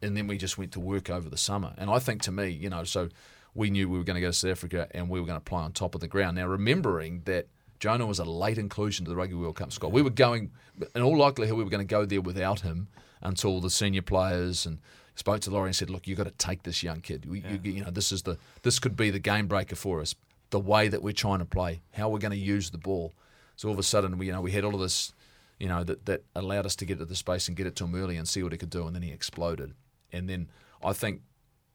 And 0.00 0.16
then 0.16 0.26
we 0.26 0.38
just 0.38 0.58
went 0.58 0.72
to 0.72 0.80
work 0.80 1.10
over 1.10 1.28
the 1.28 1.36
summer. 1.36 1.74
And 1.76 1.90
I 1.90 1.98
think 1.98 2.22
to 2.22 2.32
me, 2.32 2.48
you 2.50 2.70
know, 2.70 2.84
so 2.84 3.08
we 3.54 3.70
knew 3.70 3.88
we 3.88 3.98
were 3.98 4.04
going 4.04 4.14
to 4.14 4.20
go 4.20 4.28
to 4.28 4.32
South 4.32 4.52
Africa 4.52 4.88
and 4.92 5.08
we 5.08 5.20
were 5.20 5.26
going 5.26 5.40
to 5.40 5.44
play 5.44 5.60
on 5.60 5.72
top 5.72 5.94
of 5.94 6.00
the 6.00 6.08
ground. 6.08 6.36
Now, 6.36 6.46
remembering 6.46 7.22
that 7.24 7.48
Jonah 7.80 8.06
was 8.06 8.18
a 8.18 8.24
late 8.24 8.58
inclusion 8.58 9.04
to 9.04 9.10
the 9.10 9.16
Rugby 9.16 9.34
World 9.34 9.56
Cup 9.56 9.72
squad. 9.72 9.92
We 9.92 10.02
were 10.02 10.10
going, 10.10 10.50
in 10.94 11.02
all 11.02 11.16
likelihood, 11.16 11.56
we 11.56 11.64
were 11.64 11.70
going 11.70 11.86
to 11.86 11.90
go 11.90 12.04
there 12.04 12.20
without 12.20 12.60
him 12.60 12.88
until 13.20 13.60
the 13.60 13.70
senior 13.70 14.02
players 14.02 14.66
and 14.66 14.78
spoke 15.14 15.40
to 15.40 15.50
Laurie 15.50 15.68
and 15.68 15.76
said, 15.76 15.90
"Look, 15.90 16.06
you've 16.06 16.18
got 16.18 16.24
to 16.24 16.30
take 16.32 16.62
this 16.62 16.82
young 16.82 17.00
kid. 17.00 17.26
We, 17.28 17.40
you, 17.40 17.60
you 17.62 17.84
know, 17.84 17.90
this 17.90 18.12
is 18.12 18.22
the 18.22 18.38
this 18.62 18.78
could 18.78 18.96
be 18.96 19.10
the 19.10 19.18
game 19.18 19.46
breaker 19.46 19.76
for 19.76 20.00
us. 20.00 20.14
The 20.50 20.60
way 20.60 20.88
that 20.88 21.02
we're 21.02 21.12
trying 21.12 21.40
to 21.40 21.44
play, 21.44 21.82
how 21.92 22.08
we're 22.08 22.20
going 22.20 22.32
to 22.32 22.38
use 22.38 22.70
the 22.70 22.78
ball. 22.78 23.12
So 23.56 23.68
all 23.68 23.74
of 23.74 23.78
a 23.78 23.82
sudden, 23.82 24.16
we 24.18 24.26
you 24.26 24.32
know 24.32 24.40
we 24.40 24.52
had 24.52 24.64
all 24.64 24.74
of 24.74 24.80
this, 24.80 25.12
you 25.58 25.68
know, 25.68 25.84
that 25.84 26.06
that 26.06 26.24
allowed 26.34 26.66
us 26.66 26.76
to 26.76 26.84
get 26.84 26.98
to 26.98 27.04
the 27.04 27.16
space 27.16 27.48
and 27.48 27.56
get 27.56 27.66
it 27.66 27.76
to 27.76 27.84
him 27.84 27.94
early 27.94 28.16
and 28.16 28.26
see 28.26 28.42
what 28.42 28.52
he 28.52 28.58
could 28.58 28.70
do, 28.70 28.86
and 28.86 28.94
then 28.94 29.02
he 29.02 29.10
exploded. 29.10 29.74
And 30.12 30.28
then 30.28 30.48
I 30.82 30.92
think, 30.92 31.22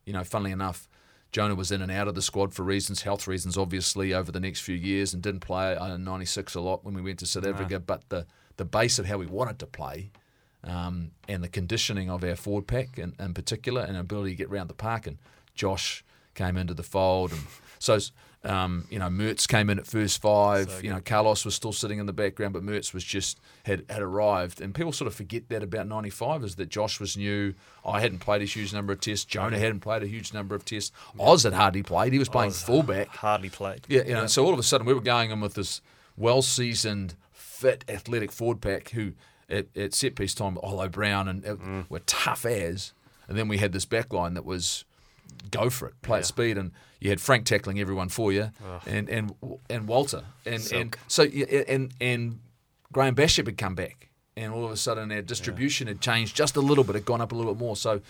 you 0.05 0.13
know, 0.13 0.23
funnily 0.23 0.51
enough. 0.51 0.87
Jonah 1.31 1.55
was 1.55 1.71
in 1.71 1.81
and 1.81 1.91
out 1.91 2.07
of 2.07 2.13
the 2.13 2.21
squad 2.21 2.53
for 2.53 2.61
reasons, 2.61 3.01
health 3.01 3.27
reasons, 3.27 3.57
obviously, 3.57 4.13
over 4.13 4.31
the 4.31 4.39
next 4.39 4.59
few 4.59 4.75
years, 4.75 5.15
and 5.15 5.23
didn't 5.23 5.39
play 5.39 5.75
uh, 5.75 5.95
in 5.95 6.03
'96 6.03 6.53
a 6.53 6.61
lot 6.61 6.85
when 6.85 6.93
we 6.93 7.01
went 7.01 7.17
to 7.19 7.25
South 7.25 7.47
Africa. 7.47 7.79
But 7.79 8.07
the 8.09 8.27
the 8.57 8.65
base 8.65 8.99
of 8.99 9.07
how 9.07 9.17
we 9.17 9.25
wanted 9.25 9.57
to 9.57 9.65
play, 9.65 10.11
um, 10.64 11.11
and 11.28 11.43
the 11.43 11.49
conditioning 11.49 12.09
of 12.09 12.24
our 12.24 12.36
forward 12.36 12.68
pack 12.68 12.97
in, 12.97 13.14
in 13.20 13.34
particular, 13.34 13.82
and 13.82 13.97
ability 13.97 14.32
to 14.32 14.36
get 14.36 14.49
round 14.49 14.70
the 14.70 14.74
park. 14.74 15.07
And 15.07 15.18
Josh 15.55 16.03
came 16.36 16.57
into 16.57 16.74
the 16.74 16.84
fold, 16.84 17.32
and 17.32 17.41
so 17.80 17.99
um, 18.43 18.88
you 18.89 18.99
know 18.99 19.07
Mertz 19.07 19.47
came 19.47 19.70
in 19.70 19.80
at 19.80 19.88
first 19.88 20.22
five. 20.22 20.84
you 20.84 20.89
know 20.89 20.99
Carlos 20.99 21.45
was 21.45 21.55
still 21.55 21.74
sitting 21.74 21.99
in 21.99 22.05
the 22.05 22.14
background, 22.14 22.53
but 22.53 22.64
Mertz 22.64 22.93
was 22.93 23.03
just 23.03 23.39
had 23.64 23.86
had 23.89 24.01
arrived, 24.01 24.61
and 24.61 24.74
people 24.74 24.91
sort 24.91 25.07
of 25.07 25.16
forget 25.16 25.49
that 25.49 25.64
about 25.64 25.88
'95 25.88 26.43
is 26.43 26.55
that 26.55 26.70
Josh 26.70 26.99
was 26.99 27.16
new. 27.18 27.53
I 27.86 28.01
hadn't 28.01 28.20
played 28.20 28.41
a 28.41 28.45
huge 28.45 28.74
number 28.74 28.93
of 28.93 28.99
tests. 28.99 29.26
Jonah 29.26 29.59
hadn't 29.59 29.82
played 29.82 30.03
a 30.03 30.07
huge 30.07 30.34
number 30.34 30.55
of 30.55 30.66
tests. 30.66 30.91
Oz 31.20 31.43
had 31.43 31.53
hardly 31.53 31.84
played. 31.84 32.14
He 32.14 32.20
was 32.20 32.30
playing 32.30 32.51
fullback. 32.51 33.09
Hardly 33.09 33.49
played. 33.49 33.86
Yeah, 33.88 34.03
you 34.03 34.14
know, 34.14 34.28
so 34.28 34.45
all 34.45 34.53
of 34.53 34.59
a 34.59 34.64
sudden 34.64 34.88
we 34.88 34.93
were 34.93 35.01
going 35.01 35.32
in 35.32 35.41
with 35.41 35.55
this 35.55 35.82
well-seasoned, 36.16 37.16
fit, 37.32 37.84
athletic 37.89 38.32
forward 38.32 38.61
pack 38.61 38.89
who 38.89 39.14
at, 39.53 39.77
at 39.77 39.93
set 39.93 40.15
piece 40.15 40.33
time, 40.33 40.57
Olo 40.61 40.87
Brown 40.89 41.27
and 41.27 41.45
uh, 41.45 41.55
were 41.89 41.99
tough 41.99 42.45
as, 42.45 42.93
and 43.27 43.37
then 43.37 43.47
we 43.47 43.57
had 43.59 43.71
this 43.71 43.85
back 43.85 44.11
line 44.11 44.33
that 44.33 44.45
was 44.45 44.85
go 45.51 45.69
for 45.69 45.87
it, 45.87 45.93
play 46.01 46.19
at 46.19 46.25
speed, 46.25 46.57
and 46.57 46.71
you 46.99 47.09
had 47.09 47.19
Frank 47.21 47.45
tackling 47.45 47.79
everyone 47.79 48.09
for 48.09 48.31
you, 48.31 48.51
and 48.85 49.09
and 49.09 49.33
and 49.69 49.87
Walter, 49.87 50.23
and 50.45 50.61
and 50.77 50.97
so 51.07 51.23
and 51.23 51.93
and 52.01 52.39
Graeme 52.91 53.15
Bachop 53.15 53.45
had 53.45 53.57
come 53.57 53.75
back, 53.75 54.09
and 54.35 54.53
all 54.53 54.65
of 54.65 54.71
a 54.71 54.77
sudden 54.77 55.11
our 55.11 55.21
distribution 55.21 55.87
had 55.87 56.01
changed 56.01 56.35
just 56.35 56.55
a 56.55 56.61
little 56.61 56.83
bit, 56.83 56.95
had 56.95 57.05
gone 57.05 57.21
up 57.21 57.31
a 57.31 57.35
little 57.35 57.53
bit 57.53 57.59
more. 57.59 57.75
So, 57.75 58.01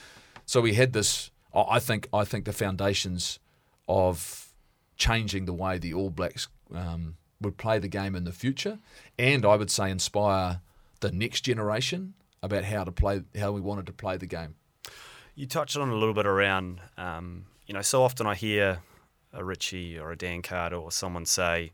so 0.46 0.62
we 0.62 0.74
had 0.74 0.94
this. 0.94 1.32
I 1.54 1.64
I 1.76 1.80
think 1.80 2.08
I 2.14 2.24
think 2.26 2.46
the 2.46 2.54
foundations 2.54 3.40
of 3.88 4.50
changing 4.96 5.46
the 5.46 5.54
way 5.54 5.78
the 5.78 5.94
All 5.94 6.10
Blacks 6.10 6.48
um, 6.74 7.16
would 7.42 7.58
play 7.58 7.80
the 7.80 7.88
game 7.88 8.16
in 8.16 8.24
the 8.24 8.32
future, 8.32 8.80
and 9.18 9.46
I 9.46 9.56
would 9.56 9.72
say 9.72 9.90
inspire 9.90 10.62
the 11.04 11.12
next 11.12 11.42
generation 11.42 12.14
about 12.42 12.64
how 12.64 12.84
to 12.84 12.92
play, 12.92 13.22
how 13.38 13.52
we 13.52 13.62
wanted 13.62 13.86
to 13.86 13.94
play 13.94 14.18
the 14.18 14.26
game. 14.26 14.56
You 15.36 15.46
touched 15.46 15.78
on 15.78 15.90
a 15.90 15.94
little 15.94 16.14
bit 16.14 16.26
around, 16.26 16.80
um, 16.98 17.46
you 17.68 17.74
know, 17.74 17.82
so 17.82 18.04
often 18.04 18.26
I 18.26 18.36
hear 18.36 18.80
a 19.34 19.44
Richie 19.44 20.00
or 20.00 20.12
a 20.12 20.18
Dan 20.18 20.42
Carter 20.42 20.78
or 20.78 20.92
someone 20.92 21.26
say, 21.26 21.72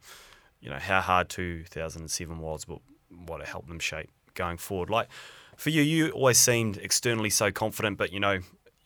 you 0.62 0.70
know, 0.70 0.80
how 0.80 1.02
hard 1.02 1.30
2007 1.30 2.40
was, 2.40 2.66
but 2.66 2.80
what 3.26 3.42
it 3.42 3.48
helped 3.48 3.68
them 3.68 3.80
shape 3.80 4.10
going 4.34 4.58
forward. 4.58 4.90
Like 4.90 5.10
for 5.56 5.70
you, 5.70 5.82
you 5.82 6.10
always 6.10 6.38
seemed 6.38 6.78
externally 6.78 7.30
so 7.30 7.52
confident, 7.52 7.98
but 7.98 8.12
you 8.12 8.20
know, 8.20 8.40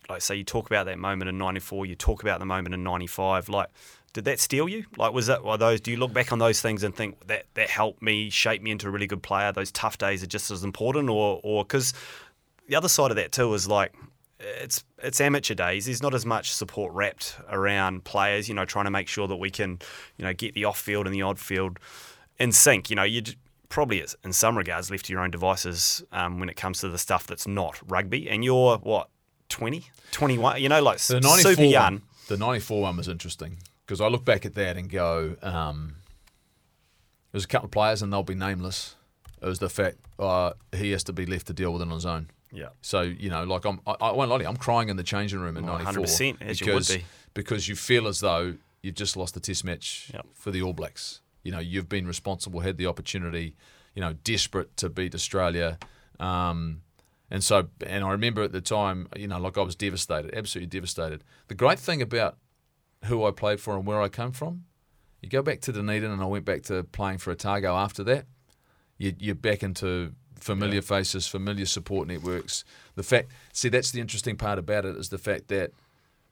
like 0.09 0.21
say 0.21 0.35
you 0.35 0.43
talk 0.43 0.65
about 0.65 0.87
that 0.87 0.99
moment 0.99 1.29
in 1.29 1.37
'94, 1.37 1.85
you 1.85 1.95
talk 1.95 2.21
about 2.21 2.39
the 2.39 2.45
moment 2.45 2.73
in 2.73 2.83
'95. 2.83 3.47
Like, 3.47 3.69
did 4.13 4.25
that 4.25 4.39
steel 4.39 4.69
you? 4.69 4.85
Like, 4.95 5.11
was 5.11 5.27
that 5.27 5.41
those? 5.59 5.81
Do 5.81 5.91
you 5.91 5.97
look 5.97 6.13
back 6.13 6.31
on 6.31 6.39
those 6.39 6.61
things 6.61 6.83
and 6.83 6.95
think 6.95 7.27
that 7.27 7.45
that 7.55 7.69
helped 7.69 8.01
me 8.01 8.29
shape 8.29 8.61
me 8.61 8.69
into 8.71 8.87
a 8.87 8.91
really 8.91 9.07
good 9.07 9.23
player? 9.23 9.51
Those 9.51 9.71
tough 9.71 9.97
days 9.97 10.21
are 10.23 10.27
just 10.27 10.51
as 10.51 10.63
important, 10.63 11.09
or 11.09 11.41
or 11.43 11.65
because 11.65 11.93
the 12.67 12.75
other 12.75 12.87
side 12.87 13.09
of 13.09 13.17
that 13.17 13.31
too 13.31 13.51
is 13.55 13.67
like 13.67 13.93
it's 14.39 14.83
it's 14.99 15.19
amateur 15.19 15.55
days. 15.55 15.85
There's 15.85 16.03
not 16.03 16.13
as 16.13 16.25
much 16.27 16.53
support 16.53 16.93
wrapped 16.93 17.37
around 17.49 18.03
players. 18.03 18.47
You 18.47 18.53
know, 18.53 18.65
trying 18.65 18.85
to 18.85 18.91
make 18.91 19.07
sure 19.07 19.27
that 19.27 19.37
we 19.37 19.49
can, 19.49 19.79
you 20.17 20.25
know, 20.25 20.33
get 20.33 20.53
the 20.53 20.65
off 20.65 20.79
field 20.79 21.07
and 21.07 21.13
the 21.13 21.23
odd 21.23 21.39
field 21.39 21.79
in 22.37 22.51
sync. 22.51 22.91
You 22.91 22.95
know, 22.95 23.03
you 23.03 23.23
probably 23.69 24.05
in 24.23 24.31
some 24.31 24.55
regards 24.55 24.91
left 24.91 25.05
to 25.05 25.13
your 25.13 25.23
own 25.23 25.31
devices 25.31 26.03
um, 26.11 26.39
when 26.39 26.49
it 26.49 26.55
comes 26.55 26.81
to 26.81 26.89
the 26.89 26.99
stuff 26.99 27.25
that's 27.25 27.47
not 27.47 27.79
rugby. 27.89 28.29
And 28.29 28.45
you're 28.45 28.77
what 28.77 29.09
20, 29.49 29.85
21. 30.11 30.61
You 30.61 30.69
know, 30.69 30.83
like 30.83 30.99
The 30.99 31.19
super 31.41 31.63
young. 31.63 31.93
One, 31.93 32.01
the 32.27 32.37
94 32.37 32.81
one 32.81 32.97
was 32.97 33.07
interesting 33.07 33.57
because 33.85 34.01
I 34.01 34.07
look 34.07 34.25
back 34.25 34.45
at 34.45 34.55
that 34.55 34.77
and 34.77 34.89
go, 34.89 35.35
um, 35.41 35.95
there's 37.31 37.45
a 37.45 37.47
couple 37.47 37.65
of 37.65 37.71
players 37.71 38.01
and 38.01 38.11
they'll 38.11 38.23
be 38.23 38.35
nameless. 38.35 38.95
It 39.41 39.45
was 39.47 39.59
the 39.59 39.69
fact 39.69 39.97
uh, 40.19 40.53
he 40.75 40.91
has 40.91 41.03
to 41.05 41.13
be 41.13 41.25
left 41.25 41.47
to 41.47 41.53
deal 41.53 41.73
with 41.73 41.81
it 41.81 41.87
on 41.87 41.91
his 41.93 42.05
own. 42.05 42.29
Yeah. 42.51 42.69
So 42.81 43.01
you 43.01 43.29
know, 43.29 43.43
like 43.43 43.65
I'm, 43.65 43.79
I, 43.87 43.95
I 43.99 44.11
won't 44.11 44.29
lie 44.29 44.37
to 44.37 44.43
you, 44.43 44.49
I'm 44.49 44.57
crying 44.57 44.89
in 44.89 44.95
the 44.97 45.03
changing 45.03 45.39
room 45.39 45.57
in 45.57 45.65
Well, 45.65 45.79
'94 45.79 46.03
100%, 46.05 46.41
as 46.41 46.61
you 46.61 46.67
would 46.67 46.73
because 46.73 46.95
be. 46.95 47.05
because 47.33 47.67
you 47.67 47.75
feel 47.75 48.07
as 48.07 48.19
though 48.19 48.55
you've 48.81 48.95
just 48.95 49.17
lost 49.17 49.33
the 49.33 49.39
Test 49.39 49.63
match 49.65 50.11
Yep. 50.13 50.25
for 50.33 50.51
the 50.51 50.61
All 50.61 50.73
Blacks. 50.73 51.21
You 51.43 51.51
know, 51.51 51.59
you've 51.59 51.89
been 51.89 52.05
responsible, 52.07 52.59
had 52.61 52.77
the 52.77 52.85
opportunity, 52.85 53.55
you 53.95 54.01
know, 54.01 54.13
desperate 54.23 54.77
to 54.77 54.87
beat 54.89 55.13
Australia, 55.15 55.77
um, 56.19 56.81
and 57.31 57.43
so 57.43 57.67
and 57.85 58.03
I 58.05 58.11
remember 58.11 58.43
at 58.43 58.51
the 58.51 58.61
time, 58.61 59.07
you 59.15 59.27
know, 59.27 59.39
like 59.39 59.57
I 59.57 59.61
was 59.61 59.75
devastated, 59.75 60.33
absolutely 60.35 60.67
devastated. 60.67 61.23
The 61.47 61.55
great 61.55 61.79
thing 61.79 62.01
about 62.03 62.37
who 63.05 63.25
I 63.25 63.31
played 63.31 63.59
for 63.59 63.75
and 63.75 63.85
where 63.85 64.01
I 64.01 64.09
come 64.09 64.31
from, 64.31 64.65
you 65.21 65.29
go 65.29 65.41
back 65.41 65.61
to 65.61 65.71
Dunedin, 65.71 66.11
and 66.11 66.21
I 66.21 66.25
went 66.25 66.45
back 66.45 66.63
to 66.63 66.83
playing 66.83 67.19
for 67.19 67.31
Otago 67.31 67.75
after 67.75 68.03
that 68.05 68.25
you, 68.97 69.13
you're 69.19 69.35
back 69.35 69.63
into 69.63 70.13
familiar 70.39 70.81
faces, 70.81 71.27
familiar 71.27 71.65
support 71.65 72.07
networks. 72.07 72.63
The 72.95 73.03
fact, 73.03 73.31
see, 73.51 73.69
that's 73.69 73.91
the 73.91 74.01
interesting 74.01 74.37
part 74.37 74.59
about 74.59 74.85
it 74.85 74.95
is 74.95 75.09
the 75.09 75.17
fact 75.17 75.47
that, 75.49 75.71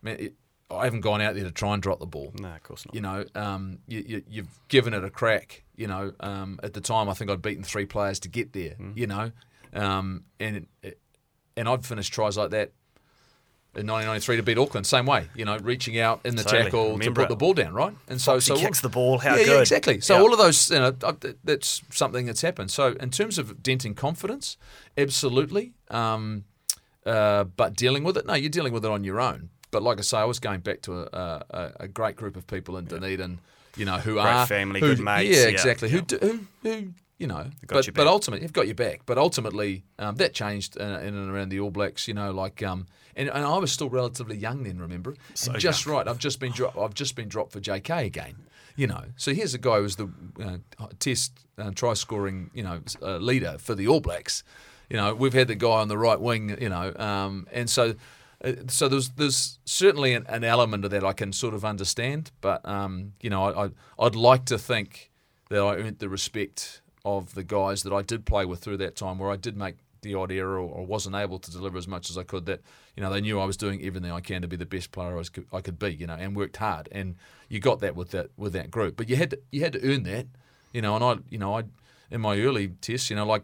man, 0.02 0.18
it, 0.20 0.34
I 0.70 0.86
haven't 0.86 1.02
gone 1.02 1.22
out 1.22 1.36
there 1.36 1.44
to 1.44 1.52
try 1.52 1.74
and 1.74 1.82
drop 1.82 2.00
the 2.00 2.06
ball. 2.06 2.32
No, 2.40 2.50
of 2.50 2.64
course 2.64 2.86
not. 2.86 2.96
You 2.96 3.02
know, 3.02 3.26
um, 3.36 3.80
you, 3.88 4.04
you, 4.08 4.24
you've 4.30 4.60
given 4.70 4.94
it 4.94 5.04
a 5.04 5.10
crack. 5.10 5.64
You 5.76 5.88
know, 5.88 6.14
um, 6.22 6.60
at 6.64 6.74
the 6.74 6.82
time, 6.82 7.10
I 7.10 7.14
think 7.14 7.30
I'd 7.30 7.42
beaten 7.42 7.64
three 7.64 7.86
players 7.86 8.22
to 8.22 8.30
get 8.30 8.54
there. 8.54 8.76
Mm. 8.80 8.96
You 8.96 9.08
know, 9.08 9.32
um, 9.74 10.24
and 10.40 10.68
it, 10.82 11.00
and 11.58 11.68
I'd 11.68 11.86
finished 11.86 12.14
tries 12.14 12.38
like 12.38 12.52
that 12.52 12.72
in 13.74 13.88
1993 13.88 14.36
to 14.38 14.44
beat 14.44 14.58
Auckland. 14.58 14.86
Same 14.86 15.06
way, 15.06 15.30
you 15.34 15.46
know, 15.46 15.58
reaching 15.60 15.98
out 15.98 16.20
in 16.26 16.36
the 16.36 16.44
Totally. 16.44 16.64
tackle 16.64 17.00
to 17.00 17.12
put 17.12 17.24
it. 17.24 17.30
the 17.30 17.36
ball 17.38 17.54
down, 17.54 17.74
right? 17.74 17.94
And 18.10 18.20
so, 18.20 18.34
Foxy 18.34 18.56
so 18.56 18.60
kicks 18.60 18.82
the 18.82 18.90
ball, 18.90 19.18
how 19.20 19.36
yeah, 19.36 19.44
good. 19.46 19.48
Yeah, 19.54 19.60
exactly. 19.62 20.02
So 20.02 20.16
Yeah. 20.18 20.22
all 20.24 20.34
of 20.34 20.40
those, 20.40 20.70
you 20.70 20.80
know, 20.80 20.94
uh, 21.04 21.14
that's 21.44 21.82
something 21.90 22.26
that's 22.26 22.42
happened. 22.42 22.70
So 22.72 22.94
in 23.00 23.12
terms 23.12 23.38
of 23.38 23.64
denting 23.64 23.94
confidence, 23.96 24.58
absolutely. 24.98 25.74
Um, 25.90 26.44
uh, 27.06 27.46
but 27.46 27.76
dealing 27.76 28.04
with 28.04 28.18
it, 28.18 28.26
no, 28.26 28.34
you're 28.34 28.50
dealing 28.50 28.74
with 28.74 28.86
it 28.86 28.92
on 28.92 29.04
your 29.04 29.20
own. 29.20 29.50
But 29.72 29.84
like 29.84 30.00
I 30.00 30.02
say, 30.02 30.18
I 30.18 30.26
was 30.26 30.40
going 30.40 30.60
back 30.60 30.82
to 30.84 31.04
a, 31.04 31.44
a, 31.50 31.72
a 31.82 31.88
great 31.88 32.18
group 32.18 32.36
of 32.36 32.46
people 32.48 32.78
in 32.78 32.86
Dunedin, 32.86 33.40
you 33.78 33.86
know, 33.86 33.98
who 34.00 34.14
Great 34.16 34.26
are 34.26 34.46
family, 34.48 34.82
who- 34.82 34.96
good 34.96 35.00
mates, 35.00 35.38
Yeah, 35.38 35.46
exactly. 35.46 35.90
Who, 35.90 36.02
do, 36.02 36.18
who 36.22 36.40
who 36.64 36.88
you 37.18 37.28
know, 37.28 37.46
got 37.68 37.86
but 37.86 37.94
but 37.94 38.08
ultimately, 38.08 38.44
you've 38.44 38.52
got 38.52 38.66
your 38.66 38.76
back. 38.76 39.02
But 39.06 39.18
ultimately, 39.20 39.84
um, 40.00 40.16
that 40.16 40.34
changed 40.34 40.76
in, 40.76 40.88
in 40.90 41.16
and 41.16 41.30
around 41.32 41.50
the 41.50 41.60
All 41.60 41.70
Blacks. 41.72 42.08
You 42.08 42.16
know, 42.16 42.32
like 42.32 42.62
um, 42.64 42.88
and, 43.16 43.30
and 43.30 43.46
I 43.46 43.58
was 43.58 43.72
still 43.72 43.90
relatively 43.90 44.38
young 44.38 44.64
then. 44.64 44.80
Remember, 44.80 45.16
So 45.34 45.54
just 45.54 45.86
right. 45.86 46.08
I've 46.08 46.18
just 46.20 46.40
been 46.40 46.52
dro- 46.52 46.74
I've 46.80 46.94
just 46.94 47.16
been 47.16 47.28
dropped 47.28 47.52
for 47.54 47.60
JK 47.60 48.06
again. 48.06 48.36
You 48.76 48.88
know, 48.88 49.04
so 49.18 49.34
here's 49.34 49.54
a 49.54 49.58
guy 49.58 49.80
who's 49.80 49.98
the 49.98 50.10
uh, 50.42 50.58
test 51.00 51.34
uh, 51.58 51.72
try 51.76 51.94
scoring 51.94 52.52
you 52.54 52.64
know 52.64 52.82
uh, 53.02 53.18
leader 53.18 53.58
for 53.60 53.76
the 53.76 53.88
All 53.88 54.00
Blacks. 54.00 54.44
You 54.90 54.98
know, 54.98 55.14
we've 55.14 55.34
had 55.34 55.48
the 55.48 55.56
guy 55.56 55.80
on 55.82 55.88
the 55.88 55.98
right 55.98 56.20
wing. 56.20 56.58
You 56.62 56.70
know, 56.70 56.94
um, 56.96 57.48
and 57.52 57.70
so. 57.70 57.96
Uh, 58.44 58.54
so 58.70 58.88
there's 58.88 59.10
there's 59.10 59.60
certainly 59.66 60.16
an, 60.16 60.26
an 60.28 60.44
element 60.44 60.84
of 60.84 60.90
that 60.90 61.04
I 61.04 61.14
can 61.14 61.32
sort 61.32 61.54
of 61.54 61.64
understand, 61.64 62.32
but 62.42 62.68
um, 62.68 63.14
you 63.22 63.30
know 63.30 63.44
I, 63.44 63.66
I 63.66 63.70
I'd 64.00 64.16
like 64.16 64.46
to 64.46 64.58
think 64.58 65.12
that 65.50 65.62
I 65.62 65.76
earned 65.76 66.00
the 66.00 66.10
respect 66.10 66.82
of 67.06 67.36
the 67.36 67.44
guys 67.44 67.84
that 67.84 67.94
I 67.94 68.02
did 68.02 68.26
play 68.26 68.46
with 68.46 68.60
through 68.60 68.78
that 68.78 68.96
time, 68.96 69.20
where 69.20 69.30
I 69.30 69.36
did 69.36 69.56
make 69.56 69.76
the 70.02 70.16
odd 70.16 70.32
error 70.32 70.60
or, 70.60 70.86
wasn't 70.86 71.16
able 71.16 71.40
to 71.40 71.52
deliver 71.52 71.78
as 71.78 71.88
much 71.88 72.10
as 72.10 72.18
I 72.18 72.24
could. 72.24 72.46
That 72.46 72.62
you 72.96 73.04
know 73.04 73.12
they 73.12 73.22
knew 73.22 73.40
I 73.40 73.46
was 73.46 73.58
doing 73.58 73.84
everything 73.84 74.12
I 74.12 74.20
can 74.20 74.42
to 74.42 74.48
be 74.48 74.56
the 74.56 74.66
best 74.66 74.92
player 74.92 75.14
I, 75.14 75.18
was, 75.18 75.32
I 75.54 75.62
could 75.62 75.80
be, 75.80 75.94
you 75.94 76.08
know, 76.08 76.16
and 76.16 76.36
worked 76.36 76.58
hard. 76.58 76.90
And 76.92 77.16
you 77.50 77.60
got 77.60 77.80
that 77.80 77.96
with 77.96 78.12
that 78.12 78.30
with 78.38 78.54
that 78.54 78.72
group, 78.72 78.98
but 78.98 79.10
you 79.10 79.16
had 79.16 79.32
to, 79.32 79.40
you 79.52 79.62
had 79.62 79.74
to 79.74 79.94
earn 79.94 80.04
that, 80.04 80.28
you 80.74 80.82
know. 80.82 80.96
And 80.96 81.04
I 81.04 81.18
you 81.30 81.38
know 81.38 81.58
I 81.58 81.64
in 82.10 82.22
my 82.22 82.40
early 82.40 82.70
tests, 82.82 83.10
you 83.10 83.16
know, 83.16 83.26
like. 83.26 83.44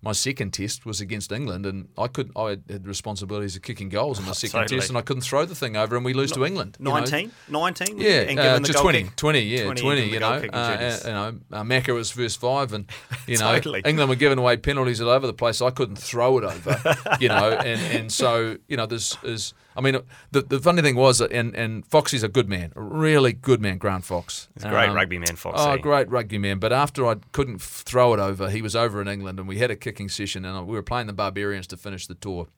My 0.00 0.12
second 0.12 0.52
test 0.52 0.86
was 0.86 1.00
against 1.00 1.32
England, 1.32 1.66
and 1.66 1.88
I 1.98 2.06
could 2.06 2.30
I 2.36 2.58
had 2.70 2.86
responsibilities 2.86 3.56
of 3.56 3.62
kicking 3.62 3.88
goals 3.88 4.20
in 4.20 4.26
my 4.26 4.32
second 4.42 4.60
Totally. 4.60 4.78
test, 4.80 4.90
and 4.90 4.98
I 4.98 5.02
couldn't 5.02 5.22
throw 5.22 5.44
the 5.44 5.56
thing 5.56 5.76
over, 5.76 5.96
and 5.96 6.04
we 6.04 6.14
lose 6.14 6.30
to 6.32 6.44
England. 6.44 6.76
you 6.78 6.84
know. 6.84 6.92
19? 6.92 7.32
19? 7.48 7.98
Yeah, 7.98 8.10
and 8.20 8.38
uh, 8.38 8.42
given 8.42 8.62
the 8.62 8.68
just 8.68 8.76
goal 8.76 8.84
20, 8.84 9.02
kick? 9.02 9.16
20, 9.16 9.40
yeah, 9.40 9.64
20 9.64 9.80
20, 9.80 10.02
you 10.04 10.20
know. 10.20 10.28
Uh, 10.28 10.56
uh, 10.56 10.98
you 11.04 11.10
know, 11.10 11.38
uh, 11.52 11.62
Macca 11.64 11.92
was 11.92 12.12
first 12.12 12.40
five, 12.40 12.72
and, 12.72 12.88
you 13.26 13.38
know, 13.38 13.52
Totally. 13.54 13.82
England 13.84 14.08
were 14.08 14.16
giving 14.16 14.38
away 14.38 14.56
penalties 14.56 15.00
all 15.00 15.08
over 15.08 15.26
the 15.26 15.32
place. 15.32 15.60
I 15.60 15.70
couldn't 15.70 15.96
throw 15.96 16.38
it 16.38 16.44
over, 16.44 16.96
you 17.20 17.28
know, 17.28 17.50
and, 17.50 17.80
and 17.96 18.12
so, 18.12 18.56
you 18.68 18.76
know, 18.76 18.86
there's, 18.86 19.16
is 19.24 19.52
I 19.78 19.80
mean, 19.80 20.00
the, 20.32 20.42
the 20.42 20.58
funny 20.58 20.82
thing 20.82 20.96
was, 20.96 21.20
and, 21.20 21.54
and 21.54 21.86
Foxy's 21.86 22.24
a 22.24 22.28
good 22.28 22.48
man, 22.48 22.72
a 22.74 22.82
really 22.82 23.32
good 23.32 23.60
man, 23.60 23.78
Grant 23.78 24.04
Fox. 24.04 24.48
He's 24.54 24.64
a 24.64 24.70
great 24.70 24.90
rugby 24.90 25.18
man, 25.18 25.36
Foxy. 25.36 25.62
Oh, 25.64 25.76
great 25.78 26.10
rugby 26.10 26.36
man. 26.36 26.58
But 26.58 26.72
after 26.72 27.06
I 27.06 27.14
couldn't 27.30 27.62
throw 27.62 28.12
it 28.12 28.18
over, 28.18 28.50
he 28.50 28.60
was 28.60 28.74
over 28.74 29.00
in 29.00 29.06
England 29.06 29.38
and 29.38 29.46
we 29.46 29.58
had 29.58 29.70
a 29.70 29.76
kicking 29.76 30.08
session 30.08 30.44
and 30.44 30.66
we 30.66 30.74
were 30.74 30.82
playing 30.82 31.06
the 31.06 31.12
Barbarians 31.12 31.68
to 31.68 31.76
finish 31.76 32.08
the 32.08 32.16
tour. 32.16 32.48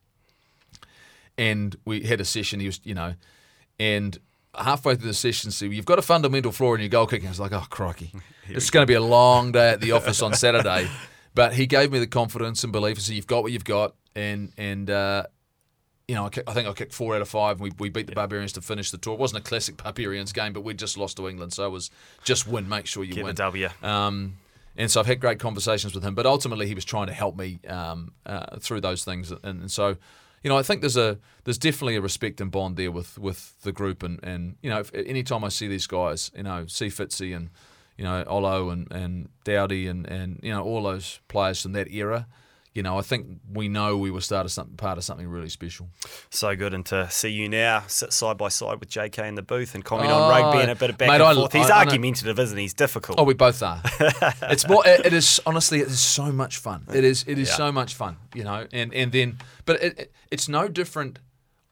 And 1.36 1.76
we 1.84 2.04
had 2.04 2.22
a 2.22 2.24
session, 2.24 2.58
he 2.58 2.66
was, 2.66 2.80
you 2.84 2.94
know, 2.94 3.14
and 3.78 4.18
halfway 4.54 4.94
through 4.94 5.08
the 5.08 5.14
session, 5.14 5.50
so 5.50 5.66
you've 5.66 5.84
got 5.84 5.98
a 5.98 6.02
fundamental 6.02 6.52
flaw 6.52 6.72
in 6.72 6.80
your 6.80 6.88
goal 6.88 7.06
kicking. 7.06 7.28
I 7.28 7.30
was 7.30 7.40
like, 7.40 7.52
oh, 7.52 7.66
crikey. 7.68 8.12
It's 8.52 8.68
going 8.70 8.82
to 8.82 8.86
be 8.86 8.94
a 8.94 9.00
long 9.00 9.52
day 9.52 9.70
at 9.70 9.80
the 9.80 9.92
office 9.92 10.22
on 10.22 10.34
Saturday. 10.34 10.88
But 11.36 11.52
he 11.52 11.68
gave 11.68 11.92
me 11.92 12.00
the 12.00 12.08
confidence 12.08 12.64
and 12.64 12.72
belief. 12.72 13.00
So 13.00 13.12
you've 13.12 13.28
got 13.28 13.44
what 13.44 13.52
you've 13.52 13.62
got. 13.62 13.94
And, 14.16 14.52
and, 14.58 14.90
uh, 14.90 15.26
you 16.10 16.16
know, 16.16 16.26
I, 16.26 16.28
kick, 16.28 16.42
I 16.48 16.54
think 16.54 16.66
I 16.66 16.72
kicked 16.72 16.92
four 16.92 17.14
out 17.14 17.22
of 17.22 17.28
five. 17.28 17.60
And 17.60 17.60
we, 17.60 17.72
we 17.78 17.88
beat 17.88 18.08
the 18.08 18.16
Barbarians 18.16 18.52
to 18.54 18.60
finish 18.60 18.90
the 18.90 18.98
tour. 18.98 19.14
It 19.14 19.20
wasn't 19.20 19.46
a 19.46 19.48
classic 19.48 19.80
Barbarians 19.80 20.32
game, 20.32 20.52
but 20.52 20.62
we 20.62 20.74
just 20.74 20.98
lost 20.98 21.18
to 21.18 21.28
England, 21.28 21.52
so 21.52 21.66
it 21.66 21.70
was 21.70 21.88
just 22.24 22.48
win, 22.48 22.68
make 22.68 22.86
sure 22.86 23.04
you 23.04 23.14
Get 23.14 23.22
win. 23.22 23.36
W. 23.36 23.68
Um, 23.80 24.34
and 24.76 24.90
so 24.90 24.98
I've 24.98 25.06
had 25.06 25.20
great 25.20 25.38
conversations 25.38 25.94
with 25.94 26.02
him, 26.02 26.16
but 26.16 26.26
ultimately 26.26 26.66
he 26.66 26.74
was 26.74 26.84
trying 26.84 27.06
to 27.06 27.12
help 27.12 27.36
me 27.36 27.60
um, 27.68 28.12
uh, 28.26 28.56
through 28.58 28.80
those 28.80 29.04
things. 29.04 29.30
And, 29.30 29.44
and 29.44 29.70
so, 29.70 29.96
you 30.42 30.50
know, 30.50 30.58
I 30.58 30.64
think 30.64 30.80
there's 30.80 30.96
a 30.96 31.16
there's 31.44 31.58
definitely 31.58 31.94
a 31.94 32.00
respect 32.00 32.40
and 32.40 32.50
bond 32.50 32.76
there 32.76 32.90
with 32.90 33.16
with 33.16 33.54
the 33.62 33.70
group. 33.70 34.02
And, 34.02 34.18
and 34.24 34.56
you 34.62 34.70
know, 34.70 34.80
if, 34.80 34.92
anytime 34.92 35.44
I 35.44 35.48
see 35.48 35.68
these 35.68 35.86
guys, 35.86 36.32
you 36.34 36.42
know, 36.42 36.66
see 36.66 36.86
Fitzy 36.88 37.36
and 37.36 37.50
you 37.96 38.02
know 38.02 38.24
Olo 38.26 38.70
and 38.70 38.90
and 38.90 39.28
Dowdy 39.44 39.86
and 39.86 40.08
and 40.08 40.40
you 40.42 40.52
know 40.52 40.64
all 40.64 40.82
those 40.82 41.20
players 41.28 41.62
from 41.62 41.72
that 41.72 41.88
era. 41.88 42.26
You 42.72 42.84
know, 42.84 42.96
I 42.98 43.02
think 43.02 43.26
we 43.52 43.68
know 43.68 43.96
we 43.96 44.12
were 44.12 44.20
started 44.20 44.50
something 44.50 44.76
part 44.76 44.96
of 44.96 45.02
something 45.02 45.26
really 45.26 45.48
special. 45.48 45.88
So 46.30 46.54
good, 46.54 46.72
and 46.72 46.86
to 46.86 47.10
see 47.10 47.28
you 47.30 47.48
now 47.48 47.82
sit 47.88 48.12
side 48.12 48.36
by 48.38 48.48
side 48.48 48.78
with 48.78 48.88
JK 48.88 49.26
in 49.26 49.34
the 49.34 49.42
booth 49.42 49.74
and 49.74 49.84
comment 49.84 50.10
Oh, 50.12 50.14
on 50.22 50.30
rugby 50.30 50.58
oh, 50.58 50.60
and 50.62 50.70
a 50.70 50.76
bit 50.76 50.90
of 50.90 50.96
back 50.96 51.08
mate, 51.08 51.14
and 51.16 51.24
I- 51.24 51.34
forth. 51.34 51.52
He's 51.52 51.68
I- 51.68 51.78
I 51.78 51.84
argumentative, 51.84 52.38
isn't 52.38 52.56
he? 52.56 52.62
He's 52.64 52.74
difficult. 52.74 53.18
Oh, 53.18 53.24
we 53.24 53.34
both 53.34 53.60
are. 53.64 53.82
it's 54.42 54.68
more. 54.68 54.86
It, 54.86 55.06
it 55.06 55.12
is 55.12 55.40
honestly. 55.46 55.80
It 55.80 55.88
is 55.88 55.98
so 56.00 56.30
much 56.30 56.58
fun. 56.58 56.84
It 56.94 57.02
is. 57.02 57.24
It 57.26 57.38
is 57.38 57.48
Yeah. 57.48 57.54
so 57.56 57.72
much 57.72 57.94
fun. 57.94 58.18
You 58.34 58.44
know, 58.44 58.66
and 58.72 58.94
and 58.94 59.10
then, 59.10 59.38
but 59.64 59.82
it, 59.82 59.98
it, 59.98 60.12
it's 60.30 60.48
no 60.48 60.68
different 60.68 61.18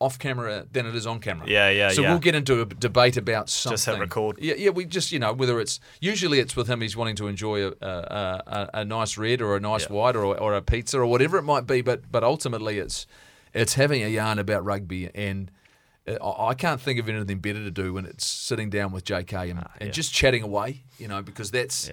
off 0.01 0.18
camera 0.18 0.64
than 0.70 0.86
it 0.86 0.94
is 0.94 1.07
on 1.07 1.18
camera. 1.18 1.46
Yeah, 1.49 1.70
yeah, 1.70 1.88
So 1.90 2.03
yeah. 2.03 2.11
we'll 2.11 2.20
get 2.20 2.34
into 2.36 2.61
a 2.61 2.64
debate 2.64 3.16
about 3.16 3.49
something. 3.51 3.74
Just 3.74 3.86
hit 3.86 3.99
record. 3.99 4.38
Yeah, 4.40 4.55
yeah. 4.57 4.70
We 4.70 4.84
just 4.84 5.11
you 5.11 5.18
know 5.18 5.32
whether 5.32 5.59
it's 5.61 5.80
usually 6.01 6.38
it's 6.38 6.55
with 6.55 6.68
him. 6.68 6.80
He's 6.80 6.96
wanting 6.96 7.16
to 7.16 7.26
enjoy 7.26 7.66
a 7.66 7.72
a, 7.82 8.70
a, 8.74 8.84
nice 8.84 9.18
red 9.18 9.42
or 9.42 9.57
a 9.57 9.61
nice 9.61 9.86
Yeah. 9.88 9.96
white 9.96 10.14
or 10.16 10.24
or 10.38 10.55
a 10.55 10.62
pizza 10.62 10.99
or 11.01 11.07
whatever 11.07 11.36
it 11.36 11.42
might 11.42 11.66
be. 11.66 11.80
But 11.82 12.11
but 12.12 12.22
ultimately 12.22 12.78
it's 12.78 13.07
it's 13.53 13.74
having 13.74 14.03
a 14.05 14.09
yarn 14.09 14.38
about 14.38 14.64
rugby 14.64 15.11
and. 15.14 15.51
uh, 16.07 16.12
I 16.24 16.51
I 16.51 16.55
can't 16.55 16.80
think 16.80 16.99
of 17.01 17.09
anything 17.09 17.40
better 17.40 17.62
to 17.64 17.70
do 17.70 17.92
when 17.92 18.07
it's 18.07 18.24
sitting 18.24 18.70
down 18.70 18.92
with 18.92 19.05
JK 19.05 19.32
and, 19.42 19.51
and 19.51 19.59
Ah, 19.66 19.72
yeah. 19.80 19.88
just 19.90 20.12
chatting 20.14 20.42
away, 20.42 20.84
you 20.99 21.07
know, 21.09 21.22
because 21.22 21.51
that's. 21.51 21.90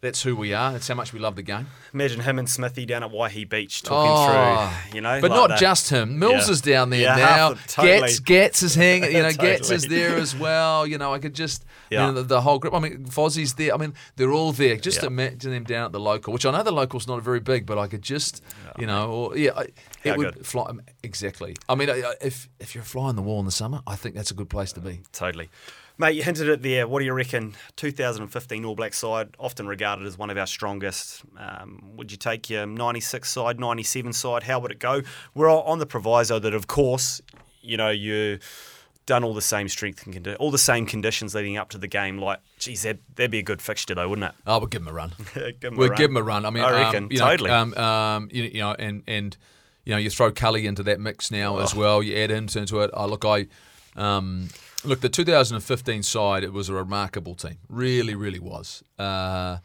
That's 0.00 0.22
who 0.22 0.36
we 0.36 0.54
are. 0.54 0.72
That's 0.72 0.86
how 0.86 0.94
much 0.94 1.12
we 1.12 1.18
love 1.18 1.34
the 1.34 1.42
game. 1.42 1.66
Imagine 1.92 2.20
him 2.20 2.38
and 2.38 2.48
Smithy 2.48 2.86
down 2.86 3.02
at 3.02 3.10
Waihi 3.10 3.48
Beach 3.48 3.82
talking 3.82 4.12
Oh, 4.14 4.72
through, 4.90 4.94
you 4.94 5.00
know, 5.00 5.20
but 5.20 5.30
like 5.32 5.40
not 5.40 5.48
that. 5.48 5.58
just 5.58 5.90
him. 5.90 6.18
Mills 6.20 6.46
Yeah. 6.46 6.52
is 6.52 6.60
down 6.60 6.90
there 6.90 7.00
Yeah, 7.00 7.16
now. 7.36 7.48
the- 7.54 7.60
totally. 7.68 8.00
Gats, 8.00 8.18
Gats 8.20 8.62
is 8.62 8.74
hanging. 8.76 9.10
You 9.16 9.22
know, 9.24 9.32
Gats 9.32 9.70
is 9.70 9.88
there 9.88 10.16
as 10.16 10.36
well. 10.36 10.86
You 10.86 10.98
know, 10.98 11.12
I 11.12 11.18
could 11.18 11.34
just, 11.34 11.64
Yeah. 11.90 12.06
you 12.06 12.12
know, 12.12 12.22
the, 12.22 12.28
the 12.28 12.40
whole 12.42 12.58
group. 12.60 12.74
I 12.74 12.78
mean, 12.78 13.06
Fozzie's 13.06 13.54
there. 13.54 13.74
I 13.74 13.76
mean, 13.76 13.92
they're 14.16 14.32
all 14.32 14.52
there. 14.52 14.76
Just 14.76 15.02
Yeah. 15.02 15.08
imagine 15.08 15.50
them 15.50 15.64
down 15.64 15.86
at 15.86 15.92
the 15.92 16.00
local, 16.00 16.32
which 16.32 16.46
I 16.46 16.52
know 16.52 16.62
the 16.62 16.70
local's 16.70 17.08
not 17.08 17.20
very 17.22 17.40
big, 17.40 17.66
but 17.66 17.76
I 17.78 17.88
could 17.88 18.02
just, 18.02 18.42
you 18.78 18.86
know, 18.86 19.10
or 19.10 19.36
yeah, 19.36 19.50
I- 19.56 19.68
it 20.04 20.16
would 20.16 20.34
good. 20.34 20.46
fly 20.46 20.66
um, 20.68 20.80
exactly. 21.02 21.56
I 21.68 21.74
mean, 21.74 21.88
if 22.20 22.48
if 22.60 22.74
you're 22.74 22.82
a 22.82 22.86
fly 22.86 23.08
on 23.08 23.16
the 23.16 23.22
wall 23.22 23.40
in 23.40 23.46
the 23.46 23.50
summer, 23.52 23.80
I 23.86 23.96
think 23.96 24.14
that's 24.14 24.30
a 24.30 24.34
good 24.34 24.48
place 24.48 24.72
to 24.74 24.80
be. 24.80 25.00
Totally. 25.12 25.48
Mate, 26.00 26.14
you 26.14 26.22
hinted 26.22 26.48
it 26.48 26.62
there. 26.62 26.86
What 26.86 27.00
do 27.00 27.04
you 27.06 27.12
reckon? 27.12 27.54
2015 27.74 28.64
All 28.64 28.76
Black 28.76 28.94
side, 28.94 29.30
often 29.36 29.66
regarded 29.66 30.06
as 30.06 30.16
one 30.16 30.30
of 30.30 30.38
our 30.38 30.46
strongest. 30.46 31.22
Um, 31.36 31.82
would 31.96 32.12
you 32.12 32.16
take 32.16 32.48
your 32.48 32.66
96 32.66 33.28
side, 33.28 33.58
97 33.58 34.12
side? 34.12 34.44
How 34.44 34.60
would 34.60 34.70
it 34.70 34.78
go? 34.78 35.02
We're 35.34 35.50
on 35.50 35.80
the 35.80 35.86
proviso 35.86 36.38
that, 36.38 36.54
of 36.54 36.68
course, 36.68 37.20
you 37.62 37.76
know, 37.76 37.90
you 37.90 38.38
done 39.06 39.24
all 39.24 39.34
the 39.34 39.42
same 39.42 39.68
strength 39.68 40.06
and 40.06 40.14
condi- 40.14 40.36
all 40.38 40.52
the 40.52 40.58
same 40.58 40.86
conditions 40.86 41.34
leading 41.34 41.56
up 41.56 41.70
to 41.70 41.78
the 41.78 41.88
game. 41.88 42.18
Like, 42.18 42.38
geez, 42.60 42.82
that'd, 42.82 43.00
that'd 43.16 43.32
be 43.32 43.40
a 43.40 43.42
good 43.42 43.60
fixture, 43.60 43.96
though, 43.96 44.08
wouldn't 44.08 44.28
it? 44.28 44.34
Oh, 44.46 44.58
we'll 44.58 44.68
give 44.68 44.82
him 44.82 44.88
a 44.88 44.92
run. 44.92 45.12
Give 45.60 45.76
we'll 45.76 45.88
give 45.90 46.10
him 46.10 46.16
a 46.16 46.22
run. 46.22 46.46
I 46.46 46.50
mean, 46.50 46.62
I 46.62 46.68
um, 46.68 46.74
reckon, 46.74 47.08
you 47.10 47.18
know, 47.18 47.24
totally. 47.26 47.50
Um, 47.50 47.74
um, 47.74 48.28
you, 48.30 48.44
you 48.44 48.60
know, 48.60 48.76
and 48.78 49.02
and 49.08 49.36
you 49.84 49.92
know, 49.94 49.98
you 49.98 50.10
throw 50.10 50.30
Cully 50.30 50.64
into 50.66 50.84
that 50.84 51.00
mix 51.00 51.32
now 51.32 51.58
as 51.58 51.74
Oh. 51.74 51.78
well. 51.78 52.02
You 52.04 52.16
add 52.18 52.30
him 52.30 52.46
into 52.54 52.80
it. 52.80 52.90
Oh, 52.92 53.06
look, 53.06 53.24
I 53.24 53.46
um, 53.96 54.48
look 54.84 55.00
the 55.00 55.08
2015 55.08 56.02
side. 56.02 56.44
It 56.44 56.52
was 56.52 56.68
a 56.68 56.74
remarkable 56.74 57.34
team. 57.34 57.58
Really, 57.68 58.14
really 58.14 58.38
was. 58.38 58.82
Uh, 58.98 59.58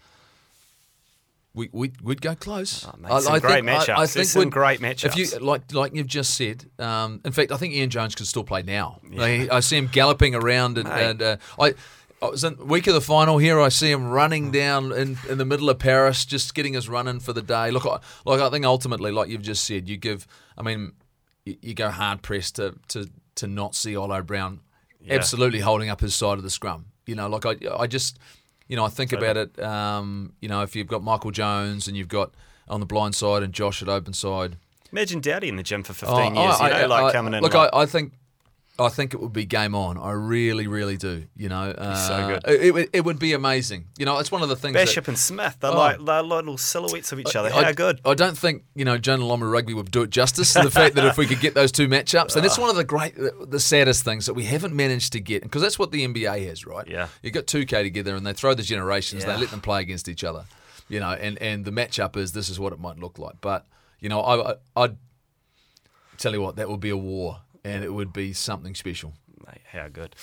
we 1.56 1.70
we 1.72 1.92
we'd 2.02 2.22
go 2.22 2.34
close. 2.36 2.86
Oh, 2.86 2.96
mate, 2.98 3.22
some 3.22 3.40
great 3.40 3.64
matchups. 3.64 4.14
There's 4.14 4.32
some 4.32 4.40
we'd- 4.40 4.52
great 4.52 4.82
If 4.82 5.16
you 5.16 5.28
like, 5.40 5.72
like 5.74 5.94
you've 5.94 6.08
just 6.08 6.34
said. 6.34 6.66
Um, 6.80 7.22
in 7.24 7.32
fact, 7.32 7.52
I 7.52 7.58
think 7.58 7.74
Ian 7.76 7.90
Jones 7.90 8.16
could 8.16 8.28
still 8.28 8.44
play 8.44 8.64
now. 8.64 9.00
Like, 9.12 9.52
I 9.52 9.60
see 9.60 9.78
him 9.78 9.88
galloping 9.92 10.36
around, 10.36 10.78
and, 10.78 10.88
and 10.88 11.22
uh, 11.22 11.38
I. 11.60 11.74
I 12.22 12.28
was 12.28 12.46
in 12.46 12.56
week 12.68 12.88
of 12.88 12.94
the 12.94 13.02
final 13.02 13.38
here. 13.38 13.60
I 13.60 13.68
see 13.68 13.92
him 13.92 14.08
running 14.08 14.50
down 14.50 14.94
in, 14.94 15.18
in 15.28 15.38
the 15.38 15.44
middle 15.44 15.70
of 15.70 15.78
Paris, 15.78 16.24
just 16.24 16.56
getting 16.56 16.74
his 16.74 16.88
run 16.88 17.06
in 17.10 17.20
for 17.20 17.34
the 17.34 17.42
day. 17.42 17.70
Look, 17.70 17.86
I, 17.86 18.00
like 18.24 18.40
I 18.40 18.50
think 18.50 18.64
ultimately, 18.64 19.12
like 19.12 19.28
you've 19.28 19.42
just 19.42 19.66
said, 19.66 19.90
you 19.90 19.98
give. 19.98 20.26
I 20.58 20.62
mean, 20.62 20.94
you, 21.44 21.58
you 21.62 21.74
go 21.74 21.90
hard 21.90 22.22
pressed 22.22 22.56
to, 22.56 22.76
to 22.90 23.10
to 23.36 23.48
not 23.48 23.76
see 23.76 23.98
Olo 23.98 24.22
Brown 24.22 24.62
Yeah. 25.04 25.16
absolutely 25.16 25.60
holding 25.60 25.90
up 25.90 26.00
his 26.02 26.16
side 26.16 26.38
of 26.38 26.44
the 26.44 26.50
scrum. 26.50 26.86
You 27.06 27.16
know, 27.16 27.28
like 27.28 27.46
I 27.46 27.56
I 27.78 27.88
just 27.88 28.18
you 28.68 28.76
know 28.76 28.86
I 28.86 28.90
think 28.90 29.12
about 29.14 29.38
it. 29.38 29.62
Um, 29.62 30.34
you 30.42 30.48
know, 30.50 30.62
if 30.62 30.76
you've 30.76 30.88
got 30.88 31.04
Michael 31.04 31.32
Jones 31.32 31.88
and 31.88 31.98
you've 31.98 32.08
got 32.08 32.34
on 32.68 32.80
the 32.80 32.86
blind 32.86 33.14
side 33.16 33.44
and 33.44 33.52
Josh 33.54 33.82
at 33.82 33.90
open 33.90 34.14
side. 34.14 34.56
Imagine 34.92 35.20
Dowdy 35.20 35.50
in 35.50 35.56
the 35.58 35.64
gym 35.64 35.84
for 35.84 35.92
15 35.94 36.16
Oh, 36.38 36.44
years, 36.44 36.60
you 36.60 36.68
know, 36.70 36.74
I- 36.76 36.86
like 36.86 37.04
I- 37.06 37.12
coming 37.12 37.34
in. 37.34 37.42
Look, 37.42 37.54
like, 37.56 37.70
I, 37.74 37.80
I 37.82 37.86
think. 37.86 38.14
I 38.80 38.90
think 38.90 39.14
it 39.14 39.20
would 39.20 39.34
be 39.34 39.46
game 39.46 39.76
on. 39.76 40.00
I 40.00 40.12
really, 40.14 40.66
really 40.66 40.98
do. 40.98 41.26
You 41.38 41.48
know, 41.48 41.62
uh, 41.78 41.94
so 41.96 42.28
good. 42.28 42.52
It, 42.52 42.62
it, 42.66 42.74
would- 42.74 42.90
it 42.92 43.06
would 43.06 43.20
be 43.20 43.34
amazing. 43.34 43.86
You 44.00 44.06
know, 44.06 44.18
it's 44.18 44.32
one 44.32 44.42
of 44.42 44.50
the 44.50 44.56
things. 44.56 44.74
that- 44.74 44.86
Bishop 44.88 45.08
and 45.08 45.18
Smith, 45.20 45.58
they're 45.60 45.70
Oh. 45.70 45.76
like 45.78 46.04
they're 46.04 46.24
little 46.24 46.58
silhouettes 46.58 47.12
of 47.12 47.20
each 47.20 47.36
other. 47.36 47.52
How 47.52 47.60
I, 47.60 47.74
good. 47.74 48.02
I 48.04 48.16
don't 48.16 48.36
think 48.36 48.64
you 48.74 48.84
know 48.84 48.98
Jonah 48.98 49.26
Lomu 49.26 49.52
Rugby 49.52 49.76
would 49.76 49.92
do 49.92 50.02
it 50.02 50.10
justice 50.10 50.54
to 50.54 50.64
the 50.64 50.72
fact 50.72 50.96
that 50.96 51.06
if 51.06 51.18
we 51.18 51.28
could 51.28 51.40
get 51.40 51.54
those 51.54 51.72
two 51.72 51.88
matchups, 51.88 52.36
and 52.36 52.44
it's 52.46 52.58
one 52.58 52.72
of 52.72 52.76
the 52.76 52.84
great, 52.84 53.16
the, 53.16 53.46
the 53.48 53.60
saddest 53.60 54.04
things 54.04 54.26
that 54.26 54.34
we 54.34 54.46
haven't 54.46 54.74
managed 54.76 55.14
to 55.14 55.20
get, 55.20 55.44
because 55.44 55.62
that's 55.62 55.78
what 55.78 55.92
the 55.92 56.08
NBA 56.08 56.48
has, 56.48 56.66
right? 56.66 56.88
Yeah. 56.88 57.10
you 57.22 57.30
got 57.30 57.46
two 57.46 57.68
K 57.68 57.84
together, 57.84 58.16
and 58.16 58.26
they 58.26 58.34
throw 58.34 58.56
the 58.56 58.64
generations, 58.64 59.24
Yeah. 59.24 59.34
they 59.36 59.42
let 59.42 59.52
them 59.52 59.62
play 59.62 59.82
against 59.82 60.10
each 60.10 60.24
other, 60.24 60.46
you 60.90 61.00
know, 61.00 61.12
and 61.12 61.38
and 61.40 61.64
the 61.64 61.72
matchup 61.72 62.18
is 62.18 62.32
this 62.32 62.50
is 62.50 62.60
what 62.60 62.74
it 62.74 62.80
might 62.80 62.98
look 62.98 63.20
like, 63.20 63.36
but 63.40 63.68
you 64.00 64.10
know, 64.10 64.20
I, 64.22 64.52
I 64.52 64.56
I'd 64.76 64.98
tell 66.18 66.34
you 66.34 66.42
what, 66.42 66.56
that 66.56 66.70
would 66.70 66.80
be 66.80 66.90
a 66.90 66.98
war, 66.98 67.42
and 67.64 67.84
it 67.84 67.94
would 67.94 68.14
be 68.14 68.34
something 68.34 68.76
special. 68.76 69.14
Mate, 69.46 69.62
how 69.72 69.90
good. 69.90 70.16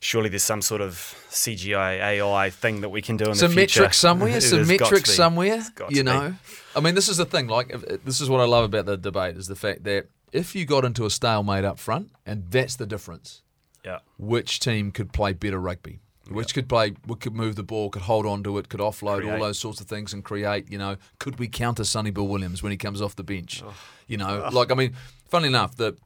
Surely 0.00 0.28
there's 0.30 0.42
some 0.42 0.62
sort 0.62 0.80
of 0.80 0.94
CGI 1.30 1.98
AI 2.00 2.50
thing 2.50 2.80
that 2.80 2.88
we 2.88 3.02
can 3.02 3.16
do 3.16 3.26
in 3.26 3.34
some 3.34 3.50
the 3.50 3.56
future. 3.56 3.80
metrics 3.80 3.98
somewhere, 3.98 4.40
some 4.40 4.58
has 4.60 4.68
got 4.68 4.76
to 4.78 4.84
metrics 4.84 5.14
somewhere. 5.14 5.62
You 5.90 5.96
be. 5.96 6.02
know, 6.04 6.34
I 6.74 6.80
mean, 6.80 6.94
this 6.94 7.08
is 7.08 7.18
the 7.18 7.26
thing. 7.26 7.48
Like, 7.48 7.70
if- 7.70 8.04
this 8.04 8.20
is 8.20 8.30
what 8.30 8.40
I 8.40 8.44
love 8.44 8.64
about 8.64 8.86
the 8.86 8.96
debate 8.96 9.36
is 9.36 9.46
the 9.46 9.54
fact 9.56 9.84
that 9.84 10.06
if 10.32 10.54
you 10.54 10.64
got 10.64 10.84
into 10.86 11.04
a 11.04 11.10
stalemate 11.10 11.64
up 11.64 11.78
front, 11.78 12.10
and 12.24 12.44
that's 12.50 12.76
the 12.76 12.86
difference, 12.86 13.42
Yeah. 13.84 13.98
which 14.18 14.58
team 14.60 14.90
could 14.90 15.12
play 15.12 15.34
better 15.34 15.60
rugby, 15.60 16.00
which 16.30 16.54
could 16.54 16.66
play, 16.68 16.92
could 17.20 17.34
move 17.34 17.56
the 17.56 17.62
ball, 17.62 17.90
could 17.90 18.02
hold 18.02 18.24
on 18.24 18.42
to 18.44 18.56
it, 18.56 18.70
could 18.70 18.80
offload 18.80 19.18
Create. 19.18 19.32
all 19.34 19.40
those 19.40 19.58
sorts 19.58 19.80
of 19.82 19.86
things 19.88 20.14
and 20.14 20.24
create. 20.24 20.70
You 20.72 20.78
know, 20.78 20.96
could 21.18 21.38
we 21.38 21.48
counter 21.48 21.84
Sonny 21.84 22.10
Bill 22.10 22.26
Williams 22.26 22.62
when 22.62 22.70
he 22.72 22.78
comes 22.78 23.02
off 23.02 23.16
the 23.16 23.22
bench? 23.24 23.62
You 24.06 24.16
know, 24.16 24.48
like 24.50 24.70
I 24.72 24.74
mean, 24.74 24.94
funnily 25.28 25.48
enough, 25.48 25.76
the 25.76 25.96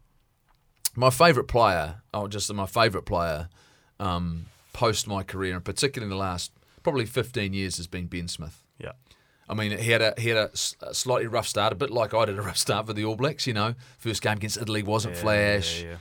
my 0.97 1.11
favourite 1.11 1.49
player, 1.49 2.03
oh, 2.15 2.27
just 2.29 2.53
my 2.53 2.67
favourite 2.67 3.05
player, 3.07 3.49
um, 4.01 4.47
post 4.73 5.07
my 5.07 5.23
career, 5.23 5.55
and 5.55 5.65
particularly 5.65 6.11
in 6.13 6.17
the 6.17 6.23
last 6.23 6.53
probably 6.83 7.07
15 7.07 7.53
years, 7.53 7.77
has 7.77 7.87
been 7.87 8.07
Ben 8.07 8.29
Smith. 8.29 8.63
Yeah. 8.79 8.93
I 9.49 9.55
mean, 9.55 9.79
he 9.79 9.91
had 9.91 10.03
a 10.03 10.15
he 10.19 10.31
had 10.31 10.39
a, 10.39 10.51
slightly 10.95 11.27
rough 11.29 11.47
start, 11.47 11.73
a 11.73 11.77
bit 11.77 11.91
like 11.91 12.13
I 12.15 12.25
did 12.25 12.39
a 12.39 12.43
rough 12.43 12.57
start 12.57 12.87
for 12.87 12.93
the 12.93 13.05
All 13.05 13.17
Blacks. 13.17 13.47
You 13.47 13.55
know, 13.55 13.75
first 13.99 14.23
game 14.23 14.39
against 14.39 14.57
Italy 14.57 14.83
wasn't 14.83 15.17
flash, 15.17 15.83
Yeah, 15.83 15.91
yeah. 15.91 15.97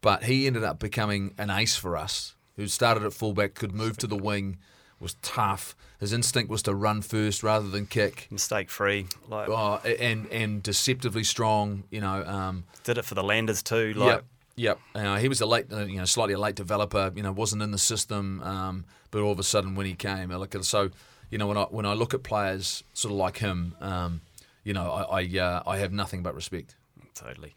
but 0.00 0.24
he 0.24 0.46
ended 0.46 0.62
up 0.64 0.78
becoming 0.78 1.34
an 1.38 1.50
ace 1.50 1.76
for 1.76 1.96
us. 1.96 2.34
Who 2.56 2.68
started 2.68 3.02
at 3.02 3.12
fullback, 3.12 3.54
could 3.54 3.72
move 3.74 3.98
to 3.98 4.06
the 4.06 4.16
wing, 4.16 4.58
was 4.98 5.14
tough. 5.20 5.76
His 5.98 6.12
instinct 6.12 6.50
was 6.50 6.62
to 6.62 6.74
run 6.74 7.02
first 7.02 7.42
rather 7.42 7.68
than 7.68 7.86
kick. 7.86 8.28
Mistake 8.30 8.70
free. 8.70 9.06
Like 9.28 9.48
Oh, 9.48 9.76
and 9.84 10.26
and 10.30 10.62
deceptively 10.62 11.24
strong. 11.24 11.84
You 11.90 12.00
know, 12.00 12.24
um, 12.24 12.64
did 12.84 12.98
it 12.98 13.04
for 13.04 13.14
the 13.14 13.22
Landers 13.22 13.62
too. 13.62 13.94
Like 13.94 14.16
Yep. 14.16 14.24
Yep. 14.58 14.78
Uh, 14.94 15.16
he 15.16 15.28
was 15.28 15.40
a 15.42 15.46
late, 15.46 15.70
uh, 15.70 15.84
you 15.84 15.98
know, 15.98 16.06
slightly 16.06 16.32
a 16.34 16.38
late 16.38 16.54
developer. 16.54 17.12
You 17.14 17.22
know, 17.22 17.32
wasn't 17.32 17.62
in 17.62 17.70
the 17.70 17.78
system, 17.78 18.42
um, 18.42 18.84
but 19.10 19.20
all 19.20 19.32
of 19.32 19.38
a 19.38 19.42
sudden 19.42 19.74
when 19.74 19.86
he 19.86 19.94
came, 19.94 20.32
I 20.32 20.36
look 20.36 20.54
at 20.54 20.64
so, 20.64 20.90
you 21.30 21.38
know, 21.38 21.46
when 21.46 21.58
I 21.58 21.64
when 21.64 21.86
I 21.86 21.92
look 21.94 22.14
at 22.14 22.22
players 22.22 22.82
sort 22.94 23.12
of 23.12 23.18
like 23.18 23.38
him, 23.38 23.74
um, 23.80 24.20
you 24.64 24.72
know, 24.72 24.90
I 24.90 25.22
I, 25.22 25.38
uh, 25.38 25.62
I 25.66 25.78
have 25.78 25.92
nothing 25.92 26.22
but 26.22 26.34
respect. 26.34 26.74
Totally. 27.14 27.54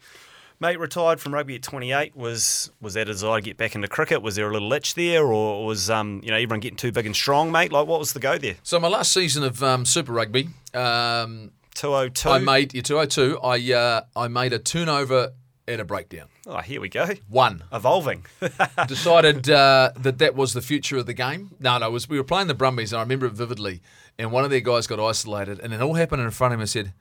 Mate 0.62 0.78
retired 0.78 1.22
from 1.22 1.32
rugby 1.32 1.54
at 1.54 1.62
28. 1.62 2.14
Was 2.14 2.70
was 2.82 2.92
that 2.92 3.08
a 3.08 3.12
desire 3.12 3.40
to 3.40 3.44
get 3.44 3.56
back 3.56 3.74
into 3.74 3.88
cricket? 3.88 4.20
Was 4.20 4.36
there 4.36 4.48
a 4.48 4.52
little 4.52 4.70
itch 4.74 4.94
there, 4.94 5.24
or 5.24 5.64
was 5.64 5.88
um 5.88 6.20
you 6.22 6.30
know 6.30 6.36
everyone 6.36 6.60
getting 6.60 6.76
too 6.76 6.92
big 6.92 7.06
and 7.06 7.16
strong, 7.16 7.50
mate? 7.50 7.72
Like 7.72 7.86
what 7.86 7.98
was 7.98 8.12
the 8.12 8.20
go 8.20 8.36
there? 8.36 8.56
So 8.62 8.78
my 8.78 8.88
last 8.88 9.10
season 9.12 9.42
of 9.42 9.62
um, 9.62 9.86
Super 9.86 10.12
Rugby, 10.12 10.50
um, 10.74 11.52
202. 11.76 12.28
I 12.28 12.38
made 12.40 12.74
yeah, 12.74 12.82
202. 12.82 13.40
I 13.40 13.72
uh, 13.72 14.02
I 14.14 14.28
made 14.28 14.52
a 14.52 14.58
turnover 14.58 15.32
at 15.66 15.80
a 15.80 15.84
breakdown. 15.84 16.28
Oh, 16.46 16.58
here 16.58 16.82
we 16.82 16.90
go. 16.90 17.08
One. 17.28 17.64
Evolving. 17.72 18.26
decided 18.86 19.48
uh, 19.48 19.92
that 19.96 20.18
that 20.18 20.34
was 20.34 20.52
the 20.52 20.60
future 20.60 20.98
of 20.98 21.06
the 21.06 21.14
game. 21.14 21.52
No, 21.58 21.78
no, 21.78 21.86
it 21.86 21.92
was 21.92 22.06
we 22.06 22.18
were 22.18 22.24
playing 22.24 22.48
the 22.48 22.54
Brumbies, 22.54 22.92
and 22.92 22.98
I 22.98 23.02
remember 23.02 23.24
it 23.24 23.32
vividly. 23.32 23.80
And 24.18 24.30
one 24.30 24.44
of 24.44 24.50
their 24.50 24.60
guys 24.60 24.86
got 24.86 25.00
isolated, 25.00 25.58
and 25.60 25.72
it 25.72 25.80
all 25.80 25.94
happened 25.94 26.20
in 26.20 26.30
front 26.32 26.52
of 26.52 26.58
him. 26.58 26.60
and 26.60 26.68
said, 26.68 26.92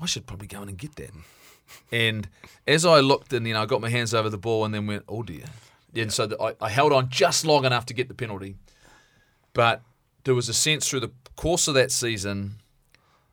"I 0.00 0.06
should 0.06 0.26
probably 0.26 0.46
go 0.46 0.62
in 0.62 0.70
and 0.70 0.78
get 0.78 0.96
that." 0.96 1.10
And 1.90 2.28
as 2.66 2.84
I 2.84 3.00
looked, 3.00 3.32
and 3.32 3.46
you 3.46 3.54
know, 3.54 3.62
I 3.62 3.66
got 3.66 3.80
my 3.80 3.90
hands 3.90 4.14
over 4.14 4.28
the 4.30 4.38
ball, 4.38 4.64
and 4.64 4.74
then 4.74 4.86
went, 4.86 5.04
"Oh 5.08 5.22
dear!" 5.22 5.44
And 5.94 6.12
so 6.12 6.26
the, 6.26 6.40
I, 6.40 6.54
I 6.60 6.68
held 6.68 6.92
on 6.92 7.08
just 7.08 7.44
long 7.44 7.64
enough 7.64 7.86
to 7.86 7.94
get 7.94 8.08
the 8.08 8.14
penalty, 8.14 8.56
but 9.52 9.82
there 10.24 10.34
was 10.34 10.48
a 10.48 10.54
sense 10.54 10.88
through 10.88 11.00
the 11.00 11.12
course 11.36 11.68
of 11.68 11.74
that 11.74 11.90
season 11.92 12.56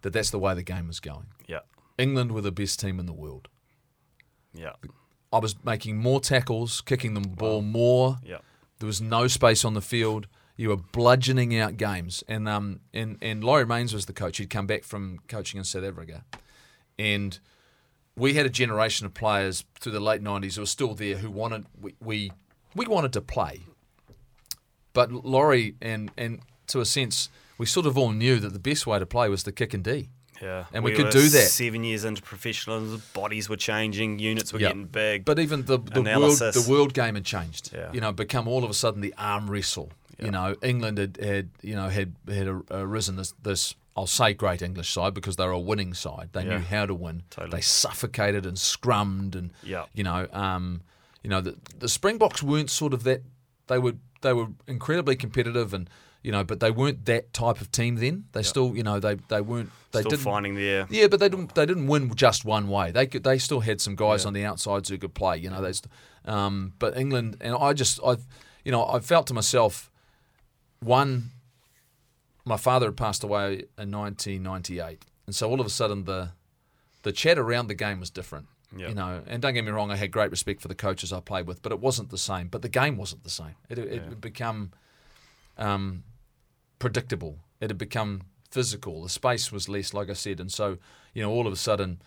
that 0.01 0.13
that's 0.13 0.29
the 0.29 0.39
way 0.39 0.53
the 0.53 0.63
game 0.63 0.87
was 0.87 0.99
going. 0.99 1.27
yeah. 1.47 1.59
England 1.97 2.31
were 2.31 2.41
the 2.41 2.51
best 2.51 2.79
team 2.79 2.99
in 2.99 3.05
the 3.05 3.13
world. 3.13 3.47
Yeah. 4.53 4.73
I 5.31 5.39
was 5.39 5.55
making 5.63 5.97
more 5.97 6.19
tackles, 6.19 6.81
kicking 6.81 7.13
the 7.13 7.21
ball 7.21 7.61
more. 7.61 8.17
Yeah. 8.23 8.37
There 8.79 8.87
was 8.87 9.01
no 9.01 9.27
space 9.27 9.63
on 9.63 9.73
the 9.73 9.81
field. 9.81 10.27
You 10.55 10.69
were 10.69 10.77
bludgeoning 10.77 11.57
out 11.57 11.77
games, 11.77 12.23
and 12.27 12.47
um 12.47 12.81
and 12.93 13.17
and 13.21 13.43
Laurie 13.43 13.65
Mains 13.65 13.93
was 13.93 14.05
the 14.05 14.13
coach. 14.13 14.37
He'd 14.37 14.49
come 14.49 14.67
back 14.67 14.83
from 14.83 15.19
coaching 15.27 15.57
in 15.57 15.63
South 15.63 15.83
Africa, 15.83 16.23
and 16.99 17.39
we 18.15 18.33
had 18.35 18.45
a 18.45 18.49
generation 18.49 19.05
of 19.05 19.13
players 19.13 19.65
through 19.79 19.91
the 19.93 19.99
late 19.99 20.21
nineties 20.21 20.55
who 20.55 20.61
were 20.61 20.67
still 20.67 20.93
there 20.95 21.17
who 21.17 21.29
wanted 21.31 21.65
we 21.79 21.95
we, 21.99 22.31
we 22.75 22.85
wanted 22.87 23.13
to 23.13 23.21
play, 23.21 23.61
but 24.93 25.11
Laurie 25.11 25.75
and 25.81 26.11
and 26.17 26.39
to 26.67 26.79
a 26.79 26.85
sense 26.85 27.29
we 27.57 27.65
sort 27.65 27.85
of 27.85 27.97
all 27.97 28.11
knew 28.11 28.39
that 28.39 28.53
the 28.53 28.59
best 28.59 28.85
way 28.87 28.99
to 28.99 29.05
play 29.05 29.29
was 29.29 29.43
to 29.43 29.51
kick 29.51 29.73
and 29.73 29.83
D. 29.83 30.09
Yeah. 30.41 30.65
And 30.73 30.83
we 30.83 30.91
could 30.91 31.05
were 31.05 31.11
do 31.11 31.29
that. 31.29 31.47
Seven 31.47 31.83
years 31.83 32.03
into 32.03 32.21
professionalism, 32.21 33.01
bodies 33.13 33.47
were 33.47 33.55
changing, 33.55 34.19
units 34.19 34.51
were 34.51 34.59
Yeah. 34.59 34.69
getting 34.69 34.85
big. 34.85 35.23
But 35.23 35.39
even 35.39 35.65
the 35.65 35.77
the 35.77 36.01
world 36.01 36.37
the 36.37 36.65
world 36.67 36.93
game 36.93 37.15
had 37.15 37.23
changed. 37.25 37.71
Yeah. 37.73 37.91
You 37.93 38.01
know, 38.01 38.11
become 38.11 38.47
all 38.47 38.63
of 38.63 38.69
a 38.69 38.73
sudden 38.73 39.01
the 39.01 39.13
arm 39.17 39.49
wrestle. 39.49 39.91
You 40.19 40.31
know, 40.31 40.55
England 40.61 40.97
had, 40.99 41.17
had 41.17 41.49
you 41.61 41.75
know 41.75 41.89
had 41.89 42.15
had 42.27 42.47
arisen 42.71 43.15
this 43.15 43.33
this 43.43 43.75
I'll 43.95 44.07
say 44.07 44.33
great 44.33 44.61
English 44.61 44.91
side 44.91 45.13
because 45.13 45.35
they're 45.35 45.51
a 45.51 45.59
winning 45.59 45.93
side. 45.93 46.29
They 46.33 46.43
Yeah. 46.45 46.57
knew 46.57 46.63
how 46.65 46.85
to 46.87 46.95
win. 46.95 47.23
Totally. 47.29 47.57
They 47.57 47.61
suffocated 47.61 48.45
and 48.45 48.57
scrummed 48.57 49.35
and 49.35 49.51
Yeah. 49.63 49.85
you 49.93 50.03
know 50.03 50.27
um, 50.33 50.81
you 51.23 51.29
know 51.29 51.41
the 51.41 51.55
the 51.77 51.87
Springboks 51.89 52.41
weren't 52.41 52.69
sort 52.69 52.93
of 52.93 53.03
that. 53.03 53.21
They 53.67 53.77
were 53.79 53.93
they 54.21 54.33
were 54.33 54.47
incredibly 54.67 55.15
competitive 55.15 55.73
and 55.73 55.89
you 56.23 56.31
know, 56.31 56.41
but 56.45 56.61
they 56.61 56.71
weren't 56.71 57.03
that 57.05 57.33
type 57.33 57.59
of 57.59 57.69
team 57.69 57.97
then. 57.97 58.23
They 58.31 58.43
still 58.43 58.75
you 58.77 58.81
know 58.83 58.97
they 58.99 59.15
they 59.27 59.41
weren't 59.41 59.69
they 59.91 59.99
Still 59.99 60.11
didn't 60.11 60.23
finding 60.23 60.55
their 60.55 60.87
yeah, 60.89 61.07
but 61.07 61.19
they 61.19 61.27
didn't. 61.27 61.53
They 61.53 61.65
didn't 61.65 61.87
win 61.87 62.15
just 62.15 62.45
one 62.45 62.69
way. 62.69 62.91
They 62.91 63.05
could. 63.07 63.23
They 63.25 63.37
still 63.37 63.59
had 63.59 63.81
some 63.81 63.95
guys 63.95 64.25
on 64.25 64.31
the 64.33 64.45
outsides 64.45 64.87
who 64.89 64.97
could 64.97 65.13
play. 65.13 65.37
You 65.37 65.49
know, 65.49 65.61
they. 65.61 65.73
Um, 66.25 66.73
but 66.79 66.97
England 66.97 67.37
and 67.41 67.53
I 67.53 67.73
just, 67.73 67.99
I, 68.05 68.15
you 68.63 68.71
know, 68.71 68.85
I 68.87 69.01
felt 69.01 69.27
to 69.27 69.33
myself, 69.33 69.91
one, 70.79 71.31
my 72.45 72.57
father 72.57 72.87
had 72.87 72.97
passed 72.97 73.23
away 73.23 73.63
in 73.77 73.91
1998, 73.91 75.05
and 75.25 75.35
so 75.35 75.49
all 75.49 75.59
of 75.59 75.65
a 75.65 75.69
sudden 75.69 76.05
the, 76.05 76.31
the 77.03 77.11
chat 77.11 77.37
around 77.37 77.67
the 77.67 77.75
game 77.75 77.99
was 77.99 78.09
different. 78.09 78.47
Yeah. 78.75 78.89
You 78.89 78.95
know, 78.95 79.21
and 79.27 79.41
don't 79.41 79.53
get 79.53 79.63
me 79.63 79.71
wrong, 79.71 79.91
I 79.91 79.95
had 79.95 80.11
great 80.11 80.31
respect 80.31 80.59
for 80.59 80.67
the 80.67 80.75
coaches 80.75 81.13
I 81.13 81.19
played 81.19 81.45
with, 81.45 81.61
but 81.61 81.71
it 81.71 81.79
wasn't 81.79 82.09
the 82.09 82.17
same. 82.17 82.47
But 82.47 82.63
the 82.63 82.69
game 82.69 82.97
wasn't 82.97 83.23
the 83.23 83.29
same. 83.29 83.55
It, 83.69 83.77
it 83.77 84.03
had 84.03 84.19
become 84.19 84.71
um, 85.59 86.03
predictable. 86.79 87.37
It 87.61 87.69
had 87.69 87.77
become 87.77 88.23
physical. 88.49 89.03
The 89.03 89.09
space 89.09 89.51
was 89.51 89.69
less, 89.69 89.93
like 89.93 90.09
I 90.09 90.13
said, 90.13 90.39
and 90.39 90.51
so 90.51 90.79
you 91.13 91.21
know, 91.21 91.31
all 91.31 91.47
of 91.47 91.53
a 91.53 91.57
sudden, 91.57 92.01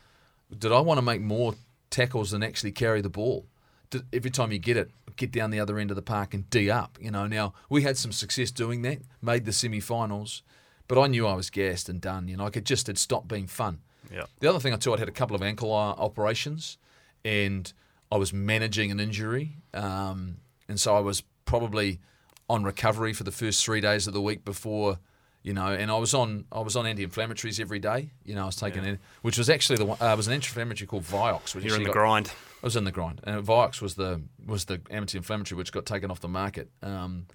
did 0.57 0.73
I 0.73 0.81
want 0.81 0.99
to 0.99 1.03
make 1.03 1.21
more 1.21 1.55
tackles 1.91 2.33
than 2.33 2.43
actually 2.43 2.73
carry 2.73 3.01
the 3.01 3.09
ball? 3.09 3.47
Did, 3.91 4.05
every 4.13 4.31
time 4.31 4.53
you 4.53 4.59
get 4.59 4.77
it, 4.77 4.91
get 5.17 5.31
down 5.33 5.51
the 5.51 5.61
other 5.61 5.79
end 5.79 5.91
of 5.91 5.97
the 5.97 6.03
park 6.03 6.35
and 6.35 6.49
d 6.51 6.71
up. 6.71 6.99
You 7.01 7.11
know, 7.11 7.27
now 7.27 7.55
we 7.69 7.83
had 7.83 7.97
some 7.97 8.13
success 8.13 8.51
doing 8.51 8.83
that, 8.83 8.99
made 9.23 9.45
the 9.45 9.53
semi-finals, 9.53 10.43
but 10.89 10.99
I 11.01 11.07
knew 11.07 11.27
I 11.27 11.35
was 11.35 11.51
gassed 11.51 11.89
and 11.89 12.01
done. 12.01 12.29
You 12.29 12.37
know, 12.37 12.45
like 12.45 12.57
it 12.57 12.65
just 12.65 12.87
had 12.87 12.99
stopped 12.99 13.29
being 13.29 13.47
fun. 13.47 13.81
yeah. 14.13 14.25
The 14.41 14.49
other 14.49 14.61
thing 14.61 14.73
I 14.73 14.77
too, 14.77 14.93
I'd 14.93 14.99
had 14.99 15.09
a 15.09 15.13
couple 15.13 15.35
of 15.37 15.43
ankle 15.43 15.73
uh, 15.73 15.93
operations, 15.93 16.79
and 17.25 17.73
I 18.13 18.17
was 18.17 18.33
managing 18.33 18.91
an 18.91 19.01
injury, 19.01 19.57
um, 19.75 20.37
and 20.69 20.79
so 20.79 20.97
I 20.97 21.01
was 21.01 21.23
probably 21.45 22.01
on 22.49 22.63
recovery 22.63 23.13
for 23.13 23.25
the 23.25 23.33
first 23.33 23.65
three 23.65 23.81
days 23.81 24.07
of 24.07 24.13
the 24.15 24.21
week 24.21 24.45
before, 24.45 24.99
you 25.43 25.53
know, 25.53 25.67
and 25.69 25.91
I 25.91 25.97
was 25.99 26.15
on 26.15 26.45
I 26.53 26.61
was 26.61 26.77
on 26.77 26.87
anti-inflammatories 26.87 27.61
every 27.61 27.79
day. 27.81 28.11
You 28.25 28.35
know, 28.37 28.43
I 28.43 28.47
was 28.47 28.57
taking 28.57 28.85
it, 28.85 29.01
which 29.23 29.39
was 29.39 29.51
actually 29.51 29.79
the 29.79 29.87
one, 29.87 29.99
uh, 30.01 30.15
was 30.17 30.27
an 30.29 30.35
anti-inflammatory 30.35 30.87
called 30.87 31.03
Vioxx. 31.05 31.55
Which 31.55 31.65
You're 31.65 31.77
in 31.77 31.83
the 31.83 31.87
got- 31.87 31.95
grind. 31.95 32.33
I 32.63 32.67
was 32.67 32.77
in 32.77 32.85
the 32.85 32.93
grind, 32.93 33.21
and 33.25 33.45
Vioxx 33.45 33.81
was 33.83 33.95
the 33.95 34.23
was 34.45 34.65
the 34.65 34.81
anti-inflammatory 34.91 35.57
which 35.57 35.73
got 35.73 35.87
taken 35.87 36.11
off 36.11 36.21
the 36.21 36.29
market. 36.29 36.71
Um, 36.83 37.27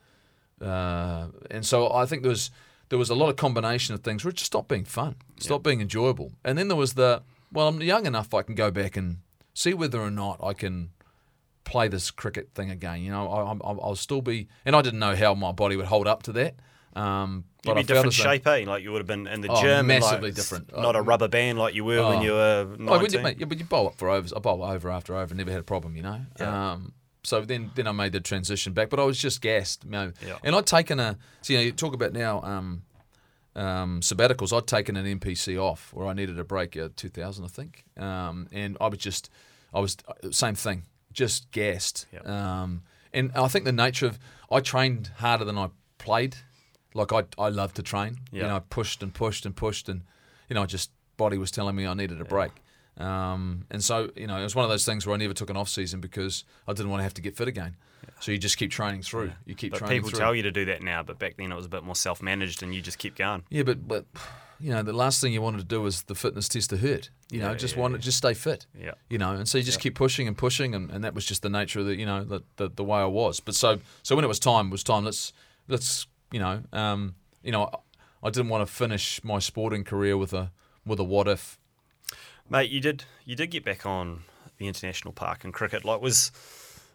uh, 0.61 1.27
and 1.49 1.65
so 1.65 1.91
I 1.91 2.05
think 2.05 2.21
there 2.23 2.29
was 2.29 2.51
there 2.89 2.99
was 2.99 3.09
a 3.09 3.15
lot 3.15 3.29
of 3.29 3.35
combination 3.35 3.95
of 3.95 4.01
things 4.01 4.25
which 4.25 4.35
just 4.37 4.47
stopped 4.47 4.67
being 4.67 4.85
fun, 4.85 5.15
stopped 5.39 5.63
being 5.63 5.81
enjoyable. 5.81 6.33
And 6.43 6.57
then 6.57 6.67
there 6.67 6.77
was 6.77 6.93
the 6.93 7.23
well, 7.51 7.67
I'm 7.67 7.81
young 7.81 8.05
enough 8.05 8.33
I 8.33 8.41
can 8.43 8.55
go 8.55 8.71
back 8.71 8.97
and 8.97 9.17
see 9.53 9.73
whether 9.73 9.99
or 9.99 10.11
not 10.11 10.39
I 10.43 10.53
can 10.53 10.91
play 11.63 11.87
this 11.87 12.11
cricket 12.11 12.49
thing 12.53 12.69
again. 12.71 13.01
You 13.01 13.11
know, 13.11 13.29
I, 13.29 13.43
I'm- 13.43 13.61
I'll, 13.63 13.79
I'll 13.81 13.95
still 13.95 14.21
be, 14.21 14.47
and 14.65 14.75
I 14.75 14.81
didn't 14.81 14.99
know 14.99 15.15
how 15.15 15.33
my 15.35 15.51
body 15.51 15.75
would 15.77 15.85
hold 15.87 16.07
up 16.07 16.23
to 16.23 16.31
that. 16.33 16.55
Um, 16.95 17.45
You'd 17.65 17.75
be 17.75 17.83
different 17.83 18.13
shape, 18.13 18.47
eh? 18.47 18.63
Like 18.67 18.83
you 18.83 18.91
would 18.91 18.99
have 18.99 19.07
been 19.07 19.27
in 19.27 19.41
the 19.41 19.49
Oh, 19.49 19.61
gym. 19.61 19.87
massively 19.87 20.29
like, 20.29 20.35
different. 20.35 20.75
Not 20.75 20.95
a 20.95 20.99
Oh. 20.99 21.03
rubber 21.03 21.27
band 21.27 21.57
like 21.59 21.75
you 21.75 21.83
were 21.85 22.03
when 22.07 22.19
Oh. 22.19 22.21
you 22.21 22.31
were 22.33 22.65
19. 22.77 22.89
Oh, 22.89 23.01
you, 23.17 23.19
mate, 23.23 23.37
yeah, 23.39 23.45
but 23.45 23.59
you 23.59 23.65
bowl 23.65 23.87
up 23.87 23.95
for 23.97 24.09
overs. 24.09 24.33
I 24.33 24.39
bowl 24.39 24.63
over 24.63 24.89
after 24.89 25.15
over. 25.15 25.33
Never 25.35 25.51
had 25.51 25.59
a 25.59 25.63
problem, 25.63 25.95
you 25.95 26.01
know. 26.01 26.25
Yeah. 26.39 26.71
Um, 26.71 26.93
so 27.23 27.41
then, 27.41 27.69
then 27.75 27.85
I 27.87 27.91
made 27.91 28.13
the 28.13 28.19
transition 28.19 28.73
back, 28.73 28.89
but 28.89 28.99
I 28.99 29.03
was 29.03 29.19
just 29.19 29.41
gassed, 29.41 29.83
you 29.85 29.91
know. 29.91 30.11
Yeah. 30.25 30.37
And 30.43 30.55
I'd 30.55 30.65
taken 30.65 30.99
a. 30.99 31.17
So 31.41 31.53
you 31.53 31.59
know, 31.59 31.65
you 31.65 31.71
talk 31.71 31.93
about 31.93 32.13
now 32.13 32.41
um, 32.41 32.81
um, 33.55 34.01
sabbaticals. 34.01 34.55
I'd 34.55 34.65
taken 34.67 34.95
an 34.97 35.05
NPC 35.19 35.57
off 35.61 35.93
where 35.93 36.07
I 36.07 36.13
needed 36.13 36.39
a 36.39 36.43
break. 36.43 36.75
Uh, 36.75 36.89
2000, 36.95 37.45
I 37.45 37.47
think. 37.47 37.83
Um, 37.97 38.47
and 38.51 38.75
I 38.81 38.87
was 38.87 38.97
just, 38.97 39.29
I 39.73 39.79
was 39.79 39.97
uh, 40.07 40.31
same 40.31 40.55
thing, 40.55 40.83
just 41.13 41.51
gassed. 41.51 42.07
Yeah. 42.11 42.21
Um, 42.21 42.81
and 43.13 43.31
I 43.35 43.47
think 43.49 43.65
the 43.65 43.71
nature 43.71 44.07
of 44.07 44.17
I 44.51 44.59
trained 44.61 45.11
harder 45.17 45.45
than 45.45 45.57
I 45.57 45.69
played. 45.99 46.37
Like 46.93 47.13
I, 47.13 47.23
I 47.37 47.49
love 47.49 47.73
to 47.75 47.83
train. 47.83 48.17
You 48.31 48.41
Yeah. 48.41 48.47
know, 48.47 48.55
I 48.57 48.59
pushed 48.59 49.01
and 49.03 49.13
pushed 49.13 49.45
and 49.45 49.55
pushed, 49.55 49.87
and 49.89 50.01
you 50.49 50.55
know, 50.55 50.63
I 50.63 50.65
just 50.65 50.91
body 51.17 51.37
was 51.37 51.51
telling 51.51 51.75
me 51.75 51.85
I 51.87 51.93
needed 51.93 52.19
a 52.21 52.25
break. 52.25 52.51
Um, 52.97 53.65
and 53.71 53.83
so, 53.83 54.09
you 54.15 54.27
know, 54.27 54.37
it 54.37 54.43
was 54.43 54.55
one 54.55 54.65
of 54.65 54.69
those 54.69 54.85
things 54.85 55.05
where 55.07 55.13
I 55.13 55.17
never 55.17 55.33
took 55.33 55.49
an 55.49 55.57
off 55.57 55.69
season 55.69 56.01
because 56.01 56.43
I 56.67 56.73
didn't 56.73 56.89
want 56.91 56.99
to 56.99 57.03
have 57.03 57.13
to 57.15 57.21
get 57.21 57.35
fit 57.37 57.47
again. 57.47 57.75
So 58.19 58.31
you 58.31 58.37
just 58.37 58.57
keep 58.57 58.71
training 58.71 59.01
through. 59.03 59.31
You 59.45 59.55
keep 59.55 59.71
But 59.71 59.79
training 59.79 59.97
people 59.99 60.09
through. 60.09 60.19
tell 60.19 60.35
you 60.35 60.43
to 60.43 60.51
do 60.51 60.65
that 60.65 60.81
now, 60.81 61.01
but 61.03 61.17
back 61.19 61.37
then 61.37 61.51
it 61.51 61.55
was 61.55 61.65
a 61.65 61.69
bit 61.69 61.83
more 61.83 61.95
self-managed, 61.95 62.61
and 62.63 62.73
you 62.75 62.81
just 62.81 62.97
keep 62.97 63.15
going. 63.15 63.43
Yeah, 63.49 63.63
but 63.63 63.87
but 63.87 64.05
you 64.59 64.71
know, 64.71 64.83
the 64.83 64.93
last 64.93 65.21
thing 65.21 65.33
you 65.33 65.41
wanted 65.41 65.59
to 65.59 65.63
do 65.63 65.81
was 65.81 66.03
the 66.03 66.13
fitness 66.15 66.47
test 66.47 66.69
to 66.71 66.77
hurt. 66.77 67.09
You 67.31 67.39
know, 67.39 67.51
Yeah, 67.51 67.57
just 67.57 67.75
yeah, 67.75 67.81
want 67.81 67.93
yeah. 67.93 67.99
just 67.99 68.17
stay 68.17 68.33
fit. 68.33 68.67
Yeah. 68.79 68.91
You 69.09 69.17
know, 69.17 69.31
and 69.31 69.47
so 69.47 69.57
you 69.57 69.63
just 69.63 69.79
keep 69.79 69.95
pushing 69.95 70.27
and 70.27 70.37
pushing, 70.37 70.75
and, 70.75 70.91
and 70.91 71.03
that 71.03 71.13
was 71.15 71.25
just 71.25 71.41
the 71.41 71.49
nature 71.49 71.79
of 71.79 71.85
the 71.87 71.95
you 71.95 72.05
know 72.05 72.23
the, 72.23 72.41
the 72.57 72.69
the 72.69 72.83
way 72.83 72.99
I 72.99 73.05
was. 73.05 73.39
But 73.39 73.55
so 73.55 73.79
so 74.03 74.15
when 74.15 74.25
it 74.25 74.27
was 74.27 74.39
time, 74.39 74.67
it 74.67 74.71
was 74.71 74.83
time. 74.83 75.05
Let's 75.05 75.31
let's 75.67 76.05
you 76.31 76.39
know 76.39 76.61
um 76.73 77.15
you 77.43 77.51
know 77.51 77.63
I, 77.65 78.27
I 78.27 78.29
didn't 78.29 78.49
want 78.49 78.67
to 78.67 78.71
finish 78.71 79.23
my 79.23 79.39
sporting 79.39 79.83
career 79.83 80.17
with 80.17 80.33
a 80.33 80.51
with 80.85 80.99
a 80.99 81.03
what 81.03 81.27
if. 81.27 81.59
Mate, 82.49 82.69
you 82.69 82.81
did 82.81 83.05
you 83.25 83.35
did 83.35 83.47
get 83.47 83.63
back 83.63 83.85
on 83.85 84.23
the 84.57 84.67
international 84.67 85.13
park 85.13 85.43
in 85.43 85.51
cricket. 85.51 85.85
Like 85.85 86.01
was 86.01 86.31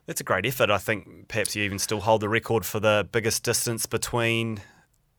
that's 0.07 0.21
a 0.21 0.25
great 0.25 0.47
effort. 0.47 0.71
I 0.71 0.79
think 0.79 1.29
perhaps 1.29 1.57
you 1.57 1.65
even 1.65 1.79
still 1.79 2.01
hold 2.01 2.21
the 2.21 2.29
record 2.29 2.65
for 2.65 2.79
the 2.79 3.09
biggest 3.11 3.43
distance 3.43 3.87
between 3.87 4.61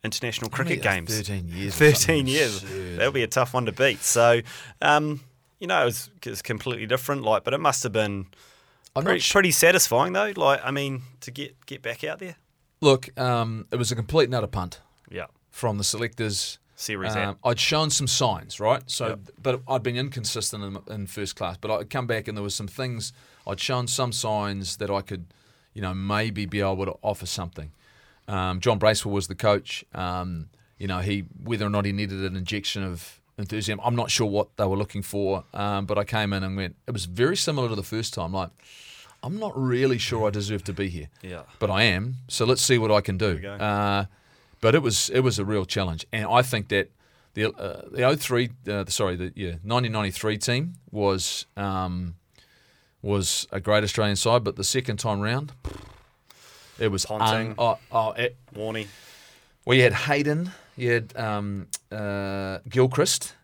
international 0.03 0.49
cricket 0.49 0.81
games. 0.81 1.14
Thirteen 1.14 1.49
years. 1.49 1.76
13 1.76 2.27
years. 2.27 2.61
That'll 2.95 3.11
be 3.11 3.23
a 3.23 3.27
tough 3.27 3.53
one 3.53 3.65
to 3.65 3.72
beat. 3.72 3.99
So, 3.99 4.41
um, 4.81 5.22
you 5.60 5.68
know, 5.68 5.81
it 5.81 5.85
was, 5.85 6.10
it 6.23 6.30
was 6.30 6.41
completely 6.41 6.85
different. 6.85 7.23
Like, 7.23 7.44
but 7.44 7.53
it 7.53 7.60
must 7.60 7.84
have 7.84 7.91
been 7.91 8.27
pretty, 8.95 9.26
pretty 9.30 9.52
satisfying 9.52 10.14
though. 10.14 10.31
Like, 10.35 10.61
I 10.64 10.72
mean, 10.72 11.02
to 11.22 11.31
get 11.31 11.65
get 11.65 11.81
back 11.81 12.03
out 12.03 12.19
there. 12.19 12.35
Look, 12.82 13.18
um, 13.20 13.66
it 13.72 13.76
was 13.78 13.91
a 13.91 13.95
complete 13.95 14.30
nutter 14.30 14.48
punt 14.48 14.82
Yeah, 15.10 15.26
from 15.49 15.78
the 15.78 15.84
selectors. 15.84 16.60
Series. 16.76 17.16
Um, 17.16 17.38
I'd 17.44 17.60
shown 17.60 17.90
some 17.90 18.06
signs, 18.06 18.60
right? 18.60 18.84
So, 18.86 19.08
Yep. 19.08 19.20
but 19.41 19.62
I'd 19.68 19.82
been 19.82 19.95
inconsistent 19.98 20.64
in, 20.64 20.94
in 20.94 21.08
first 21.08 21.36
class. 21.36 21.58
But 21.60 21.72
I'd 21.72 21.90
come 21.90 22.06
back 22.06 22.28
and 22.28 22.38
there 22.38 22.44
was 22.44 22.54
some 22.54 22.68
things 22.68 23.14
I'd 23.48 23.60
shown 23.60 23.88
some 23.88 24.12
signs 24.12 24.78
that 24.78 24.91
I 24.91 25.02
could, 25.02 25.26
you 25.74 25.82
know, 25.82 25.95
maybe 25.95 26.45
be 26.45 26.62
able 26.62 26.86
to 26.86 26.95
offer 27.02 27.26
something. 27.26 27.72
Um, 28.28 28.60
John 28.60 28.78
Bracewell 28.78 29.14
was 29.16 29.28
the 29.28 29.34
coach. 29.34 29.84
Um, 29.95 30.49
you 30.78 30.86
know, 30.86 30.99
he 30.99 31.22
whether 31.44 31.66
or 31.66 31.70
not 31.72 31.86
he 31.86 31.91
needed 31.94 32.24
an 32.24 32.36
injection 32.36 32.84
of 32.84 33.20
enthusiasm, 33.40 33.80
I'm 33.84 33.95
not 33.95 34.12
sure 34.12 34.28
what 34.28 34.56
they 34.58 34.66
were 34.66 34.78
looking 34.78 35.02
for. 35.02 35.45
Um, 35.56 35.88
but 35.88 35.98
I 35.98 36.04
came 36.04 36.32
in 36.32 36.44
and 36.44 36.56
went. 36.56 36.76
It 36.86 36.91
was 36.91 37.06
very 37.06 37.38
similar 37.38 37.70
to 37.70 37.76
the 37.76 37.82
first 37.84 38.14
time. 38.14 38.34
Like, 38.34 38.49
I'm 39.23 39.39
not 39.39 39.53
really 39.57 39.98
sure 39.98 40.27
I 40.27 40.30
deserve 40.30 40.64
to 40.65 40.73
be 40.73 40.89
here 40.89 41.10
yeah. 41.22 41.41
but 41.60 41.69
I 41.69 41.84
am. 41.84 42.18
So 42.27 42.45
let's 42.45 42.61
see 42.61 42.77
what 42.77 42.91
I 42.91 43.02
can 43.02 43.18
do. 43.18 43.45
Uh, 43.48 44.06
but 44.61 44.76
it 44.76 44.81
was 44.81 45.10
it 45.10 45.22
was 45.22 45.39
a 45.39 45.45
real 45.45 45.65
challenge, 45.65 46.06
and 46.11 46.26
I 46.26 46.41
think 46.41 46.69
that 46.69 46.89
the 47.34 47.53
uh, 47.53 47.81
the 47.91 48.18
03, 48.18 48.49
uh, 48.68 48.85
sorry, 48.88 49.15
the 49.15 49.31
yeah 49.35 49.57
1993 49.64 50.38
team 50.38 50.73
was 50.91 51.45
um, 51.56 52.15
was 53.02 53.48
a 53.52 53.60
great 53.60 53.84
Australian 53.84 54.15
side, 54.15 54.44
but 54.44 54.56
the 54.56 54.64
second 54.64 54.98
time 54.98 55.19
round, 55.19 55.52
it 56.80 56.89
was 56.89 57.06
Ponting. 57.06 57.49
un- 57.49 57.56
oh, 57.60 57.77
oh, 57.91 58.11
it, 58.14 58.35
Warney. 58.56 58.88
well, 59.65 59.77
you 59.77 59.84
had 59.84 59.94
Hayden, 59.94 60.52
you 60.76 60.91
had 60.91 61.15
um, 61.15 61.68
uh, 61.91 62.57
Gilchrist, 62.68 63.35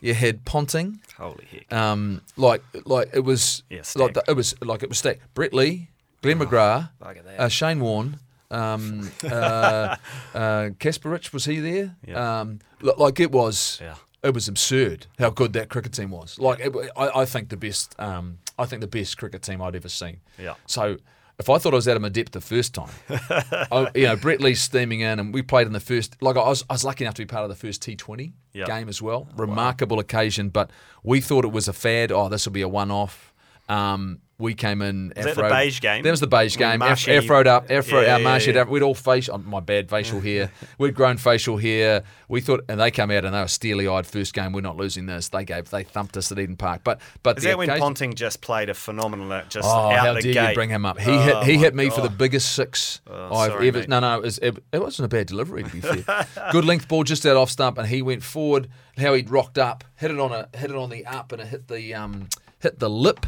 you 0.00 0.14
had 0.14 0.44
Ponting. 0.44 1.00
Holy 1.16 1.44
heck. 1.50 1.72
Um, 1.72 2.22
like 2.36 2.62
like 2.84 3.10
it 3.14 3.20
was 3.20 3.62
Yeah, 3.70 3.82
like 3.96 4.14
the, 4.14 4.22
it 4.28 4.34
was 4.34 4.54
like 4.60 4.82
it 4.82 4.88
was 4.88 4.98
stacked. 4.98 5.20
Brett 5.34 5.52
Lee, 5.54 5.88
Glenn 6.22 6.38
McGrath, 6.38 6.90
at 7.04 7.24
that. 7.24 7.40
uh, 7.40 7.48
Shane 7.48 7.80
Warne, 7.80 8.18
um, 8.50 9.10
uh, 9.24 9.96
uh, 10.34 10.68
Kasprowicz 10.78 11.32
was 11.32 11.44
he 11.46 11.60
there? 11.60 11.96
Yeah. 12.06 12.40
Um, 12.40 12.60
like 12.80 13.18
it 13.20 13.32
was, 13.32 13.78
Yeah. 13.82 13.94
it 14.22 14.34
was 14.34 14.48
absurd 14.48 15.06
how 15.18 15.30
good 15.30 15.52
that 15.54 15.68
cricket 15.68 15.92
team 15.92 16.10
was. 16.10 16.38
Like 16.38 16.60
it, 16.60 16.74
I, 16.96 17.20
I 17.22 17.24
think 17.24 17.48
the 17.48 17.56
best, 17.56 17.94
um, 17.98 18.38
I 18.58 18.66
think 18.66 18.80
the 18.82 18.86
best 18.86 19.16
cricket 19.18 19.42
team 19.42 19.60
I'd 19.62 19.74
ever 19.76 19.88
seen. 19.88 20.20
Yeah. 20.38 20.54
So 20.66 20.98
if 21.38 21.50
I 21.50 21.58
thought 21.58 21.72
I 21.74 21.76
was 21.76 21.86
out 21.88 21.96
of 21.96 22.02
my 22.02 22.08
depth 22.08 22.32
the 22.32 22.40
first 22.40 22.74
time, 22.74 22.88
I, 23.10 23.90
you 23.94 24.04
know, 24.04 24.16
Brett 24.16 24.40
Lee's 24.40 24.60
steaming 24.62 25.00
in, 25.00 25.18
and 25.20 25.34
we 25.34 25.42
played 25.42 25.66
in 25.66 25.72
the 25.72 25.80
first. 25.80 26.16
Like 26.22 26.36
I 26.36 26.40
was, 26.48 26.64
I 26.70 26.74
was 26.74 26.84
lucky 26.84 27.04
enough 27.04 27.14
to 27.14 27.22
be 27.22 27.26
part 27.26 27.42
of 27.44 27.50
the 27.50 27.56
first 27.56 27.82
T20 27.82 28.32
Yeah. 28.52 28.64
game 28.66 28.88
as 28.88 29.02
well. 29.02 29.28
Remarkable 29.36 29.98
occasion, 29.98 30.48
but 30.48 30.70
we 31.02 31.20
thought 31.20 31.44
it 31.44 31.52
was 31.52 31.68
a 31.68 31.72
fad. 31.72 32.10
Oh, 32.12 32.28
this 32.28 32.46
will 32.46 32.52
be 32.52 32.62
a 32.62 32.68
one-off. 32.68 33.32
Um, 33.68 34.20
we 34.38 34.52
came 34.52 34.82
in. 34.82 35.14
Was 35.16 35.24
that 35.24 35.34
the 35.36 35.48
beige 35.48 35.80
game? 35.80 36.02
That 36.02 36.10
was 36.10 36.20
the 36.20 36.26
beige 36.26 36.58
game. 36.58 36.80
Marshy- 36.80 37.12
afroed 37.12 37.46
up, 37.46 37.70
afro, 37.70 38.02
Yeah, 38.02 38.14
our 38.14 38.18
Marshy, 38.18 38.52
yeah. 38.52 38.64
we'd 38.64 38.82
all 38.82 38.94
face 38.94 39.30
oh, 39.30 39.38
my 39.38 39.60
bad 39.60 39.88
facial 39.88 40.20
hair. 40.20 40.50
We'd 40.78 40.94
grown 40.94 41.16
facial 41.16 41.56
hair. 41.56 42.02
We 42.28 42.42
thought, 42.42 42.62
and 42.68 42.78
they 42.78 42.90
came 42.90 43.10
out 43.10 43.24
and 43.24 43.34
they 43.34 43.40
were 43.40 43.48
steely-eyed. 43.48 44.06
First 44.06 44.34
game, 44.34 44.52
we're 44.52 44.60
not 44.60 44.76
losing 44.76 45.06
this. 45.06 45.30
They 45.30 45.46
gave, 45.46 45.70
they 45.70 45.84
thumped 45.84 46.18
us 46.18 46.30
at 46.30 46.38
Eden 46.38 46.56
Park. 46.56 46.82
But, 46.84 47.00
but 47.22 47.38
Is 47.38 47.44
that 47.44 47.56
when 47.56 47.70
Ponting 47.78 48.12
just 48.12 48.42
played 48.42 48.68
a 48.68 48.74
phenomenal, 48.74 49.32
uh, 49.32 49.44
just 49.48 49.66
Oh, 49.66 49.70
out 49.90 49.98
how 50.06 50.12
the 50.12 50.20
dare 50.20 50.32
gate? 50.34 50.48
you 50.50 50.54
bring 50.54 50.68
him 50.68 50.84
up? 50.84 50.98
He 50.98 51.12
Oh, 51.12 51.18
hit 51.18 51.44
he 51.44 51.56
hit 51.56 51.74
me 51.74 51.88
for 51.88 52.02
the 52.02 52.10
biggest 52.10 52.54
six 52.54 53.00
Oh, 53.06 53.34
I've 53.34 53.52
sorry, 53.52 53.68
ever. 53.68 53.78
mate. 53.78 53.88
No, 53.88 54.00
no, 54.00 54.16
it, 54.18 54.22
was, 54.22 54.38
it, 54.38 54.62
it 54.70 54.82
wasn't 54.82 55.06
a 55.06 55.08
bad 55.08 55.28
delivery 55.28 55.62
to 55.62 55.70
be 55.70 55.80
fair. 55.80 56.26
Good 56.52 56.66
length 56.66 56.88
ball 56.88 57.04
just 57.04 57.24
out 57.24 57.38
off 57.38 57.50
stump, 57.50 57.78
and 57.78 57.88
he 57.88 58.02
went 58.02 58.22
forward. 58.22 58.68
How 58.98 59.14
he'd 59.14 59.30
rocked 59.30 59.56
up, 59.56 59.82
hit 59.96 60.10
it 60.10 60.18
on 60.20 60.32
a 60.32 60.48
hit 60.54 60.70
it 60.70 60.76
on 60.76 60.90
the 60.90 61.06
up, 61.06 61.32
and 61.32 61.40
it 61.40 61.48
hit 61.48 61.68
the 61.68 61.94
um 61.94 62.28
hit 62.60 62.78
the 62.80 62.90
lip 62.90 63.24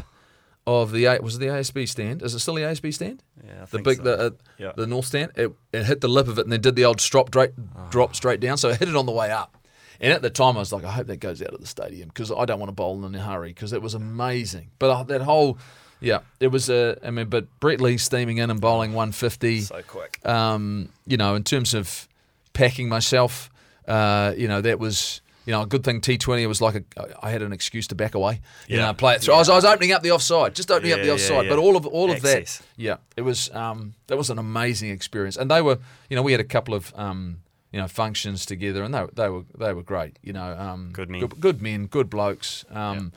of 0.67 0.91
the 0.91 1.05
was 1.21 1.35
it 1.35 1.39
the 1.39 1.47
ASB 1.47 1.87
stand? 1.87 2.21
Is 2.21 2.33
it 2.35 2.39
still 2.39 2.55
the 2.55 2.61
ASB 2.61 2.93
stand? 2.93 3.23
Yeah, 3.45 3.63
I 3.63 3.65
the 3.65 3.79
big 3.79 3.97
so. 3.97 4.03
the 4.03 4.19
uh, 4.19 4.29
Yeah. 4.57 4.71
the 4.75 4.85
north 4.87 5.05
stand. 5.05 5.31
It, 5.35 5.51
it 5.73 5.85
hit 5.85 6.01
the 6.01 6.07
lip 6.07 6.27
of 6.27 6.37
it, 6.37 6.43
and 6.43 6.51
then 6.51 6.61
did 6.61 6.75
the 6.75 6.85
old 6.85 6.97
drop 6.97 7.29
straight 7.29 7.51
drop 7.89 8.15
straight 8.15 8.39
down. 8.39 8.57
So 8.57 8.69
it 8.69 8.77
hit 8.79 8.87
it 8.89 8.95
on 8.95 9.05
the 9.05 9.11
way 9.11 9.31
up. 9.31 9.55
And 10.01 10.13
at 10.13 10.21
the 10.21 10.29
time, 10.29 10.55
I 10.55 10.59
was 10.59 10.71
like, 10.71 10.85
I 10.85 10.91
hope 10.91 11.07
that 11.07 11.17
goes 11.17 11.41
out 11.41 11.53
of 11.53 11.59
the 11.59 11.67
stadium 11.67 12.07
because 12.07 12.31
I 12.31 12.45
don't 12.45 12.59
want 12.59 12.69
to 12.69 12.73
bowl 12.73 13.03
in 13.05 13.13
a 13.15 13.19
hurry 13.21 13.49
because 13.49 13.73
it 13.73 13.81
was 13.81 13.95
amazing. 13.95 14.69
But 14.79 14.91
uh, 14.91 15.03
that 15.03 15.21
whole, 15.21 15.57
yeah, 15.99 16.19
it 16.39 16.47
was 16.47 16.69
a. 16.69 16.97
I 17.03 17.09
mean, 17.11 17.27
but 17.27 17.47
Brett 17.59 17.81
Lee 17.81 17.97
steaming 17.97 18.37
in 18.37 18.49
and 18.49 18.61
bowling 18.61 18.93
150. 18.93 19.61
So 19.61 19.81
quick. 19.87 20.19
Um, 20.25 20.89
you 21.05 21.17
know, 21.17 21.35
in 21.35 21.43
terms 21.43 21.73
of 21.73 22.07
packing 22.53 22.87
myself, 22.87 23.49
uh, 23.87 24.33
you 24.37 24.47
know, 24.47 24.61
that 24.61 24.79
was. 24.79 25.21
You 25.45 25.53
know, 25.53 25.61
a 25.63 25.65
good 25.65 25.83
thing 25.83 25.99
T20 26.01 26.47
was 26.47 26.61
like 26.61 26.75
a, 26.75 26.83
I 27.25 27.31
had 27.31 27.41
an 27.41 27.51
excuse 27.53 27.87
to 27.87 27.95
back 27.95 28.13
away. 28.13 28.41
You 28.67 28.77
Yeah. 28.77 28.85
know, 28.87 28.93
play 28.93 29.15
it 29.15 29.21
through. 29.21 29.33
I, 29.33 29.37
was, 29.37 29.49
I 29.49 29.55
was 29.55 29.65
opening 29.65 29.91
up 29.93 30.03
the 30.03 30.11
offside, 30.11 30.53
just 30.53 30.69
opening 30.69 30.93
up 30.93 30.99
the 31.01 31.11
offside. 31.13 31.45
yeah. 31.45 31.49
But 31.49 31.57
all 31.59 31.75
of 31.75 31.85
all 31.87 32.11
of 32.11 32.21
that, 32.21 32.61
yeah, 32.77 32.97
it 33.17 33.21
was 33.21 33.49
um, 33.55 33.93
that 34.07 34.17
was 34.17 34.29
an 34.29 34.37
amazing 34.37 34.89
experience, 34.91 35.37
and 35.37 35.49
they 35.49 35.61
were, 35.61 35.79
you 36.09 36.15
know, 36.15 36.21
we 36.21 36.33
had 36.33 36.41
a 36.41 36.43
couple 36.45 36.73
of 36.75 36.93
um, 36.95 37.37
you 37.71 37.79
know 37.79 37.87
functions 37.87 38.45
together, 38.45 38.83
and 38.83 38.93
they 38.93 39.01
were- 39.01 39.11
they 39.13 39.29
were 39.29 39.43
they 39.57 39.73
were 39.73 39.83
great. 39.83 40.17
You 40.21 40.33
know, 40.33 40.53
um, 40.57 40.89
Good 40.93 41.09
men. 41.09 41.21
good, 41.21 41.39
good 41.39 41.61
men, 41.61 41.85
good 41.87 42.09
blokes. 42.09 42.65
Um, 42.71 43.11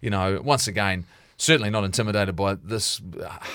You 0.00 0.10
know, 0.10 0.40
once 0.42 0.66
again. 0.68 1.04
Certainly 1.38 1.70
not 1.70 1.82
intimidated 1.82 2.36
by 2.36 2.54
this 2.54 3.00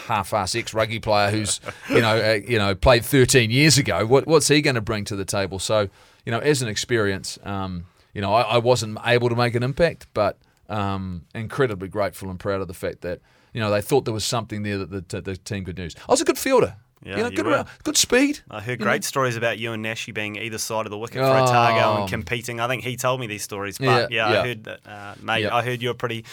half-ass 0.07 0.55
ex-rugby 0.55 0.99
player 0.99 1.29
who's, 1.31 1.61
you 1.89 2.01
know, 2.01 2.17
uh, 2.17 2.39
you 2.45 2.57
know, 2.57 2.75
played 2.75 3.05
13 3.05 3.49
years 3.49 3.77
ago. 3.77 4.05
What, 4.05 4.27
what's 4.27 4.47
he 4.49 4.61
going 4.61 4.75
to 4.75 4.81
bring 4.81 5.05
to 5.05 5.15
the 5.15 5.23
table? 5.23 5.57
So, 5.59 5.87
you 6.25 6.31
know, 6.31 6.39
as 6.39 6.61
an 6.61 6.67
experience, 6.67 7.39
um, 7.43 7.85
you 8.17 8.21
know, 8.23 8.33
I, 8.33 8.41
I 8.41 8.57
wasn't 8.57 8.97
able 9.05 9.29
to 9.29 9.35
make 9.35 9.53
an 9.55 9.61
impact, 9.63 10.07
but 10.15 10.37
um, 10.69 11.21
incredibly 11.35 11.87
grateful 11.87 12.29
and 12.31 12.39
proud 12.39 12.61
of 12.61 12.67
the 12.67 12.73
fact 12.73 13.01
that 13.01 13.21
you 13.53 13.61
know 13.61 13.69
they 13.71 13.81
thought 13.81 14.05
there 14.05 14.13
was 14.13 14.25
something 14.25 14.63
there 14.63 14.79
that 14.79 15.09
the, 15.09 15.21
the 15.21 15.37
team 15.37 15.63
could 15.65 15.77
use. 15.79 15.95
I 16.09 16.11
was 16.11 16.21
a 16.21 16.25
good 16.25 16.37
fielder. 16.39 16.75
Yeah, 17.03 17.17
you 17.17 17.23
know, 17.23 17.29
you 17.29 17.35
good, 17.37 17.45
around- 17.47 17.67
good 17.83 17.95
speed. 17.95 18.39
I 18.49 18.59
heard 18.59 18.79
great 18.79 19.03
know. 19.03 19.05
stories 19.13 19.35
about 19.37 19.59
you 19.59 19.71
and 19.71 19.83
Nashi 19.83 20.11
being 20.11 20.35
either 20.35 20.57
side 20.57 20.87
of 20.87 20.89
the 20.89 20.97
wicket 20.97 21.19
for 21.21 21.25
Otago 21.43 21.79
Oh. 21.79 22.01
and 22.01 22.09
competing. 22.09 22.59
I 22.59 22.67
think 22.67 22.83
he 22.83 22.97
told 22.97 23.19
me 23.19 23.27
these 23.27 23.43
stories, 23.43 23.77
but 23.77 23.85
Yeah, 23.85 24.07
yeah, 24.09 24.33
yeah. 24.33 24.39
I 24.41 24.47
heard 24.47 24.63
that, 24.63 24.79
uh, 24.87 25.13
mate. 25.21 25.43
Yeah. 25.43 25.55
I 25.55 25.61
heard 25.63 25.79
you 25.83 25.89
were 25.89 25.93
pretty, 25.93 26.25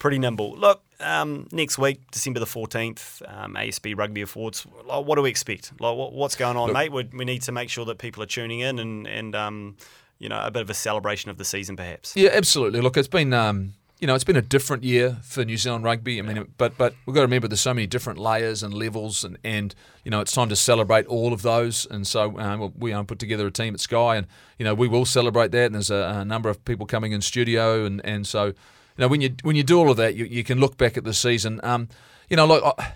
pretty 0.00 0.18
nimble. 0.18 0.56
Look, 0.58 0.82
um, 0.98 1.46
next 1.52 1.78
week, 1.78 2.00
December 2.10 2.40
the 2.40 2.46
fourteenth, 2.46 3.22
um, 3.28 3.54
ASB 3.54 3.96
Rugby 3.96 4.22
Awards. 4.22 4.66
Like, 4.86 5.06
what 5.06 5.14
do 5.14 5.22
we 5.22 5.30
expect? 5.30 5.70
Like, 5.80 5.96
what, 5.96 6.12
what's 6.12 6.34
going 6.34 6.56
on, 6.56 6.66
Look- 6.66 6.74
mate? 6.74 6.90
We, 6.92 7.04
we 7.16 7.24
need 7.24 7.42
to 7.42 7.52
make 7.52 7.70
sure 7.70 7.84
that 7.86 7.98
people 7.98 8.20
are 8.22 8.26
tuning 8.26 8.58
in 8.60 8.80
and 8.80 9.06
and 9.06 9.36
um, 9.36 9.76
you 10.18 10.28
know, 10.28 10.40
a 10.40 10.50
bit 10.50 10.62
of 10.62 10.70
a 10.70 10.74
celebration 10.74 11.30
of 11.30 11.38
the 11.38 11.44
season, 11.44 11.76
perhaps. 11.76 12.14
Yeah, 12.16 12.30
absolutely. 12.32 12.80
Look, 12.80 12.96
it's 12.96 13.08
been 13.08 13.32
um, 13.32 13.74
you 14.00 14.06
know, 14.06 14.14
it's 14.14 14.24
been 14.24 14.36
a 14.36 14.42
different 14.42 14.84
year 14.84 15.18
for 15.22 15.44
New 15.44 15.56
Zealand 15.56 15.84
rugby. 15.84 16.18
I 16.18 16.22
mean, 16.22 16.46
but 16.56 16.78
but 16.78 16.94
we've 17.04 17.14
got 17.14 17.20
to 17.20 17.26
remember 17.26 17.48
there's 17.48 17.60
so 17.60 17.74
many 17.74 17.86
different 17.86 18.18
layers 18.18 18.62
and 18.62 18.72
levels, 18.72 19.24
and, 19.24 19.38
and 19.42 19.74
you 20.04 20.10
know, 20.10 20.20
it's 20.20 20.32
time 20.32 20.48
to 20.50 20.56
celebrate 20.56 21.06
all 21.06 21.32
of 21.32 21.42
those. 21.42 21.86
And 21.86 22.06
so 22.06 22.38
um, 22.38 22.72
we 22.78 22.92
um, 22.92 23.06
put 23.06 23.18
together 23.18 23.46
a 23.46 23.50
team 23.50 23.74
at 23.74 23.80
Sky, 23.80 24.16
and 24.16 24.26
you 24.58 24.64
know, 24.64 24.74
we 24.74 24.86
will 24.86 25.04
celebrate 25.04 25.50
that. 25.52 25.66
And 25.66 25.74
there's 25.74 25.90
a, 25.90 26.20
a 26.20 26.24
number 26.24 26.48
of 26.48 26.64
people 26.64 26.86
coming 26.86 27.12
in 27.12 27.20
studio, 27.20 27.84
and 27.84 28.04
and 28.04 28.26
so 28.26 28.46
you 28.46 28.54
know, 28.98 29.08
when 29.08 29.20
you 29.20 29.34
when 29.42 29.56
you 29.56 29.64
do 29.64 29.78
all 29.78 29.90
of 29.90 29.96
that, 29.96 30.14
you, 30.14 30.26
you 30.26 30.44
can 30.44 30.60
look 30.60 30.76
back 30.76 30.96
at 30.96 31.04
the 31.04 31.14
season. 31.14 31.60
Um, 31.62 31.88
you 32.28 32.36
know, 32.36 32.46
like. 32.46 32.62
I, 32.62 32.92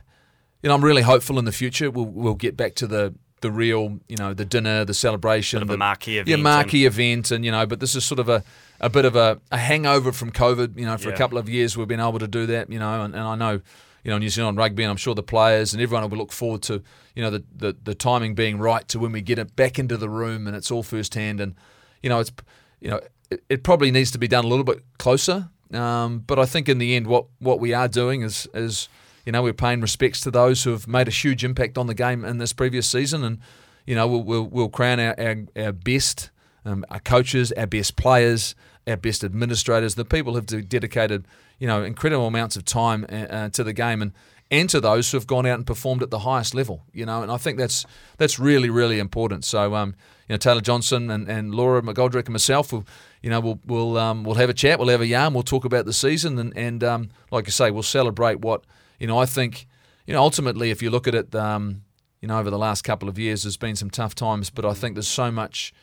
you 0.62 0.68
know, 0.68 0.76
I'm 0.76 0.84
really 0.84 1.02
hopeful 1.02 1.40
in 1.40 1.44
the 1.44 1.50
future 1.50 1.90
we'll 1.90 2.04
we'll 2.04 2.36
get 2.36 2.56
back 2.56 2.76
to 2.76 2.86
the 2.86 3.12
the 3.42 3.50
real, 3.50 3.98
you 4.08 4.16
know, 4.16 4.32
the 4.34 4.44
dinner, 4.44 4.84
the 4.84 4.94
celebration, 4.94 5.58
Bit 5.58 5.62
of 5.62 5.70
a 5.70 5.72
the 5.74 5.78
marquee 5.78 6.14
yeah, 6.14 6.22
event 6.22 6.42
marquee 6.42 6.86
event, 6.86 7.30
and 7.30 7.44
you 7.44 7.50
know, 7.50 7.66
but 7.66 7.78
this 7.80 7.94
is 7.94 8.04
sort 8.04 8.18
of 8.18 8.28
a, 8.28 8.42
a 8.80 8.88
bit 8.88 9.04
of 9.04 9.14
a, 9.14 9.38
a 9.50 9.58
hangover 9.58 10.10
from 10.12 10.32
COVID. 10.32 10.78
You 10.78 10.86
know, 10.86 10.96
for 10.96 11.08
Yeah. 11.10 11.14
a 11.14 11.18
couple 11.18 11.38
of 11.38 11.48
years 11.48 11.76
we've 11.76 11.86
been 11.88 12.00
able 12.00 12.18
to 12.18 12.26
do 12.28 12.46
that. 12.46 12.70
You 12.70 12.78
know, 12.78 13.02
and, 13.04 13.14
and 13.14 13.22
I 13.22 13.34
know, 13.34 13.60
you 14.04 14.10
know, 14.10 14.18
New 14.18 14.30
Zealand 14.30 14.56
rugby, 14.58 14.82
and 14.82 14.90
I'm 14.90 14.96
sure 14.96 15.14
the 15.14 15.22
players 15.22 15.72
and 15.74 15.82
everyone 15.82 16.08
will 16.08 16.18
look 16.18 16.32
forward 16.32 16.62
to, 16.62 16.82
you 17.14 17.22
know, 17.22 17.30
the, 17.30 17.44
the 17.54 17.76
the 17.84 17.94
timing 17.94 18.34
being 18.34 18.58
right 18.58 18.86
to 18.88 18.98
when 18.98 19.12
we 19.12 19.20
get 19.20 19.38
it 19.38 19.54
back 19.54 19.78
into 19.78 19.96
the 19.96 20.08
room 20.08 20.46
and 20.46 20.56
it's 20.56 20.70
all 20.70 20.82
first 20.82 21.14
hand, 21.14 21.40
and 21.40 21.54
you 22.02 22.08
know, 22.08 22.20
it's 22.20 22.32
you 22.80 22.90
know, 22.90 23.00
it, 23.30 23.42
it 23.48 23.62
probably 23.62 23.90
needs 23.90 24.10
to 24.12 24.18
be 24.18 24.26
done 24.28 24.44
a 24.44 24.48
little 24.48 24.64
bit 24.64 24.82
closer. 24.98 25.48
Um, 25.72 26.18
but 26.26 26.38
I 26.38 26.44
think 26.44 26.68
in 26.68 26.78
the 26.78 26.94
end, 26.96 27.06
what 27.06 27.26
what 27.38 27.60
we 27.60 27.72
are 27.74 27.88
doing 27.88 28.22
is 28.22 28.48
is 28.54 28.88
you 29.24 29.32
know 29.32 29.42
we're 29.42 29.52
paying 29.52 29.80
respects 29.80 30.20
to 30.20 30.30
those 30.30 30.64
who 30.64 30.70
have 30.70 30.88
made 30.88 31.08
a 31.08 31.12
huge 31.12 31.44
impact 31.44 31.78
on 31.78 31.86
the 31.86 31.94
game 31.94 32.24
in 32.24 32.38
this 32.38 32.52
previous 32.52 32.86
season, 32.86 33.22
and 33.24 33.38
you 33.86 33.94
know 33.94 34.06
we'll 34.06 34.22
we'll, 34.22 34.44
we'll 34.44 34.68
crown 34.68 35.00
our 35.00 35.14
our, 35.18 35.36
our 35.56 35.72
best, 35.72 36.30
um, 36.64 36.84
our 36.90 37.00
coaches, 37.00 37.52
our 37.52 37.66
best 37.66 37.96
players, 37.96 38.54
our 38.86 38.96
best 38.96 39.22
administrators, 39.24 39.94
the 39.94 40.04
people 40.04 40.34
who've 40.34 40.68
dedicated 40.68 41.26
you 41.58 41.66
know 41.66 41.84
incredible 41.84 42.26
amounts 42.26 42.56
of 42.56 42.64
time 42.64 43.06
uh, 43.10 43.14
uh, 43.14 43.48
to 43.50 43.64
the 43.64 43.72
game 43.72 44.02
and. 44.02 44.12
And 44.50 44.68
to 44.68 44.82
those 44.82 45.10
who 45.10 45.16
have 45.16 45.26
gone 45.26 45.46
out 45.46 45.54
and 45.54 45.66
performed 45.66 46.02
at 46.02 46.10
the 46.10 46.18
highest 46.18 46.54
level, 46.54 46.82
you 46.92 47.06
know, 47.06 47.22
and 47.22 47.32
I 47.32 47.38
think 47.38 47.56
that's 47.56 47.86
that's 48.18 48.38
really 48.38 48.68
really 48.68 48.98
important. 48.98 49.46
So, 49.46 49.74
um, 49.74 49.94
you 50.28 50.34
know, 50.34 50.36
Taylor 50.36 50.60
Johnson 50.60 51.10
and, 51.10 51.26
and 51.26 51.54
Laura 51.54 51.80
McGoldrick 51.80 52.26
and 52.26 52.34
myself 52.34 52.70
will, 52.70 52.84
you 53.22 53.30
know, 53.30 53.40
we'll 53.40 53.60
we'll 53.64 53.96
um, 53.96 54.24
we'll 54.24 54.34
have 54.34 54.50
a 54.50 54.52
chat, 54.52 54.78
we'll 54.78 54.88
have 54.88 55.00
a 55.00 55.06
yarn, 55.06 55.32
we'll 55.32 55.42
talk 55.42 55.64
about 55.64 55.86
the 55.86 55.94
season, 55.94 56.38
and 56.38 56.54
and 56.54 56.84
um, 56.84 57.08
like 57.30 57.48
I 57.48 57.50
say, 57.50 57.70
we'll 57.70 57.82
celebrate 57.82 58.40
what 58.40 58.62
you 59.02 59.08
know. 59.08 59.18
I 59.18 59.26
think, 59.26 59.66
you 60.06 60.14
know, 60.14 60.22
ultimately, 60.22 60.70
if 60.70 60.80
you 60.80 60.88
look 60.88 61.08
at 61.08 61.14
it, 61.14 61.34
um, 61.34 61.82
you 62.20 62.28
know, 62.28 62.38
over 62.38 62.50
the 62.50 62.58
last 62.58 62.82
couple 62.82 63.08
of 63.08 63.18
years, 63.18 63.42
there's 63.42 63.56
been 63.56 63.74
some 63.74 63.90
tough 63.90 64.14
times, 64.14 64.48
but 64.48 64.64
I 64.64 64.74
think 64.74 64.94
there's 64.94 65.08
so 65.08 65.32
much, 65.32 65.74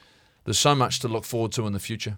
there's 0.45 0.57
so 0.57 0.73
much 0.73 0.99
to 1.01 1.09
look 1.09 1.25
forward 1.25 1.51
to 1.51 1.67
in 1.67 1.73
the 1.73 1.79
future. 1.79 2.15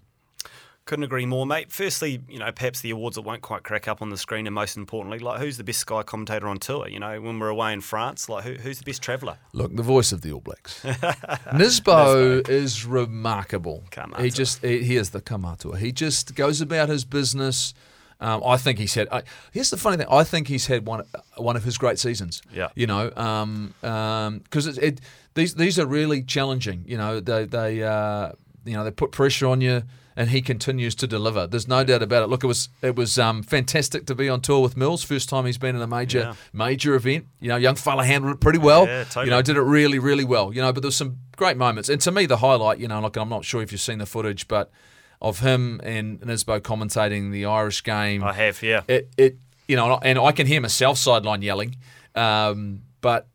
Couldn't 0.85 1.03
agree 1.03 1.25
more, 1.25 1.45
mate. 1.45 1.71
Firstly, 1.71 2.21
you 2.27 2.37
know, 2.37 2.51
perhaps 2.51 2.81
the 2.81 2.91
awards 2.91 3.15
that 3.15 3.21
won't 3.21 3.41
quite 3.41 3.63
crack 3.63 3.87
up 3.87 4.01
on 4.01 4.09
the 4.09 4.17
screen, 4.17 4.45
and 4.45 4.53
most 4.53 4.77
importantly, 4.77 5.19
like 5.19 5.39
who's 5.39 5.57
the 5.57 5.63
best 5.63 5.79
Sky 5.79 6.03
commentator 6.03 6.47
on 6.47 6.57
tour? 6.57 6.87
You 6.87 6.99
know, 6.99 7.19
when 7.19 7.39
we're 7.39 7.49
away 7.49 7.73
in 7.73 7.81
France, 7.81 8.29
like 8.29 8.43
who, 8.43 8.53
who's 8.53 8.77
the 8.77 8.83
best 8.83 9.01
traveller? 9.01 9.37
Look, 9.53 9.75
the 9.75 9.83
voice 9.83 10.11
of 10.11 10.21
the 10.21 10.31
All 10.31 10.39
Blacks. 10.39 10.83
Nisbo 11.53 12.47
is 12.47 12.85
remarkable. 12.85 13.83
Kaumātua. 13.89 14.23
He 14.23 14.29
just 14.29 14.63
he, 14.63 14.83
he 14.83 14.97
is 14.97 15.11
the 15.11 15.21
Kaumātua. 15.21 15.77
He 15.77 15.91
just 15.91 16.35
goes 16.35 16.61
about 16.61 16.89
his 16.89 17.05
business. 17.05 17.73
Um, 18.21 18.41
I 18.45 18.55
think 18.57 18.77
he's 18.77 18.93
had. 18.93 19.07
I, 19.11 19.23
here's 19.51 19.71
the 19.71 19.77
funny 19.77 19.97
thing. 19.97 20.05
I 20.09 20.23
think 20.23 20.47
he's 20.47 20.67
had 20.67 20.85
one 20.85 21.03
one 21.37 21.55
of 21.55 21.63
his 21.63 21.77
great 21.77 21.97
seasons. 21.99 22.41
Yeah. 22.53 22.69
You 22.75 22.87
know, 22.87 23.09
because 23.09 23.17
um, 23.43 23.73
um 23.83 24.43
it, 24.53 24.77
it 24.77 25.01
these 25.33 25.55
these 25.55 25.79
are 25.79 25.87
really 25.87 26.21
challenging. 26.21 26.83
You 26.87 26.97
know, 26.97 27.19
they 27.19 27.45
they 27.45 27.83
uh, 27.83 28.31
you 28.63 28.73
know 28.73 28.83
they 28.83 28.91
put 28.91 29.11
pressure 29.11 29.47
on 29.47 29.59
you, 29.59 29.81
and 30.15 30.29
he 30.29 30.41
continues 30.43 30.93
to 30.95 31.07
deliver. 31.07 31.47
There's 31.47 31.67
no 31.67 31.83
doubt 31.83 32.03
about 32.03 32.21
it. 32.23 32.27
Look, 32.27 32.43
it 32.43 32.47
was 32.47 32.69
it 32.83 32.95
was 32.95 33.17
um, 33.17 33.41
fantastic 33.41 34.05
to 34.05 34.13
be 34.13 34.29
on 34.29 34.41
tour 34.41 34.61
with 34.61 34.77
Mills. 34.77 35.03
First 35.03 35.27
time 35.27 35.45
he's 35.47 35.57
been 35.57 35.75
in 35.75 35.81
a 35.81 35.87
major 35.87 36.19
Yeah. 36.19 36.33
major 36.53 36.93
event. 36.93 37.25
You 37.39 37.49
know, 37.49 37.55
young 37.57 37.75
fella 37.75 38.05
handled 38.05 38.35
it 38.35 38.39
pretty 38.39 38.59
well. 38.59 38.85
Yeah, 38.85 39.03
totally. 39.05 39.25
You 39.25 39.31
know, 39.31 39.41
did 39.41 39.57
it 39.57 39.61
really 39.61 39.97
really 39.97 40.25
well. 40.25 40.53
You 40.53 40.61
know, 40.61 40.71
but 40.71 40.83
there's 40.83 40.95
some 40.95 41.17
great 41.37 41.57
moments. 41.57 41.89
And 41.89 41.99
to 42.01 42.11
me, 42.11 42.27
the 42.27 42.37
highlight, 42.37 42.77
you 42.77 42.87
know, 42.87 42.99
like 43.01 43.17
I'm 43.17 43.29
not 43.29 43.45
sure 43.45 43.63
if 43.63 43.71
you've 43.71 43.81
seen 43.81 43.97
the 43.97 44.05
footage, 44.05 44.47
but 44.47 44.69
of 45.21 45.39
him 45.39 45.79
and 45.83 46.19
Nisbo 46.21 46.59
commentating 46.59 47.31
the 47.31 47.45
Irish 47.45 47.83
game. 47.83 48.23
I 48.23 48.33
have, 48.33 48.61
yeah. 48.63 48.81
It, 48.87 49.09
it 49.17 49.37
you 49.67 49.75
know, 49.75 49.99
and 50.01 50.17
I 50.17 50.31
can 50.31 50.47
hear 50.47 50.59
myself 50.59 50.97
sideline 50.97 51.41
yelling. 51.41 51.77
Um, 52.15 52.81
but 53.01 53.27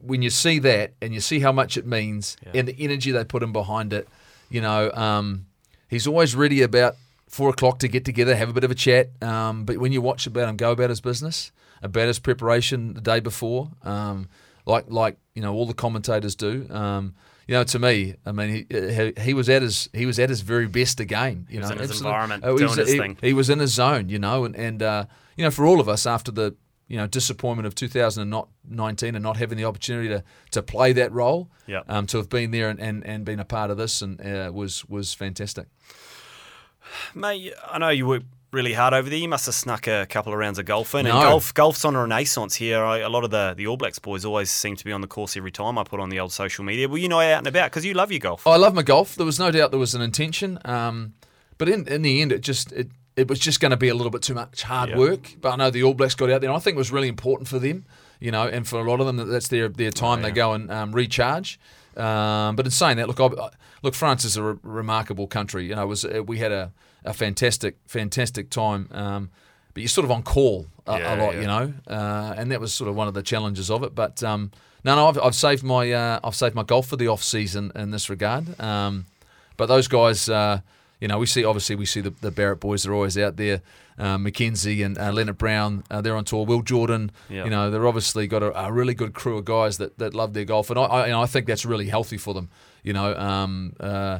when 0.00 0.22
you 0.22 0.30
see 0.30 0.58
that 0.60 0.94
and 1.02 1.12
you 1.12 1.20
see 1.20 1.40
how 1.40 1.52
much 1.52 1.76
it 1.76 1.86
means 1.86 2.36
and 2.54 2.66
the 2.66 2.76
energy 2.78 3.10
they 3.10 3.24
put 3.24 3.42
in 3.42 3.52
behind 3.52 3.92
it, 3.92 4.08
you 4.48 4.60
know, 4.60 4.90
um, 4.92 5.46
he's 5.88 6.06
always 6.06 6.34
ready 6.34 6.62
about 6.62 6.96
four 7.28 7.50
o'clock 7.50 7.78
to 7.80 7.88
get 7.88 8.04
together, 8.04 8.34
have 8.36 8.48
a 8.48 8.52
bit 8.52 8.64
of 8.64 8.70
a 8.70 8.74
chat. 8.74 9.10
Um, 9.22 9.64
but 9.64 9.78
when 9.78 9.92
you 9.92 10.00
watch 10.00 10.26
about 10.26 10.48
him 10.48 10.56
go 10.56 10.72
about 10.72 10.90
his 10.90 11.00
business, 11.00 11.52
about 11.82 12.06
his 12.06 12.18
preparation 12.18 12.94
the 12.94 13.00
day 13.00 13.20
before, 13.20 13.70
um, 13.82 14.28
like 14.64 14.86
like 14.88 15.18
you 15.34 15.42
know 15.42 15.54
all 15.54 15.66
the 15.66 15.74
commentators 15.74 16.34
do. 16.34 16.66
Um, 16.70 17.14
you 17.46 17.54
know, 17.54 17.64
to 17.64 17.78
me, 17.78 18.14
I 18.26 18.32
mean, 18.32 18.66
he, 18.70 19.12
he 19.20 19.34
was 19.34 19.48
at 19.48 19.62
his 19.62 19.88
he 19.92 20.04
was 20.06 20.18
at 20.18 20.28
his 20.28 20.40
very 20.40 20.66
best 20.66 21.00
again. 21.00 21.46
You 21.50 21.60
was 21.60 21.68
know, 21.70 21.76
in 21.76 21.80
his 21.82 21.90
Absolute- 21.90 22.08
environment, 22.08 22.44
oh, 22.46 22.52
he 22.52 22.58
doing 22.58 22.68
was- 22.70 22.78
his 22.78 22.92
he- 22.92 22.98
thing. 22.98 23.18
he 23.20 23.32
was 23.32 23.48
in 23.50 23.58
his 23.60 23.72
zone, 23.72 24.08
you 24.08 24.18
know, 24.18 24.44
and 24.44 24.56
and 24.56 24.82
uh, 24.82 25.04
you 25.36 25.44
know, 25.44 25.50
for 25.50 25.64
all 25.66 25.80
of 25.80 25.88
us 25.88 26.06
after 26.06 26.32
the 26.32 26.54
you 26.88 26.96
know 26.96 27.06
disappointment 27.06 27.66
of 27.66 27.74
2019 27.74 29.14
and 29.14 29.22
not 29.22 29.36
having 29.36 29.58
the 29.58 29.64
opportunity 29.64 30.08
to 30.08 30.22
to 30.52 30.62
play 30.62 30.92
that 30.92 31.12
role, 31.12 31.48
Yeah. 31.66 31.82
um, 31.88 32.06
to 32.06 32.16
have 32.18 32.28
been 32.28 32.50
there 32.52 32.68
and, 32.68 32.78
and, 32.80 33.04
and 33.04 33.24
been 33.24 33.40
a 33.40 33.44
part 33.44 33.70
of 33.70 33.76
this 33.76 34.02
and 34.02 34.20
uh, 34.20 34.50
was 34.52 34.84
was 34.88 35.14
fantastic. 35.14 35.66
Mate, 37.14 37.52
I 37.68 37.78
know 37.78 37.88
you 37.88 38.06
worked 38.06 38.26
really 38.56 38.72
hard 38.72 38.92
over 38.94 39.08
there. 39.08 39.18
You 39.18 39.28
must 39.28 39.46
have 39.46 39.54
snuck 39.54 39.86
a 39.86 40.06
couple 40.08 40.32
of 40.32 40.38
rounds 40.40 40.58
of 40.58 40.64
golf 40.64 40.94
in. 40.94 41.06
And 41.06 41.14
No. 41.14 41.22
golf, 41.22 41.54
golf's 41.54 41.84
on 41.84 41.94
a 41.94 42.00
renaissance 42.00 42.56
here. 42.56 42.82
I, 42.82 42.98
a 42.98 43.08
lot 43.08 43.22
of 43.22 43.30
the, 43.30 43.54
the 43.56 43.66
All 43.68 43.76
Blacks 43.76 44.00
boys 44.00 44.24
always 44.24 44.50
seem 44.50 44.74
to 44.76 44.84
be 44.84 44.90
on 44.90 45.00
the 45.02 45.06
course 45.06 45.36
every 45.36 45.52
time 45.52 45.78
I 45.78 45.84
put 45.84 46.00
on 46.00 46.08
the 46.08 46.18
old 46.18 46.32
social 46.32 46.64
media. 46.64 46.88
Well, 46.88 46.98
you 46.98 47.08
know, 47.08 47.20
out 47.20 47.38
and 47.38 47.46
about 47.46 47.70
because 47.70 47.84
you 47.84 47.94
love 47.94 48.10
your 48.10 48.18
golf. 48.18 48.46
I 48.46 48.56
love 48.56 48.74
my 48.74 48.82
golf. 48.82 49.14
There 49.14 49.26
was 49.26 49.38
no 49.38 49.50
doubt 49.52 49.70
there 49.70 49.78
was 49.78 49.94
an 49.94 50.02
intention, 50.02 50.58
um, 50.64 51.14
but 51.58 51.68
in 51.68 51.86
in 51.86 52.02
the 52.02 52.20
end, 52.22 52.32
it 52.32 52.40
just 52.40 52.72
it. 52.72 52.88
It 53.16 53.28
was 53.28 53.38
just 53.38 53.60
going 53.60 53.70
to 53.70 53.78
be 53.78 53.88
a 53.88 53.94
little 53.94 54.10
bit 54.10 54.20
too 54.20 54.34
much 54.34 54.60
hard 54.64 54.90
Yeah. 54.90 54.98
work, 54.98 55.36
but 55.40 55.50
I 55.52 55.56
know 55.56 55.70
the 55.70 55.82
All 55.84 55.94
Blacks 55.94 56.14
got 56.14 56.28
out 56.30 56.42
there, 56.42 56.50
and 56.50 56.56
I 56.56 56.60
think 56.60 56.74
it 56.74 56.78
was 56.78 56.92
really 56.92 57.08
important 57.08 57.48
for 57.48 57.58
them, 57.58 57.86
you 58.20 58.30
know, 58.30 58.46
and 58.46 58.68
for 58.68 58.78
a 58.78 58.90
lot 58.90 59.00
of 59.00 59.06
them, 59.06 59.16
that 59.16 59.24
that's 59.24 59.48
their 59.48 59.70
their 59.70 59.90
time. 59.90 60.20
They 60.20 60.30
go 60.32 60.52
and 60.52 60.70
um, 60.70 60.92
recharge. 60.92 61.58
Um, 61.96 62.56
but 62.56 62.66
in 62.66 62.70
saying 62.72 62.98
that, 62.98 63.08
look, 63.08 63.18
I, 63.18 63.48
look, 63.82 63.94
France 63.94 64.26
is 64.26 64.36
a 64.36 64.42
re- 64.42 64.58
remarkable 64.62 65.26
country. 65.26 65.64
You 65.66 65.76
know, 65.76 65.84
it 65.84 65.86
was 65.86 66.04
uh, 66.04 66.22
we 66.26 66.36
had 66.38 66.52
a, 66.52 66.72
a 67.06 67.12
fantastic, 67.14 67.76
fantastic 67.86 68.50
time. 68.50 68.88
Um, 68.92 69.30
but 69.74 69.82
you're 69.82 69.88
sort 69.88 70.04
of 70.04 70.10
on 70.10 70.22
call 70.22 70.66
a, 70.86 70.98
Yeah, 70.98 71.14
a 71.14 71.16
lot, 71.22 71.34
yeah. 71.34 71.40
you 71.40 71.46
know, 71.46 71.74
uh, 71.86 72.34
and 72.36 72.50
that 72.52 72.60
was 72.60 72.72
sort 72.74 72.88
of 72.88 72.96
one 72.96 73.08
of 73.08 73.14
the 73.14 73.22
challenges 73.22 73.70
of 73.70 73.82
it. 73.82 73.94
But 73.94 74.22
um, 74.22 74.50
no, 74.84 74.94
no, 74.96 75.08
I've, 75.08 75.18
I've 75.18 75.34
saved 75.34 75.62
my 75.62 75.92
uh, 75.92 76.20
I've 76.24 76.34
saved 76.34 76.54
my 76.54 76.62
golf 76.62 76.86
for 76.86 76.96
the 76.96 77.08
off 77.08 77.22
season 77.22 77.72
in 77.74 77.90
this 77.90 78.08
regard. 78.10 78.58
Um, 78.60 79.06
but 79.56 79.66
those 79.66 79.88
guys, 79.88 80.28
uh, 80.28 80.60
you 81.00 81.08
know, 81.08 81.18
we 81.18 81.26
see 81.26 81.44
obviously 81.44 81.76
we 81.76 81.86
see 81.86 82.00
the, 82.00 82.10
the 82.20 82.30
Barrett 82.30 82.60
boys 82.60 82.86
are 82.86 82.94
always 82.94 83.16
out 83.18 83.36
there. 83.36 83.60
Uh, 83.98 84.18
McKenzie 84.18 84.84
and 84.84 84.98
uh, 84.98 85.10
Leonard 85.10 85.38
Brown, 85.38 85.82
uh, 85.90 86.02
they're 86.02 86.16
on 86.16 86.24
tour. 86.24 86.44
Will 86.44 86.60
Jordan, 86.60 87.10
Yeah. 87.30 87.44
you 87.44 87.50
know, 87.50 87.70
they're 87.70 87.86
obviously 87.86 88.26
got 88.26 88.42
a, 88.42 88.66
a 88.66 88.70
really 88.70 88.92
good 88.92 89.14
crew 89.14 89.38
of 89.38 89.46
guys 89.46 89.78
that, 89.78 89.96
that 89.98 90.12
love 90.12 90.34
their 90.34 90.44
golf, 90.44 90.68
and 90.68 90.78
I, 90.78 90.82
I, 90.82 91.04
and 91.06 91.14
I 91.14 91.24
think 91.24 91.46
that's 91.46 91.64
really 91.64 91.88
healthy 91.88 92.18
for 92.18 92.34
them. 92.34 92.50
You 92.82 92.92
know, 92.92 93.16
um, 93.16 93.72
uh, 93.80 94.18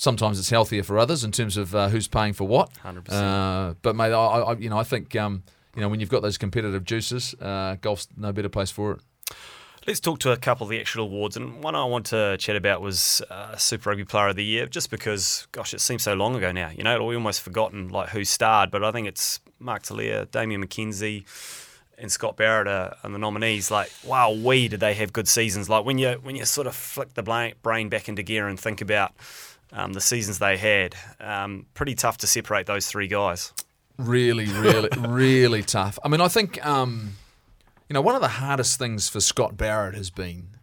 sometimes 0.00 0.38
it's 0.38 0.48
healthier 0.48 0.82
for 0.82 0.98
others 0.98 1.24
in 1.24 1.30
terms 1.30 1.58
of 1.58 1.74
uh, 1.74 1.90
who's 1.90 2.08
paying 2.08 2.32
for 2.32 2.48
what. 2.48 2.72
100%. 2.82 3.10
Uh, 3.10 3.74
but 3.82 3.94
mate, 3.94 4.12
I, 4.12 4.14
I, 4.14 4.56
you 4.56 4.70
know, 4.70 4.78
I 4.78 4.82
think 4.82 5.14
um, 5.14 5.42
you 5.76 5.82
know 5.82 5.90
when 5.90 6.00
you've 6.00 6.08
got 6.08 6.22
those 6.22 6.38
competitive 6.38 6.84
juices, 6.84 7.34
uh, 7.40 7.76
golf's 7.80 8.08
no 8.16 8.32
better 8.32 8.48
place 8.48 8.70
for 8.70 8.92
it. 8.92 9.00
Let's 9.86 10.00
talk 10.00 10.18
to 10.20 10.32
a 10.32 10.36
couple 10.36 10.64
of 10.64 10.70
the 10.70 10.80
actual 10.80 11.04
awards, 11.04 11.36
and 11.36 11.62
one 11.62 11.74
I 11.74 11.84
want 11.84 12.06
to 12.06 12.36
chat 12.38 12.56
about 12.56 12.80
was 12.80 13.22
uh, 13.30 13.56
Super 13.56 13.90
Rugby 13.90 14.04
Player 14.04 14.28
of 14.28 14.36
the 14.36 14.44
Year, 14.44 14.66
just 14.66 14.90
because, 14.90 15.46
gosh, 15.52 15.72
it 15.72 15.80
seems 15.80 16.02
so 16.02 16.14
long 16.14 16.34
ago 16.34 16.52
now. 16.52 16.70
You 16.70 16.82
know, 16.82 17.02
we 17.04 17.14
almost 17.14 17.42
forgotten 17.42 17.88
like 17.88 18.10
who 18.10 18.24
starred, 18.24 18.70
but 18.70 18.82
I 18.82 18.92
think 18.92 19.06
it's 19.06 19.40
Mark 19.58 19.82
Telea, 19.82 20.30
Damian 20.30 20.64
McKenzie, 20.64 21.24
and 21.98 22.10
Scott 22.10 22.36
Barrett 22.36 22.68
are, 22.68 22.96
are 23.02 23.10
the 23.10 23.18
nominees. 23.18 23.70
Like, 23.70 23.90
wow, 24.04 24.32
we 24.32 24.68
did 24.68 24.80
they 24.80 24.94
have 24.94 25.12
good 25.12 25.28
seasons? 25.28 25.68
Like 25.68 25.84
when 25.84 25.98
you 25.98 26.12
when 26.22 26.36
you 26.36 26.46
sort 26.46 26.66
of 26.66 26.74
flick 26.74 27.14
the 27.14 27.22
brain 27.62 27.88
back 27.90 28.08
into 28.08 28.22
gear 28.22 28.48
and 28.48 28.58
think 28.58 28.80
about 28.80 29.12
um, 29.72 29.92
the 29.92 30.00
seasons 30.00 30.38
they 30.38 30.56
had, 30.56 30.94
um, 31.20 31.66
pretty 31.74 31.94
tough 31.94 32.18
to 32.18 32.26
separate 32.26 32.66
those 32.66 32.86
three 32.86 33.08
guys. 33.08 33.52
Really, 33.98 34.46
really, 34.46 34.88
really 34.98 35.62
tough. 35.62 35.98
I 36.04 36.08
mean, 36.08 36.20
I 36.20 36.28
think 36.28 36.64
um, 36.64 37.14
you 37.88 37.94
know 37.94 38.00
one 38.00 38.14
of 38.14 38.20
the 38.20 38.28
hardest 38.28 38.78
things 38.78 39.08
for 39.08 39.20
Scott 39.20 39.56
Barrett 39.56 39.94
has 39.94 40.10
been 40.10 40.56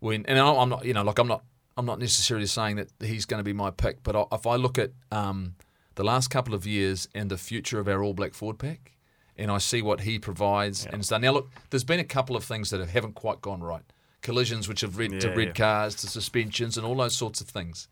when, 0.00 0.24
and 0.26 0.38
I'm 0.38 0.68
not, 0.68 0.84
you 0.84 0.94
know, 0.94 1.02
like 1.02 1.18
I'm 1.18 1.28
not, 1.28 1.44
I'm 1.76 1.86
not 1.86 1.98
necessarily 1.98 2.46
saying 2.46 2.76
that 2.76 2.90
he's 3.00 3.26
going 3.26 3.38
to 3.38 3.44
be 3.44 3.52
my 3.52 3.70
pick, 3.70 4.02
but 4.02 4.28
if 4.32 4.46
I 4.46 4.56
look 4.56 4.78
at 4.78 4.90
um, 5.12 5.54
the 5.94 6.04
last 6.04 6.28
couple 6.28 6.54
of 6.54 6.66
years 6.66 7.08
and 7.14 7.30
the 7.30 7.38
future 7.38 7.78
of 7.78 7.86
our 7.86 8.02
All 8.02 8.14
Black 8.14 8.34
forward 8.34 8.58
pack, 8.58 8.96
and 9.36 9.50
I 9.50 9.58
see 9.58 9.80
what 9.80 10.00
he 10.00 10.18
provides 10.18 10.86
and 10.86 11.04
stuff. 11.04 11.22
Now, 11.22 11.32
look, 11.32 11.50
there's 11.70 11.84
been 11.84 12.00
a 12.00 12.04
couple 12.04 12.36
of 12.36 12.44
things 12.44 12.70
that 12.70 12.86
haven't 12.86 13.14
quite 13.14 13.40
gone 13.40 13.62
right. 13.62 13.82
Collisions, 14.20 14.68
which 14.68 14.82
have 14.82 14.98
led 14.98 15.18
to 15.20 15.30
red 15.30 15.48
yeah. 15.48 15.52
cars, 15.52 15.94
to 15.96 16.06
suspensions, 16.06 16.76
and 16.76 16.86
all 16.86 16.94
those 16.94 17.16
sorts 17.16 17.40
of 17.40 17.48
things. 17.48 17.88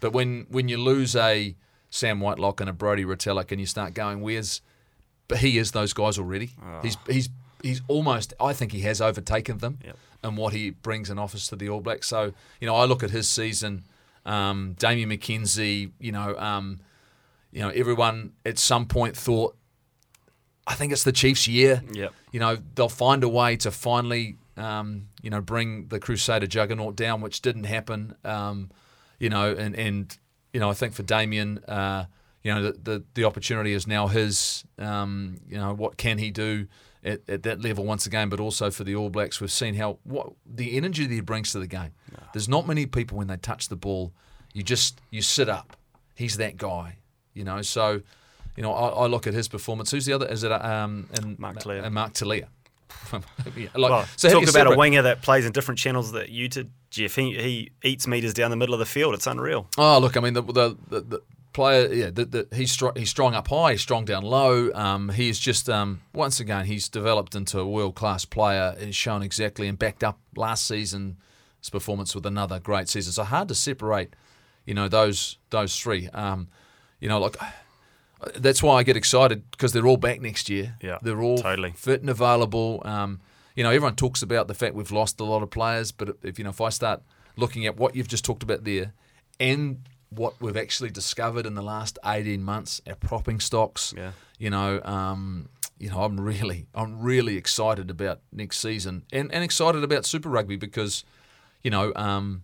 But 0.00 0.12
when 0.12 0.46
when 0.50 0.68
you 0.68 0.78
lose 0.78 1.14
a 1.16 1.54
Sam 1.90 2.20
Whitelock 2.20 2.60
and 2.60 2.68
a 2.70 2.72
Brodie 2.72 3.04
Retallick, 3.04 3.50
and 3.52 3.60
you 3.60 3.66
start 3.66 3.94
going, 3.94 4.20
where's 4.20 4.60
but 5.28 5.38
he 5.38 5.58
is 5.58 5.72
those 5.72 5.92
guys 5.92 6.18
already. 6.18 6.52
He's 6.82 6.96
he's 7.08 7.28
he's 7.62 7.82
almost. 7.88 8.32
I 8.40 8.52
think 8.52 8.72
he 8.72 8.80
has 8.80 9.00
overtaken 9.00 9.58
them, 9.58 9.78
Yep. 9.84 9.96
and 10.24 10.36
what 10.38 10.52
he 10.54 10.70
brings 10.70 11.10
in 11.10 11.18
office 11.18 11.48
to 11.48 11.56
the 11.56 11.68
All 11.68 11.80
Blacks. 11.80 12.06
So 12.06 12.32
you 12.60 12.66
know, 12.66 12.74
I 12.76 12.84
look 12.84 13.02
at 13.02 13.10
his 13.10 13.28
season. 13.28 13.84
Um, 14.24 14.74
Damian 14.78 15.08
McKenzie, 15.10 15.90
you 15.98 16.12
know, 16.12 16.36
um, 16.38 16.80
you 17.50 17.60
know, 17.60 17.70
everyone 17.70 18.32
at 18.44 18.58
some 18.58 18.84
point 18.86 19.16
thought, 19.16 19.56
I 20.66 20.74
think 20.74 20.92
it's 20.92 21.04
the 21.04 21.12
Chiefs' 21.12 21.48
year. 21.48 21.82
Yep. 21.92 22.12
You 22.32 22.40
know, 22.40 22.58
they'll 22.74 22.90
find 22.90 23.24
a 23.24 23.28
way 23.28 23.56
to 23.56 23.70
finally, 23.70 24.36
um, 24.58 25.08
you 25.22 25.30
know, 25.30 25.40
bring 25.40 25.88
the 25.88 25.98
Crusader 25.98 26.46
juggernaut 26.46 26.94
down, 26.94 27.22
which 27.22 27.40
didn't 27.40 27.64
happen. 27.64 28.14
Um, 28.22 28.70
you 29.18 29.28
know, 29.28 29.52
and 29.52 29.74
and 29.76 30.16
you 30.52 30.60
know, 30.60 30.70
I 30.70 30.74
think 30.74 30.94
for 30.94 31.02
Damien, 31.02 31.58
uh, 31.66 32.06
you 32.42 32.54
know, 32.54 32.62
the, 32.62 32.72
the 32.72 33.04
the 33.14 33.24
opportunity 33.24 33.72
is 33.72 33.86
now 33.86 34.06
his. 34.06 34.64
Um, 34.78 35.38
you 35.48 35.56
know, 35.56 35.74
what 35.74 35.96
can 35.96 36.18
he 36.18 36.30
do 36.30 36.66
at, 37.04 37.20
at 37.28 37.42
that 37.42 37.60
level 37.60 37.84
once 37.84 38.06
again? 38.06 38.28
But 38.28 38.40
also 38.40 38.70
for 38.70 38.84
the 38.84 38.94
All 38.94 39.10
Blacks, 39.10 39.40
we've 39.40 39.52
seen 39.52 39.74
how 39.74 39.98
what 40.04 40.32
the 40.46 40.76
energy 40.76 41.06
that 41.06 41.14
he 41.14 41.20
brings 41.20 41.52
to 41.52 41.58
the 41.58 41.66
game. 41.66 41.92
There's 42.32 42.48
not 42.48 42.66
many 42.66 42.86
people 42.86 43.18
when 43.18 43.26
they 43.26 43.36
touch 43.36 43.68
the 43.68 43.76
ball, 43.76 44.12
you 44.52 44.62
just 44.62 45.00
you 45.10 45.22
sit 45.22 45.48
up. 45.48 45.76
He's 46.14 46.36
that 46.36 46.56
guy. 46.56 46.98
You 47.34 47.44
know, 47.44 47.62
so. 47.62 48.02
you 48.56 48.62
know, 48.62 48.72
I, 48.72 48.88
I 48.88 49.06
look 49.06 49.28
at 49.28 49.34
his 49.34 49.46
performance. 49.46 49.92
Who's 49.92 50.04
the 50.04 50.12
other? 50.12 50.26
Is 50.26 50.42
it 50.42 50.50
um, 50.50 51.08
and 51.14 51.38
Mark 51.38 51.58
Telea. 51.58 51.84
And 51.84 51.94
Mark 51.94 52.14
Telea. 52.14 52.48
Yeah, 53.56 53.68
like, 53.74 53.90
Well, 53.90 54.06
so 54.16 54.28
talk 54.30 54.48
about 54.48 54.72
a 54.72 54.76
winger 54.76 55.02
that 55.02 55.22
plays 55.22 55.46
in 55.46 55.52
different 55.52 55.78
channels 55.78 56.12
that 56.12 56.30
you 56.30 56.48
did, 56.48 56.70
Jeff. 56.90 57.14
He, 57.14 57.34
he 57.38 57.70
eats 57.82 58.06
meters 58.06 58.34
down 58.34 58.50
the 58.50 58.56
middle 58.56 58.74
of 58.74 58.78
the 58.78 58.86
field. 58.86 59.14
It's 59.14 59.26
unreal. 59.26 59.68
Oh, 59.76 59.98
look, 59.98 60.16
I 60.16 60.20
mean, 60.20 60.34
the 60.34 60.42
the, 60.42 60.76
the, 60.88 61.00
the 61.00 61.22
player, 61.52 61.92
yeah, 61.92 62.10
the, 62.10 62.24
the, 62.24 62.48
he's 62.54 62.70
strong. 62.70 62.92
He's 62.96 63.10
strong 63.10 63.34
up 63.34 63.48
high. 63.48 63.72
He's 63.72 63.80
strong 63.80 64.04
down 64.04 64.22
low. 64.24 64.70
Um, 64.74 65.08
he 65.10 65.28
is 65.28 65.38
just 65.38 65.68
um, 65.68 66.00
once 66.12 66.40
again, 66.40 66.66
he's 66.66 66.88
developed 66.88 67.34
into 67.34 67.58
a 67.58 67.66
world 67.66 67.94
class 67.94 68.24
player. 68.24 68.76
He's 68.78 68.96
shown 68.96 69.22
exactly 69.22 69.68
and 69.68 69.78
backed 69.78 70.04
up 70.04 70.18
last 70.36 70.66
season's 70.66 71.16
performance 71.70 72.14
with 72.14 72.26
another 72.26 72.58
great 72.60 72.88
season. 72.88 73.12
So 73.12 73.24
hard 73.24 73.48
to 73.48 73.54
separate, 73.54 74.14
you 74.64 74.74
know, 74.74 74.88
those 74.88 75.38
those 75.50 75.78
three. 75.78 76.08
Um, 76.10 76.48
you 77.00 77.08
know, 77.08 77.18
like 77.18 77.36
that's 78.36 78.62
why 78.62 78.76
I 78.78 78.82
get 78.82 78.96
excited 78.96 79.50
because 79.50 79.72
they're 79.72 79.86
all 79.86 79.96
back 79.96 80.20
next 80.20 80.48
year. 80.48 80.76
Yeah, 80.80 80.98
they're 81.02 81.22
all 81.22 81.38
totally. 81.38 81.72
fit 81.72 82.00
and 82.00 82.10
available. 82.10 82.82
Um, 82.84 83.20
you 83.58 83.64
know, 83.64 83.70
everyone 83.70 83.96
talks 83.96 84.22
about 84.22 84.46
the 84.46 84.54
fact 84.54 84.76
we've 84.76 84.92
lost 84.92 85.18
a 85.18 85.24
lot 85.24 85.42
of 85.42 85.50
players, 85.50 85.90
but 85.90 86.16
if 86.22 86.38
you 86.38 86.44
know, 86.44 86.50
if 86.50 86.60
I 86.60 86.68
start 86.68 87.02
looking 87.36 87.66
at 87.66 87.76
what 87.76 87.96
you've 87.96 88.06
just 88.06 88.24
talked 88.24 88.44
about 88.44 88.62
there, 88.62 88.92
and 89.40 89.80
what 90.10 90.40
we've 90.40 90.56
actually 90.56 90.90
discovered 90.90 91.44
in 91.44 91.56
the 91.56 91.62
last 91.62 91.98
eighteen 92.06 92.44
months, 92.44 92.80
our 92.86 92.94
propping 92.94 93.40
stocks. 93.40 93.92
Yeah. 93.96 94.12
You 94.38 94.50
know, 94.50 94.80
um, 94.84 95.48
you 95.76 95.90
know, 95.90 96.04
I'm 96.04 96.20
really, 96.20 96.68
I'm 96.72 97.02
really 97.02 97.36
excited 97.36 97.90
about 97.90 98.20
next 98.30 98.60
season, 98.60 99.02
and, 99.12 99.34
and 99.34 99.42
excited 99.42 99.82
about 99.82 100.06
Super 100.06 100.28
Rugby 100.28 100.54
because, 100.54 101.02
you 101.64 101.72
know, 101.72 101.92
um, 101.96 102.42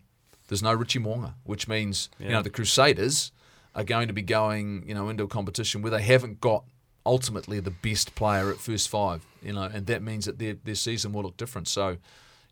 there's 0.48 0.64
no 0.64 0.74
Richie 0.74 0.98
Mo'unga, 0.98 1.34
which 1.44 1.68
means 1.68 2.08
you 2.18 2.30
know 2.30 2.42
the 2.42 2.50
Crusaders 2.50 3.30
are 3.76 3.84
going 3.84 4.08
to 4.08 4.14
be 4.14 4.22
going, 4.22 4.82
you 4.84 4.94
know, 4.94 5.08
into 5.08 5.22
a 5.22 5.28
competition 5.28 5.80
where 5.80 5.92
they 5.92 6.02
haven't 6.02 6.40
got 6.40 6.64
ultimately 7.06 7.60
the 7.60 7.70
best 7.70 8.16
player 8.16 8.50
at 8.50 8.56
first 8.56 8.88
five, 8.88 9.24
you 9.44 9.52
know, 9.52 9.64
and 9.64 9.86
that 9.86 10.02
means 10.02 10.24
that 10.26 10.38
their 10.38 10.54
their 10.64 10.74
season 10.74 11.12
will 11.12 11.22
look 11.22 11.36
different. 11.36 11.68
So, 11.68 11.96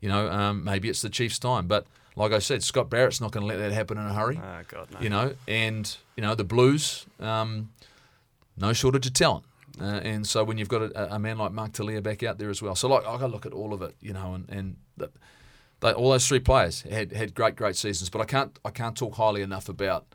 you 0.01 0.09
know, 0.09 0.31
um, 0.31 0.65
maybe 0.65 0.89
it's 0.89 1.03
the 1.03 1.11
Chiefs' 1.11 1.39
time, 1.39 1.67
but 1.67 1.87
like 2.17 2.33
I 2.33 2.39
said, 2.39 2.63
Scott 2.63 2.91
Barrett's 2.91 3.21
not 3.21 3.33
going 3.33 3.43
to 3.43 3.49
let 3.49 3.59
that 3.59 3.73
happen 3.73 3.99
in 3.99 4.07
a 4.07 4.13
hurry. 4.13 4.41
Oh 4.43 4.61
God, 4.69 4.89
no. 4.93 5.01
You 5.01 5.09
know, 5.09 5.35
and 5.49 5.97
you 6.17 6.23
know 6.23 6.35
the 6.35 6.45
Blues, 6.45 7.07
um, 7.21 7.71
no 8.57 8.73
shortage 8.73 9.07
of 9.07 9.15
talent, 9.15 9.45
uh, 9.81 10.01
and 10.03 10.27
so 10.27 10.45
when 10.45 10.59
you've 10.59 10.69
got 10.69 10.83
a, 10.83 11.15
a 11.15 11.19
man 11.19 11.39
like 11.39 11.53
Mark 11.53 11.73
Telea 11.73 12.03
back 12.03 12.23
out 12.23 12.39
there 12.39 12.51
as 12.51 12.61
well, 12.61 12.75
so 12.75 12.89
like 12.89 13.07
I 13.07 13.13
got 13.13 13.19
to 13.19 13.27
look 13.29 13.47
at 13.47 13.53
all 13.53 13.73
of 13.73 13.83
it, 13.83 13.95
you 14.01 14.13
know, 14.13 14.35
and 14.35 14.49
and 14.49 14.77
the, 14.97 15.11
they, 15.81 15.93
all 15.93 16.11
those 16.11 16.27
three 16.27 16.41
players 16.41 16.83
had 16.83 17.13
had 17.13 17.35
great 17.35 17.57
great 17.57 17.77
seasons, 17.77 18.11
but 18.11 18.21
I 18.21 18.25
can't 18.25 18.59
I 18.65 18.71
can't 18.71 18.97
talk 18.97 19.15
highly 19.15 19.43
enough 19.43 19.69
about 19.69 20.07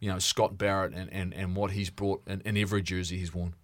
you 0.00 0.10
know 0.10 0.18
Scott 0.18 0.58
Barrett 0.58 0.94
and, 0.94 1.12
and, 1.12 1.32
and 1.34 1.54
what 1.54 1.72
he's 1.72 1.90
brought 1.90 2.22
in, 2.26 2.40
in 2.42 2.56
every 2.56 2.82
jersey 2.82 3.18
he's 3.18 3.34
worn. 3.34 3.54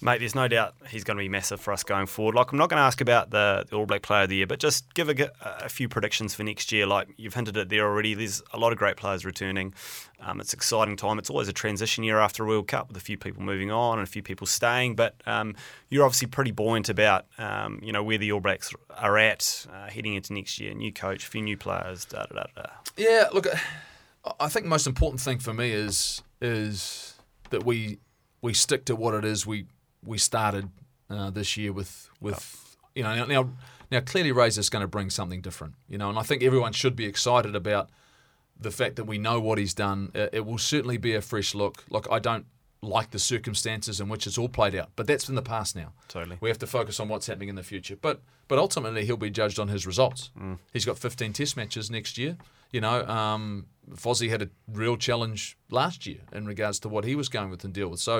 Mate, 0.00 0.18
there's 0.18 0.34
no 0.34 0.48
doubt 0.48 0.74
he's 0.88 1.04
going 1.04 1.16
to 1.16 1.22
be 1.22 1.28
massive 1.28 1.60
for 1.60 1.72
us 1.72 1.82
going 1.82 2.06
forward. 2.06 2.34
Like, 2.34 2.52
I'm 2.52 2.58
not 2.58 2.68
going 2.70 2.78
to 2.78 2.84
ask 2.84 3.00
about 3.00 3.30
the, 3.30 3.66
the 3.68 3.76
All 3.76 3.86
Black 3.86 4.02
Player 4.02 4.22
of 4.22 4.28
the 4.28 4.36
Year, 4.36 4.46
but 4.46 4.58
just 4.58 4.92
give 4.94 5.08
a, 5.08 5.30
a 5.42 5.68
few 5.68 5.88
predictions 5.88 6.34
for 6.34 6.42
next 6.42 6.72
year. 6.72 6.86
Like, 6.86 7.08
you've 7.16 7.34
hinted 7.34 7.56
at 7.56 7.68
there 7.68 7.86
already. 7.86 8.14
There's 8.14 8.42
a 8.52 8.58
lot 8.58 8.72
of 8.72 8.78
great 8.78 8.96
players 8.96 9.24
returning. 9.24 9.74
Um, 10.20 10.40
it's 10.40 10.52
exciting 10.52 10.96
time. 10.96 11.18
It's 11.18 11.30
always 11.30 11.48
a 11.48 11.52
transition 11.52 12.04
year 12.04 12.18
after 12.18 12.44
a 12.44 12.46
World 12.46 12.68
Cup 12.68 12.88
with 12.88 12.96
a 12.96 13.00
few 13.00 13.16
people 13.16 13.42
moving 13.42 13.70
on 13.70 13.98
and 13.98 14.06
a 14.06 14.10
few 14.10 14.22
people 14.22 14.46
staying. 14.46 14.94
But 14.94 15.14
um, 15.26 15.54
you're 15.88 16.04
obviously 16.04 16.28
pretty 16.28 16.50
buoyant 16.50 16.88
about, 16.88 17.26
um, 17.38 17.80
you 17.82 17.92
know, 17.92 18.02
where 18.02 18.18
the 18.18 18.32
All 18.32 18.40
Blacks 18.40 18.72
are 18.96 19.18
at 19.18 19.66
uh, 19.72 19.88
heading 19.88 20.14
into 20.14 20.32
next 20.32 20.58
year. 20.60 20.74
New 20.74 20.92
coach, 20.92 21.24
a 21.24 21.28
few 21.28 21.42
new 21.42 21.56
players, 21.56 22.04
da 22.04 22.24
da 22.24 22.34
da 22.34 22.44
da. 22.56 22.66
Yeah, 22.96 23.28
look, 23.32 23.46
I 24.38 24.48
think 24.48 24.64
the 24.64 24.70
most 24.70 24.86
important 24.86 25.20
thing 25.20 25.38
for 25.38 25.54
me 25.54 25.72
is 25.72 26.22
is 26.42 27.14
that 27.50 27.64
we 27.64 27.98
we 28.42 28.54
stick 28.54 28.84
to 28.86 28.96
what 28.96 29.14
it 29.14 29.24
is 29.24 29.46
we 29.46 29.66
we 30.04 30.18
started 30.18 30.68
uh, 31.08 31.30
this 31.30 31.56
year 31.56 31.72
with 31.72 32.08
with 32.20 32.76
you 32.94 33.02
know 33.02 33.24
now 33.26 33.50
now 33.90 34.00
clearly 34.00 34.32
Razor's 34.32 34.68
going 34.68 34.82
to 34.82 34.88
bring 34.88 35.10
something 35.10 35.40
different, 35.40 35.74
you 35.88 35.98
know, 35.98 36.08
and 36.08 36.18
I 36.18 36.22
think 36.22 36.42
everyone 36.42 36.72
should 36.72 36.94
be 36.94 37.06
excited 37.06 37.56
about 37.56 37.90
the 38.58 38.70
fact 38.70 38.96
that 38.96 39.04
we 39.04 39.18
know 39.18 39.40
what 39.40 39.58
he's 39.58 39.74
done. 39.74 40.10
It 40.14 40.46
will 40.46 40.58
certainly 40.58 40.96
be 40.96 41.14
a 41.14 41.20
fresh 41.20 41.54
look. 41.54 41.84
Look, 41.90 42.06
I 42.10 42.18
don't 42.18 42.46
like 42.82 43.10
the 43.10 43.18
circumstances 43.18 44.00
in 44.00 44.08
which 44.08 44.26
it's 44.26 44.38
all 44.38 44.48
played 44.48 44.74
out, 44.74 44.90
but 44.96 45.06
that's 45.06 45.28
in 45.28 45.34
the 45.34 45.42
past 45.42 45.74
now. 45.76 45.92
Totally. 46.08 46.38
We 46.40 46.48
have 46.48 46.58
to 46.58 46.66
focus 46.66 47.00
on 47.00 47.08
what's 47.08 47.26
happening 47.26 47.48
in 47.48 47.56
the 47.56 47.62
future. 47.62 47.96
But 47.96 48.20
but 48.48 48.58
ultimately, 48.58 49.04
he'll 49.04 49.16
be 49.16 49.30
judged 49.30 49.58
on 49.58 49.68
his 49.68 49.86
results. 49.86 50.30
He's 50.72 50.84
got 50.84 50.98
15 50.98 51.32
Test 51.32 51.56
matches 51.56 51.90
next 51.90 52.18
year. 52.18 52.36
You 52.72 52.80
know, 52.80 53.06
um, 53.06 53.66
Fozzie 53.94 54.30
had 54.30 54.42
a 54.42 54.48
real 54.68 54.96
challenge 54.96 55.56
last 55.70 56.06
year 56.06 56.20
in 56.32 56.46
regards 56.46 56.78
to 56.80 56.88
what 56.88 57.04
he 57.04 57.14
was 57.14 57.28
going 57.28 57.50
with 57.50 57.64
and 57.64 57.72
deal 57.72 57.88
with. 57.88 58.00
So, 58.00 58.18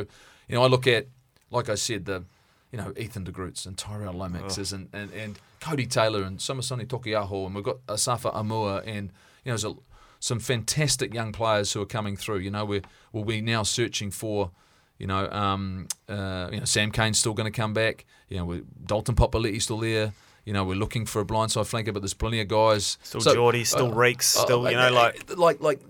you 0.48 0.54
know, 0.54 0.62
I 0.62 0.66
look 0.66 0.86
at, 0.86 1.08
like 1.50 1.68
I 1.68 1.74
said, 1.74 2.04
the 2.04 2.24
you 2.72 2.78
know 2.78 2.92
Ethan 2.96 3.24
de 3.24 3.32
Groots 3.32 3.66
and 3.66 3.76
Tyrel 3.76 4.14
Lomaxes 4.14 4.72
and, 4.72 4.88
and, 4.92 5.12
and 5.12 5.38
Codie 5.60 5.90
Taylor 5.90 6.22
and 6.22 6.38
Samisoni 6.38 6.86
Taukei'aho 6.86 7.46
and 7.46 7.54
we've 7.54 7.64
got 7.64 7.84
Asafo 7.86 8.32
Aumua 8.32 8.82
and 8.86 9.10
you 9.44 9.50
know 9.50 9.56
there's 9.56 9.64
a, 9.64 9.74
some 10.20 10.38
fantastic 10.38 11.12
young 11.12 11.32
players 11.32 11.72
who 11.72 11.82
are 11.82 11.86
coming 11.86 12.16
through. 12.16 12.38
You 12.38 12.50
know, 12.50 12.64
we're 12.64 12.82
we'll 13.12 13.24
be 13.24 13.40
now 13.40 13.64
searching 13.64 14.10
for 14.10 14.52
you 15.00 15.06
know, 15.06 15.30
um, 15.30 15.88
uh, 16.10 16.50
you 16.52 16.58
know, 16.58 16.66
Sam 16.66 16.92
Cane's 16.92 17.18
still 17.18 17.32
going 17.32 17.50
to 17.50 17.56
come 17.56 17.72
back. 17.72 18.04
You 18.28 18.36
know, 18.36 18.44
we're, 18.44 18.62
Dalton 18.84 19.14
Papali'i's 19.14 19.64
still 19.64 19.78
there. 19.78 20.12
You 20.44 20.52
know, 20.52 20.64
we're 20.64 20.74
looking 20.74 21.06
for 21.06 21.20
a 21.20 21.24
blindside 21.24 21.68
flanker, 21.70 21.92
but 21.92 22.00
there's 22.00 22.14
plenty 22.14 22.40
of 22.40 22.48
guys. 22.48 22.98
Still 23.02 23.20
Jordie, 23.20 23.64
still 23.64 23.92
uh, 23.92 23.94
Reeks, 23.94 24.36
uh, 24.36 24.42
still, 24.42 24.70
you 24.70 24.76
uh, 24.76 24.88
know, 24.88 24.94
like- 24.94 25.36
like 25.36 25.60
like 25.60 25.80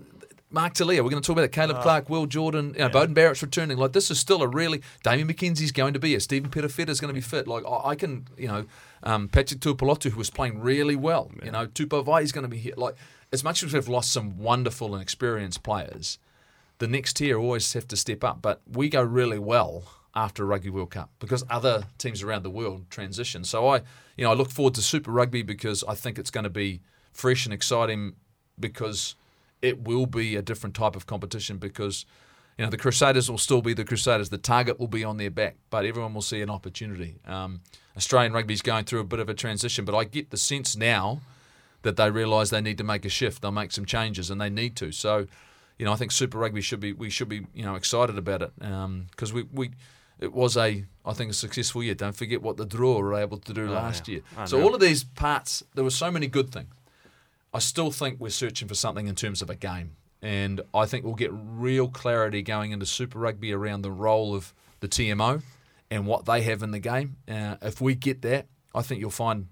Mark 0.51 0.73
Telea. 0.73 1.01
We're 1.01 1.09
going 1.09 1.21
to 1.21 1.25
talk 1.25 1.35
about 1.35 1.45
it. 1.45 1.51
Caleb 1.51 1.77
ah. 1.79 1.81
Clarke, 1.81 2.09
Will 2.09 2.25
Jordan, 2.25 2.73
you 2.73 2.79
know, 2.79 2.89
Beauden 2.89 3.13
Barrett's 3.13 3.41
returning. 3.41 3.77
Like 3.77 3.93
this 3.93 4.11
is 4.11 4.19
still 4.19 4.41
a 4.41 4.47
really 4.47 4.81
Damian 5.03 5.27
McKenzie's 5.27 5.71
going 5.71 5.93
to 5.93 5.99
be 5.99 6.09
here. 6.09 6.19
Stephen 6.19 6.49
Perofeta's 6.49 6.99
going 6.99 7.09
to 7.09 7.13
be 7.13 7.21
fit. 7.21 7.47
Like 7.47 7.63
I, 7.65 7.89
I 7.89 7.95
can, 7.95 8.27
you 8.37 8.47
know, 8.47 8.65
um, 9.03 9.29
Patrick 9.29 9.61
Tuipulotu 9.61 10.11
who 10.11 10.17
was 10.17 10.29
playing 10.29 10.59
really 10.59 10.95
well. 10.95 11.31
You 11.43 11.51
know, 11.51 11.67
Tupo 11.67 12.21
is 12.21 12.31
going 12.31 12.43
to 12.43 12.49
be 12.49 12.57
here. 12.57 12.73
Like 12.75 12.95
as 13.31 13.43
much 13.43 13.63
as 13.63 13.73
we've 13.73 13.87
lost 13.87 14.11
some 14.11 14.37
wonderful 14.37 14.93
and 14.93 15.01
experienced 15.01 15.63
players, 15.63 16.19
the 16.79 16.87
next 16.87 17.13
tier 17.13 17.39
always 17.39 17.71
have 17.73 17.87
to 17.87 17.95
step 17.95 18.23
up. 18.23 18.41
But 18.41 18.61
we 18.69 18.89
go 18.89 19.01
really 19.01 19.39
well 19.39 19.83
after 20.13 20.43
a 20.43 20.45
Rugby 20.45 20.69
World 20.69 20.91
Cup 20.91 21.09
because 21.19 21.43
other 21.49 21.83
teams 21.97 22.21
around 22.21 22.43
the 22.43 22.49
world 22.49 22.85
transition. 22.89 23.43
So 23.43 23.67
I, 23.67 23.77
you 24.17 24.25
know, 24.25 24.31
I 24.31 24.33
look 24.33 24.49
forward 24.49 24.75
to 24.75 24.81
Super 24.81 25.11
Rugby 25.11 25.41
because 25.41 25.83
I 25.87 25.95
think 25.95 26.19
it's 26.19 26.31
going 26.31 26.43
to 26.43 26.49
be 26.49 26.81
fresh 27.13 27.45
and 27.45 27.53
exciting 27.53 28.15
because 28.59 29.15
it 29.61 29.83
will 29.83 30.05
be 30.05 30.35
a 30.35 30.41
different 30.41 30.75
type 30.75 30.95
of 30.95 31.05
competition 31.05 31.57
because 31.57 32.05
you 32.57 32.65
know 32.65 32.71
the 32.71 32.77
Crusaders 32.77 33.29
will 33.29 33.37
still 33.37 33.61
be 33.61 33.73
the 33.73 33.85
Crusaders. 33.85 34.29
The 34.29 34.37
target 34.37 34.79
will 34.79 34.87
be 34.87 35.03
on 35.03 35.17
their 35.17 35.31
back, 35.31 35.55
but 35.69 35.85
everyone 35.85 36.13
will 36.13 36.21
see 36.21 36.41
an 36.41 36.49
opportunity. 36.49 37.19
Um, 37.25 37.61
Australian 37.95 38.33
rugby 38.33 38.53
is 38.53 38.61
going 38.61 38.85
through 38.85 38.99
a 38.99 39.05
bit 39.05 39.19
of 39.19 39.29
a 39.29 39.33
transition, 39.33 39.85
but 39.85 39.95
I 39.95 40.03
get 40.03 40.29
the 40.29 40.37
sense 40.37 40.75
now 40.75 41.21
that 41.83 41.95
they 41.97 42.11
realise 42.11 42.49
they 42.49 42.61
need 42.61 42.77
to 42.77 42.83
make 42.83 43.05
a 43.05 43.09
shift. 43.09 43.41
They'll 43.41 43.51
make 43.51 43.71
some 43.71 43.85
changes, 43.85 44.29
and 44.29 44.39
they 44.39 44.49
need 44.49 44.75
to. 44.77 44.91
So, 44.91 45.27
you 45.77 45.85
know, 45.85 45.93
I 45.93 45.95
think 45.95 46.11
Super 46.11 46.37
Rugby 46.37 46.61
should 46.61 46.79
be 46.79 46.93
we 46.93 47.09
should 47.09 47.29
be 47.29 47.45
you 47.53 47.63
know 47.63 47.75
excited 47.75 48.17
about 48.17 48.41
it 48.41 48.51
because 49.11 49.31
we 49.33 49.43
we 49.51 49.71
it 50.21 50.31
was 50.33 50.55
a 50.55 50.85
I 51.03 51.13
think 51.13 51.31
a 51.31 51.33
successful 51.33 51.81
year. 51.83 51.95
Don't 51.95 52.15
forget 52.15 52.41
what 52.41 52.57
the 52.57 52.65
Drua 52.65 53.01
were 53.01 53.15
able 53.15 53.37
to 53.39 53.53
do 53.53 53.67
last 53.67 54.07
yeah. 54.07 54.13
year. 54.13 54.21
I 54.37 54.45
So 54.45 54.59
know. 54.59 54.65
all 54.65 54.75
of 54.75 54.79
these 54.81 55.03
parts, 55.03 55.63
there 55.73 55.83
were 55.83 55.89
so 55.89 56.11
many 56.11 56.27
good 56.27 56.51
things. 56.51 56.69
I 57.53 57.59
still 57.59 57.91
think 57.91 58.19
we're 58.19 58.29
searching 58.29 58.67
for 58.67 58.75
something 58.75 59.07
in 59.07 59.15
terms 59.15 59.41
of 59.41 59.49
a 59.49 59.55
game. 59.55 59.95
And 60.21 60.61
I 60.73 60.85
think 60.85 61.03
we'll 61.03 61.15
get 61.15 61.31
real 61.33 61.87
clarity 61.87 62.43
going 62.43 62.71
into 62.71 62.85
Super 62.85 63.17
Rugby 63.17 63.51
around 63.51 63.81
the 63.81 63.91
role 63.91 64.35
of 64.35 64.53
the 64.79 64.87
TMO 64.87 65.41
and 65.89 66.05
what 66.05 66.25
they 66.25 66.43
have 66.43 66.61
in 66.61 66.69
the 66.71 66.79
game. 66.79 67.17
Uh, 67.27 67.55
if 67.63 67.81
we 67.81 67.95
get 67.95 68.21
that, 68.21 68.45
I 68.75 68.83
think 68.83 69.01
you'll 69.01 69.09
find 69.09 69.47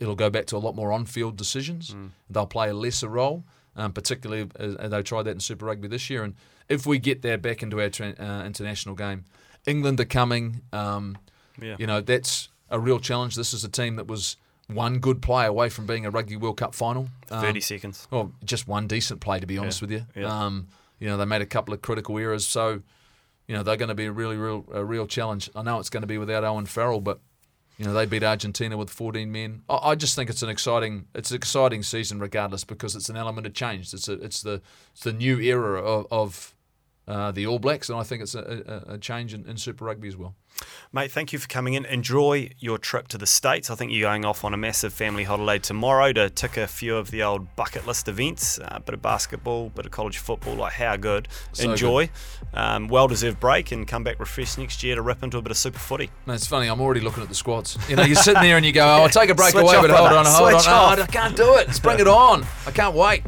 it'll 0.00 0.16
go 0.16 0.30
back 0.30 0.46
to 0.46 0.56
a 0.56 0.58
lot 0.58 0.74
more 0.74 0.92
on 0.92 1.04
field 1.04 1.36
decisions. 1.36 1.94
They'll 2.30 2.46
play 2.46 2.70
a 2.70 2.74
lesser 2.74 3.08
role, 3.08 3.44
um, 3.76 3.92
particularly 3.92 4.48
as, 4.58 4.74
as 4.76 4.90
they 4.90 5.02
tried 5.02 5.24
that 5.24 5.30
in 5.32 5.40
Super 5.40 5.66
Rugby 5.66 5.88
this 5.88 6.08
year. 6.10 6.24
And 6.24 6.34
if 6.68 6.86
we 6.86 6.98
get 6.98 7.22
that 7.22 7.42
back 7.42 7.62
into 7.62 7.80
our 7.80 7.90
tra- 7.90 8.14
uh, 8.18 8.44
international 8.44 8.94
game, 8.94 9.24
England 9.66 10.00
are 10.00 10.04
coming. 10.04 10.62
Um, 10.72 11.18
Yeah. 11.60 11.76
You 11.78 11.86
know, 11.86 12.00
that's 12.00 12.48
a 12.70 12.78
real 12.78 12.98
challenge. 13.00 13.34
This 13.34 13.54
is 13.54 13.64
a 13.64 13.68
team 13.68 13.96
that 13.96 14.06
was 14.06 14.36
one 14.68 14.98
good 14.98 15.22
play 15.22 15.46
away 15.46 15.68
from 15.68 15.86
being 15.86 16.04
a 16.04 16.10
Rugby 16.10 16.36
World 16.36 16.56
Cup 16.58 16.74
final. 16.74 17.08
Um, 17.30 17.40
30 17.40 17.60
seconds. 17.60 18.08
well, 18.10 18.32
just 18.44 18.66
one 18.68 18.86
decent 18.86 19.20
play, 19.20 19.40
to 19.40 19.46
be 19.46 19.56
honest 19.58 19.80
with 19.80 19.90
you. 19.92 20.04
yeah. 20.14 20.26
Um, 20.44 20.68
you 20.98 21.08
know, 21.08 21.16
they 21.16 21.24
made 21.24 21.42
a 21.42 21.46
couple 21.46 21.72
of 21.74 21.82
critical 21.82 22.18
errors, 22.18 22.46
so 22.46 22.82
you 23.46 23.54
know 23.54 23.62
they're 23.62 23.76
going 23.76 23.90
to 23.90 23.94
be 23.94 24.06
a 24.06 24.12
really, 24.12 24.36
real, 24.36 24.64
a 24.72 24.84
real 24.84 25.06
challenge. 25.06 25.48
I 25.54 25.62
know 25.62 25.78
it's 25.78 25.90
going 25.90 26.00
to 26.02 26.06
be 26.06 26.18
without 26.18 26.42
Owen 26.42 26.66
Farrell, 26.66 27.00
but 27.00 27.20
you 27.78 27.84
know 27.84 27.92
they 27.92 28.06
beat 28.06 28.22
Argentina 28.24 28.76
with 28.76 28.90
14 28.90 29.30
men. 29.30 29.62
I, 29.68 29.90
I 29.90 29.94
just 29.94 30.16
think 30.16 30.30
it's 30.30 30.42
an 30.42 30.48
exciting, 30.48 31.06
it's 31.14 31.30
an 31.30 31.36
exciting 31.36 31.82
season, 31.82 32.18
regardless, 32.18 32.64
because 32.64 32.96
it's 32.96 33.08
an 33.08 33.16
element 33.16 33.46
of 33.46 33.54
change. 33.54 33.92
It's 33.94 34.08
a, 34.08 34.14
it's 34.14 34.42
the, 34.42 34.62
it's 34.92 35.02
the 35.04 35.12
new 35.12 35.38
era 35.38 35.80
of, 35.80 36.06
of 36.10 36.54
uh, 37.08 37.30
the 37.30 37.46
All 37.46 37.58
Blacks, 37.58 37.88
and 37.88 37.98
I 37.98 38.02
think 38.02 38.22
it's 38.22 38.34
a, 38.34 38.84
a, 38.88 38.94
a 38.94 38.98
change 38.98 39.32
in, 39.32 39.46
in 39.48 39.56
Super 39.56 39.84
Rugby 39.84 40.08
as 40.08 40.16
well. 40.16 40.34
Mate, 40.92 41.10
thank 41.10 41.32
you 41.32 41.38
for 41.38 41.48
coming 41.48 41.74
in. 41.74 41.84
Enjoy 41.84 42.50
your 42.58 42.78
trip 42.78 43.08
to 43.08 43.18
the 43.18 43.26
States. 43.26 43.70
I 43.70 43.74
think 43.74 43.92
you're 43.92 44.08
going 44.08 44.24
off 44.24 44.44
on 44.44 44.54
a 44.54 44.56
massive 44.56 44.92
family 44.92 45.24
holiday 45.24 45.58
tomorrow 45.58 46.12
to 46.14 46.30
tick 46.30 46.56
a 46.56 46.66
few 46.66 46.96
of 46.96 47.10
the 47.10 47.22
old 47.22 47.54
bucket 47.56 47.86
list 47.86 48.08
events. 48.08 48.58
A 48.58 48.76
uh, 48.76 48.78
bit 48.78 48.94
of 48.94 49.02
basketball, 49.02 49.68
bit 49.68 49.84
of 49.84 49.92
college 49.92 50.18
football. 50.18 50.54
Like, 50.54 50.72
how 50.72 50.96
good. 50.96 51.28
So 51.52 51.70
Enjoy. 51.70 52.10
Um, 52.54 52.88
well 52.88 53.06
deserved 53.06 53.38
break 53.38 53.70
and 53.72 53.86
come 53.86 54.02
back 54.02 54.18
refreshed 54.18 54.58
next 54.58 54.82
year 54.82 54.94
to 54.94 55.02
rip 55.02 55.22
into 55.22 55.36
a 55.36 55.42
bit 55.42 55.50
of 55.50 55.58
super 55.58 55.78
footy. 55.78 56.10
No, 56.26 56.32
it's 56.32 56.46
funny. 56.46 56.68
I'm 56.68 56.80
already 56.80 57.00
looking 57.00 57.22
at 57.22 57.28
the 57.28 57.34
squads. 57.34 57.76
You 57.88 57.96
know, 57.96 58.04
you're 58.04 58.16
sitting 58.16 58.42
there 58.42 58.56
and 58.56 58.64
you 58.64 58.72
go, 58.72 58.84
"Oh, 58.84 59.02
I'll 59.02 59.08
take 59.08 59.28
a 59.28 59.34
break 59.34 59.50
Switch 59.50 59.64
away," 59.64 59.80
but 59.80 59.90
hold 59.90 60.12
on, 60.12 60.24
hold 60.24 60.52
Switch 60.52 60.68
on. 60.68 60.98
Oh, 60.98 61.02
I 61.02 61.06
can't 61.06 61.36
do 61.36 61.56
it. 61.56 61.66
Let's 61.66 61.80
bring 61.80 62.00
it 62.00 62.08
on. 62.08 62.46
I 62.66 62.70
can't 62.70 62.94
wait. 62.94 63.22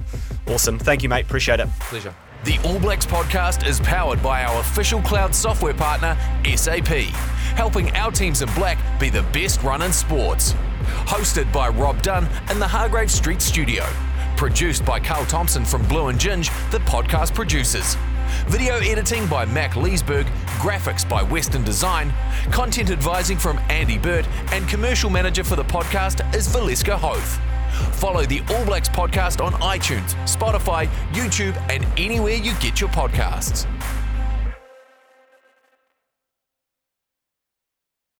Awesome. 0.46 0.78
Thank 0.78 1.02
you, 1.02 1.08
mate. 1.08 1.26
Appreciate 1.26 1.60
it. 1.60 1.68
Pleasure. 1.80 2.14
The 2.48 2.58
All 2.66 2.78
Blacks 2.78 3.04
podcast 3.04 3.66
is 3.66 3.78
powered 3.78 4.22
by 4.22 4.42
our 4.42 4.60
official 4.60 5.02
cloud 5.02 5.34
software 5.34 5.74
partner, 5.74 6.16
SAP, 6.56 6.86
helping 7.54 7.94
our 7.94 8.10
teams 8.10 8.40
in 8.40 8.48
black 8.54 8.78
be 8.98 9.10
the 9.10 9.22
best 9.34 9.62
run 9.62 9.82
in 9.82 9.92
sports. 9.92 10.54
Hosted 11.04 11.52
by 11.52 11.68
Rob 11.68 12.00
Dunn 12.00 12.26
in 12.50 12.58
the 12.58 12.66
Hargrave 12.66 13.10
Street 13.10 13.42
studio. 13.42 13.84
Produced 14.38 14.82
by 14.86 14.98
Carl 14.98 15.26
Thompson 15.26 15.62
from 15.62 15.86
Blue 15.88 16.06
and 16.06 16.18
Ginge, 16.18 16.48
the 16.70 16.78
podcast 16.78 17.34
producers. 17.34 17.98
Video 18.46 18.78
editing 18.78 19.26
by 19.26 19.44
Mac 19.44 19.76
Leesburg, 19.76 20.24
graphics 20.56 21.06
by 21.06 21.22
Western 21.24 21.64
Design, 21.64 22.14
content 22.50 22.88
advising 22.88 23.36
from 23.36 23.58
Andy 23.68 23.98
Burt, 23.98 24.26
and 24.52 24.66
commercial 24.70 25.10
manager 25.10 25.44
for 25.44 25.56
the 25.56 25.64
podcast 25.64 26.34
is 26.34 26.48
Valeska 26.48 26.96
Hoth. 26.96 27.38
Follow 27.92 28.24
the 28.24 28.40
All 28.50 28.64
Blacks 28.64 28.88
podcast 28.88 29.44
on 29.44 29.52
iTunes, 29.54 30.14
Spotify, 30.24 30.86
YouTube, 31.12 31.56
and 31.70 31.86
anywhere 31.98 32.34
you 32.34 32.54
get 32.54 32.80
your 32.80 32.90
podcasts. 32.90 33.66